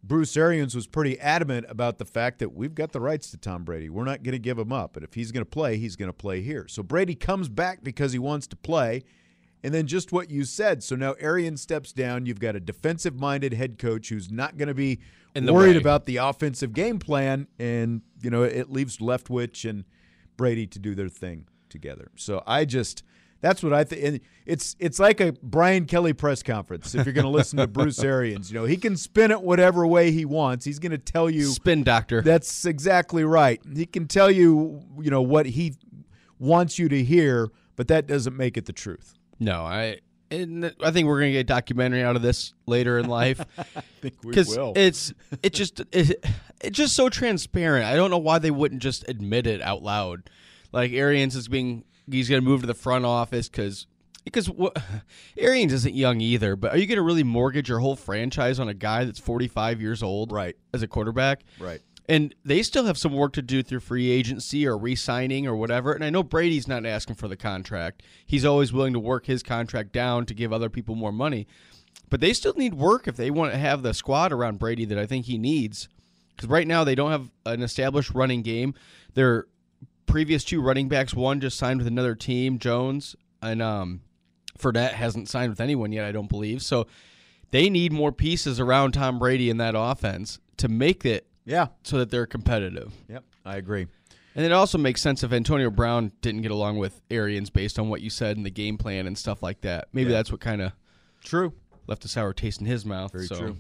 Bruce 0.07 0.37
Arians 0.37 0.75
was 0.75 0.87
pretty 0.87 1.19
adamant 1.19 1.65
about 1.69 1.97
the 1.97 2.05
fact 2.05 2.39
that 2.41 2.53
we've 2.53 2.75
got 2.75 2.93
the 2.93 3.01
rights 3.01 3.31
to 3.31 3.39
Tom 3.39 3.65
Brady. 3.65 3.89
We're 3.89 4.05
not 4.05 4.23
going 4.23 4.35
to 4.35 4.39
give 4.39 4.59
him 4.59 4.71
up. 4.71 4.97
And 4.97 5.05
if 5.05 5.15
he's 5.15 5.33
going 5.33 5.45
to 5.45 5.51
play, 5.51 5.79
he's 5.79 5.97
going 5.97 6.11
to 6.11 6.13
play 6.13 6.43
here. 6.43 6.69
So 6.69 6.83
Brady 6.83 7.15
comes 7.15 7.49
back 7.49 7.83
because 7.83 8.13
he 8.13 8.19
wants 8.19 8.47
to 8.49 8.57
play. 8.57 9.03
And 9.65 9.73
then 9.73 9.87
just 9.87 10.13
what 10.13 10.31
you 10.31 10.45
said. 10.45 10.83
So 10.85 10.95
now 10.95 11.15
Arian 11.19 11.57
steps 11.57 11.91
down. 11.91 12.27
You've 12.27 12.39
got 12.39 12.55
a 12.55 12.61
defensive 12.61 13.19
minded 13.19 13.55
head 13.55 13.79
coach 13.79 14.11
who's 14.11 14.31
not 14.31 14.59
going 14.59 14.69
to 14.69 14.75
be 14.75 15.01
worried 15.35 15.77
way. 15.77 15.81
about 15.81 16.05
the 16.05 16.19
offensive 16.19 16.75
game 16.75 16.99
plan. 16.99 17.49
And, 17.59 18.03
you 18.21 18.29
know, 18.29 18.43
it 18.43 18.71
leaves 18.71 18.99
Leftwich 18.99 19.69
and 19.69 19.85
Brady 20.37 20.67
to 20.67 20.79
do 20.79 20.95
their 20.95 21.09
thing 21.09 21.49
together. 21.71 22.11
So 22.15 22.43
I 22.47 22.67
just. 22.67 23.03
That's 23.41 23.63
what 23.63 23.75
I 23.75 23.85
think. 23.85 24.03
And 24.03 24.21
it's 24.47 24.75
it's 24.79 24.99
like 24.99 25.21
a 25.21 25.35
Brian 25.43 25.85
Kelly 25.85 26.15
press 26.15 26.43
conference. 26.43 26.95
If 26.95 27.05
you're 27.05 27.13
going 27.13 27.27
to 27.27 27.31
listen 27.31 27.59
to 27.59 27.67
Bruce 27.67 27.99
Arians, 28.03 28.51
you 28.51 28.59
know 28.59 28.65
he 28.65 28.79
can 28.79 28.97
spin 28.97 29.31
it 29.31 29.43
whatever 29.43 29.87
way 29.87 30.13
he 30.13 30.25
wants. 30.25 30.65
He's 30.65 30.79
going 30.79 30.93
to 30.93 30.99
tell 30.99 31.29
you 31.29 31.45
Spin 31.45 31.83
doctor. 31.85 32.23
That's 32.23 32.65
exactly 32.65 33.23
right. 33.23 33.61
He 33.77 33.85
can 33.85 34.09
tell 34.09 34.31
you, 34.31 34.81
you 34.99 35.11
know, 35.11 35.21
what 35.21 35.45
he 35.45 35.75
wants 36.39 36.79
you 36.79 36.89
to 36.89 37.05
hear, 37.05 37.51
but 37.77 37.89
that 37.89 38.07
doesn't 38.07 38.35
make 38.35 38.57
it 38.57 38.65
the 38.65 38.73
truth. 38.73 39.19
No, 39.39 39.63
I 39.63 39.99
and 40.31 40.75
I 40.83 40.91
think 40.91 41.07
we're 41.07 41.21
gonna 41.21 41.33
get 41.33 41.41
a 41.41 41.45
documentary 41.45 42.03
out 42.03 42.17
of 42.17 42.23
this 42.23 42.55
later 42.67 42.99
in 42.99 43.09
life. 43.09 43.41
I 43.59 43.81
think 44.01 44.17
we 44.23 44.35
will. 44.35 44.73
it's 44.77 45.13
it 45.43 45.53
just 45.55 45.81
it, 45.93 46.25
it's 46.61 46.77
just 46.77 46.95
so 46.95 47.09
transparent. 47.09 47.87
I 47.87 47.97
don't 47.97 48.11
know 48.11 48.19
why 48.19 48.39
they 48.39 48.51
wouldn't 48.51 48.83
just 48.83 49.09
admit 49.09 49.47
it 49.47 49.61
out 49.63 49.83
loud. 49.83 50.31
Like 50.73 50.93
Arians 50.93 51.37
is 51.37 51.49
being 51.49 51.85
he's 52.11 52.29
gonna 52.29 52.43
move 52.43 52.63
to 52.63 52.67
the 52.67 52.75
front 52.75 53.05
office 53.05 53.49
because 53.49 53.87
because 54.25 54.49
what 54.49 54.77
Arians 55.39 55.73
isn't 55.73 55.95
young 55.95 56.21
either. 56.21 56.57
But 56.57 56.73
are 56.73 56.79
you 56.79 56.87
gonna 56.87 57.03
really 57.03 57.23
mortgage 57.25 57.69
your 57.69 57.79
whole 57.79 57.97
franchise 57.97 58.59
on 58.59 58.69
a 58.69 58.75
guy 58.75 59.05
that's 59.05 59.21
forty 59.21 59.49
five 59.49 59.81
years 59.81 60.03
old, 60.03 60.33
right, 60.33 60.57
as 60.73 60.83
a 60.83 60.89
quarterback, 60.89 61.45
right? 61.59 61.81
And 62.07 62.35
they 62.45 62.63
still 62.63 62.85
have 62.85 62.99
some 62.99 63.15
work 63.15 63.33
to 63.33 63.43
do 63.43 63.63
through 63.63 63.81
free 63.81 64.11
agency 64.11 64.67
or 64.67 64.77
re-signing 64.77 65.47
or 65.47 65.57
whatever. 65.57 65.93
And 65.93 66.05
I 66.05 66.11
know 66.11 66.23
Brady's 66.23 66.69
not 66.69 66.85
asking 66.85 67.17
for 67.17 67.29
the 67.29 67.37
contract. 67.37 68.03
He's 68.27 68.45
always 68.45 68.73
willing 68.75 68.93
to 68.93 69.01
work 69.01 69.25
his 69.25 69.43
contract 69.43 69.93
down 69.93 70.27
to 70.27 70.35
give 70.35 70.53
other 70.53 70.69
people 70.69 70.95
more 70.95 71.13
money. 71.13 71.47
But 72.11 72.21
they 72.21 72.35
still 72.35 72.53
need 72.55 72.75
work 72.75 73.09
if 73.09 73.17
they 73.17 73.31
want 73.31 73.53
to 73.53 73.59
have 73.59 73.83
the 73.83 73.95
squad 73.95 74.33
around 74.33 74.59
Brady 74.59 74.85
that 74.85 74.99
I 74.99 75.07
think 75.07 75.25
he 75.25 75.39
needs. 75.39 75.89
Because 76.37 76.51
right 76.51 76.67
now 76.67 76.85
they 76.85 76.95
don't 76.95 77.11
have 77.11 77.31
an 77.47 77.63
established 77.63 78.11
running 78.11 78.43
game. 78.43 78.75
Their 79.15 79.47
previous 80.07 80.45
two 80.45 80.61
running 80.61 80.89
backs, 80.89 81.15
one 81.15 81.41
just 81.41 81.57
signed 81.57 81.79
with 81.79 81.87
another 81.87 82.15
team, 82.15 82.59
Jones, 82.59 83.17
and 83.41 83.63
um, 83.63 84.03
Fournette 84.59 84.93
hasn't 84.93 85.29
signed 85.29 85.51
with 85.51 85.61
anyone 85.61 85.93
yet, 85.93 86.05
I 86.05 86.13
don't 86.13 86.29
believe. 86.29 86.63
So 86.63 86.87
they 87.51 87.71
need 87.71 87.93
more 87.93 88.13
pieces 88.13 88.61
around 88.61 88.93
Tom 88.93 89.19
Brady 89.19 89.49
in 89.49 89.57
that 89.57 89.75
offense 89.77 90.39
to 90.59 90.69
make 90.69 91.05
it 91.05 91.27
yeah 91.45 91.69
so 91.83 91.99
that 91.99 92.11
they're 92.11 92.27
competitive. 92.27 92.93
Yep, 93.09 93.25
I 93.45 93.57
agree. 93.57 93.87
And 94.37 94.45
it 94.45 94.51
also 94.53 94.79
makes 94.79 95.01
sense 95.01 95.23
if 95.23 95.33
Antonio 95.33 95.71
Brown 95.71 96.11
didn't 96.21 96.43
get 96.43 96.51
along 96.51 96.79
with 96.79 97.01
Arians 97.11 97.51
based 97.51 97.79
on 97.79 97.89
what 97.89 98.01
you 98.01 98.11
said 98.11 98.37
in 98.37 98.43
the 98.43 98.51
game 98.51 98.77
plan 98.79 99.07
and 99.07 99.17
stuff 99.17 99.43
like 99.43 99.61
that. 99.61 99.87
Maybe 99.93 100.11
Yeah. 100.11 100.17
that's 100.17 100.33
what 100.33 100.41
kind 100.41 100.61
of 100.61 100.73
true 101.23 101.53
left 101.87 102.05
a 102.05 102.09
sour 102.09 102.33
taste 102.33 102.61
in 102.61 102.67
his 102.67 102.85
mouth. 102.85 103.13
Very 103.13 103.27
so. 103.27 103.37
true. 103.39 103.57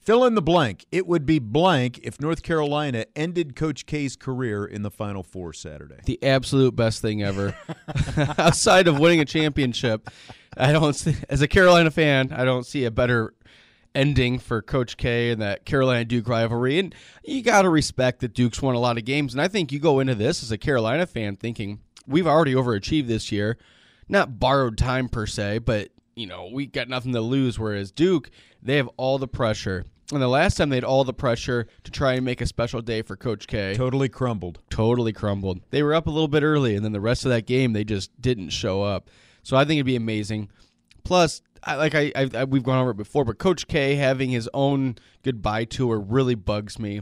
Fill 0.00 0.24
in 0.24 0.34
the 0.34 0.40
blank. 0.40 0.86
It 0.90 1.06
would 1.06 1.26
be 1.26 1.38
blank 1.38 2.00
if 2.02 2.18
North 2.18 2.42
Carolina 2.42 3.04
ended 3.14 3.54
Coach 3.54 3.84
K's 3.84 4.16
career 4.16 4.64
in 4.64 4.80
the 4.80 4.90
Final 4.90 5.22
Four 5.22 5.52
Saturday. 5.52 5.96
The 6.06 6.22
absolute 6.22 6.74
best 6.74 7.02
thing 7.02 7.22
ever, 7.22 7.54
outside 8.38 8.88
of 8.88 8.98
winning 8.98 9.20
a 9.20 9.26
championship. 9.26 10.08
I 10.56 10.72
don't, 10.72 10.94
see, 10.94 11.14
as 11.28 11.42
a 11.42 11.48
Carolina 11.48 11.90
fan, 11.90 12.32
I 12.32 12.44
don't 12.44 12.64
see 12.64 12.84
a 12.86 12.90
better 12.90 13.34
ending 13.94 14.38
for 14.38 14.62
Coach 14.62 14.96
K 14.96 15.30
and 15.30 15.42
that 15.42 15.64
Carolina 15.64 16.04
Duke 16.04 16.28
rivalry. 16.28 16.78
And 16.78 16.94
you 17.24 17.42
got 17.42 17.62
to 17.62 17.70
respect 17.70 18.20
that 18.20 18.34
Duke's 18.34 18.62
won 18.62 18.74
a 18.74 18.80
lot 18.80 18.98
of 18.98 19.04
games. 19.04 19.34
And 19.34 19.40
I 19.40 19.48
think 19.48 19.72
you 19.72 19.78
go 19.78 20.00
into 20.00 20.14
this 20.14 20.42
as 20.42 20.52
a 20.52 20.58
Carolina 20.58 21.06
fan 21.06 21.36
thinking 21.36 21.80
we've 22.06 22.26
already 22.26 22.54
overachieved 22.54 23.06
this 23.06 23.30
year, 23.30 23.58
not 24.08 24.38
borrowed 24.38 24.78
time 24.78 25.08
per 25.08 25.26
se, 25.26 25.58
but 25.58 25.90
you 26.14 26.26
know 26.26 26.48
we 26.52 26.66
got 26.66 26.88
nothing 26.88 27.12
to 27.12 27.20
lose. 27.20 27.58
Whereas 27.58 27.90
Duke, 27.90 28.30
they 28.62 28.76
have 28.76 28.88
all 28.96 29.18
the 29.18 29.28
pressure. 29.28 29.84
And 30.10 30.22
the 30.22 30.28
last 30.28 30.56
time 30.56 30.70
they 30.70 30.76
had 30.76 30.84
all 30.84 31.04
the 31.04 31.12
pressure 31.12 31.66
to 31.84 31.90
try 31.90 32.14
and 32.14 32.24
make 32.24 32.40
a 32.40 32.46
special 32.46 32.80
day 32.80 33.02
for 33.02 33.14
Coach 33.14 33.46
K. 33.46 33.74
Totally 33.74 34.08
crumbled. 34.08 34.58
Totally 34.70 35.12
crumbled. 35.12 35.60
They 35.68 35.82
were 35.82 35.92
up 35.92 36.06
a 36.06 36.10
little 36.10 36.28
bit 36.28 36.42
early, 36.42 36.74
and 36.74 36.82
then 36.82 36.92
the 36.92 37.00
rest 37.00 37.26
of 37.26 37.30
that 37.30 37.44
game, 37.46 37.74
they 37.74 37.84
just 37.84 38.18
didn't 38.18 38.48
show 38.48 38.82
up. 38.82 39.10
So 39.42 39.54
I 39.54 39.66
think 39.66 39.76
it'd 39.76 39.86
be 39.86 39.96
amazing. 39.96 40.48
Plus, 41.04 41.42
I, 41.64 41.76
like 41.76 41.94
I, 41.94 42.12
I, 42.14 42.30
I 42.34 42.44
we've 42.44 42.62
gone 42.62 42.78
over 42.78 42.90
it 42.90 42.96
before, 42.96 43.24
but 43.24 43.38
Coach 43.38 43.66
K 43.68 43.94
having 43.96 44.30
his 44.30 44.48
own 44.54 44.96
goodbye 45.22 45.64
tour 45.64 45.98
really 46.00 46.34
bugs 46.34 46.78
me. 46.78 47.00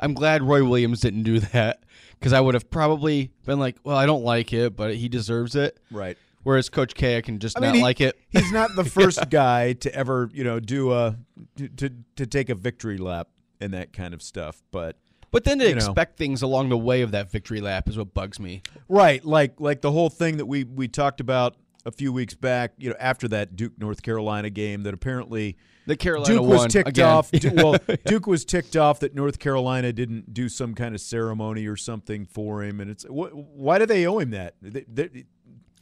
I'm 0.00 0.14
glad 0.14 0.42
Roy 0.42 0.64
Williams 0.64 1.00
didn't 1.00 1.22
do 1.22 1.38
that 1.40 1.84
because 2.18 2.32
I 2.32 2.40
would 2.40 2.54
have 2.54 2.68
probably 2.70 3.30
been 3.44 3.58
like, 3.60 3.76
well, 3.84 3.96
I 3.96 4.04
don't 4.06 4.24
like 4.24 4.52
it, 4.52 4.74
but 4.74 4.94
he 4.96 5.08
deserves 5.08 5.54
it. 5.54 5.78
Right. 5.92 6.18
Whereas 6.42 6.68
Coach 6.68 6.94
K, 6.94 7.16
I 7.16 7.20
can 7.20 7.38
just 7.38 7.56
I 7.56 7.60
not 7.60 7.66
mean, 7.68 7.74
he- 7.76 7.82
like 7.82 8.00
it. 8.00 8.18
He's 8.30 8.50
not 8.50 8.74
the 8.74 8.84
first 8.84 9.30
guy 9.30 9.74
to 9.74 9.94
ever, 9.94 10.28
you 10.32 10.42
know, 10.42 10.58
do 10.58 10.92
a 10.92 11.16
to, 11.56 11.68
to 11.68 11.90
to 12.16 12.26
take 12.26 12.48
a 12.48 12.54
victory 12.56 12.98
lap 12.98 13.28
and 13.60 13.72
that 13.74 13.92
kind 13.92 14.12
of 14.12 14.22
stuff. 14.22 14.60
But 14.72 14.96
But 15.30 15.44
then 15.44 15.60
to 15.60 15.68
you 15.68 15.70
know. 15.70 15.76
expect 15.76 16.16
things 16.18 16.42
along 16.42 16.70
the 16.70 16.76
way 16.78 17.02
of 17.02 17.12
that 17.12 17.30
victory 17.30 17.60
lap 17.60 17.88
is 17.88 17.96
what 17.96 18.12
bugs 18.12 18.40
me. 18.40 18.62
right, 18.88 19.24
like 19.24 19.60
like 19.60 19.82
the 19.82 19.92
whole 19.92 20.10
thing 20.10 20.38
that 20.38 20.46
we 20.46 20.64
we 20.64 20.88
talked 20.88 21.20
about 21.20 21.54
a 21.84 21.90
few 21.90 22.12
weeks 22.12 22.34
back, 22.34 22.72
you 22.78 22.90
know, 22.90 22.96
after 23.00 23.26
that 23.28 23.56
Duke 23.56 23.72
North 23.78 24.02
Carolina 24.02 24.50
game 24.50 24.82
that 24.84 24.94
apparently 24.94 25.56
The 25.86 25.96
Carolina 25.96 26.34
Duke 26.34 26.46
was 26.46 26.66
ticked 26.72 26.88
again. 26.90 27.08
off. 27.08 27.30
Well, 27.54 27.76
Duke 28.04 28.26
was 28.26 28.44
ticked 28.44 28.76
off 28.76 29.00
that 29.00 29.14
North 29.14 29.38
Carolina 29.38 29.92
didn't 29.92 30.32
do 30.32 30.48
some 30.48 30.74
kind 30.74 30.94
of 30.94 31.00
ceremony 31.00 31.66
or 31.66 31.76
something 31.76 32.24
for 32.24 32.62
him, 32.62 32.80
and 32.80 32.90
it's 32.90 33.04
wh- 33.04 33.34
why 33.34 33.78
do 33.78 33.86
they 33.86 34.06
owe 34.06 34.18
him 34.18 34.30
that? 34.30 34.54
They, 34.62 34.84
they, 34.86 35.24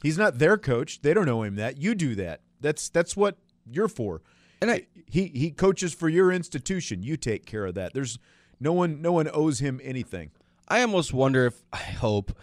he's 0.02 0.16
not 0.16 0.38
their 0.38 0.56
coach. 0.56 1.02
They 1.02 1.12
don't 1.12 1.28
owe 1.28 1.42
him 1.42 1.56
that. 1.56 1.76
You 1.78 1.94
do 1.94 2.14
that. 2.14 2.40
That's 2.60 2.88
that's 2.88 3.16
what 3.16 3.36
you're 3.70 3.88
for. 3.88 4.22
And 4.62 4.70
I, 4.70 4.86
he 5.06 5.26
he 5.28 5.50
coaches 5.50 5.94
for 5.94 6.08
your 6.08 6.30
institution. 6.32 7.02
You 7.02 7.16
take 7.16 7.46
care 7.46 7.66
of 7.66 7.74
that. 7.74 7.94
There's 7.94 8.18
no 8.58 8.72
one 8.72 9.00
no 9.02 9.12
one 9.12 9.28
owes 9.32 9.60
him 9.60 9.80
anything. 9.82 10.30
I 10.68 10.82
almost 10.82 11.12
wonder 11.12 11.46
if 11.46 11.62
I 11.72 11.78
hope, 11.78 12.36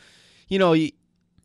you 0.49 0.59
know, 0.59 0.73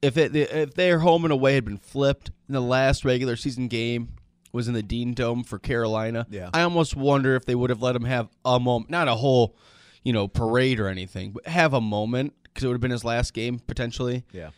if 0.03 0.16
it 0.16 0.34
if 0.36 0.74
their 0.74 0.98
home 0.98 1.24
and 1.24 1.32
away 1.32 1.55
had 1.55 1.64
been 1.64 1.78
flipped 1.78 2.30
in 2.48 2.55
the 2.55 2.61
last 2.61 3.05
regular 3.05 3.36
season 3.36 3.68
game 3.68 4.09
was 4.53 4.68
in 4.68 4.74
the 4.74 4.82
Dean 4.82 5.14
Dome 5.14 5.44
for 5.44 5.59
Carolina. 5.59 6.26
Yeah. 6.28 6.50
I 6.53 6.61
almost 6.62 6.94
wonder 6.94 7.34
if 7.36 7.46
they 7.46 7.55
would 7.55 7.70
have 7.70 7.80
let 7.80 7.96
him 7.96 8.05
have 8.05 8.28
a 8.44 8.61
moment, 8.61 8.90
not 8.90 9.09
a 9.09 9.14
whole, 9.14 9.57
you 10.03 10.12
know, 10.12 10.28
parade 10.28 10.78
or 10.78 10.88
anything, 10.88 11.32
but 11.32 11.46
have 11.46 11.72
a 11.72 11.80
moment 11.80 12.34
because 12.44 12.64
it 12.64 12.66
would 12.66 12.74
have 12.74 12.80
been 12.82 12.90
his 12.90 13.05
last 13.05 13.32
game 13.32 13.61
potentially. 13.61 14.24
Yeah. 14.32 14.50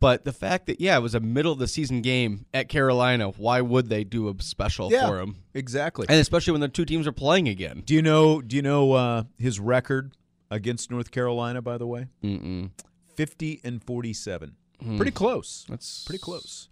But 0.00 0.24
the 0.24 0.32
fact 0.32 0.66
that 0.66 0.80
yeah, 0.80 0.96
it 0.96 1.00
was 1.00 1.14
a 1.14 1.20
middle 1.20 1.52
of 1.52 1.58
the 1.58 1.68
season 1.68 2.02
game 2.02 2.44
at 2.52 2.68
Carolina, 2.68 3.28
why 3.30 3.60
would 3.60 3.88
they 3.88 4.02
do 4.04 4.28
a 4.28 4.34
special 4.42 4.90
Yeah, 4.90 5.06
for 5.08 5.20
him? 5.20 5.36
exactly. 5.54 6.06
And 6.08 6.18
especially 6.20 6.52
when 6.52 6.60
the 6.60 6.68
two 6.68 6.84
teams 6.84 7.06
are 7.06 7.12
playing 7.12 7.48
again. 7.48 7.82
Do 7.84 7.94
you 7.94 8.02
know 8.02 8.40
do 8.42 8.56
you 8.56 8.62
know 8.62 8.92
uh, 8.92 9.22
his 9.38 9.60
record 9.60 10.12
against 10.50 10.90
North 10.90 11.10
Carolina? 11.12 11.62
By 11.62 11.78
the 11.78 11.86
way, 11.86 12.08
Mm-mm. 12.22 12.70
fifty 13.14 13.60
and 13.64 13.82
forty 13.82 14.12
seven. 14.12 14.56
Hmm. 14.82 14.96
Pretty 14.96 15.12
close. 15.12 15.64
That's 15.68 16.04
pretty 16.04 16.20
close. 16.20 16.68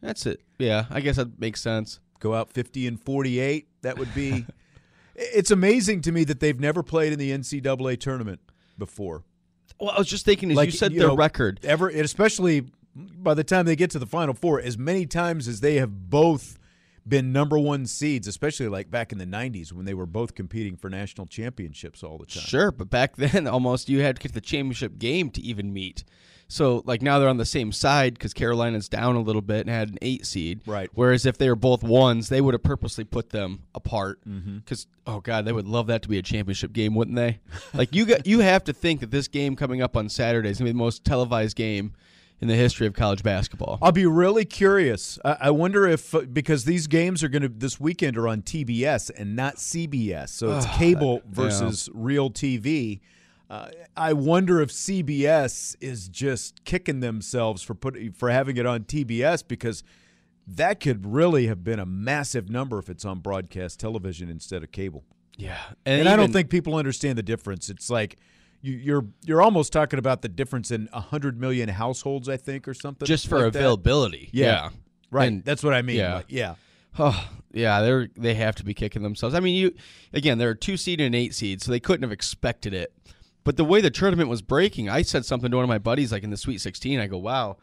That's 0.00 0.26
it. 0.26 0.40
Yeah, 0.58 0.84
I 0.90 1.00
guess 1.00 1.16
that 1.16 1.38
makes 1.38 1.60
sense. 1.60 2.00
Go 2.20 2.34
out 2.34 2.50
50 2.50 2.86
and 2.86 3.00
48. 3.00 3.68
That 3.82 3.98
would 3.98 4.14
be. 4.14 4.46
it's 5.14 5.50
amazing 5.50 6.02
to 6.02 6.12
me 6.12 6.24
that 6.24 6.40
they've 6.40 6.58
never 6.58 6.82
played 6.82 7.12
in 7.12 7.18
the 7.18 7.30
NCAA 7.30 7.98
tournament 8.00 8.40
before. 8.78 9.24
Well, 9.78 9.90
I 9.90 9.98
was 9.98 10.08
just 10.08 10.24
thinking 10.24 10.50
as 10.56 10.64
you 10.64 10.70
said 10.70 10.92
their 10.92 11.08
know, 11.08 11.16
record. 11.16 11.60
Ever, 11.62 11.88
especially 11.88 12.66
by 12.94 13.34
the 13.34 13.44
time 13.44 13.66
they 13.66 13.76
get 13.76 13.90
to 13.90 13.98
the 13.98 14.06
Final 14.06 14.34
Four, 14.34 14.60
as 14.60 14.78
many 14.78 15.06
times 15.06 15.48
as 15.48 15.60
they 15.60 15.76
have 15.76 16.10
both 16.10 16.58
been 17.06 17.32
number 17.32 17.58
one 17.58 17.86
seeds, 17.86 18.26
especially 18.26 18.68
like 18.68 18.90
back 18.90 19.12
in 19.12 19.18
the 19.18 19.26
'90s 19.26 19.72
when 19.72 19.84
they 19.84 19.94
were 19.94 20.06
both 20.06 20.34
competing 20.34 20.76
for 20.76 20.88
national 20.88 21.26
championships 21.26 22.02
all 22.02 22.18
the 22.18 22.26
time. 22.26 22.44
Sure, 22.44 22.70
but 22.70 22.90
back 22.90 23.16
then, 23.16 23.46
almost 23.46 23.88
you 23.88 24.00
had 24.00 24.16
to 24.16 24.22
get 24.22 24.28
to 24.28 24.34
the 24.34 24.40
championship 24.40 24.98
game 24.98 25.30
to 25.30 25.40
even 25.42 25.72
meet. 25.72 26.04
So, 26.54 26.84
like 26.86 27.02
now 27.02 27.18
they're 27.18 27.28
on 27.28 27.36
the 27.36 27.44
same 27.44 27.72
side 27.72 28.14
because 28.14 28.32
Carolina's 28.32 28.88
down 28.88 29.16
a 29.16 29.20
little 29.20 29.42
bit 29.42 29.62
and 29.62 29.70
had 29.70 29.88
an 29.88 29.98
eight 30.02 30.24
seed. 30.24 30.60
Right. 30.66 30.88
Whereas 30.94 31.26
if 31.26 31.36
they 31.36 31.48
were 31.48 31.56
both 31.56 31.82
ones, 31.82 32.28
they 32.28 32.40
would 32.40 32.54
have 32.54 32.62
purposely 32.62 33.02
put 33.02 33.30
them 33.30 33.64
apart. 33.74 34.20
Because 34.24 34.86
oh 35.04 35.18
god, 35.18 35.46
they 35.46 35.52
would 35.52 35.66
love 35.66 35.88
that 35.88 36.02
to 36.02 36.08
be 36.08 36.16
a 36.16 36.22
championship 36.22 36.72
game, 36.72 36.94
wouldn't 36.94 37.16
they? 37.16 37.40
like 37.74 37.92
you 37.92 38.06
got 38.06 38.24
you 38.24 38.38
have 38.38 38.62
to 38.64 38.72
think 38.72 39.00
that 39.00 39.10
this 39.10 39.26
game 39.26 39.56
coming 39.56 39.82
up 39.82 39.96
on 39.96 40.08
Saturday 40.08 40.48
is 40.48 40.58
gonna 40.58 40.68
be 40.68 40.72
the 40.72 40.78
most 40.78 41.04
televised 41.04 41.56
game 41.56 41.92
in 42.40 42.46
the 42.46 42.54
history 42.54 42.86
of 42.86 42.94
college 42.94 43.24
basketball. 43.24 43.80
I'll 43.82 43.90
be 43.90 44.06
really 44.06 44.44
curious. 44.44 45.18
I, 45.24 45.36
I 45.40 45.50
wonder 45.50 45.88
if 45.88 46.14
uh, 46.14 46.20
because 46.20 46.66
these 46.66 46.86
games 46.86 47.24
are 47.24 47.28
going 47.28 47.42
to 47.42 47.48
this 47.48 47.80
weekend 47.80 48.16
are 48.16 48.28
on 48.28 48.42
TBS 48.42 49.10
and 49.16 49.34
not 49.34 49.56
CBS, 49.56 50.28
so 50.28 50.56
it's 50.56 50.66
cable 50.76 51.14
yeah. 51.14 51.30
versus 51.32 51.88
real 51.92 52.30
TV. 52.30 53.00
Uh, 53.50 53.68
I 53.96 54.12
wonder 54.14 54.60
if 54.60 54.70
CBS 54.70 55.76
is 55.80 56.08
just 56.08 56.64
kicking 56.64 57.00
themselves 57.00 57.62
for 57.62 57.74
putting 57.74 58.12
for 58.12 58.30
having 58.30 58.56
it 58.56 58.66
on 58.66 58.84
TBS 58.84 59.46
because 59.46 59.82
that 60.46 60.80
could 60.80 61.06
really 61.06 61.46
have 61.46 61.62
been 61.64 61.78
a 61.78 61.86
massive 61.86 62.48
number 62.50 62.78
if 62.78 62.88
it's 62.88 63.04
on 63.04 63.20
broadcast 63.20 63.80
television 63.80 64.28
instead 64.28 64.62
of 64.62 64.72
cable. 64.72 65.04
Yeah, 65.36 65.58
and, 65.84 66.00
And 66.00 66.08
I 66.08 66.16
don't 66.16 66.32
think 66.32 66.48
people 66.48 66.76
understand 66.76 67.18
the 67.18 67.22
difference. 67.22 67.68
It's 67.68 67.90
like 67.90 68.16
you, 68.62 68.72
you're 68.74 69.06
you're 69.24 69.42
almost 69.42 69.72
talking 69.72 69.98
about 69.98 70.22
the 70.22 70.28
difference 70.28 70.70
in 70.70 70.86
hundred 70.92 71.38
million 71.40 71.68
households, 71.68 72.28
I 72.28 72.36
think, 72.36 72.66
or 72.68 72.74
something. 72.74 73.04
Just 73.06 73.26
for 73.28 73.38
like 73.38 73.48
availability. 73.48 74.30
Yeah, 74.32 74.46
Yeah. 74.46 74.68
right. 75.10 75.28
And- 75.28 75.44
That's 75.44 75.62
what 75.62 75.74
I 75.74 75.82
mean. 75.82 75.96
yeah. 75.96 76.14
Like, 76.16 76.26
yeah. 76.28 76.54
Oh, 76.98 77.28
yeah, 77.52 77.80
they're 77.82 78.08
they 78.16 78.34
have 78.34 78.54
to 78.56 78.64
be 78.64 78.72
kicking 78.72 79.02
themselves. 79.02 79.34
I 79.34 79.40
mean, 79.40 79.56
you 79.56 79.74
again, 80.12 80.38
they're 80.38 80.50
a 80.52 80.56
two 80.56 80.76
seed 80.76 81.00
and 81.00 81.14
an 81.14 81.20
eight 81.20 81.34
seed, 81.34 81.60
so 81.60 81.72
they 81.72 81.80
couldn't 81.80 82.02
have 82.04 82.12
expected 82.12 82.72
it. 82.72 82.92
But 83.44 83.56
the 83.56 83.64
way 83.64 83.80
the 83.80 83.90
tournament 83.90 84.28
was 84.28 84.42
breaking, 84.42 84.88
I 84.88 85.02
said 85.02 85.24
something 85.24 85.50
to 85.50 85.56
one 85.56 85.64
of 85.64 85.68
my 85.68 85.78
buddies, 85.78 86.10
like 86.10 86.22
in 86.22 86.30
the 86.30 86.36
Sweet 86.36 86.60
16. 86.60 86.98
I 86.98 87.06
go, 87.06 87.18
"Wow, 87.18 87.58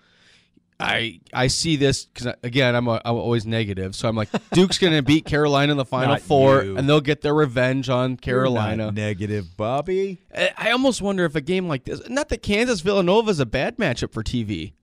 I 0.82 1.20
I 1.34 1.48
see 1.48 1.76
this 1.76 2.06
because 2.06 2.34
again, 2.44 2.76
I'm 2.76 2.88
a, 2.88 3.02
I'm 3.06 3.16
always 3.16 3.46
negative, 3.46 3.96
so 3.96 4.10
I'm 4.10 4.16
like, 4.16 4.30
Duke's 4.54 4.78
going 4.78 4.94
to 4.94 5.02
beat 5.02 5.26
Carolina 5.26 5.72
in 5.72 5.78
the 5.78 5.86
Final 5.86 6.10
Not 6.10 6.22
Four, 6.22 6.64
you. 6.64 6.78
and 6.78 6.90
they'll 6.90 7.02
get 7.02 7.22
their 7.22 7.34
revenge 7.34 7.90
on 7.90 8.18
Carolina. 8.18 8.92
Negative, 8.92 9.46
Bobby. 9.56 10.20
I 10.36 10.52
I 10.58 10.72
almost 10.72 11.02
wonder 11.02 11.26
if 11.26 11.36
a 11.36 11.42
game 11.42 11.68
like 11.68 11.86
this, 11.86 12.02
not 12.10 12.30
that 12.30 12.42
Kansas 12.42 12.82
Villanova 12.82 13.30
is 13.30 13.40
a 13.40 13.46
bad 13.46 13.78
matchup 13.78 14.12
for 14.12 14.24
TV. 14.24 14.74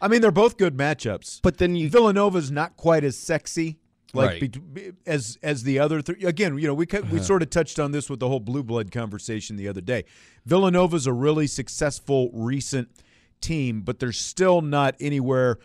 I 0.00 0.08
mean, 0.08 0.20
they're 0.20 0.32
both 0.32 0.56
good 0.56 0.76
matchups. 0.76 1.40
But 1.42 1.58
then 1.58 1.76
you 1.76 1.88
Villanova's 1.88 2.50
not 2.50 2.76
quite 2.76 3.04
as 3.04 3.16
sexy. 3.16 3.78
Like 4.14 4.40
Right. 4.42 4.74
be- 4.74 4.92
as 5.06 5.38
as 5.42 5.62
the 5.62 5.78
other 5.78 6.02
three 6.02 6.22
again, 6.24 6.58
you 6.58 6.66
know, 6.66 6.74
we 6.74 6.86
we 6.92 6.98
Uh-huh. 6.98 7.22
sort 7.22 7.42
of 7.42 7.48
touched 7.50 7.78
on 7.78 7.92
this 7.92 8.10
with 8.10 8.20
the 8.20 8.28
whole 8.28 8.40
blue 8.40 8.62
blood 8.62 8.90
conversation 8.90 9.56
the 9.56 9.68
other 9.68 9.80
day. 9.80 10.04
Villanova's 10.44 11.06
a 11.06 11.12
really 11.14 11.46
successful 11.46 12.30
recent 12.34 12.88
team, 13.40 13.80
but 13.80 13.98
they're 14.00 14.12
still 14.12 14.60
not 14.60 14.94
anywhere 15.00 15.58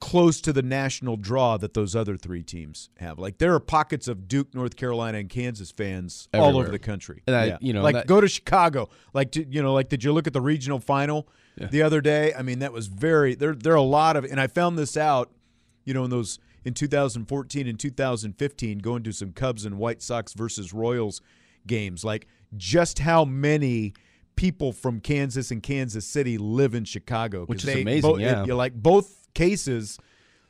close 0.00 0.40
to 0.42 0.52
the 0.52 0.60
national 0.62 1.16
draw 1.16 1.56
that 1.56 1.72
those 1.74 1.96
other 1.96 2.16
three 2.18 2.42
teams 2.42 2.90
have. 2.98 3.18
Like 3.18 3.38
there 3.38 3.54
are 3.54 3.60
pockets 3.60 4.08
of 4.08 4.28
Duke, 4.28 4.54
North 4.54 4.76
Carolina, 4.76 5.18
and 5.18 5.28
Kansas 5.30 5.70
fans 5.70 6.28
all 6.34 6.58
over 6.58 6.70
the 6.70 6.78
country. 6.78 7.22
And 7.26 7.34
I- 7.36 7.44
yeah. 7.46 7.58
you 7.60 7.72
know, 7.72 7.82
like 7.82 7.94
that- 7.94 8.06
go 8.06 8.20
to 8.20 8.28
Chicago. 8.28 8.88
Like 9.14 9.30
to, 9.32 9.46
you 9.48 9.62
know, 9.62 9.72
like 9.72 9.88
did 9.88 10.04
you 10.04 10.12
look 10.12 10.26
at 10.26 10.32
the 10.34 10.40
regional 10.42 10.80
final 10.80 11.28
the 11.70 11.82
other 11.82 12.00
day? 12.02 12.34
I 12.34 12.42
mean, 12.42 12.58
that 12.58 12.72
was 12.72 12.88
very 12.88 13.34
there. 13.34 13.54
There 13.54 13.72
are 13.72 13.76
a 13.76 13.82
lot 13.82 14.16
of, 14.16 14.24
and 14.24 14.38
I 14.40 14.48
found 14.48 14.76
this 14.78 14.96
out. 14.96 15.30
You 15.86 15.94
know, 15.94 16.02
in 16.04 16.10
those 16.10 16.40
in 16.66 16.74
2014 16.74 17.68
and 17.68 17.78
2015, 17.78 18.78
going 18.80 19.02
to 19.04 19.12
some 19.12 19.32
Cubs 19.32 19.64
and 19.64 19.78
White 19.78 20.02
Sox 20.02 20.32
versus 20.34 20.72
Royals 20.72 21.20
games, 21.66 22.04
like 22.04 22.26
just 22.56 22.98
how 22.98 23.24
many 23.24 23.94
people 24.34 24.72
from 24.72 25.00
Kansas 25.00 25.50
and 25.50 25.62
Kansas 25.62 26.04
City 26.06 26.36
live 26.38 26.74
in 26.74 26.84
Chicago, 26.84 27.44
Which 27.46 27.60
is 27.64 27.72
they 27.72 27.82
amazing, 27.82 28.10
bo- 28.10 28.18
yeah. 28.18 28.44
you 28.44 28.54
like 28.54 28.74
both 28.74 29.28
cases. 29.32 29.98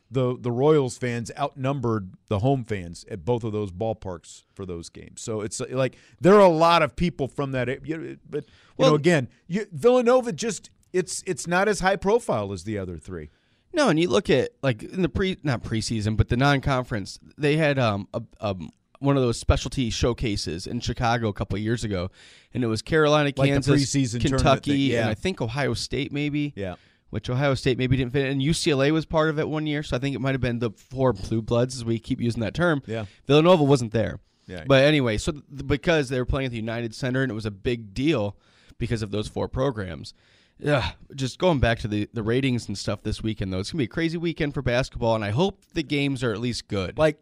The, 0.08 0.36
the 0.40 0.52
Royals 0.52 0.96
fans 0.96 1.32
outnumbered 1.36 2.12
the 2.28 2.38
home 2.38 2.62
fans 2.64 3.04
at 3.10 3.24
both 3.24 3.42
of 3.42 3.50
those 3.52 3.72
ballparks 3.72 4.44
for 4.54 4.64
those 4.64 4.88
games. 4.88 5.20
So 5.20 5.40
it's 5.40 5.58
like 5.58 5.96
there 6.20 6.34
are 6.34 6.40
a 6.40 6.48
lot 6.48 6.82
of 6.82 6.94
people 6.94 7.26
from 7.26 7.50
that. 7.52 7.66
you 7.84 8.16
But 8.30 8.44
you 8.44 8.50
Well- 8.78 8.90
know, 8.90 8.94
again, 8.94 9.28
you, 9.48 9.66
Villanova 9.72 10.32
just 10.32 10.70
it's 10.92 11.24
it's 11.26 11.48
not 11.48 11.66
as 11.68 11.80
high 11.80 11.96
profile 11.96 12.52
as 12.52 12.62
the 12.62 12.78
other 12.78 12.98
three. 12.98 13.30
No, 13.76 13.90
and 13.90 14.00
you 14.00 14.08
look 14.08 14.30
at 14.30 14.50
like 14.62 14.82
in 14.82 15.02
the 15.02 15.08
pre 15.08 15.36
not 15.42 15.62
preseason, 15.62 16.16
but 16.16 16.28
the 16.28 16.36
non-conference, 16.36 17.20
they 17.36 17.56
had 17.56 17.78
um 17.78 18.08
a, 18.14 18.22
um 18.40 18.70
one 18.98 19.16
of 19.16 19.22
those 19.22 19.38
specialty 19.38 19.90
showcases 19.90 20.66
in 20.66 20.80
Chicago 20.80 21.28
a 21.28 21.32
couple 21.34 21.56
of 21.56 21.62
years 21.62 21.84
ago, 21.84 22.10
and 22.54 22.64
it 22.64 22.66
was 22.66 22.80
Carolina, 22.80 23.26
Like 23.26 23.36
the 23.36 23.42
Kansas, 23.48 23.82
preseason 23.82 24.20
tournament 24.22 24.42
Kentucky, 24.42 24.70
thing, 24.70 24.94
yeah. 24.94 25.00
and 25.02 25.10
I 25.10 25.14
think 25.14 25.40
Ohio 25.40 25.74
State 25.74 26.10
maybe. 26.10 26.52
Yeah. 26.56 26.76
Which 27.10 27.30
Ohio 27.30 27.54
State 27.54 27.78
maybe 27.78 27.96
didn't 27.96 28.12
fit, 28.12 28.28
and 28.30 28.42
UCLA 28.42 28.90
was 28.90 29.06
part 29.06 29.30
of 29.30 29.38
it 29.38 29.48
one 29.48 29.64
year, 29.66 29.84
so 29.84 29.96
I 29.96 30.00
think 30.00 30.16
it 30.16 30.20
might 30.20 30.32
have 30.32 30.40
been 30.40 30.58
the 30.58 30.70
four 30.70 31.12
blue 31.12 31.40
bloods, 31.40 31.76
as 31.76 31.84
we 31.84 32.00
keep 32.00 32.20
using 32.20 32.40
that 32.40 32.52
term. 32.52 32.82
Yeah. 32.84 33.04
Villanova 33.28 33.62
wasn't 33.62 33.92
there. 33.92 34.18
Yeah. 34.48 34.64
But 34.66 34.82
anyway, 34.82 35.16
so 35.18 35.32
th- 35.32 35.42
because 35.66 36.08
they 36.08 36.18
were 36.18 36.26
playing 36.26 36.46
at 36.46 36.50
the 36.50 36.56
United 36.56 36.94
Center, 36.96 37.22
and 37.22 37.30
it 37.30 37.34
was 37.34 37.46
a 37.46 37.52
big 37.52 37.94
deal 37.94 38.36
because 38.76 39.02
of 39.02 39.12
those 39.12 39.28
four 39.28 39.46
programs. 39.48 40.14
Yeah, 40.58 40.92
just 41.14 41.38
going 41.38 41.60
back 41.60 41.80
to 41.80 41.88
the, 41.88 42.08
the 42.14 42.22
ratings 42.22 42.68
and 42.68 42.78
stuff 42.78 43.02
this 43.02 43.22
weekend, 43.22 43.52
though, 43.52 43.58
it's 43.58 43.70
gonna 43.70 43.80
be 43.80 43.84
a 43.84 43.88
crazy 43.88 44.16
weekend 44.16 44.54
for 44.54 44.62
basketball, 44.62 45.14
and 45.14 45.24
I 45.24 45.30
hope 45.30 45.60
the 45.74 45.82
games 45.82 46.24
are 46.24 46.32
at 46.32 46.40
least 46.40 46.68
good. 46.68 46.96
Like, 46.96 47.20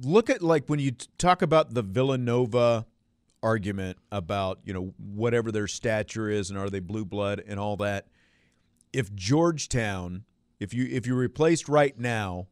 look 0.00 0.28
at 0.28 0.42
like 0.42 0.66
when 0.66 0.80
you 0.80 0.92
talk 1.16 1.42
about 1.42 1.74
the 1.74 1.82
Villanova 1.82 2.86
argument 3.42 3.98
about 4.10 4.58
you 4.64 4.72
know 4.72 4.92
whatever 4.98 5.52
their 5.52 5.68
stature 5.68 6.28
is 6.28 6.50
and 6.50 6.58
are 6.58 6.68
they 6.68 6.80
blue 6.80 7.04
blood 7.04 7.42
and 7.46 7.58
all 7.60 7.76
that. 7.76 8.06
If 8.92 9.14
Georgetown, 9.14 10.24
if 10.58 10.74
you 10.74 10.88
if 10.90 11.06
you 11.06 11.14
replaced 11.14 11.68
right 11.68 11.98
now, 11.98 12.48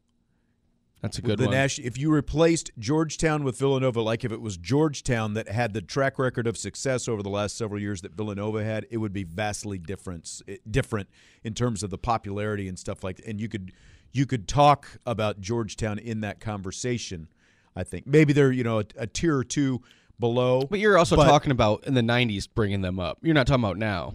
That's 1.03 1.19
a 1.19 1.23
good 1.23 1.39
the 1.39 1.45
one. 1.45 1.53
nation- 1.55 1.85
if 1.85 1.99
you 1.99 2.11
replaced 2.11 2.71
Georgetown 2.79 3.45
with 3.45 3.59
Villanova, 3.59 4.01
like 4.01 4.25
if 4.25 4.33
it 4.33 4.41
was 4.41 4.57
Georgetown 4.57 5.35
that 5.35 5.49
had 5.49 5.73
the 5.75 5.83
track 5.83 6.19
record 6.19 6.47
of 6.47 6.57
success 6.57 7.07
over 7.07 7.23
the 7.23 7.29
last 7.29 7.57
several 7.57 7.81
years 7.81 8.01
that 8.03 8.15
Villanova 8.17 8.65
had, 8.65 8.87
it 8.91 8.97
would 8.97 9.13
be 9.13 9.23
vastly 9.25 9.79
different 9.79 10.43
eh, 10.49 10.57
different 10.71 11.09
in 11.45 11.55
terms 11.55 11.83
of 11.83 11.91
the 11.91 11.99
popularity 11.99 12.67
and 12.67 12.79
stuff 12.79 13.05
like. 13.05 13.21
And 13.27 13.41
you 13.41 13.49
could 13.49 13.73
you 14.13 14.25
could 14.27 14.49
talk 14.49 14.99
about 15.05 15.41
Georgetown 15.41 15.99
in 15.99 16.21
that 16.23 16.41
conversation. 16.41 17.29
I 17.77 17.85
think 17.85 18.07
maybe 18.07 18.33
they're 18.33 18.53
you 18.53 18.65
know 18.65 18.79
a, 18.81 18.85
a 18.97 19.07
tier 19.07 19.37
or 19.37 19.45
two 19.45 19.83
below. 20.19 20.63
But 20.63 20.79
you're 20.81 20.97
also 20.97 21.15
but- 21.17 21.27
talking 21.27 21.53
about 21.53 21.87
in 21.87 21.93
the 21.95 22.01
'90s 22.03 22.49
bringing 22.53 22.81
them 22.81 22.99
up. 22.99 23.19
You're 23.23 23.35
not 23.35 23.47
talking 23.47 23.63
about 23.65 23.77
now. 23.77 24.15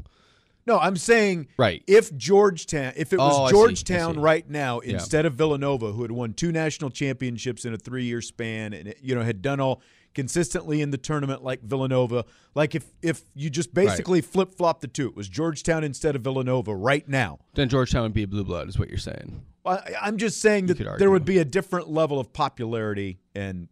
No, 0.68 0.78
I'm 0.78 0.96
saying 0.96 1.48
right. 1.58 1.84
If 1.88 2.16
Georgetown, 2.16 2.94
if 2.96 3.14
it 3.14 3.20
was 3.20 3.34
Oh, 3.36 3.44
I 3.46 3.50
see, 3.52 3.58
I 3.58 3.60
Georgetown 3.60 4.14
see. 4.16 4.20
right 4.22 4.50
now 4.50 4.82
Yeah. 4.84 4.94
instead 4.94 5.26
of 5.26 5.34
Villanova, 5.34 5.92
who 5.92 6.02
had 6.04 6.12
won 6.12 6.34
two 6.34 6.52
national 6.52 6.90
championships 6.92 7.66
in 7.66 7.74
a 7.74 7.78
three-year 7.78 8.22
span, 8.22 8.74
and 8.74 8.94
you 9.02 9.16
know 9.16 9.24
had 9.24 9.42
done 9.42 9.60
all 9.60 9.82
consistently 10.14 10.82
in 10.82 10.92
the 10.92 10.98
tournament 10.98 11.42
like 11.44 11.62
Villanova, 11.64 12.26
like 12.54 12.76
if 12.76 12.86
if 13.02 13.24
you 13.34 13.50
just 13.50 13.74
basically 13.74 14.22
flip 14.22 14.54
flop 14.54 14.82
the 14.82 14.88
two, 14.88 15.08
it 15.08 15.16
was 15.16 15.28
Georgetown 15.30 15.84
instead 15.84 16.16
of 16.16 16.22
Villanova 16.22 16.76
right 16.76 17.08
now. 17.08 17.40
Then 17.56 17.70
Georgetown 17.70 18.04
would 18.04 18.14
be 18.14 18.24
a 18.24 18.28
blue 18.28 18.44
blood, 18.44 18.68
is 18.70 18.78
what 18.78 18.90
you're 18.90 18.98
saying. 18.98 19.42
I, 19.66 19.94
I'm 20.02 20.18
just 20.18 20.42
saying 20.42 20.66
that 20.68 20.98
there 21.00 21.12
would 21.12 21.24
be 21.26 21.38
a 21.38 21.46
different 21.46 21.90
level 21.90 22.20
of 22.20 22.34
popularity 22.34 23.20
and 23.36 23.68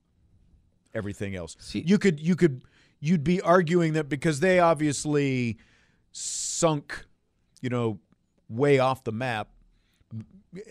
everything 0.94 1.36
else. 1.36 1.56
you 1.74 1.98
could 1.98 2.20
you 2.20 2.36
could 2.36 2.64
you'd 2.99 3.24
be 3.24 3.41
arguing 3.41 3.94
that 3.94 4.10
because 4.10 4.40
they 4.40 4.60
obviously 4.60 5.57
sunk, 6.11 7.06
you 7.61 7.69
know, 7.69 7.99
way 8.49 8.80
off 8.80 9.03
the 9.03 9.11
map 9.11 9.49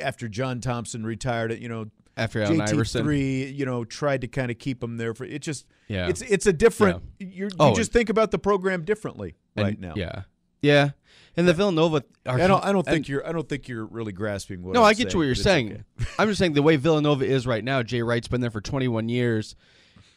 after 0.01 0.29
John 0.29 0.61
Thompson 0.61 1.05
retired 1.05 1.53
at 1.53 1.61
you 1.61 1.69
know 1.69 1.87
After 2.17 2.43
Allen 2.43 2.59
JT 2.61 2.69
Iverson. 2.73 3.05
three, 3.05 3.47
you 3.47 3.65
know, 3.65 3.85
tried 3.85 4.23
to 4.23 4.29
kind 4.29 4.51
of 4.51 4.59
keep 4.59 4.81
them 4.81 4.97
there 4.97 5.15
for 5.15 5.25
it. 5.25 5.41
Just 5.41 5.67
Yeah. 5.87 6.09
it's 6.09 6.21
it's 6.23 6.47
a 6.47 6.53
different. 6.53 7.03
You're, 7.19 7.49
you 7.49 7.57
Oh, 7.61 7.75
just 7.75 7.93
think 7.93 8.09
about 8.09 8.31
the 8.31 8.39
program 8.39 8.85
differently 8.85 9.37
And- 9.57 9.65
right 9.65 9.79
now. 9.81 9.93
Yeah, 9.97 10.23
yeah. 10.63 10.91
And 11.37 11.47
the 11.47 11.55
Villanova. 11.55 12.03
I 12.27 12.49
don't. 12.49 12.65
I 12.65 12.73
don't 12.73 12.83
think 12.85 12.97
and- 12.97 13.09
you're. 13.09 13.25
I 13.27 13.31
don't 13.31 13.49
think 13.49 13.69
you're 13.69 13.85
really 13.87 14.11
grasping 14.13 14.63
what. 14.65 14.75
no, 14.75 14.83
I'm 14.83 14.89
I 14.89 14.95
get 14.95 15.13
you 15.13 15.21
what 15.21 15.27
you're 15.27 15.37
saying. 15.37 15.73
okay. 16.01 16.11
I'm 16.19 16.27
just 16.29 16.41
saying 16.41 16.55
the 16.55 16.63
way 16.63 16.75
Villanova 16.75 17.25
is 17.25 17.47
right 17.47 17.63
now. 17.63 17.85
Jay 17.85 18.03
Wright's 18.03 18.27
been 18.27 18.41
there 18.41 18.51
for 18.51 18.61
21 18.61 19.09
years. 19.09 19.55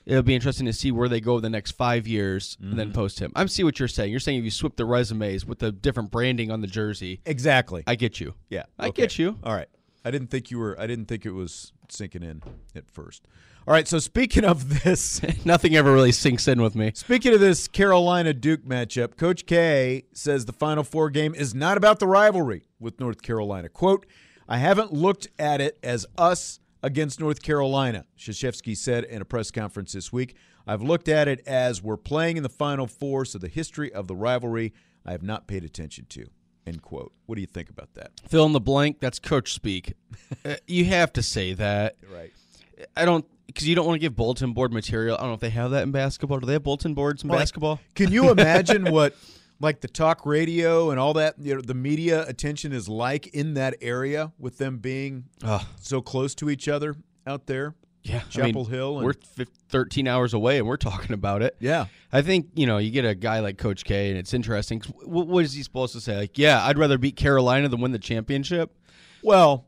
It'll 0.06 0.24
be 0.24 0.34
interesting 0.36 0.66
to 0.66 0.74
see 0.74 0.92
where 0.92 1.08
they 1.08 1.22
go 1.22 1.40
the 1.40 1.50
next 1.50 1.72
five 1.72 2.08
years 2.08 2.58
and 2.60 2.70
Mm-hmm. 2.70 2.78
then 2.78 2.92
post 2.94 3.20
him. 3.20 3.32
I'm 3.36 3.48
see 3.48 3.64
what 3.64 3.78
you're 3.80 3.88
saying. 3.88 4.12
You're 4.12 4.20
saying 4.20 4.40
if 4.40 4.44
you 4.46 4.52
swip 4.52 4.76
the 4.76 4.86
resumes 4.86 5.46
with 5.46 5.60
the 5.60 5.72
different 5.72 6.10
branding 6.12 6.50
on 6.52 6.62
the 6.62 6.68
jersey. 6.68 7.22
Exactly. 7.26 7.84
I 7.88 7.96
get 7.96 8.20
you. 8.20 8.34
Yeah, 8.50 8.64
I 8.80 8.88
okay. 8.88 9.04
get 9.04 9.20
you. 9.20 9.38
All 9.44 9.54
right. 9.54 9.68
I 10.04 10.10
didn't 10.10 10.28
think 10.32 10.50
you 10.50 10.58
were. 10.58 10.80
I 10.80 10.88
didn't 10.88 11.06
think 11.06 11.26
it 11.26 11.32
was 11.32 11.74
sinking 11.90 12.24
in 12.24 12.42
at 12.76 12.90
first. 12.90 13.28
All 13.68 13.74
right. 13.74 13.88
So 13.88 14.00
speaking 14.00 14.44
of 14.44 14.84
this, 14.84 15.22
Nothing 15.46 15.76
ever 15.76 15.94
really 15.94 16.12
sinks 16.12 16.48
in 16.48 16.60
with 16.62 16.74
me. 16.76 16.92
speaking 16.96 17.34
of 17.36 17.40
this 17.40 17.68
Carolina 17.68 18.34
Duke 18.34 18.66
matchup, 18.66 19.16
Coach 19.18 19.46
K 19.46 20.06
says 20.14 20.46
the 20.46 20.54
Final 20.54 20.84
Four 20.84 21.12
game 21.12 21.36
is 21.36 21.54
not 21.54 21.78
about 21.78 22.00
the 22.00 22.08
rivalry 22.08 22.64
with 22.80 23.00
North 23.00 23.22
Carolina. 23.22 23.70
"Quote: 23.70 24.08
I 24.50 24.58
haven't 24.58 24.92
looked 24.92 25.28
at 25.38 25.62
it 25.62 25.78
as 25.84 26.08
us 26.18 26.60
against 26.84 27.20
North 27.20 27.42
Carolina. 27.42 28.06
Krzyzewski 28.18 28.76
said 28.76 29.04
in 29.04 29.22
a 29.22 29.26
press 29.26 29.52
conference 29.52 29.94
this 29.94 30.12
week, 30.12 30.36
I've 30.68 30.82
looked 30.82 31.08
at 31.08 31.28
it 31.28 31.42
as 31.48 31.82
we're 31.82 31.98
playing 31.98 32.38
in 32.38 32.44
the 32.44 32.50
Final 32.50 32.88
Four, 32.88 33.26
so 33.26 33.38
the 33.38 33.48
history 33.48 33.92
of 33.92 34.08
the 34.08 34.16
rivalry 34.16 34.74
I 35.06 35.12
have 35.12 35.24
not 35.24 35.48
paid 35.48 35.64
attention 35.64 36.06
to. 36.10 36.28
End 36.68 36.82
quote. 36.82 37.12
What 37.26 37.36
do 37.36 37.42
you 37.42 37.48
think 37.48 37.70
about 37.70 37.94
that? 37.96 38.12
Fill 38.28 38.46
in 38.46 38.54
the 38.54 38.60
blank. 38.60 39.00
That's 39.00 39.18
coach 39.18 39.54
speak. 39.54 39.94
uh, 40.46 40.56
you 40.68 40.86
have 40.86 41.12
to 41.14 41.24
say 41.24 41.54
that. 41.54 41.96
Right. 42.14 42.32
I 42.96 43.06
don't 43.06 43.26
because 43.48 43.68
you 43.68 43.76
don't 43.76 43.86
want 43.86 43.96
to 43.96 44.00
give 44.00 44.16
bulletin 44.16 44.54
board 44.54 44.72
material. 44.72 45.18
I 45.18 45.22
don't 45.22 45.30
know 45.30 45.34
if 45.36 45.40
they 45.40 45.50
have 45.50 45.72
that 45.72 45.84
in 45.84 45.92
basketball. 45.92 46.40
Do 46.40 46.46
they 46.46 46.54
have 46.54 46.64
bulletin 46.64 46.94
boards 46.94 47.24
in 47.24 47.30
Well, 47.30 47.40
basketball? 47.40 47.80
Can 47.96 48.12
you 48.12 48.30
imagine 48.32 48.92
what 48.92 49.16
like 49.62 49.82
the 49.82 49.88
talk 49.88 50.26
radio 50.26 50.90
and 50.92 51.00
all 51.00 51.14
that, 51.14 51.36
you 51.40 51.56
know, 51.56 51.62
the 51.62 51.74
media 51.76 52.26
attention 52.28 52.74
is 52.74 52.90
like 52.90 53.28
in 53.28 53.54
that 53.54 53.76
area 53.82 54.32
with 54.40 54.58
them 54.58 54.78
being 54.78 55.26
Ugh. 55.44 55.66
so 55.80 56.02
close 56.02 56.34
to 56.36 56.50
each 56.50 56.68
other 56.68 56.96
out 57.28 57.46
there? 57.48 57.76
Yeah, 58.04 58.22
Chapel 58.30 58.62
I 58.62 58.64
mean, 58.64 58.66
Hill. 58.72 58.98
And, 58.98 59.06
We're 59.06 59.14
fif- 59.14 59.50
13 59.70 60.08
hours 60.08 60.34
away, 60.34 60.58
and 60.58 60.68
we're 60.68 60.78
talking 60.78 61.14
about 61.14 61.44
it. 61.44 61.56
Yeah. 61.60 61.86
I 62.12 62.24
think 62.24 62.48
you 62.56 62.66
know 62.66 62.80
you 62.80 62.90
get 62.90 63.06
a 63.06 63.14
guy 63.14 63.40
like 63.42 63.58
Coach 63.60 63.84
K, 63.86 64.10
and 64.10 64.18
it's 64.18 64.34
interesting 64.34 64.82
What, 65.04 65.28
what 65.28 65.46
is 65.46 65.54
he 65.54 65.62
supposed 65.62 65.94
to 65.94 66.02
say? 66.02 66.18
Like, 66.18 66.38
yeah, 66.38 66.66
I'd 66.66 66.80
rather 66.80 66.98
beat 66.98 67.16
Carolina 67.16 67.70
than 67.70 67.80
win 67.80 67.92
the 67.92 68.00
championship. 68.00 68.76
well, 69.22 69.68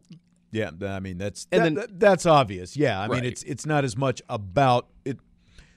yeah, 0.51 0.71
I 0.81 0.99
mean 0.99 1.17
that's 1.19 1.47
And 1.51 1.61
that- 1.61 1.63
then- 1.65 1.73
that- 1.75 1.99
that's 1.99 2.25
obvious. 2.25 2.75
Yeah, 2.75 2.99
I 2.99 3.07
mean 3.07 3.23
it's 3.23 3.43
it's 3.43 3.65
not 3.67 3.83
as 3.83 3.95
much 3.95 4.21
about 4.27 4.87
it. 5.05 5.19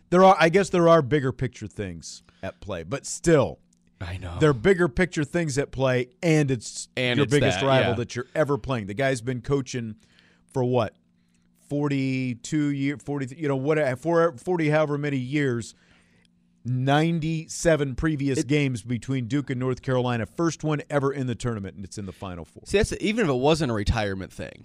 There 0.08 0.24
are, 0.24 0.36
I 0.40 0.48
guess, 0.48 0.70
there 0.70 0.88
are 0.88 1.02
bigger 1.02 1.32
picture 1.32 1.66
things 1.66 2.22
at 2.42 2.58
play, 2.60 2.84
but 2.84 3.04
still, 3.04 3.58
I 4.00 4.18
know 4.18 4.36
there 4.38 4.50
are 4.50 4.54
bigger 4.54 4.88
picture 4.88 5.24
things 5.24 5.56
at 5.58 5.70
play, 5.70 6.08
and 6.22 6.50
it's 6.50 6.88
And 6.96 7.16
your 7.18 7.24
it's 7.24 7.30
biggest 7.30 7.60
that, 7.60 7.66
rival 7.66 7.90
yeah. 7.90 7.96
that 7.96 8.16
you're 8.16 8.26
ever 8.34 8.58
playing. 8.58 8.86
The 8.86 8.94
guy's 8.94 9.20
been 9.20 9.40
coaching 9.40 9.96
for 10.52 10.62
what, 10.64 10.94
forty 11.68 12.34
two 12.34 12.68
years, 12.68 13.00
forty, 13.02 13.34
you 13.36 13.48
know, 13.48 13.56
what, 13.56 13.98
for 13.98 14.36
forty 14.36 14.68
however 14.68 14.98
many 14.98 15.18
years. 15.18 15.74
97 16.68 17.94
previous 17.94 18.42
games 18.42 18.82
between 18.82 19.28
Duke 19.28 19.50
and 19.50 19.60
North 19.60 19.82
Carolina. 19.82 20.26
First 20.26 20.64
one 20.64 20.82
ever 20.90 21.12
in 21.12 21.28
the 21.28 21.36
tournament, 21.36 21.76
and 21.76 21.84
it's 21.84 21.96
in 21.96 22.06
the 22.06 22.12
Final 22.12 22.44
Four. 22.44 22.64
See, 22.66 22.78
that's 22.78 22.92
even 23.00 23.24
if 23.24 23.30
it 23.30 23.36
wasn't 23.36 23.70
a 23.70 23.74
retirement 23.74 24.32
thing, 24.32 24.64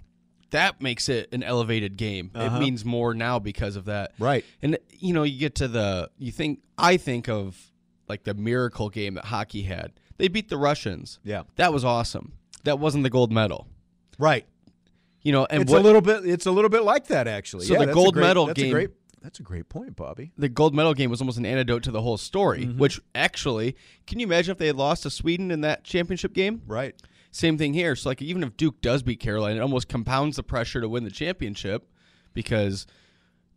that 0.50 0.80
makes 0.80 1.08
it 1.08 1.32
an 1.32 1.42
elevated 1.42 1.96
game. 1.96 2.30
Uh-huh. 2.34 2.56
It 2.56 2.58
means 2.58 2.84
more 2.84 3.14
now 3.14 3.38
because 3.38 3.76
of 3.76 3.86
that. 3.86 4.12
Right. 4.18 4.44
And 4.60 4.78
you 4.90 5.14
know, 5.14 5.22
you 5.22 5.38
get 5.38 5.54
to 5.56 5.68
the 5.68 6.10
you 6.18 6.32
think 6.32 6.60
I 6.76 6.96
think 6.96 7.28
of 7.28 7.71
like 8.12 8.24
the 8.24 8.34
miracle 8.34 8.90
game 8.90 9.14
that 9.14 9.24
hockey 9.26 9.62
had. 9.62 9.92
They 10.18 10.28
beat 10.28 10.48
the 10.50 10.58
Russians. 10.58 11.18
Yeah. 11.24 11.44
That 11.56 11.72
was 11.72 11.84
awesome. 11.84 12.32
That 12.64 12.78
wasn't 12.78 13.04
the 13.04 13.10
gold 13.10 13.32
medal. 13.32 13.66
Right. 14.18 14.46
You 15.22 15.32
know, 15.32 15.46
and 15.48 15.62
it's 15.62 15.72
what, 15.72 15.80
a 15.80 15.84
little 15.84 16.00
bit. 16.02 16.26
It's 16.26 16.44
a 16.46 16.50
little 16.50 16.68
bit 16.68 16.82
like 16.84 17.06
that, 17.08 17.26
actually. 17.26 17.64
So 17.64 17.72
Yeah, 17.74 17.86
the 17.86 17.90
a 17.92 17.94
gold 17.94 18.14
great- 18.14 18.22
medal 18.26 18.46
that's 18.46 18.58
a 18.58 18.62
game- 18.62 18.72
great- 18.72 18.90
that's 19.22 19.38
a 19.40 19.42
great 19.42 19.68
point, 19.68 19.96
Bobby. 19.96 20.32
the 20.36 20.48
gold 20.48 20.74
medal 20.74 20.94
game 20.94 21.08
was 21.08 21.20
almost 21.20 21.38
an 21.38 21.46
antidote 21.46 21.82
to 21.84 21.90
the 21.90 22.02
whole 22.02 22.18
story. 22.18 22.66
Mhm. 22.66 22.76
Which 22.78 23.00
actually, 23.14 23.74
can 24.06 24.18
you 24.20 24.26
imagine 24.26 24.52
if 24.52 24.58
they 24.58 24.66
had 24.66 24.76
lost 24.76 25.04
to 25.04 25.10
Sweden 25.10 25.50
in 25.50 25.60
that 25.62 25.84
championship 25.84 26.34
game? 26.34 26.60
Right. 26.66 26.94
Same 27.30 27.56
thing 27.56 27.72
here. 27.72 27.96
So 27.96 28.10
like 28.10 28.20
even 28.20 28.42
if 28.42 28.56
Duke 28.56 28.80
does 28.82 29.02
beat 29.02 29.20
Carolina, 29.20 29.56
it 29.60 29.62
almost 29.62 29.88
compounds 29.88 30.36
the 30.36 30.42
pressure 30.42 30.80
to 30.80 30.88
win 30.88 31.04
the 31.04 31.10
championship 31.10 31.88
because 32.34 32.86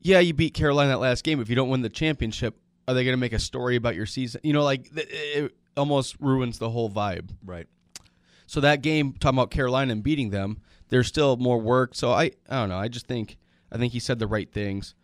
yeah, 0.02 0.20
you 0.20 0.34
beat 0.34 0.54
Carolina 0.54 0.90
that 0.92 1.00
last 1.00 1.24
game. 1.24 1.42
If 1.42 1.50
you 1.50 1.56
don't 1.56 1.70
win 1.70 1.82
the 1.82 1.90
championship, 1.90 2.56
are 2.88 2.94
they 2.94 3.04
going 3.04 3.14
to 3.14 3.20
make 3.20 3.34
a 3.34 3.40
story 3.40 3.76
about 3.76 3.96
your 3.96 4.06
season? 4.06 4.42
You 4.44 4.54
know, 4.54 4.64
like 4.64 4.90
it 4.96 5.56
almost 5.76 6.16
ruins 6.20 6.60
the 6.60 6.70
whole 6.70 6.90
vibe. 6.90 7.30
Right. 7.44 7.68
So 8.48 8.60
that 8.62 8.82
game, 8.82 9.14
talking 9.14 9.38
about 9.38 9.52
Carolina 9.52 9.92
and 9.92 10.04
beating 10.04 10.30
them, 10.30 10.60
there's 10.90 11.08
still 11.08 11.38
more 11.38 11.60
work. 11.60 11.96
So 11.96 12.12
I, 12.12 12.32
I 12.50 12.60
don't 12.60 12.70
know. 12.70 12.78
I 12.78 12.88
just 12.88 13.08
think 13.08 13.38
I 13.72 13.78
think 13.78 13.94
he 13.94 14.00
said 14.00 14.20
the 14.20 14.28
right 14.28 14.52
things. 14.52 14.96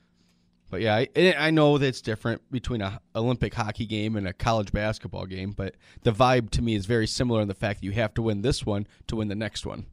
But 0.70 0.80
yeah, 0.80 0.96
I, 0.96 1.36
I 1.38 1.52
know 1.52 1.78
that 1.78 1.86
it's 1.86 2.02
different 2.02 2.50
between 2.50 2.82
a 2.82 3.02
Olympic 3.14 3.54
hockey 3.54 3.86
game 3.86 4.16
and 4.16 4.26
a 4.26 4.32
college 4.32 4.72
basketball 4.72 5.26
game. 5.26 5.52
But 5.52 5.76
the 6.04 6.14
vibe 6.14 6.50
to 6.52 6.62
me 6.62 6.76
is 6.76 6.86
very 6.86 7.08
similar 7.08 7.42
in 7.42 7.50
the 7.50 7.54
fact 7.54 7.82
that 7.82 7.86
you 7.86 7.92
have 7.92 8.14
to 8.14 8.22
win 8.22 8.42
this 8.42 8.66
one 8.66 8.88
to 9.08 9.18
win 9.18 9.28
the 9.28 9.36
next 9.36 9.66
one. 9.66 9.88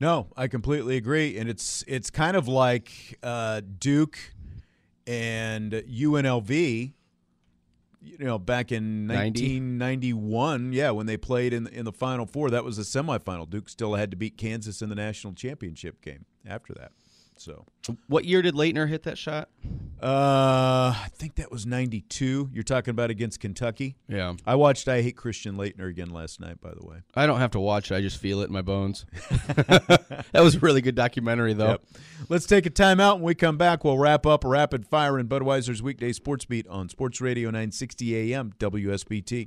No, 0.00 0.28
I 0.36 0.48
completely 0.48 0.96
agree, 0.96 1.38
and 1.38 1.48
it's 1.48 1.84
it's 1.86 2.10
kind 2.10 2.36
of 2.36 2.48
like 2.48 3.18
uh, 3.22 3.60
Duke 3.78 4.18
and 5.06 5.72
UNLV. 5.72 6.92
You 8.06 8.18
know, 8.18 8.38
back 8.38 8.70
in 8.70 9.06
90? 9.06 9.60
1991, 9.70 10.74
yeah, 10.74 10.90
when 10.90 11.06
they 11.06 11.16
played 11.16 11.54
in 11.54 11.66
in 11.68 11.86
the 11.86 11.92
Final 11.92 12.26
Four, 12.26 12.50
that 12.50 12.62
was 12.62 12.76
the 12.76 12.82
semifinal. 12.82 13.48
Duke 13.48 13.66
still 13.70 13.94
had 13.94 14.10
to 14.10 14.16
beat 14.16 14.36
Kansas 14.36 14.82
in 14.82 14.90
the 14.90 14.94
national 14.94 15.32
championship 15.32 16.02
game 16.02 16.26
after 16.46 16.74
that. 16.74 16.92
So, 17.36 17.66
What 18.06 18.24
year 18.24 18.42
did 18.42 18.54
Laettner 18.54 18.88
hit 18.88 19.02
that 19.02 19.18
shot? 19.18 19.48
uh, 20.02 20.94
I 20.94 21.08
think 21.14 21.34
that 21.36 21.50
was 21.50 21.66
92. 21.66 22.50
You're 22.52 22.62
talking 22.62 22.92
about 22.92 23.10
against 23.10 23.40
Kentucky. 23.40 23.96
Yeah. 24.08 24.34
I 24.46 24.54
watched 24.54 24.86
I 24.88 25.02
Hate 25.02 25.16
Christian 25.16 25.56
Laettner 25.56 25.88
again 25.88 26.10
last 26.10 26.40
night. 26.40 26.60
By 26.60 26.70
the 26.78 26.86
way. 26.86 26.98
I 27.14 27.26
don't 27.26 27.40
have 27.40 27.50
to 27.52 27.60
watch 27.60 27.90
it. 27.90 27.96
I 27.96 28.00
just 28.00 28.18
feel 28.18 28.40
it 28.40 28.46
in 28.46 28.52
my 28.52 28.62
bones. 28.62 29.04
that 29.56 30.40
was 30.40 30.54
a 30.56 30.58
really 30.60 30.80
good 30.80 30.94
documentary, 30.94 31.54
though. 31.54 31.70
Yep. 31.70 31.82
Let's 32.28 32.46
take 32.46 32.66
a 32.66 32.70
timeout. 32.70 33.14
When 33.14 33.24
we 33.24 33.34
come 33.34 33.56
back, 33.58 33.84
we'll 33.84 33.98
wrap 33.98 34.26
up 34.26 34.44
rapid 34.44 34.86
fire 34.86 35.18
in 35.18 35.26
Budweiser's 35.28 35.82
weekday 35.82 36.12
sports 36.12 36.44
beat 36.44 36.66
on 36.68 36.88
Sports 36.88 37.20
Radio 37.20 37.48
960 37.48 38.32
AM 38.34 38.52
WSBT. 38.58 39.46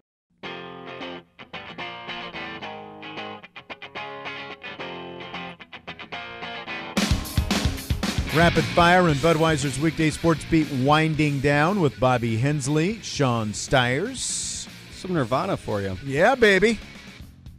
Rapid 8.38 8.66
fire 8.66 9.08
and 9.08 9.16
Budweiser's 9.16 9.80
weekday 9.80 10.12
sports 10.12 10.46
beat 10.46 10.72
winding 10.84 11.40
down 11.40 11.82
with 11.82 12.00
Bobby 12.00 12.38
Hensley, 12.38 13.02
Sean 13.02 13.52
Stiers. 13.52 14.68
Some 14.92 15.16
Nirvana 15.16 15.58
for 15.58 15.82
you. 15.82 15.98
Yeah, 16.06 16.36
baby. 16.36 16.78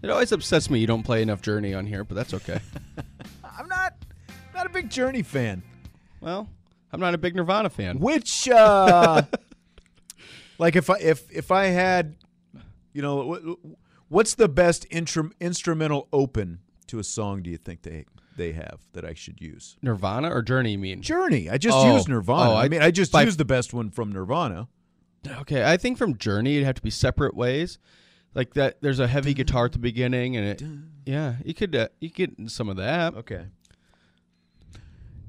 It 0.02 0.08
always 0.10 0.30
upsets 0.30 0.70
me 0.70 0.78
you 0.78 0.86
don't 0.86 1.02
play 1.02 1.20
enough 1.20 1.42
Journey 1.42 1.74
on 1.74 1.84
here, 1.84 2.04
but 2.04 2.14
that's 2.14 2.32
okay. 2.32 2.60
I'm 3.58 3.66
not 3.66 3.94
not 4.54 4.66
a 4.66 4.68
big 4.68 4.88
Journey 4.88 5.22
fan. 5.22 5.64
well, 6.20 6.48
I'm 6.92 7.00
not 7.00 7.12
a 7.12 7.18
big 7.18 7.34
Nirvana 7.34 7.70
fan. 7.70 7.98
Which, 7.98 8.48
uh, 8.48 9.22
like, 10.58 10.76
if 10.76 10.90
I 10.90 10.98
if 10.98 11.28
if 11.32 11.50
I 11.50 11.66
had, 11.66 12.14
you 12.92 13.02
know, 13.02 13.34
wh- 13.34 14.12
what's 14.12 14.34
the 14.36 14.48
best 14.48 14.88
intrum, 14.90 15.32
instrumental 15.40 16.06
open 16.12 16.60
to 16.86 17.00
a 17.00 17.04
song? 17.04 17.42
Do 17.42 17.50
you 17.50 17.56
think 17.56 17.82
they 17.82 18.04
they 18.38 18.52
have 18.52 18.80
that 18.94 19.04
I 19.04 19.12
should 19.12 19.40
use? 19.42 19.76
Nirvana 19.82 20.30
or 20.34 20.40
Journey, 20.40 20.72
you 20.72 20.78
mean? 20.78 21.02
Journey. 21.02 21.50
I 21.50 21.58
just 21.58 21.76
Oh. 21.76 21.92
used 21.94 22.08
Nirvana. 22.08 22.50
Oh, 22.50 22.54
I, 22.54 22.64
I- 22.64 22.68
mean, 22.70 22.80
I 22.80 22.90
just 22.90 23.12
by- 23.12 23.24
used 23.24 23.38
the 23.38 23.44
best 23.44 23.74
one 23.74 23.90
from 23.90 24.10
Nirvana. 24.12 24.68
Okay, 25.26 25.70
I 25.70 25.76
think 25.76 25.98
from 25.98 26.16
Journey 26.16 26.54
it'd 26.54 26.64
have 26.64 26.76
to 26.76 26.82
be 26.82 26.90
separate 26.90 27.34
ways. 27.36 27.78
Like 28.34 28.54
that, 28.54 28.80
there's 28.80 29.00
a 29.00 29.06
heavy 29.08 29.34
guitar 29.34 29.66
at 29.66 29.72
the 29.72 29.78
beginning, 29.78 30.36
and 30.36 30.46
it, 30.46 30.62
yeah, 31.04 31.36
you 31.44 31.52
could 31.54 31.74
uh, 31.74 31.88
you 32.00 32.08
could 32.10 32.36
get 32.36 32.50
some 32.50 32.68
of 32.68 32.76
that. 32.76 33.14
Okay, 33.14 33.46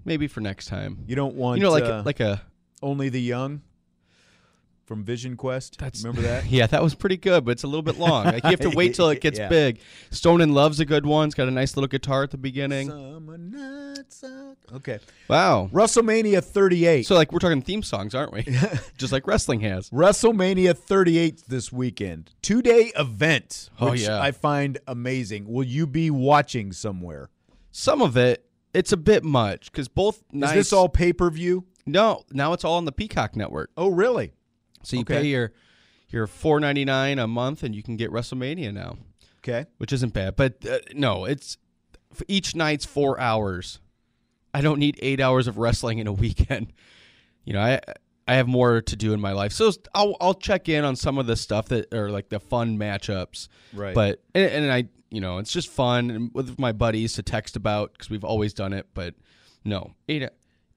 maybe 0.06 0.28
for 0.28 0.42
next 0.42 0.68
time. 0.68 1.04
You 1.08 1.16
don't 1.16 1.36
want 1.36 1.58
you 1.58 1.64
know 1.64 1.72
like 1.72 1.84
uh, 1.84 2.04
like 2.06 2.20
a 2.20 2.42
only 2.82 3.10
the 3.10 3.22
young 3.22 3.62
from 4.90 5.04
Vision 5.04 5.38
Quest. 5.38 5.78
That's 5.78 6.04
remember 6.04 6.24
that? 6.24 6.46
yeah, 6.50 6.66
that 6.66 6.82
was 6.82 6.96
pretty 6.96 7.16
good, 7.16 7.46
but 7.46 7.52
it's 7.52 7.62
a 7.64 7.68
little 7.68 7.84
bit 7.84 8.00
long. 8.00 8.26
Like 8.26 8.44
you 8.44 8.50
have 8.50 8.60
to 8.62 8.72
wait 8.72 8.96
till 8.96 9.08
it 9.10 9.22
gets 9.22 9.38
Yeah. 9.38 9.48
big. 9.48 9.80
Stone 10.10 10.42
in 10.42 10.52
Love's 10.56 10.80
a 10.80 10.86
good 10.86 11.06
one. 11.06 11.28
It's 11.28 11.36
got 11.36 11.48
a 11.48 11.52
nice 11.52 11.78
little 11.78 11.88
guitar 11.88 12.24
at 12.24 12.32
the 12.32 12.40
beginning. 12.40 12.90
Okay. 14.74 14.98
Wow. 15.28 15.70
WrestleMania 15.72 16.44
38. 16.44 17.06
So 17.06 17.14
like 17.14 17.32
we're 17.32 17.38
talking 17.38 17.62
theme 17.62 17.84
songs, 17.84 18.16
aren't 18.16 18.34
we? 18.34 18.42
Just 18.98 19.14
like 19.14 19.28
wrestling 19.28 19.60
has. 19.60 19.92
WrestleMania 19.92 20.76
38 20.76 21.44
this 21.48 21.72
weekend. 21.72 22.32
Two 22.42 22.64
day 22.64 22.92
event, 22.98 23.70
Oh, 23.80 23.92
which 23.92 24.02
yeah. 24.02 24.20
I 24.20 24.32
find 24.32 24.80
amazing. 24.88 25.48
Will 25.48 25.64
you 25.64 25.86
be 25.86 26.10
watching 26.10 26.72
somewhere? 26.72 27.30
Some 27.72 28.02
of 28.02 28.18
it, 28.18 28.44
it's 28.74 28.92
a 28.92 28.98
bit 28.98 29.24
much 29.24 29.72
because 29.72 29.88
both. 29.88 30.24
Is 30.34 30.52
this 30.52 30.74
all 30.74 30.90
pay 30.90 31.14
per 31.14 31.30
view? 31.30 31.66
No, 31.86 32.24
now 32.32 32.54
it's 32.54 32.64
all 32.64 32.74
on 32.78 32.86
the 32.86 32.92
Peacock 32.92 33.36
network. 33.36 33.70
Oh, 33.78 33.90
really? 33.90 34.34
So 34.84 34.96
you 34.96 35.02
Okay. 35.02 35.22
pay 35.22 35.28
your 35.28 35.52
your 36.10 36.28
four 36.28 36.60
ninety 36.60 36.86
nine 36.86 37.20
a 37.20 37.28
month, 37.28 37.64
and 37.64 37.76
you 37.76 37.84
can 37.84 37.98
get 37.98 38.12
WrestleMania 38.12 38.74
now. 38.74 38.98
Okay, 39.40 39.66
which 39.78 39.94
isn't 39.94 40.14
bad. 40.14 40.36
But 40.36 40.66
uh, 40.66 40.80
no, 40.94 41.26
it's 41.26 41.58
f- 42.12 42.22
each 42.28 42.56
night's 42.56 42.86
four 42.86 43.20
hours. 43.20 43.80
I 44.54 44.62
don't 44.62 44.80
need 44.80 44.98
eight 45.02 45.20
hours 45.22 45.48
of 45.48 45.58
wrestling 45.58 46.00
in 46.00 46.08
a 46.08 46.14
weekend. 46.26 46.74
You 47.46 47.54
know, 47.54 47.62
I 47.62 47.80
I 48.28 48.36
have 48.36 48.48
more 48.48 48.82
to 48.82 48.96
do 48.96 49.14
in 49.14 49.20
my 49.22 49.32
life, 49.32 49.54
so 49.54 49.72
I'll 49.96 50.16
I'll 50.20 50.34
check 50.34 50.68
in 50.70 50.84
on 50.84 50.96
some 50.96 51.18
of 51.18 51.26
the 51.28 51.36
stuff 51.36 51.68
that 51.70 51.94
are 51.94 52.10
like 52.10 52.30
the 52.30 52.40
fun 52.40 52.78
matchups. 52.78 53.48
Right. 53.74 53.96
But 53.96 54.22
and, 54.36 54.46
and 54.52 54.72
I 54.72 54.86
you 55.12 55.22
know 55.22 55.38
it's 55.40 55.52
just 55.52 55.68
fun 55.70 56.10
and 56.12 56.32
with 56.34 56.60
my 56.60 56.72
buddies 56.72 57.14
to 57.14 57.24
text 57.24 57.56
about 57.56 57.94
because 57.94 58.10
we've 58.10 58.24
always 58.24 58.54
done 58.54 58.74
it. 58.74 58.88
But 58.94 59.16
no, 59.66 59.94
eight 60.08 60.24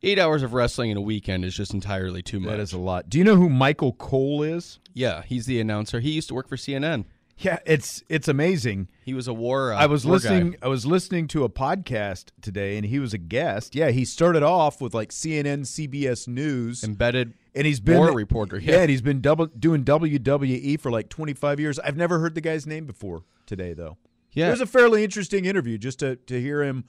eight 0.03 0.19
hours 0.19 0.43
of 0.43 0.53
wrestling 0.55 0.91
in 0.91 0.97
a 0.97 1.01
weekend 1.01 1.45
is 1.45 1.55
just 1.55 1.73
entirely 1.75 2.23
too 2.23 2.41
much. 2.41 2.51
That 2.51 2.61
is 2.61 2.73
a 2.73 2.79
lot. 2.79 3.09
Do 3.09 3.19
you 3.19 3.25
know 3.25 3.37
who 3.37 3.49
Michael 3.49 3.93
Cole 3.93 4.43
is? 4.43 4.79
Yeah, 4.95 5.23
he's 5.23 5.47
the 5.47 5.61
announcer. 5.61 6.01
He 6.01 6.11
used 6.11 6.29
to 6.29 6.35
work 6.35 6.49
for 6.49 6.57
CNN. 6.57 7.05
Yeah, 7.39 7.59
it's 7.67 8.05
it's 8.09 8.29
amazing. 8.29 8.89
He 9.05 9.15
was 9.15 9.27
a 9.27 9.33
war. 9.33 9.73
Uh, 9.73 9.77
I 9.79 9.87
was 9.87 10.05
war 10.05 10.17
listening. 10.17 10.53
Guy. 10.53 10.59
I 10.63 10.69
was 10.69 10.87
listening 10.87 11.27
to 11.29 11.45
a 11.45 11.49
podcast 11.49 12.27
today, 12.41 12.77
and 12.77 12.87
he 12.87 12.99
was 12.99 13.15
a 13.15 13.19
guest. 13.19 13.75
Yeah, 13.75 13.91
he 13.91 14.05
started 14.05 14.43
off 14.43 14.81
with 14.81 14.95
like 14.95 15.11
CNN, 15.11 15.63
CBS 15.63 16.29
News, 16.29 16.85
embedded, 16.85 17.35
and 17.55 17.67
he's 17.67 17.81
been 17.81 17.99
war 17.99 18.13
reporter. 18.13 18.59
Yeah, 18.59 18.75
Yeah, 18.75 18.81
and 18.83 18.91
he's 18.91 19.03
been 19.03 19.21
double 19.21 19.47
doing 19.47 19.85
WWE 19.85 20.79
for 20.79 20.91
like 20.93 21.09
twenty 21.09 21.35
five 21.35 21.59
years. 21.59 21.79
I've 21.81 21.97
never 21.97 22.21
heard 22.21 22.35
the 22.35 22.41
guy's 22.41 22.67
name 22.67 22.87
before 22.87 23.25
today, 23.47 23.73
though. 23.73 23.97
Yeah. 24.33 24.49
it 24.49 24.53
was 24.53 24.61
a 24.61 24.67
fairly 24.67 25.03
interesting 25.05 25.45
interview 25.45 25.79
just 25.79 25.99
to 26.01 26.17
to 26.17 26.41
hear 26.41 26.63
him 26.63 26.85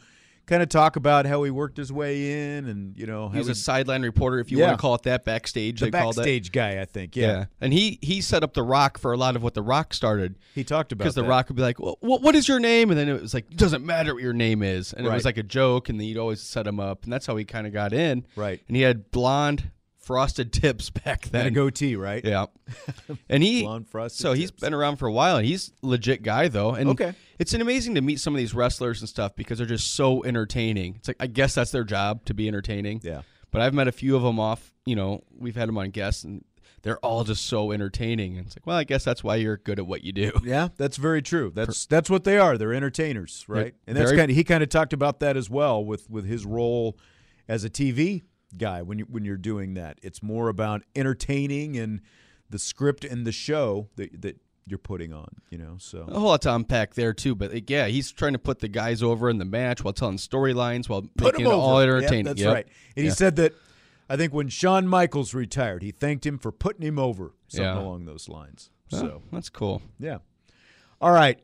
kind 0.46 0.62
of 0.62 0.68
talk 0.70 0.96
about 0.98 1.26
how 1.26 1.44
he 1.44 1.52
worked 1.52 1.78
his 1.78 1.92
way 1.92 2.56
in, 2.58 2.66
and 2.68 2.98
you 2.98 3.06
know, 3.06 3.30
he- 3.30 3.38
was 3.38 3.48
a 3.50 3.56
sideline 3.56 4.02
reporter, 4.02 4.40
if 4.40 4.52
you 4.52 4.60
Yeah. 4.60 4.68
want 4.68 4.78
to 4.78 4.82
call 4.82 4.96
it 4.96 5.04
that. 5.04 5.24
Backstage, 5.26 5.80
the 5.80 5.86
they 5.86 5.92
called 5.92 6.16
it. 6.16 6.18
backstage 6.18 6.52
guy, 6.52 6.82
I 6.82 6.86
think. 6.86 7.16
Yeah. 7.16 7.46
and 7.62 7.72
he 7.74 8.00
he 8.02 8.20
set 8.22 8.44
up 8.44 8.54
the 8.54 8.64
Rock 8.64 8.98
for 8.98 9.14
a 9.14 9.18
lot 9.18 9.36
of 9.36 9.44
what 9.44 9.54
the 9.54 9.62
Rock 9.62 9.94
started. 9.94 10.36
He 10.54 10.64
talked 10.64 10.92
about 10.92 11.04
because 11.04 11.16
the. 11.16 11.24
Rock 11.24 11.48
would 11.50 11.56
be 11.56 11.62
like, 11.62 11.80
well, 11.80 11.98
what, 12.02 12.22
"What 12.22 12.36
is 12.36 12.48
your 12.48 12.60
name?" 12.60 12.90
And 12.92 13.00
then 13.00 13.08
it 13.08 13.22
was 13.22 13.34
like, 13.34 13.50
"It 13.52 13.58
doesn't 13.58 13.86
matter 13.86 14.14
what 14.14 14.22
your 14.24 14.34
name 14.34 14.62
is," 14.64 14.92
and 14.94 15.06
it 15.08 15.10
was 15.12 15.24
like 15.26 15.38
a 15.38 15.44
joke, 15.44 15.88
and 15.90 16.00
then 16.00 16.08
he'd 16.08 16.18
always 16.18 16.42
set 16.42 16.68
him 16.68 16.80
up, 16.80 17.04
and 17.06 17.14
that's 17.14 17.26
how 17.26 17.36
he 17.38 17.46
kind 17.46 17.66
of 17.66 17.72
got 17.74 17.94
in. 17.94 18.26
Right. 18.36 18.62
And 18.68 18.76
he 18.76 18.84
had 18.84 19.12
blonde 19.12 19.72
frosted 20.04 20.52
tips 20.62 20.90
back 20.90 21.24
then, 21.30 21.48
and 21.48 21.56
a 21.56 21.60
goatee, 21.60 21.96
right? 21.96 22.24
Yeah. 22.24 22.46
And 23.30 23.42
he 23.44 23.62
Blonde 23.64 23.88
frosted 23.88 24.22
so 24.22 24.34
he's 24.34 24.52
been 24.52 24.74
around 24.74 24.98
for 24.98 25.08
a 25.08 25.12
while 25.12 25.38
and 25.38 25.46
he's 25.46 25.72
a 25.82 25.88
legit 25.88 26.24
guy 26.24 26.48
though. 26.48 26.72
And 26.76 26.90
Okay. 26.92 27.14
it's 27.40 27.54
an 27.54 27.62
amazing 27.62 27.96
to 27.96 28.02
meet 28.02 28.20
some 28.20 28.34
of 28.34 28.38
these 28.38 28.54
wrestlers 28.54 29.02
and 29.02 29.10
stuff 29.10 29.36
because 29.36 29.58
they're 29.58 29.68
just 29.68 29.94
so 29.96 30.24
entertaining. 30.24 30.96
It's 30.98 31.08
like 31.08 31.18
I 31.20 31.28
guess 31.28 31.56
that's 31.56 31.72
their 31.72 31.84
job 31.84 32.26
to 32.26 32.34
be 32.34 32.48
entertaining. 32.48 33.02
Yeah. 33.04 33.22
But 33.52 33.62
I've 33.62 33.74
met 33.74 33.88
a 33.88 33.92
few 33.92 34.16
of 34.16 34.24
them 34.24 34.40
off, 34.40 34.74
you 34.86 34.96
know, 34.96 35.24
we've 35.38 35.56
had 35.56 35.68
them 35.70 35.78
on 35.78 35.92
guests 35.92 36.24
and 36.24 36.44
they're 36.82 36.98
all 37.00 37.24
just 37.24 37.46
so 37.46 37.72
entertaining. 37.72 38.38
And 38.38 38.48
it's 38.48 38.58
like, 38.58 38.68
well, 38.68 38.76
I 38.76 38.84
guess 38.84 39.06
that's 39.06 39.24
why 39.24 39.38
you're 39.38 39.56
good 39.58 39.80
at 39.80 39.88
what 39.88 40.04
you 40.04 40.12
do. 40.12 40.32
Yeah, 40.44 40.68
that's 40.76 40.98
very 40.98 41.22
true. 41.22 41.52
That's 41.56 41.86
that's 41.86 42.10
what 42.10 42.24
they 42.26 42.38
are. 42.38 42.58
They're 42.58 42.74
entertainers, 42.74 43.46
right? 43.48 43.74
And 43.88 43.96
that's 43.96 44.10
very- 44.10 44.18
kind 44.18 44.32
of 44.32 44.36
he 44.36 44.44
kind 44.44 44.64
of 44.64 44.70
talked 44.70 44.92
about 44.92 45.20
that 45.22 45.38
as 45.38 45.50
well 45.50 45.84
with 45.86 46.10
with 46.10 46.26
his 46.26 46.46
role 46.46 46.98
as 47.48 47.64
a 47.64 47.70
TV 47.70 48.24
guy 48.58 48.82
when 48.82 49.00
you 49.00 49.06
when 49.06 49.26
you're 49.26 49.38
doing 49.38 49.74
that. 49.76 50.00
It's 50.02 50.22
more 50.24 50.50
about 50.50 50.84
entertaining 50.96 51.78
and 51.78 52.02
the 52.50 52.60
script 52.60 53.04
and 53.06 53.26
the 53.26 53.32
show 53.32 53.90
that 53.96 54.22
that 54.22 54.38
you're 54.66 54.78
putting 54.80 55.12
on, 55.12 55.28
you 55.50 55.58
know. 55.58 55.76
So 55.78 56.06
A 56.08 56.20
whole 56.20 56.30
lot 56.30 56.42
to 56.44 56.56
unpack 56.56 56.94
there 56.94 57.14
too, 57.14 57.36
but 57.36 57.70
yeah, 57.70 57.88
he's 57.88 58.12
trying 58.12 58.32
to 58.34 58.40
put 58.40 58.60
the 58.60 58.70
guys 58.70 59.04
over 59.04 59.30
in 59.30 59.38
the 59.38 59.46
match 59.46 59.84
while 59.84 59.94
telling 59.94 60.18
storylines 60.18 60.88
while 60.88 61.02
put 61.18 61.34
making 61.34 61.42
it 61.42 61.50
over. 61.50 61.56
all 61.56 61.84
Yep, 61.86 61.96
entertaining. 61.98 62.26
that's 62.26 62.42
Yep. 62.42 62.54
right. 62.54 62.68
And 62.96 63.04
he 63.06 63.12
said 63.12 63.36
that 63.38 63.54
I 64.10 64.16
think 64.18 64.34
when 64.34 64.48
Shawn 64.50 64.88
Michaels 64.88 65.34
retired, 65.34 65.82
he 65.84 65.92
thanked 65.92 66.26
him 66.26 66.38
for 66.38 66.52
putting 66.52 66.82
him 66.86 66.98
over, 67.00 67.34
something 67.48 67.66
Yeah. 67.66 67.82
along 67.82 68.06
those 68.06 68.30
lines. 68.30 68.70
Well, 68.92 69.02
so 69.02 69.22
that's 69.32 69.50
cool. 69.50 69.82
Yeah. 70.00 70.20
All 71.02 71.12
right. 71.12 71.40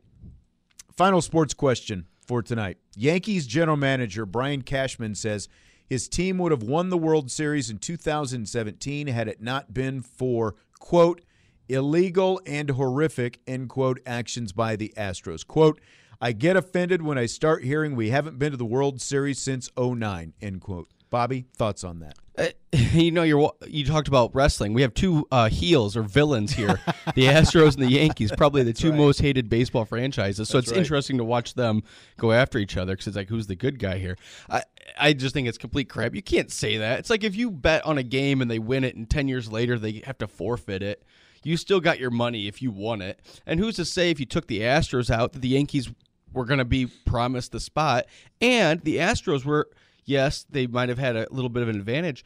Final 0.95 1.22
sports 1.22 1.53
question 1.53 2.06
for 2.26 2.41
tonight. 2.41 2.77
Yankees 2.95 3.48
general 3.48 3.77
manager 3.77 4.26
Brian 4.26 4.61
Cashman 4.61 5.15
says 5.15 5.48
his 5.90 6.07
team 6.07 6.38
would 6.38 6.52
have 6.52 6.64
won 6.64 6.90
the 6.90 6.98
World 6.98 7.32
Series 7.32 7.70
in 7.70 7.80
2017 7.80 9.07
had 9.07 9.28
it 9.28 9.41
not 9.41 9.74
been 9.74 10.02
for, 10.02 10.56
quote, 10.80 11.22
illegal 11.68 12.40
and 12.45 12.70
horrific, 12.72 13.40
end 13.48 13.70
quote, 13.70 13.99
actions 14.06 14.52
by 14.52 14.76
the 14.76 14.94
Astros. 14.95 15.45
Quote, 15.45 15.82
I 16.22 16.34
get 16.34 16.56
offended 16.56 17.02
when 17.02 17.18
I 17.18 17.26
start 17.26 17.64
hearing 17.64 17.95
we 17.95 18.10
haven't 18.10 18.38
been 18.38 18.52
to 18.52 18.57
the 18.57 18.66
World 18.66 19.02
Series 19.02 19.40
since 19.40 19.70
09, 19.78 20.34
end 20.41 20.61
quote. 20.61 20.90
Bobby, 21.10 21.45
thoughts 21.56 21.84
on 21.84 21.99
that? 21.99 22.16
Uh, 22.38 22.48
you 22.94 23.11
know, 23.11 23.24
you're 23.24 23.52
you 23.66 23.86
talked 23.86 24.07
about 24.07 24.34
wrestling. 24.36 24.74
We 24.74 24.84
have 24.84 24.94
two 24.94 25.28
uh, 25.32 25.49
heels 25.49 25.98
or 25.98 26.03
villains 26.03 26.53
here: 26.53 26.80
the 27.16 27.26
Astros 27.26 27.74
and 27.74 27.84
the 27.84 27.91
Yankees, 27.91 28.32
probably 28.38 28.64
the 28.64 28.74
two 28.74 28.94
most 28.94 29.20
hated 29.20 29.49
baseball 29.49 29.86
franchises. 29.86 30.48
So 30.48 30.57
That's 30.57 30.68
it's 30.68 30.72
right. 30.74 30.80
interesting 30.80 31.18
to 31.18 31.24
watch 31.24 31.56
them 31.56 31.84
go 32.18 32.32
after 32.32 32.60
each 32.60 32.78
other 32.78 32.94
because 32.94 33.07
it's 33.07 33.18
like, 33.18 33.30
who's 33.30 33.48
the 33.48 33.56
good 33.56 33.80
guy 33.80 33.98
here? 33.98 34.18
I 34.49 34.64
I 34.98 35.14
just 35.14 35.34
think 35.34 35.48
it's 35.48 35.57
complete 35.57 35.90
crap. 35.90 36.16
You 36.16 36.22
can't 36.22 36.52
say 36.52 36.78
that. 36.78 36.99
It's 36.99 37.10
like 37.10 37.24
if 37.24 37.36
you 37.36 37.52
bet 37.52 37.86
on 37.86 37.98
a 37.98 38.03
game 38.03 38.41
and 38.41 38.49
they 38.49 38.60
win 38.60 38.84
it, 38.84 38.95
and 38.95 39.10
ten 39.10 39.28
years 39.28 39.52
later 39.52 39.78
they 39.78 40.02
have 40.06 40.18
to 40.20 40.28
forfeit 40.28 40.82
it. 40.82 41.03
You 41.44 41.56
still 41.56 41.80
got 41.80 41.99
your 41.99 42.11
money 42.11 42.48
if 42.48 42.61
you 42.61 42.70
won 42.70 43.02
it. 43.02 43.20
And 43.45 43.60
who's 43.60 43.78
to 43.78 43.86
say 43.86 44.11
if 44.11 44.20
you 44.20 44.26
took 44.26 44.48
the 44.48 44.60
Astros 44.60 45.10
out 45.10 45.32
that 45.34 45.41
the 45.41 45.48
Yankees 45.48 45.90
were 46.34 46.45
going 46.45 46.57
to 46.57 46.66
be 46.66 46.88
promised 47.06 47.53
the 47.53 47.61
spot? 47.61 48.07
And 48.41 48.82
the 48.82 48.98
Astros 48.98 49.45
were, 49.45 49.70
yes, 50.03 50.45
they 50.49 50.68
might 50.68 50.90
have 50.90 50.98
had 50.98 51.16
a 51.16 51.28
little 51.32 51.49
bit 51.49 51.64
of 51.64 51.70
an 51.70 51.78
advantage. 51.78 52.26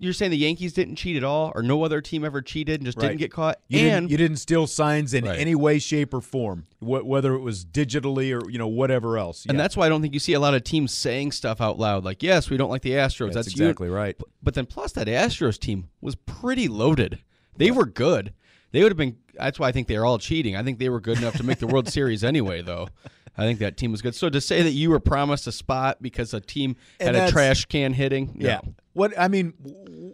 You're 0.00 0.12
saying 0.12 0.30
the 0.30 0.36
Yankees 0.36 0.72
didn't 0.72 0.96
cheat 0.96 1.16
at 1.16 1.24
all, 1.24 1.52
or 1.54 1.62
no 1.62 1.82
other 1.82 2.00
team 2.00 2.24
ever 2.24 2.40
cheated 2.40 2.80
and 2.80 2.86
just 2.86 2.96
Right. 2.98 3.08
didn't 3.08 3.18
get 3.18 3.32
caught? 3.32 3.60
You, 3.68 3.80
and 3.80 3.86
didn't, 4.04 4.10
you 4.10 4.16
didn't 4.16 4.36
steal 4.38 4.66
signs 4.66 5.12
in 5.14 5.24
Right. 5.24 5.38
any 5.38 5.54
way, 5.54 5.78
shape, 5.78 6.14
or 6.14 6.20
form, 6.20 6.66
wh- 6.80 7.04
whether 7.04 7.34
it 7.34 7.40
was 7.40 7.64
digitally 7.64 8.32
or 8.32 8.48
you 8.50 8.58
know 8.58 8.68
whatever 8.68 9.18
else. 9.18 9.44
And 9.48 9.58
that's 9.58 9.76
why 9.76 9.86
I 9.86 9.88
don't 9.88 10.00
think 10.02 10.14
you 10.14 10.20
see 10.20 10.34
a 10.34 10.40
lot 10.40 10.54
of 10.54 10.62
teams 10.64 10.92
saying 10.92 11.32
stuff 11.32 11.60
out 11.60 11.78
loud 11.78 12.04
like, 12.04 12.22
"Yes, 12.22 12.48
we 12.50 12.56
don't 12.56 12.70
like 12.70 12.82
the 12.82 12.90
Astros." 12.92 13.32
That's 13.32 13.48
you- 13.56 13.64
exactly 13.64 13.88
right. 13.88 14.16
But, 14.18 14.28
but 14.42 14.54
then 14.54 14.66
plus 14.66 14.92
that 14.92 15.06
Astros 15.08 15.58
team 15.58 15.88
was 16.00 16.14
pretty 16.14 16.68
loaded. 16.68 17.18
They 17.56 17.70
were 17.70 17.86
good. 17.86 18.32
They 18.70 18.82
would 18.82 18.92
have 18.92 18.96
been. 18.98 19.16
That's 19.34 19.58
why 19.58 19.68
I 19.68 19.72
think 19.72 19.88
they 19.88 19.96
are 19.96 20.04
all 20.04 20.18
cheating. 20.18 20.54
I 20.56 20.62
think 20.62 20.78
they 20.78 20.88
were 20.88 21.00
good 21.00 21.18
enough 21.18 21.36
to 21.38 21.42
make 21.42 21.58
the 21.58 21.66
World 21.66 21.88
Series 21.92 22.22
anyway, 22.22 22.60
though. 22.62 22.88
I 23.36 23.42
think 23.42 23.60
that 23.60 23.76
team 23.76 23.92
was 23.92 24.02
good. 24.02 24.16
So 24.16 24.28
to 24.28 24.40
say 24.40 24.62
that 24.62 24.72
you 24.72 24.90
were 24.90 24.98
promised 24.98 25.46
a 25.46 25.52
spot 25.52 25.98
because 26.02 26.34
a 26.34 26.40
team 26.40 26.74
And 26.98 27.14
had 27.16 27.28
a 27.28 27.30
trash 27.32 27.66
can 27.66 27.92
hitting, 27.92 28.32
no. 28.34 28.48
Yeah. 28.48 28.60
What 28.98 29.12
I 29.18 29.28
mean, 29.28 29.52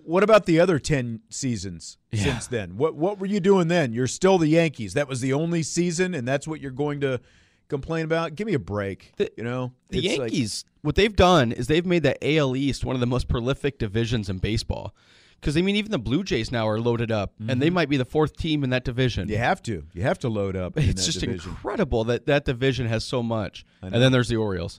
what 0.04 0.22
about 0.22 0.44
the 0.44 0.60
other 0.60 0.78
ten 0.78 1.20
seasons 1.30 1.96
since 2.12 2.46
then? 2.48 2.76
What 2.76 2.94
what 2.94 3.18
were 3.18 3.26
you 3.26 3.40
doing 3.40 3.68
then? 3.68 3.92
You're 3.94 4.06
still 4.06 4.36
the 4.36 4.48
Yankees. 4.48 4.92
That 4.94 5.08
was 5.08 5.20
the 5.22 5.32
only 5.32 5.62
season, 5.62 6.14
and 6.14 6.28
that's 6.28 6.46
what 6.46 6.60
you're 6.60 6.70
going 6.70 7.00
to 7.00 7.20
complain 7.68 8.04
about. 8.04 8.34
Give 8.34 8.46
me 8.46 8.52
a 8.54 8.58
break. 8.58 9.12
you 9.38 9.42
know, 9.42 9.72
The 9.88 9.98
It's 10.06 10.18
like- 10.18 10.30
Yankees, 10.32 10.64
what 10.82 10.96
they've 10.96 11.16
done 11.16 11.50
is 11.50 11.66
they've 11.66 11.86
made 11.86 12.02
the 12.02 12.16
AL 12.22 12.54
East 12.56 12.84
one 12.84 12.94
of 12.94 13.00
the 13.00 13.06
most 13.06 13.26
prolific 13.26 13.78
divisions 13.78 14.28
in 14.28 14.36
baseball. 14.36 14.94
Because 15.40 15.56
I 15.56 15.62
mean, 15.62 15.76
even 15.76 15.90
the 15.90 15.98
Blue 15.98 16.22
Jays 16.22 16.50
now 16.52 16.66
are 16.68 16.78
loaded 16.80 17.10
up, 17.10 17.32
and 17.48 17.60
they 17.62 17.68
Mhm. 17.70 17.74
might 17.74 17.88
be 17.88 17.96
the 17.96 18.04
fourth 18.04 18.36
team 18.36 18.64
in 18.64 18.70
that 18.70 18.84
division. 18.84 19.28
you 19.28 19.36
have 19.38 19.62
to. 19.62 19.84
You 19.94 20.02
have 20.02 20.18
to 20.20 20.28
load 20.28 20.56
up. 20.56 20.78
It's 20.78 21.04
just 21.06 21.20
division. 21.20 21.50
incredible 21.50 22.04
that 22.04 22.26
that 22.26 22.44
division 22.44 22.86
has 22.86 23.04
so 23.04 23.22
much. 23.22 23.64
And 23.82 23.94
then 23.94 24.12
there's 24.12 24.28
the 24.28 24.36
Orioles. 24.36 24.78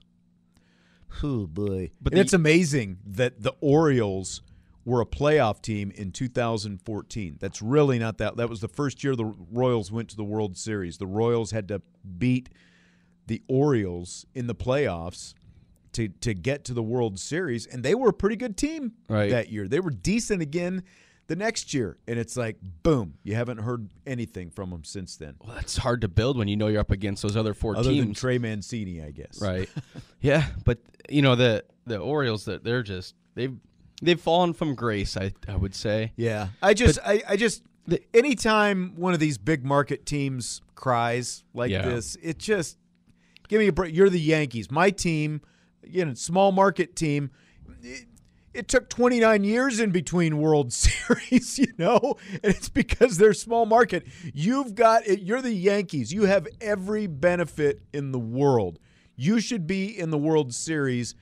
Oh 1.23 1.47
boy! 1.47 1.91
But 2.01 2.13
and 2.13 2.17
the- 2.17 2.21
it's 2.21 2.33
amazing 2.33 2.97
that 3.05 3.41
the 3.41 3.53
Orioles 3.61 4.41
were 4.83 5.01
a 5.01 5.05
playoff 5.05 5.61
team 5.61 5.91
in 5.91 6.11
2014. 6.11 7.37
That's 7.39 7.61
really 7.61 7.97
not 7.97 8.17
that. 8.19 8.37
That 8.37 8.49
was 8.49 8.61
the 8.61 8.67
first 8.67 9.03
year 9.03 9.15
the 9.15 9.33
Royals 9.51 9.91
went 9.91 10.09
to 10.09 10.15
the 10.15 10.23
World 10.23 10.57
Series. 10.57 10.97
The 10.97 11.07
Royals 11.07 11.51
had 11.51 11.67
to 11.69 11.81
beat 12.17 12.49
the 13.27 13.41
Orioles 13.47 14.25
in 14.35 14.47
the 14.47 14.55
playoffs 14.55 15.33
to 15.93 16.09
to 16.09 16.33
get 16.33 16.65
to 16.65 16.73
the 16.73 16.83
World 16.83 17.19
Series, 17.19 17.65
and 17.65 17.81
they 17.83 17.95
were 17.95 18.09
a 18.09 18.13
pretty 18.13 18.35
good 18.35 18.57
team 18.57 18.91
Right. 19.09 19.29
that 19.31 19.49
year. 19.49 19.67
They 19.67 19.79
were 19.79 19.89
decent 19.91 20.41
again 20.41 20.83
the 21.27 21.35
next 21.35 21.73
year, 21.73 21.97
and 22.07 22.19
it's 22.19 22.37
like 22.37 22.57
boom, 22.83 23.15
you 23.23 23.35
haven't 23.35 23.57
heard 23.59 23.89
anything 24.05 24.49
from 24.49 24.69
them 24.69 24.83
since 24.83 25.15
then. 25.15 25.35
Well, 25.43 25.55
that's 25.55 25.77
hard 25.77 26.01
to 26.01 26.07
build 26.07 26.37
when 26.37 26.47
you 26.47 26.55
know 26.55 26.67
you're 26.67 26.81
up 26.81 26.91
against 26.91 27.21
those 27.23 27.35
other 27.35 27.53
four 27.53 27.75
Other 27.75 27.93
than. 27.93 28.13
Trey 28.13 28.37
Mancini, 28.37 29.01
I 29.01 29.11
guess. 29.11 29.41
Right. 29.41 29.69
yeah, 30.21 30.45
but 30.65 30.79
you 31.09 31.21
know 31.21 31.35
the 31.35 31.63
the 31.85 31.97
Orioles 31.97 32.45
that 32.45 32.63
they're 32.63 32.83
just 32.83 33.15
they've 33.35 33.55
they've 34.01 34.19
fallen 34.19 34.53
from 34.53 34.75
grace. 34.75 35.17
I 35.17 35.33
I 35.47 35.55
would 35.55 35.73
say. 35.75 36.11
Yeah, 36.15 36.49
I 36.61 36.73
just, 36.73 36.99
I, 37.05 37.23
I 37.27 37.37
just, 37.37 37.63
anytime 38.13 38.93
one 38.95 39.13
of 39.13 39.19
these 39.19 39.37
big 39.37 39.63
market 39.65 40.05
teams 40.05 40.61
cries 40.75 41.43
like 41.53 41.71
Yeah. 41.71 41.87
this, 41.87 42.17
it 42.21 42.37
just 42.37 42.77
give 43.47 43.59
me 43.59 43.67
a 43.67 43.73
break. 43.73 43.95
You're 43.95 44.09
the 44.09 44.19
Yankees, 44.19 44.69
my 44.71 44.89
team, 44.89 45.41
you 45.83 46.05
know, 46.05 46.13
small 46.13 46.51
market 46.51 46.95
team. 46.95 47.31
It, 47.81 48.05
it 48.55 48.67
took 48.67 48.89
29 48.89 49.43
years 49.43 49.79
in 49.79 49.91
between 49.91 50.37
World 50.39 50.71
Series, 50.85 51.59
you 51.59 51.67
know, 51.77 52.15
and 52.31 52.53
it's 52.53 52.69
because 52.69 53.17
they're 53.17 53.33
small 53.33 53.65
market. 53.65 54.05
You've 54.33 54.75
got 54.75 55.05
it. 55.07 55.21
You're 55.21 55.41
the 55.41 55.53
Yankees. 55.53 56.13
You 56.13 56.23
have 56.25 56.47
every 56.61 57.07
benefit 57.07 57.81
in 57.93 58.11
the 58.11 58.19
world. 58.19 58.79
You 59.15 59.39
should 59.39 59.67
be 59.67 59.97
in 59.97 60.09
the 60.09 60.17
World 60.17 60.53
Series 60.53 61.15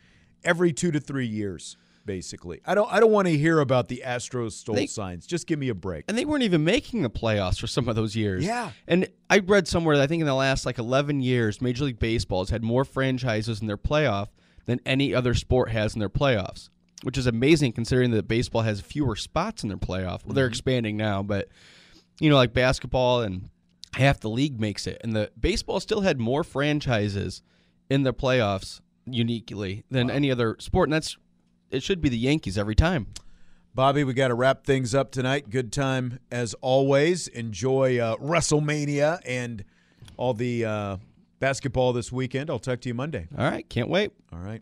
every 0.43 0.73
two 0.73 0.91
to 0.91 0.99
three 0.99 1.27
years, 1.27 1.77
basically. 2.05 2.59
I 2.65 2.73
don't. 2.75 2.91
I 2.91 2.99
don't 2.99 3.11
want 3.11 3.27
to 3.27 3.37
hear 3.37 3.59
about 3.59 3.87
the 3.87 4.01
Astros 4.05 4.53
stole 4.53 4.75
They- 4.75 4.87
signs. 4.87 5.25
Just 5.27 5.45
give 5.47 5.59
me 5.59 5.69
a 5.69 5.75
break. 5.75 6.05
And 6.07 6.17
they 6.17 6.25
weren't 6.25 6.43
even 6.43 6.63
making 6.63 7.03
the 7.03 7.09
playoffs 7.09 7.59
for 7.59 7.67
some 7.67 7.87
of 7.87 7.95
those 7.95 8.15
years. 8.15 8.43
Yeah. 8.43 8.71
And 8.87 9.07
I 9.29 9.39
read 9.39 9.67
somewhere 9.67 9.95
that 9.97 10.03
I 10.03 10.07
think 10.07 10.21
in 10.21 10.25
the 10.27 10.33
last 10.33 10.65
like 10.65 10.79
11 10.79 11.21
years, 11.21 11.61
Major 11.61 11.85
League 11.85 11.99
Baseball 11.99 12.41
has 12.43 12.49
had 12.49 12.63
more 12.63 12.83
franchises 12.83 13.61
in 13.61 13.67
their 13.67 13.77
playoff 13.77 14.27
than 14.65 14.79
any 14.85 15.13
other 15.13 15.33
sport 15.33 15.69
has 15.71 15.93
in 15.93 15.99
their 15.99 16.09
playoffs, 16.09 16.69
which 17.03 17.17
is 17.17 17.27
amazing 17.27 17.71
considering 17.73 18.11
that 18.11 18.27
baseball 18.27 18.61
has 18.63 18.81
fewer 18.81 19.15
spots 19.15 19.63
in 19.63 19.69
their 19.69 19.77
playoff. 19.77 20.25
Well, 20.25 20.33
they're 20.33 20.47
Mhm. 20.47 20.51
expanding 20.51 20.97
now, 20.97 21.21
but 21.23 21.47
you 22.19 22.29
know, 22.29 22.35
like 22.35 22.53
basketball 22.53 23.21
and 23.21 23.49
half 23.95 24.19
the 24.19 24.29
league 24.29 24.59
makes 24.59 24.87
it. 24.87 24.99
And 25.03 25.15
the 25.15 25.31
baseball 25.39 25.79
still 25.79 26.01
had 26.01 26.19
more 26.19 26.43
franchises 26.43 27.41
in 27.89 28.03
the 28.03 28.13
playoffs 28.13 28.81
uniquely 29.05 29.83
than 29.91 30.09
any 30.09 30.31
other 30.31 30.55
sport. 30.59 30.87
And 30.89 30.93
that's 30.93 31.17
it 31.71 31.81
should 31.83 32.01
be 32.01 32.09
the 32.09 32.17
Yankees 32.17 32.57
every 32.57 32.75
time. 32.75 33.07
Bobby, 33.75 34.03
we 34.03 34.13
got 34.13 34.27
to 34.27 34.35
wrap 34.35 34.63
things 34.65 34.93
up 34.93 35.11
tonight. 35.11 35.49
Good 35.49 35.71
time 35.73 36.19
as 36.31 36.53
always. 36.61 37.27
Enjoy 37.27 37.97
uh, 37.97 38.15
WrestleMania 38.17 39.19
and 39.25 39.65
all 40.15 40.35
the 40.35 40.63
uh, 40.63 40.97
basketball 41.39 41.91
this 41.93 42.11
weekend. 42.11 42.51
I'll 42.51 42.59
talk 42.59 42.79
to 42.81 42.89
you 42.89 42.93
Monday. 42.93 43.27
All 43.35 43.49
right, 43.49 43.67
can't 43.67 43.89
wait. 43.89 44.11
All 44.31 44.37
right. 44.39 44.61